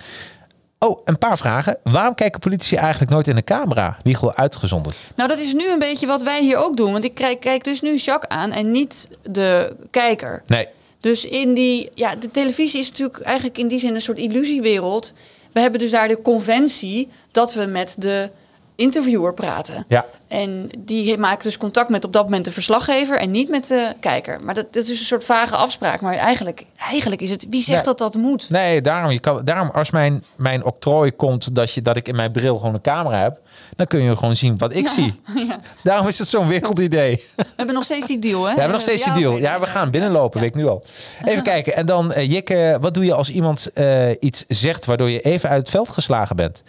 Oh, 0.83 1.01
een 1.05 1.17
paar 1.17 1.37
vragen. 1.37 1.77
Waarom 1.83 2.15
kijken 2.15 2.39
politici 2.39 2.75
eigenlijk 2.75 3.11
nooit 3.11 3.27
in 3.27 3.35
de 3.35 3.43
camera? 3.43 3.97
Wiegel 4.03 4.35
uitgezonderd. 4.35 4.99
Nou, 5.15 5.29
dat 5.29 5.39
is 5.39 5.53
nu 5.53 5.71
een 5.71 5.79
beetje 5.79 6.07
wat 6.07 6.21
wij 6.21 6.41
hier 6.41 6.57
ook 6.57 6.77
doen. 6.77 6.91
Want 6.91 7.03
ik 7.03 7.13
kijk, 7.13 7.39
kijk 7.39 7.63
dus 7.63 7.81
nu 7.81 7.95
Jacques 7.95 8.37
aan 8.39 8.51
en 8.51 8.71
niet 8.71 9.09
de 9.21 9.75
kijker. 9.91 10.43
Nee. 10.47 10.67
Dus 10.99 11.25
in 11.25 11.53
die, 11.53 11.89
ja, 11.93 12.15
de 12.15 12.31
televisie 12.31 12.79
is 12.79 12.89
natuurlijk 12.89 13.19
eigenlijk 13.19 13.57
in 13.57 13.67
die 13.67 13.79
zin 13.79 13.95
een 13.95 14.01
soort 14.01 14.17
illusiewereld. 14.17 15.13
We 15.51 15.59
hebben 15.59 15.79
dus 15.79 15.91
daar 15.91 16.07
de 16.07 16.21
conventie 16.21 17.09
dat 17.31 17.53
we 17.53 17.65
met 17.65 17.95
de 17.97 18.29
interviewer 18.75 19.33
praten. 19.33 19.85
Ja. 19.87 20.05
En 20.27 20.69
die 20.77 21.17
maakt 21.17 21.43
dus 21.43 21.57
contact 21.57 21.89
met 21.89 22.05
op 22.05 22.13
dat 22.13 22.23
moment 22.23 22.45
de 22.45 22.51
verslaggever 22.51 23.17
en 23.17 23.31
niet 23.31 23.49
met 23.49 23.67
de 23.67 23.93
kijker. 23.99 24.39
Maar 24.43 24.53
dat, 24.53 24.73
dat 24.73 24.83
is 24.83 24.89
een 24.89 25.05
soort 25.05 25.25
vage 25.25 25.55
afspraak. 25.55 26.01
Maar 26.01 26.13
eigenlijk, 26.13 26.65
eigenlijk 26.77 27.21
is 27.21 27.29
het, 27.29 27.45
wie 27.49 27.63
zegt 27.63 27.85
dat 27.85 27.97
dat 27.97 28.15
moet? 28.15 28.49
Nee, 28.49 28.81
daarom, 28.81 29.11
je 29.11 29.19
kan, 29.19 29.45
daarom 29.45 29.69
als 29.73 29.91
mijn, 29.91 30.23
mijn 30.35 30.63
octrooi 30.63 31.11
komt 31.11 31.55
dat, 31.55 31.73
je, 31.73 31.81
dat 31.81 31.95
ik 31.95 32.07
in 32.07 32.15
mijn 32.15 32.31
bril 32.31 32.57
gewoon 32.57 32.73
een 32.73 32.81
camera 32.81 33.21
heb, 33.21 33.39
dan 33.75 33.85
kun 33.85 34.01
je 34.01 34.17
gewoon 34.17 34.35
zien 34.35 34.57
wat 34.57 34.75
ik 34.75 34.87
zie. 34.87 35.21
Daarom 35.83 36.07
is 36.07 36.19
het 36.19 36.27
zo'n 36.27 36.47
wereldidee. 36.47 37.23
We 37.35 37.43
hebben 37.55 37.75
nog 37.75 37.83
steeds 37.83 38.07
die 38.07 38.19
deal, 38.19 38.43
hè? 38.43 38.49
Ja, 38.49 38.53
we 38.53 38.59
hebben 38.59 38.77
nog 38.77 38.87
steeds 38.87 39.03
die 39.03 39.13
deal. 39.13 39.37
Ja, 39.37 39.59
we 39.59 39.67
gaan 39.67 39.91
binnenlopen, 39.91 40.39
weet 40.39 40.49
ik 40.49 40.55
nu 40.55 40.67
al. 40.67 40.83
Even 41.25 41.43
kijken. 41.43 41.75
En 41.75 41.85
dan, 41.85 42.13
eh, 42.13 42.31
Jikke, 42.31 42.77
wat 42.81 42.93
doe 42.93 43.05
je 43.05 43.13
als 43.13 43.29
iemand 43.29 43.71
eh, 43.73 44.09
iets 44.19 44.45
zegt 44.47 44.85
waardoor 44.85 45.09
je 45.09 45.19
even 45.19 45.49
uit 45.49 45.59
het 45.59 45.69
veld 45.69 45.89
geslagen 45.89 46.35
bent? 46.35 46.63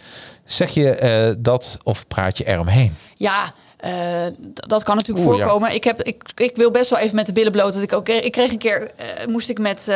Zeg 0.45 0.69
je 0.69 0.89
eh, 0.89 1.33
dat 1.37 1.77
of 1.83 2.07
praat 2.07 2.37
je 2.37 2.45
eromheen? 2.47 2.95
Ja, 3.15 3.53
eh, 3.77 3.91
dat 4.53 4.83
kan 4.83 4.95
natuurlijk 4.95 5.27
Oeh, 5.27 5.37
ja. 5.37 5.43
voorkomen. 5.43 5.73
Ik, 5.73 5.83
heb, 5.83 6.01
ik, 6.03 6.23
ik 6.35 6.55
wil 6.55 6.71
best 6.71 6.89
wel 6.89 6.99
even 6.99 7.15
met 7.15 7.25
de 7.25 7.33
billen 7.33 7.51
bloot. 7.51 7.73
Dat 7.73 7.81
ik, 7.81 7.93
ook, 7.93 8.09
ik 8.09 8.31
kreeg 8.31 8.51
een 8.51 8.57
keer, 8.57 8.91
eh, 8.95 9.27
moest 9.27 9.49
ik 9.49 9.59
met, 9.59 9.91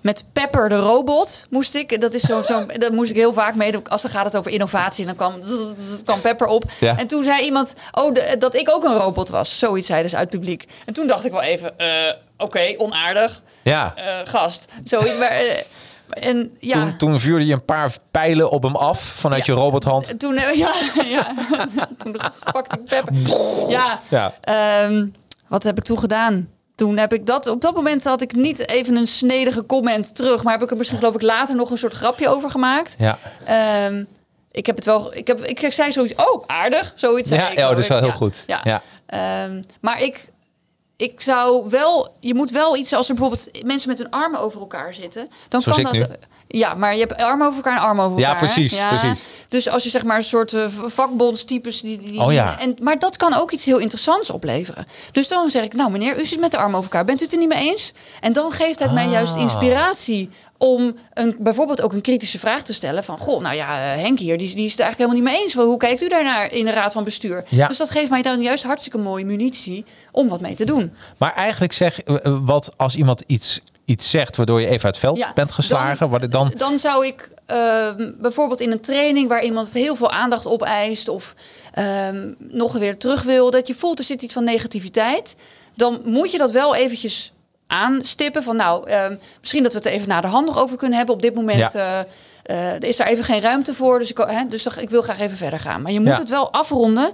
met 0.00 0.24
Pepper 0.32 0.68
de 0.68 0.78
robot, 0.78 1.46
moest 1.50 1.74
ik. 1.74 2.00
Dat 2.00 2.14
is 2.14 2.22
zo, 2.22 2.42
zo, 2.42 2.66
dat 2.78 2.92
moest 2.92 3.10
ik 3.10 3.16
heel 3.16 3.32
vaak 3.32 3.54
mee. 3.54 3.76
Als 3.88 4.02
dan 4.02 4.10
gaat 4.10 4.24
het 4.24 4.36
over 4.36 4.50
innovatie, 4.50 5.06
dan 5.06 5.16
kwam, 5.16 5.34
kwam 6.04 6.20
Pepper 6.20 6.46
op. 6.46 6.64
Ja. 6.80 6.98
En 6.98 7.06
toen 7.06 7.22
zei 7.22 7.44
iemand, 7.44 7.74
oh, 7.92 8.14
de- 8.14 8.36
dat 8.38 8.54
ik 8.54 8.70
ook 8.70 8.84
een 8.84 8.96
robot 8.96 9.28
was. 9.28 9.58
Zoiets 9.58 9.86
zeiden 9.86 10.10
ze 10.10 10.16
uit 10.16 10.32
het 10.32 10.40
publiek. 10.40 10.64
En 10.84 10.92
toen 10.92 11.06
dacht 11.06 11.24
ik 11.24 11.32
wel 11.32 11.42
even, 11.42 11.74
oké, 12.36 12.74
onaardig. 12.76 13.42
Ja. 13.62 13.94
gast. 14.24 14.72
Zoiets, 14.84 15.18
maar... 15.18 15.30
en 16.12 16.56
ja... 16.58 16.74
Toen, 16.74 16.96
toen 16.96 17.20
vuurde 17.20 17.46
je 17.46 17.52
een 17.52 17.64
paar 17.64 17.92
pijlen 18.10 18.50
op 18.50 18.62
hem 18.62 18.76
af 18.76 19.00
vanuit 19.02 19.46
je 19.46 19.52
robothand. 19.52 20.18
Toen, 20.18 20.36
eh, 20.36 20.54
ja, 20.64 20.72
ja. 21.04 21.26
toen 21.98 22.16
pakte 22.52 22.76
ik 22.78 22.84
Pepper. 22.84 23.14
Ja, 23.68 24.00
Ja. 24.10 24.34
Ehm, 24.40 25.06
wat 25.48 25.62
heb 25.62 25.78
ik 25.78 25.84
toen 25.84 25.98
gedaan? 25.98 26.48
Toen 26.74 26.96
heb 26.98 27.12
ik 27.12 27.26
dat... 27.26 27.46
Op 27.46 27.60
dat 27.60 27.74
moment 27.74 28.04
had 28.04 28.20
ik 28.20 28.34
niet 28.34 28.68
even 28.68 28.96
een 28.96 29.06
snedige 29.06 29.66
comment 29.66 30.14
terug. 30.14 30.42
Maar 30.42 30.52
heb 30.52 30.62
ik 30.62 30.70
er 30.70 30.76
misschien 30.76 30.98
geloof 30.98 31.14
ik 31.14 31.22
later 31.22 31.56
nog 31.56 31.70
een 31.70 31.78
soort 31.78 31.94
grapje 31.94 32.28
over 32.28 32.50
gemaakt. 32.50 32.94
Ja. 32.98 33.18
Ehm, 33.44 34.04
ik 34.50 34.66
heb 34.66 34.76
het 34.76 34.84
wel... 34.84 35.14
Ik, 35.14 35.26
heb, 35.26 35.40
ik 35.40 35.72
zei 35.72 35.92
zoiets... 35.92 36.14
Oh, 36.14 36.44
aardig. 36.46 36.92
Zoiets 36.96 37.28
zei 37.28 37.40
Ja, 37.40 37.48
ik, 37.48 37.52
ja, 37.54 37.60
geloof 37.60 37.74
dat 37.74 37.82
is 37.82 37.88
wel 37.88 37.98
ik. 37.98 38.04
heel 38.04 38.12
goed. 38.12 38.44
Ja. 38.46 38.60
Ja. 38.64 38.82
Ehm, 39.06 39.62
maar 39.80 40.02
ik... 40.02 40.31
Ik 41.02 41.20
zou 41.20 41.70
wel, 41.70 42.14
je 42.20 42.34
moet 42.34 42.50
wel 42.50 42.76
iets 42.76 42.92
als 42.92 43.08
er 43.08 43.14
bijvoorbeeld 43.14 43.64
mensen 43.64 43.88
met 43.88 43.98
hun 43.98 44.10
armen 44.10 44.40
over 44.40 44.60
elkaar 44.60 44.94
zitten, 44.94 45.28
dan 45.48 45.62
Zoals 45.62 45.80
kan 45.82 45.96
dat. 45.96 46.08
nu. 46.08 46.14
Ja, 46.48 46.74
maar 46.74 46.94
je 46.94 47.00
hebt 47.06 47.16
armen 47.22 47.46
over 47.46 47.56
elkaar 47.56 47.76
en 47.76 47.82
armen 47.82 48.04
over 48.04 48.18
Ja, 48.18 48.28
elkaar. 48.28 48.38
precies, 48.52 48.80
precies. 48.88 49.24
Dus 49.48 49.68
als 49.68 49.82
je 49.82 49.90
zeg 49.90 50.04
maar 50.04 50.16
een 50.16 50.22
soort 50.24 50.52
eh, 50.52 50.66
vakbondstypes 50.86 51.80
die, 51.80 51.98
die, 51.98 52.20
Oh 52.20 52.32
ja. 52.32 52.58
en, 52.58 52.76
maar 52.82 52.98
dat 52.98 53.16
kan 53.16 53.34
ook 53.34 53.50
iets 53.50 53.64
heel 53.64 53.78
interessants 53.78 54.30
opleveren. 54.30 54.86
Dus 55.12 55.28
dan 55.28 55.50
zeg 55.50 55.62
ik, 55.64 55.74
nou 55.74 55.90
meneer, 55.90 56.20
u 56.20 56.24
zit 56.24 56.40
met 56.40 56.50
de 56.50 56.56
armen 56.56 56.78
over 56.78 56.90
elkaar, 56.90 57.04
bent 57.04 57.20
u 57.20 57.24
het 57.24 57.32
er 57.32 57.38
niet 57.38 57.48
mee 57.48 57.70
eens? 57.70 57.92
En 58.20 58.32
dan 58.32 58.52
geeft 58.52 58.78
het 58.78 58.92
mij 58.92 59.08
juist 59.08 59.34
Ah. 59.34 59.40
inspiratie 59.40 60.30
om 60.62 60.94
een, 61.14 61.36
bijvoorbeeld 61.38 61.82
ook 61.82 61.92
een 61.92 62.00
kritische 62.00 62.38
vraag 62.38 62.62
te 62.62 62.72
stellen 62.72 63.04
van, 63.04 63.18
goh, 63.18 63.40
nou 63.40 63.54
ja, 63.54 63.94
eh, 63.94 64.02
Henk 64.02 64.18
hier, 64.18 64.38
die, 64.38 64.54
die 64.54 64.64
is 64.64 64.72
het 64.72 64.80
eigenlijk 64.80 64.98
helemaal 65.10 65.16
niet 65.16 65.24
mee 65.24 65.42
eens. 65.44 65.54
Wel, 65.54 65.66
Hoe 65.66 65.76
kijkt 65.76 66.02
u 66.02 66.08
daarnaar 66.08 66.52
in 66.52 66.64
de 66.64 66.70
raad 66.70 66.92
van 66.92 67.04
bestuur? 67.04 67.44
Ja. 67.48 67.68
Dus 67.68 67.76
dat 67.76 67.90
geeft 67.90 68.10
mij 68.10 68.22
dan 68.22 68.42
juist 68.42 68.64
hartstikke 68.64 68.98
mooie 68.98 69.24
munitie 69.24 69.84
om 70.12 70.28
wat 70.28 70.40
mee 70.40 70.54
te 70.54 70.64
doen. 70.64 70.92
Maar 71.18 71.34
eigenlijk 71.34 71.72
zeg 71.72 72.02
eh, 72.02 72.24
eh, 72.24 72.38
wat 72.44 72.72
als 72.76 72.96
iemand 72.96 73.22
iets, 73.26 73.60
iets 73.84 74.10
zegt 74.10 74.36
waardoor 74.36 74.60
je 74.60 74.66
even 74.66 74.84
uit 74.84 74.94
het 74.94 75.04
veld 75.04 75.18
Ja, 75.18 75.32
bent 75.34 75.52
geslagen, 75.52 76.08
wat 76.08 76.20
het 76.20 76.32
dan. 76.32 76.52
Dan 76.56 76.78
zou 76.78 77.06
ik 77.06 77.30
ehm, 77.46 78.10
bijvoorbeeld 78.18 78.60
in 78.60 78.72
een 78.72 78.80
training 78.80 79.28
waar 79.28 79.44
iemand 79.44 79.72
heel 79.72 79.96
veel 79.96 80.10
aandacht 80.10 80.46
opeist 80.46 81.08
of 81.08 81.34
ehm, 81.72 82.30
nog 82.38 82.72
weer 82.72 82.98
terug 82.98 83.22
wil, 83.22 83.50
dat 83.50 83.66
je 83.66 83.74
voelt 83.74 83.98
er 83.98 84.04
zit 84.04 84.22
iets 84.22 84.32
van 84.32 84.44
negativiteit, 84.44 85.36
dan 85.74 86.00
moet 86.04 86.30
je 86.30 86.38
dat 86.38 86.50
wel 86.50 86.74
eventjes 86.74 87.31
aanstippen 87.72 88.42
van 88.42 88.56
nou, 88.56 88.88
ehm, 88.88 89.14
misschien 89.40 89.62
dat 89.62 89.72
we 89.72 89.78
het 89.78 89.86
even 89.88 90.08
naar 90.08 90.22
de 90.22 90.28
hand 90.28 90.46
nog 90.46 90.58
over 90.58 90.76
kunnen 90.76 90.96
hebben. 90.96 91.14
Op 91.14 91.22
dit 91.22 91.34
moment 91.34 91.72
Ja. 91.72 92.04
eh, 92.42 92.74
eh, 92.74 92.80
is 92.80 92.96
daar 92.96 93.06
even 93.06 93.24
geen 93.24 93.40
ruimte 93.40 93.74
voor, 93.74 93.98
dus, 93.98 94.10
ik, 94.10 94.16
hè, 94.18 94.44
dus 94.48 94.66
ik 94.66 94.90
wil 94.90 95.02
graag 95.02 95.20
even 95.20 95.36
verder 95.36 95.60
gaan. 95.60 95.82
Maar 95.82 95.92
je 95.92 96.00
moet 96.00 96.08
Ja. 96.08 96.18
het 96.18 96.28
wel 96.28 96.52
afronden. 96.52 97.12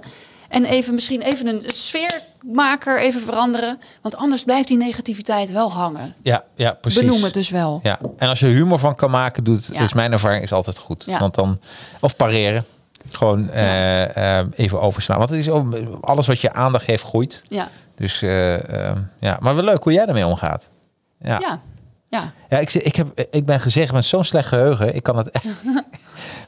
En 0.49 0.65
even 0.65 0.93
misschien 0.93 1.21
even 1.21 1.47
een 1.47 1.63
sfeermaker 1.75 2.99
even 2.99 3.21
veranderen. 3.21 3.79
Want 4.01 4.15
anders 4.17 4.43
blijft 4.43 4.67
die 4.67 4.77
negativiteit 4.77 5.51
wel 5.51 5.71
hangen. 5.71 6.15
Ja, 6.21 6.43
ja, 6.55 6.71
precies. 6.71 6.99
Benoem 7.01 7.23
het 7.23 7.33
dus 7.33 7.49
wel. 7.49 7.79
Ja, 7.83 7.99
en 8.17 8.29
als 8.29 8.39
je 8.39 8.45
humor 8.45 8.79
van 8.79 8.95
kan 8.95 9.09
maken, 9.11 9.43
doet 9.43 9.65
het, 9.65 9.75
Ja. 9.75 9.81
is 9.83 9.93
mijn 9.93 10.11
ervaring 10.11 10.43
is 10.43 10.51
altijd 10.51 10.77
goed. 10.79 11.03
Ja. 11.05 11.19
Want 11.19 11.35
dan, 11.35 11.59
of 11.99 12.15
pareren. 12.15 12.65
Gewoon 13.11 13.49
eh, 13.49 14.39
even 14.55 14.81
overslaan. 14.81 15.17
Want 15.17 15.29
het 15.29 15.39
is 15.39 15.49
ook, 15.49 15.75
alles 16.01 16.27
wat 16.27 16.41
je 16.41 16.53
aandacht 16.53 16.83
geeft, 16.85 17.03
groeit. 17.03 17.41
Ja. 17.47 17.67
Dus 17.99 18.21
eh, 18.21 18.87
eh, 18.89 18.95
ja, 19.19 19.37
maar 19.41 19.55
wel 19.55 19.63
leuk 19.63 19.83
hoe 19.83 19.93
jij 19.93 20.05
daarmee 20.05 20.25
omgaat. 20.25 20.67
Ja, 21.21 21.37
ja. 21.39 21.59
Ja. 22.09 22.31
Ja. 22.49 22.57
ik, 22.57 22.73
ik, 22.73 22.95
heb, 22.95 23.27
ik 23.31 23.45
ben 23.45 23.59
gezegd 23.59 23.91
met 23.91 24.05
zo'n 24.05 24.23
slecht 24.23 24.47
geheugen. 24.47 24.95
Ik 24.95 25.03
kan 25.03 25.17
het. 25.17 25.29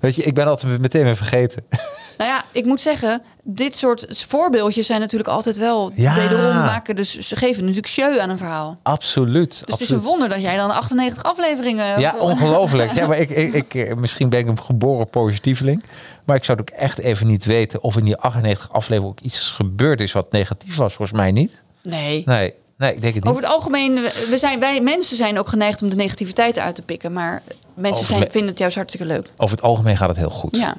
Weet 0.01 0.15
je, 0.15 0.23
ik 0.23 0.33
ben 0.33 0.47
altijd 0.47 0.79
meteen 0.81 1.03
weer 1.03 1.15
vergeten. 1.15 1.63
Nou 2.17 2.33
ja, 2.33 2.43
ik 2.51 2.65
moet 2.65 2.81
zeggen, 2.81 3.21
dit 3.43 3.75
soort 3.75 4.25
voorbeeldjes 4.27 4.85
zijn 4.85 4.99
natuurlijk 4.99 5.29
altijd 5.29 5.57
wel 5.57 5.91
Ja. 5.95 6.15
wederom 6.15 6.55
maken. 6.55 6.95
Dus 6.95 7.19
ze 7.19 7.35
geven 7.35 7.61
natuurlijk 7.61 7.87
show 7.87 8.17
aan 8.17 8.29
een 8.29 8.37
verhaal. 8.37 8.79
Absoluut. 8.83 9.49
Dus 9.65 9.73
het 9.73 9.79
is 9.81 9.89
een 9.89 10.01
wonder 10.01 10.29
dat 10.29 10.41
jij 10.41 10.55
dan 10.55 10.71
98 10.71 11.23
afleveringen... 11.23 11.99
Ja, 11.99 12.15
ongelooflijk. 12.17 12.91
Ja, 12.91 13.07
maar 13.07 13.17
ik, 13.17 13.29
ik, 13.29 13.53
ik, 13.53 13.73
eh, 13.73 13.95
misschien 13.95 14.29
ben 14.29 14.39
ik 14.39 14.47
een 14.47 14.61
geboren 14.61 15.09
positieveling. 15.09 15.83
Maar 16.31 16.39
ik 16.39 16.45
zou 16.45 16.59
het 16.59 16.71
ook 16.71 16.77
echt 16.79 16.97
even 16.97 17.27
niet 17.27 17.45
weten 17.45 17.83
of 17.83 17.97
in 17.97 18.05
die 18.05 18.17
98 18.17 18.71
aflevering 18.71 19.11
ook 19.13 19.19
iets 19.19 19.51
gebeurd 19.51 20.01
is 20.01 20.11
wat 20.11 20.31
negatief 20.31 20.75
was. 20.75 20.93
Volgens 20.93 21.17
mij 21.17 21.31
niet. 21.31 21.51
Nee. 21.83 22.23
Nee, 22.25 22.53
nee 22.77 22.93
ik 22.93 23.01
denk 23.01 23.13
het 23.13 23.23
niet. 23.23 23.25
Over 23.33 23.41
het 23.43 23.51
algemeen, 23.51 23.93
we 24.29 24.33
zijn, 24.37 24.59
wij 24.59 24.81
mensen 24.81 25.17
zijn 25.17 25.39
ook 25.39 25.47
geneigd 25.47 25.81
om 25.81 25.89
de 25.89 25.95
negativiteit 25.95 26.59
uit 26.59 26.75
te 26.75 26.81
pikken. 26.81 27.13
Maar 27.13 27.41
mensen 27.73 28.05
zijn, 28.05 28.19
het- 28.21 28.31
vinden 28.31 28.49
het 28.49 28.59
juist 28.59 28.75
hartstikke 28.75 29.07
leuk. 29.07 29.27
Over 29.37 29.55
het 29.55 29.65
algemeen 29.65 29.97
gaat 29.97 30.07
het 30.07 30.17
heel 30.17 30.29
goed. 30.29 30.57
Ja. 30.57 30.75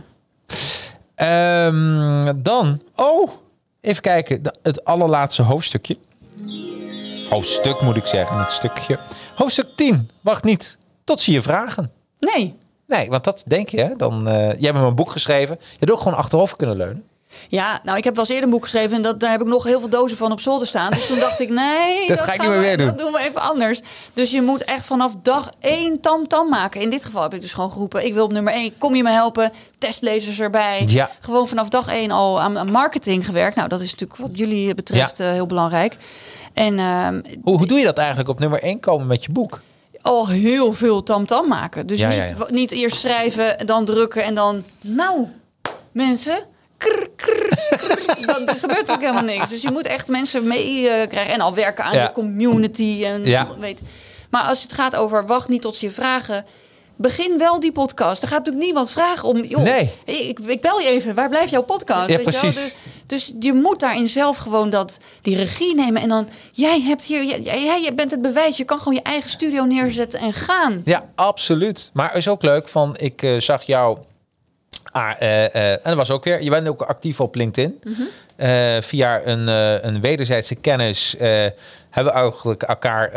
Ehm, 1.15 2.33
dan, 2.43 2.83
oh, 2.97 3.31
even 3.81 4.03
kijken. 4.03 4.41
Het 4.63 4.85
allerlaatste 4.85 5.43
hoofdstukje. 5.43 5.97
Hoofdstuk 7.29 7.81
moet 7.81 7.97
ik 7.97 8.05
zeggen, 8.07 8.39
niet 8.39 8.51
stukje. 8.51 8.99
Hoofdstuk 9.37 9.67
10. 9.77 10.11
Wacht 10.21 10.45
niet. 10.45 10.77
Tot 11.05 11.21
zie 11.21 11.33
je 11.33 11.43
vragen. 11.43 11.91
Nee. 12.19 12.57
Nee, 12.97 13.09
want 13.11 13.25
dat 13.25 13.43
denk 13.47 13.69
je. 13.69 13.81
Hè? 13.81 13.97
Dan, 13.97 14.29
eh, 14.29 14.35
jij 14.35 14.71
hebt 14.73 14.79
een 14.79 14.95
boek 14.95 15.11
geschreven. 15.11 15.57
Je 15.61 15.77
had 15.81 15.91
ook 15.91 16.01
gewoon 16.01 16.19
achterover 16.19 16.57
kunnen 16.57 16.77
leunen. 16.77 17.05
Ja, 17.49 17.81
nou, 17.85 17.99
ik 17.99 18.05
heb 18.05 18.15
wel 18.15 18.25
eens 18.25 18.33
eerder 18.33 18.49
een 18.49 18.55
boek 18.55 18.63
geschreven 18.63 18.97
en 18.97 19.03
dat, 19.03 19.21
daar 19.21 19.31
heb 19.31 19.41
ik 19.41 19.47
nog 19.47 19.65
heel 19.65 19.81
veel 19.81 19.89
dozen 19.89 20.17
van 20.17 20.33
op 20.33 20.41
zolder 20.41 20.67
staan. 20.67 20.91
Dus 20.91 21.07
toen 21.07 21.19
dacht 21.19 21.41
ik, 21.41 21.51
nee, 21.65 22.07
Dat 22.09 22.21
ga 22.21 22.33
ik 22.33 22.41
niet 22.41 22.49
meer 22.49 22.59
we- 22.59 22.65
weer 22.65 22.77
doen. 22.77 22.87
Dat 22.87 22.99
doen 22.99 23.13
we 23.13 23.19
even 23.21 23.41
anders. 23.41 23.81
Dus 24.15 24.31
je 24.31 24.43
moet 24.43 24.65
echt 24.65 24.87
vanaf 24.87 25.13
dag 25.23 25.49
één 25.61 26.01
tam-tam 26.01 26.49
maken. 26.49 26.81
In 26.81 26.91
dit 26.91 27.05
geval 27.05 27.23
heb 27.23 27.35
ik 27.35 27.41
dus 27.41 27.53
gewoon 27.53 27.71
geroepen, 27.73 28.07
ik 28.07 28.15
wil 28.15 28.25
op 28.25 28.33
nummer 28.33 28.53
één, 28.53 28.79
kom 28.79 28.95
je 28.95 29.03
me 29.03 29.11
helpen? 29.11 29.51
Testlezers 29.79 30.41
erbij. 30.41 30.85
Ja. 30.87 31.11
Gewoon 31.21 31.49
vanaf 31.49 31.69
dag 31.69 31.89
één 31.89 32.11
al 32.11 32.41
aan, 32.41 32.59
aan 32.59 32.71
marketing 32.71 33.27
gewerkt. 33.27 33.57
Nou, 33.57 33.69
dat 33.69 33.81
is 33.81 33.91
natuurlijk 33.91 34.21
wat 34.21 34.39
jullie 34.39 34.75
betreft 34.75 35.21
eh, 35.21 35.31
heel 35.31 35.47
belangrijk. 35.47 35.97
En 36.55 36.79
ehm, 36.79 37.21
Hoe, 37.43 37.57
hoe 37.59 37.67
doe 37.67 37.79
je 37.79 37.85
dat 37.85 37.99
eigenlijk 37.99 38.29
op 38.29 38.39
nummer 38.39 38.63
1 38.63 38.81
komen 38.81 39.07
met 39.07 39.25
je 39.25 39.33
boek? 39.33 39.61
Al 40.03 40.29
heel 40.29 40.73
veel 40.73 41.03
tam-tam 41.03 41.49
maken. 41.49 41.87
Dus 41.87 41.99
Ja, 41.99 42.09
niet, 42.09 42.35
ja. 42.39 42.47
niet 42.49 42.71
eerst 42.71 42.97
schrijven, 42.99 43.67
dan 43.67 43.85
drukken 43.85 44.25
en 44.25 44.35
dan... 44.35 44.65
Nou, 44.83 45.27
mensen... 45.93 46.39
krr, 46.77 47.09
krr, 47.17 47.49
krr. 47.77 48.27
dan 48.27 48.49
gebeurt 48.57 48.91
ook 48.91 49.01
helemaal 49.01 49.23
niks. 49.23 49.51
Dus 49.51 49.63
je 49.63 49.71
moet 49.73 49.87
echt 49.87 50.09
mensen 50.09 50.47
mee 50.47 50.89
eh, 50.89 51.09
krijgen. 51.09 51.35
En 51.35 51.41
al 51.41 51.55
werken 51.55 51.85
aan 51.85 51.93
je 51.99 52.11
community. 52.13 53.05
En, 53.05 53.25
Ja. 53.25 53.49
weet. 53.59 53.81
Maar 54.31 54.43
als 54.43 54.63
het 54.63 54.73
gaat 54.73 54.97
over 54.97 55.27
wacht 55.27 55.49
niet 55.49 55.63
tot 55.63 55.77
ze 55.77 55.87
je 55.87 55.93
vragen... 55.93 56.45
begin 56.97 57.39
wel 57.39 57.61
die 57.61 57.73
podcast. 57.73 58.23
Er 58.23 58.29
gaat 58.29 58.39
natuurlijk 58.39 58.65
niemand 58.65 58.91
vragen 58.91 59.29
om... 59.29 59.45
Joh, 59.45 59.63
Nee. 59.63 59.93
ik, 60.05 60.39
ik 60.41 60.61
bel 60.61 60.79
je 60.81 60.89
even, 60.89 61.15
waar 61.15 61.29
blijft 61.29 61.51
jouw 61.51 61.63
podcast? 61.63 62.09
Ja, 62.11 62.17
Weet 62.17 62.25
je 62.25 62.31
wel? 62.33 62.41
precies. 62.41 62.63
Dus, 62.63 62.77
dus 63.13 63.33
je 63.39 63.53
moet 63.53 63.81
daarin 63.81 64.09
zelf 64.09 64.37
gewoon 64.37 64.71
dat, 64.71 64.99
die 65.23 65.37
regie 65.37 65.75
nemen. 65.75 66.03
En 66.03 66.09
dan, 66.09 66.29
jij 66.53 66.81
hebt 66.81 67.05
hier, 67.05 67.25
jij, 67.25 67.81
jij 67.83 67.95
bent 67.95 68.11
het 68.11 68.23
bewijs. 68.23 68.57
Je 68.57 68.65
kan 68.65 68.79
gewoon 68.79 68.95
je 68.95 69.03
eigen 69.03 69.31
studio 69.31 69.65
neerzetten 69.65 70.21
en 70.21 70.33
gaan. 70.33 70.83
Ja, 70.85 71.05
absoluut. 71.15 71.91
Maar 71.93 72.17
is 72.17 72.29
ook 72.29 72.43
leuk 72.43 72.69
van, 72.69 72.97
ik 72.99 73.23
eh, 73.23 73.41
zag 73.41 73.63
jou. 73.63 73.99
Ah, 74.93 75.11
eh, 75.19 75.55
eh, 75.55 75.71
en 75.73 75.81
dat 75.83 75.95
was 75.95 76.11
ook 76.11 76.25
weer. 76.25 76.43
Je 76.43 76.51
bent 76.51 76.69
ook 76.69 76.83
actief 76.83 77.21
op 77.21 77.35
LinkedIn. 77.35 77.81
Eh, 78.37 78.77
via 78.81 79.27
een, 79.27 79.47
een 79.87 80.01
wederzijdse 80.01 80.55
kennis 80.55 81.15
hebben 81.91 82.13
we 82.13 82.19
eigenlijk 82.19 82.63
elkaar 82.63 83.11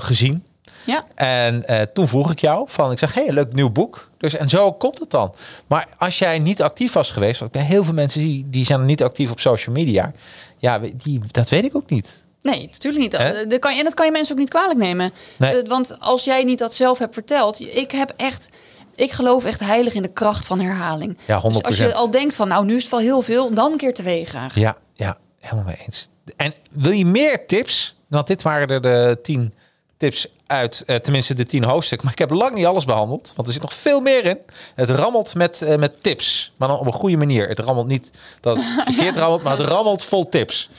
gezien. 0.00 0.44
Ja, 0.88 1.04
En 1.14 1.66
eh, 1.66 1.82
toen 1.82 2.08
vroeg 2.08 2.30
ik 2.30 2.38
jou 2.38 2.66
van, 2.70 2.92
ik 2.92 2.98
zeg, 2.98 3.14
hey, 3.14 3.28
een 3.28 3.34
leuk 3.34 3.52
nieuw 3.52 3.70
boek. 3.70 4.10
Dus 4.18 4.36
en 4.36 4.48
zo 4.48 4.72
komt 4.72 4.98
het 4.98 5.10
dan. 5.10 5.34
Maar 5.66 5.88
als 5.98 6.18
jij 6.18 6.38
niet 6.38 6.62
actief 6.62 6.92
was 6.92 7.10
geweest, 7.10 7.40
want 7.40 7.54
ik 7.54 7.60
heel 7.60 7.84
veel 7.84 7.94
mensen 7.94 8.20
die, 8.20 8.46
die 8.50 8.64
zijn 8.64 8.84
niet 8.84 9.02
actief 9.02 9.30
op 9.30 9.40
social 9.40 9.74
media. 9.74 10.12
Ja, 10.58 10.78
die, 10.78 11.20
dat 11.30 11.48
weet 11.48 11.64
ik 11.64 11.76
ook 11.76 11.90
niet. 11.90 12.24
nee, 12.42 12.68
natuurlijk 12.70 13.02
niet. 13.02 13.14
Eh, 13.14 13.48
dat 13.48 13.58
kan 13.58 13.72
je, 13.72 13.78
en 13.78 13.84
dat 13.84 13.94
kan 13.94 14.06
je 14.06 14.12
mensen 14.12 14.32
ook 14.32 14.40
niet 14.40 14.48
kwalijk 14.48 14.78
nemen. 14.78 15.12
Nee. 15.36 15.62
Eh, 15.62 15.68
want 15.68 16.00
als 16.00 16.24
jij 16.24 16.44
niet 16.44 16.58
dat 16.58 16.74
zelf 16.74 16.98
hebt 16.98 17.14
verteld... 17.14 17.60
Ik 17.76 17.90
heb 17.90 18.12
echt... 18.16 18.48
Ik 18.94 19.12
geloof 19.12 19.44
echt 19.44 19.60
heilig 19.60 19.94
in 19.94 20.02
de 20.02 20.12
kracht 20.12 20.46
van 20.46 20.60
herhaling. 20.60 21.18
Ja, 21.26 21.40
100%. 21.40 21.42
Dus 21.42 21.62
als 21.62 21.76
je 21.76 21.94
al 21.94 22.10
denkt 22.10 22.34
van, 22.34 22.48
nou, 22.48 22.64
nu 22.64 22.76
is 22.76 22.82
het 22.82 22.90
wel 22.90 23.00
heel 23.00 23.22
veel... 23.22 23.54
dan 23.54 23.72
een 23.72 23.78
keer 23.78 23.94
twee 23.94 24.24
graag. 24.24 24.54
Ja, 24.54 24.76
ja, 24.94 25.18
helemaal 25.40 25.64
mee 25.64 25.78
eens. 25.86 26.08
En 26.36 26.54
wil 26.70 26.92
je 26.92 27.06
meer 27.06 27.46
tips? 27.46 27.94
Want 28.08 28.26
dit 28.26 28.42
waren 28.42 28.68
er 28.68 28.80
de 28.80 29.18
tien 29.22 29.54
tips 29.96 30.28
uit, 30.48 30.82
eh, 30.86 30.96
tenminste 30.96 31.34
de 31.34 31.44
tien 31.44 31.64
hoofdstukken. 31.64 32.06
Maar 32.06 32.14
ik 32.20 32.28
heb 32.28 32.38
lang 32.38 32.54
niet 32.54 32.66
alles 32.66 32.84
behandeld, 32.84 33.32
want 33.36 33.46
er 33.46 33.54
zit 33.54 33.62
nog 33.62 33.74
veel 33.74 34.00
meer 34.00 34.24
in. 34.24 34.38
Het 34.74 34.90
rammelt 34.90 35.34
met, 35.34 35.62
eh, 35.62 35.76
met 35.76 36.02
tips, 36.02 36.52
maar 36.56 36.68
dan 36.68 36.78
op 36.78 36.86
een 36.86 36.92
goede 36.92 37.16
manier. 37.16 37.48
Het 37.48 37.58
rammelt 37.58 37.86
niet 37.86 38.10
dat 38.40 38.56
het 38.56 38.66
verkeerd 38.86 39.16
rammelt, 39.16 39.42
maar 39.42 39.58
het 39.58 39.66
rammelt 39.66 40.04
vol 40.04 40.28
tips. 40.28 40.70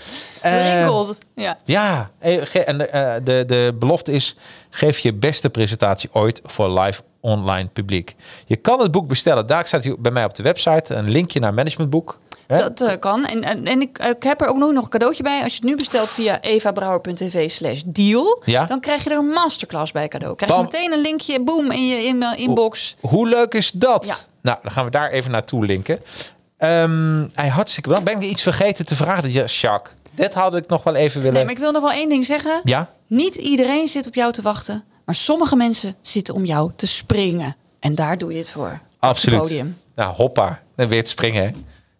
Eh, 0.41 0.73
Rinkelt. 0.75 1.17
Ja. 1.35 1.57
ja, 1.63 2.11
eh, 2.19 2.67
en 2.67 2.77
de, 2.77 2.87
eh, 2.87 3.13
de, 3.23 3.43
de 3.47 3.75
belofte 3.79 4.11
is: 4.11 4.35
geef 4.69 4.99
je 4.99 5.13
beste 5.13 5.49
presentatie 5.49 6.09
ooit 6.13 6.41
voor 6.45 6.79
live 6.79 7.01
online 7.19 7.69
publiek. 7.73 8.15
Je 8.45 8.55
kan 8.55 8.79
het 8.79 8.91
boek 8.91 9.07
bestellen. 9.07 9.47
Daar 9.47 9.65
staat 9.65 10.01
bij 10.01 10.11
mij 10.11 10.25
op 10.25 10.35
de 10.35 10.43
website 10.43 10.93
een 10.93 11.09
linkje 11.09 11.39
naar 11.39 11.53
managementboek. 11.53 12.19
Hè? 12.49 12.55
Dat 12.57 12.81
eh, 12.81 12.99
kan. 12.99 13.25
En, 13.25 13.41
en, 13.41 13.65
en 13.65 13.81
ik, 13.81 13.97
ik 13.97 14.23
heb 14.23 14.41
er 14.41 14.47
ook 14.47 14.57
nog 14.57 14.83
een 14.83 14.89
cadeautje 14.89 15.23
bij. 15.23 15.43
Als 15.43 15.53
je 15.53 15.59
het 15.59 15.69
nu 15.69 15.75
bestelt 15.75 16.09
via 16.09 16.41
evabrouwer.tv 16.41 17.49
slash 17.49 17.81
deal... 17.85 18.41
Ja. 18.45 18.65
dan 18.65 18.79
krijg 18.79 19.03
je 19.03 19.09
er 19.09 19.17
een 19.17 19.29
masterclass 19.29 19.91
bij 19.91 20.07
cadeau. 20.07 20.35
Krijg 20.35 20.55
je 20.55 20.61
meteen 20.61 20.93
een 20.93 21.01
linkje, 21.01 21.43
boom, 21.43 21.71
in 21.71 21.87
je 21.87 22.03
in- 22.03 22.37
inbox. 22.37 22.95
Hoe 22.99 23.27
leuk 23.27 23.53
is 23.53 23.71
dat? 23.71 24.05
Ja. 24.05 24.15
Nou, 24.41 24.57
dan 24.61 24.71
gaan 24.71 24.85
we 24.85 24.91
daar 24.91 25.09
even 25.09 25.31
naartoe 25.31 25.65
linken. 25.65 25.99
Ehm 26.57 27.27
hij 27.33 27.47
hartstikke 27.47 27.89
bedankt. 27.89 28.11
Ben 28.11 28.21
ik 28.21 28.29
iets 28.29 28.41
vergeten 28.41 28.85
te 28.85 28.95
vragen? 28.95 29.31
Ja, 29.31 29.43
Jacques, 29.45 29.93
dit 30.11 30.33
had 30.33 30.55
ik 30.55 30.67
nog 30.67 30.83
wel 30.83 30.95
even 30.95 31.19
willen... 31.21 31.33
Nee, 31.35 31.43
maar 31.43 31.53
ik 31.53 31.59
wil 31.59 31.71
nog 31.71 31.81
wel 31.81 31.91
één 31.91 32.09
ding 32.09 32.25
zeggen. 32.25 32.61
Ja? 32.63 32.89
Niet 33.07 33.35
iedereen 33.35 33.87
zit 33.87 34.07
op 34.07 34.15
jou 34.15 34.31
te 34.31 34.41
wachten. 34.41 34.83
Maar 35.05 35.15
sommige 35.15 35.55
mensen 35.55 35.95
zitten 36.01 36.33
om 36.33 36.45
jou 36.45 36.71
te 36.75 36.87
springen. 36.87 37.55
En 37.79 37.95
daar 37.95 38.17
doe 38.17 38.31
je 38.31 38.37
het 38.37 38.51
voor. 38.51 38.65
Op 38.67 38.71
het 38.71 38.81
Absoluut. 38.99 39.41
podium. 39.41 39.77
Nou, 39.95 40.13
hoppa. 40.15 40.61
Dan 40.75 40.87
weer 40.87 41.03
te 41.03 41.09
springen, 41.09 41.43
hè? 41.43 41.49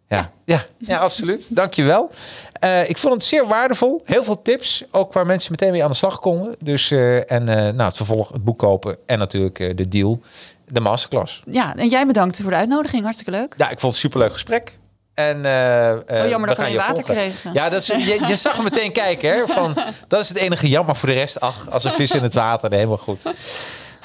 Ja, 0.10 0.32
ja, 0.46 0.64
ja 0.78 0.98
absoluut. 0.98 1.48
Dankjewel. 1.50 2.12
Eh 2.60 2.90
ik 2.90 2.98
vond 2.98 3.14
het 3.14 3.24
zeer 3.24 3.48
waardevol. 3.48 4.02
Heel 4.06 4.24
veel 4.24 4.42
tips. 4.42 4.84
Ook 4.92 5.14
waar 5.14 5.26
mensen 5.26 5.52
meteen 5.52 5.72
mee 5.72 5.84
aan 5.84 5.90
de 5.90 5.96
slag 5.96 6.20
konden. 6.20 6.56
Dus, 6.60 6.92
eh, 6.92 7.32
en 7.32 7.50
eh, 7.50 7.56
nou, 7.56 7.82
het 7.84 7.96
vervolg, 7.96 8.32
het 8.32 8.44
boek 8.44 8.60
kopen. 8.60 8.98
En 9.06 9.20
natuurlijk 9.20 9.60
eh, 9.60 9.76
de 9.76 9.88
deal, 9.88 10.22
de 10.66 10.80
masterclass. 10.80 11.44
Ja, 11.52 11.76
en 11.76 11.88
jij 11.88 12.06
bedankt 12.06 12.42
voor 12.42 12.52
de 12.52 12.58
uitnodiging. 12.58 13.04
Hartstikke 13.04 13.32
leuk. 13.32 13.54
Ja, 13.58 13.70
ik 13.70 13.80
vond 13.80 13.82
het 13.82 14.04
een 14.04 14.10
superleuk 14.10 14.32
gesprek. 14.34 14.72
En, 15.14 15.46
eh, 15.46 15.90
eh, 15.92 15.98
Oh, 16.24 16.30
jammer 16.30 16.48
dat 16.50 16.58
we 16.58 16.64
geen 16.64 16.72
je 16.72 16.78
water 16.78 16.96
volgen. 16.96 17.16
kregen. 17.16 17.54
Ja, 17.54 17.70
dat 17.70 17.82
is, 17.82 17.88
je, 17.88 18.20
je 18.28 18.36
zag 18.36 18.58
me 18.58 18.64
meteen 18.64 18.92
kijken. 18.92 19.34
Hè, 19.34 19.48
van, 19.48 19.74
dat 20.08 20.20
is 20.20 20.30
het 20.30 20.38
enige 20.38 20.68
jammer 20.70 20.96
voor 20.96 21.10
de 21.10 21.16
rest. 21.16 21.40
Ach, 21.40 21.70
als 21.70 21.84
een 21.84 21.92
vis 21.92 22.12
in 22.12 22.24
het 22.24 22.34
water. 22.34 22.70
Nee, 22.70 22.80
helemaal 22.80 23.04
goed. 23.04 23.24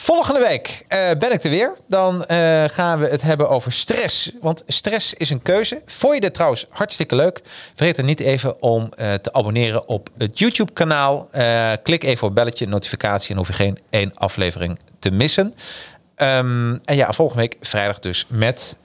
Volgende 0.05 0.40
week 0.40 0.84
eh, 0.88 1.11
ben 1.18 1.32
ik 1.32 1.44
er 1.44 1.50
weer. 1.50 1.76
Dan 1.88 2.24
eh, 2.24 2.64
gaan 2.66 2.98
we 2.98 3.07
het 3.09 3.22
hebben 3.22 3.48
over 3.48 3.72
stress. 3.72 4.30
Want 4.40 4.62
stress 4.66 5.14
is 5.14 5.30
een 5.30 5.42
keuze. 5.42 5.82
Vond 5.86 6.14
je 6.14 6.20
dit 6.20 6.34
trouwens 6.34 6.66
hartstikke 6.70 7.16
leuk? 7.16 7.40
Vergeet 7.74 7.98
er 7.98 8.05
niet 8.05 8.20
even 8.20 8.62
om 8.62 8.88
eh, 8.96 9.14
te 9.14 9.32
abonneren 9.32 9.88
op 9.88 10.09
het 10.18 10.38
YouTube-kanaal. 10.38 11.28
Klik 11.82 12.05
even 12.05 12.26
op 12.26 12.34
belletje, 12.34 12.66
notificatie. 12.66 13.30
En 13.30 13.36
hoef 13.36 13.46
je 13.46 13.52
geen 13.52 13.78
één 13.90 14.12
aflevering 14.14 14.78
te 14.98 15.11
missen. 15.11 15.55
Ehm, 16.14 16.76
en 16.84 16.96
ja, 16.96 17.12
volgende 17.12 17.42
week 17.42 17.57
vrijdag 17.61 17.98
dus 17.98 18.26
met 18.28 18.76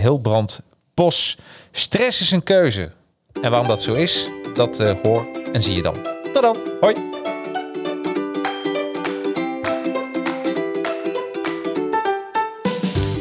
Hilbrand 0.00 0.60
Bos. 0.94 1.38
Stress 1.72 2.20
is 2.20 2.30
een 2.30 2.42
keuze. 2.42 2.90
En 3.42 3.50
waarom 3.50 3.68
dat 3.68 3.82
zo 3.82 3.92
is, 3.92 4.28
dat 4.54 4.78
hoor 5.02 5.26
en 5.52 5.62
zie 5.62 5.74
je 5.74 5.82
dan. 5.82 5.96
Tot 6.32 6.42
dan. 6.42 6.56
Hoi. 6.80 7.23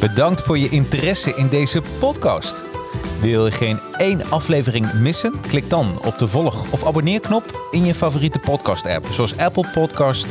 Bedankt 0.04 0.42
voor 0.42 0.58
je 0.58 0.70
interesse 0.70 1.36
in 1.36 1.48
deze 1.48 1.82
podcast. 2.00 2.66
Wil 3.22 3.46
je 3.46 3.52
geen 3.52 3.80
één 3.98 4.30
aflevering 4.30 4.94
missen? 4.94 5.40
Klik 5.42 5.70
dan 5.70 6.00
op 6.06 6.18
de 6.18 6.28
volg- 6.28 6.72
of 6.72 6.86
abonneerknop 6.86 7.68
in 7.72 7.86
je 7.86 7.96
favoriete 7.96 8.40
podcast-app, 8.40 9.06
zoals 9.12 9.38
Apple 9.38 9.68
Podcast 9.74 10.28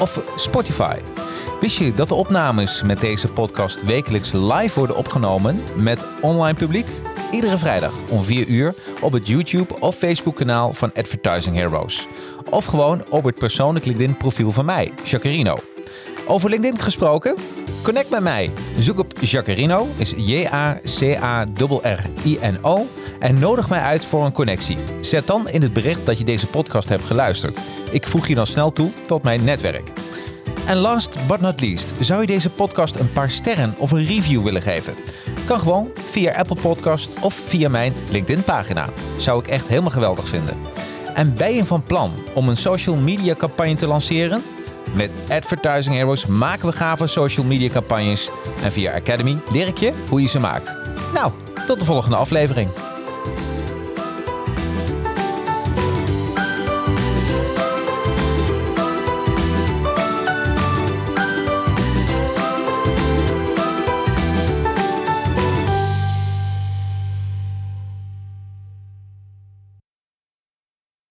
of 0.00 0.20
Spotify. 0.36 0.96
Wist 1.60 1.78
je 1.78 1.94
dat 1.94 2.08
de 2.08 2.14
opnames 2.14 2.82
met 2.82 3.00
deze 3.00 3.28
podcast 3.28 3.84
wekelijks 3.84 4.32
live 4.32 4.78
worden 4.78 4.96
opgenomen 4.96 5.62
met 5.76 6.06
online 6.20 6.58
publiek? 6.58 6.86
Iedere 7.30 7.58
vrijdag 7.58 7.92
om 8.08 8.24
4 8.24 8.46
uur 8.46 8.74
op 9.00 9.12
het 9.12 9.26
YouTube 9.26 9.80
of 9.80 9.96
Facebook 9.96 10.36
kanaal 10.36 10.72
van 10.72 10.92
Advertising 10.94 11.56
Heroes. 11.56 12.06
Of 12.50 12.64
gewoon 12.64 13.04
op 13.10 13.24
het 13.24 13.38
persoonlijk 13.38 13.84
LinkedIn 13.84 14.16
profiel 14.16 14.50
van 14.50 14.64
mij, 14.64 14.92
Jacarino. 15.04 15.56
Over 16.26 16.50
LinkedIn 16.50 16.78
gesproken? 16.78 17.36
Connect 17.86 18.10
met 18.10 18.22
mij. 18.22 18.50
Zoek 18.78 18.98
op 18.98 19.12
Jacarino, 19.20 19.88
is 19.96 20.14
J-A-C-A-R-R-I-N-O. 20.16 20.86
En 23.18 23.38
nodig 23.38 23.68
mij 23.68 23.80
uit 23.80 24.04
voor 24.04 24.24
een 24.24 24.32
connectie. 24.32 24.78
Zet 25.00 25.26
dan 25.26 25.48
in 25.48 25.62
het 25.62 25.72
bericht 25.72 26.06
dat 26.06 26.18
je 26.18 26.24
deze 26.24 26.46
podcast 26.46 26.88
hebt 26.88 27.02
geluisterd. 27.02 27.58
Ik 27.90 28.06
voeg 28.06 28.26
je 28.26 28.34
dan 28.34 28.46
snel 28.46 28.72
toe 28.72 28.90
tot 29.06 29.22
mijn 29.22 29.44
netwerk. 29.44 29.88
En 30.66 30.76
last 30.76 31.18
but 31.26 31.40
not 31.40 31.60
least, 31.60 31.92
zou 32.00 32.20
je 32.20 32.26
deze 32.26 32.50
podcast 32.50 32.94
een 32.94 33.12
paar 33.12 33.30
sterren 33.30 33.74
of 33.78 33.90
een 33.90 34.04
review 34.04 34.42
willen 34.42 34.62
geven? 34.62 34.94
Kan 35.44 35.60
gewoon 35.60 35.90
via 36.10 36.32
Apple 36.32 36.60
Podcast 36.60 37.10
of 37.20 37.34
via 37.34 37.68
mijn 37.68 37.92
LinkedIn 38.10 38.44
pagina. 38.44 38.88
Zou 39.18 39.40
ik 39.40 39.46
echt 39.46 39.68
helemaal 39.68 39.90
geweldig 39.90 40.28
vinden. 40.28 40.56
En 41.14 41.34
ben 41.34 41.54
je 41.54 41.64
van 41.64 41.82
plan 41.82 42.12
om 42.34 42.48
een 42.48 42.56
social 42.56 42.96
media 42.96 43.34
campagne 43.34 43.74
te 43.74 43.86
lanceren? 43.86 44.42
Met 44.96 45.10
Advertising 45.30 45.94
Heroes 45.94 46.26
maken 46.26 46.68
we 46.68 46.76
gave 46.76 47.06
social 47.06 47.46
media 47.46 47.68
campagnes. 47.68 48.30
En 48.62 48.72
via 48.72 48.94
Academy 48.94 49.38
leer 49.50 49.66
ik 49.66 49.78
je 49.78 49.92
hoe 50.08 50.20
je 50.20 50.28
ze 50.28 50.38
maakt. 50.38 50.76
Nou, 51.14 51.32
tot 51.66 51.78
de 51.78 51.84
volgende 51.84 52.16
aflevering. 52.16 52.68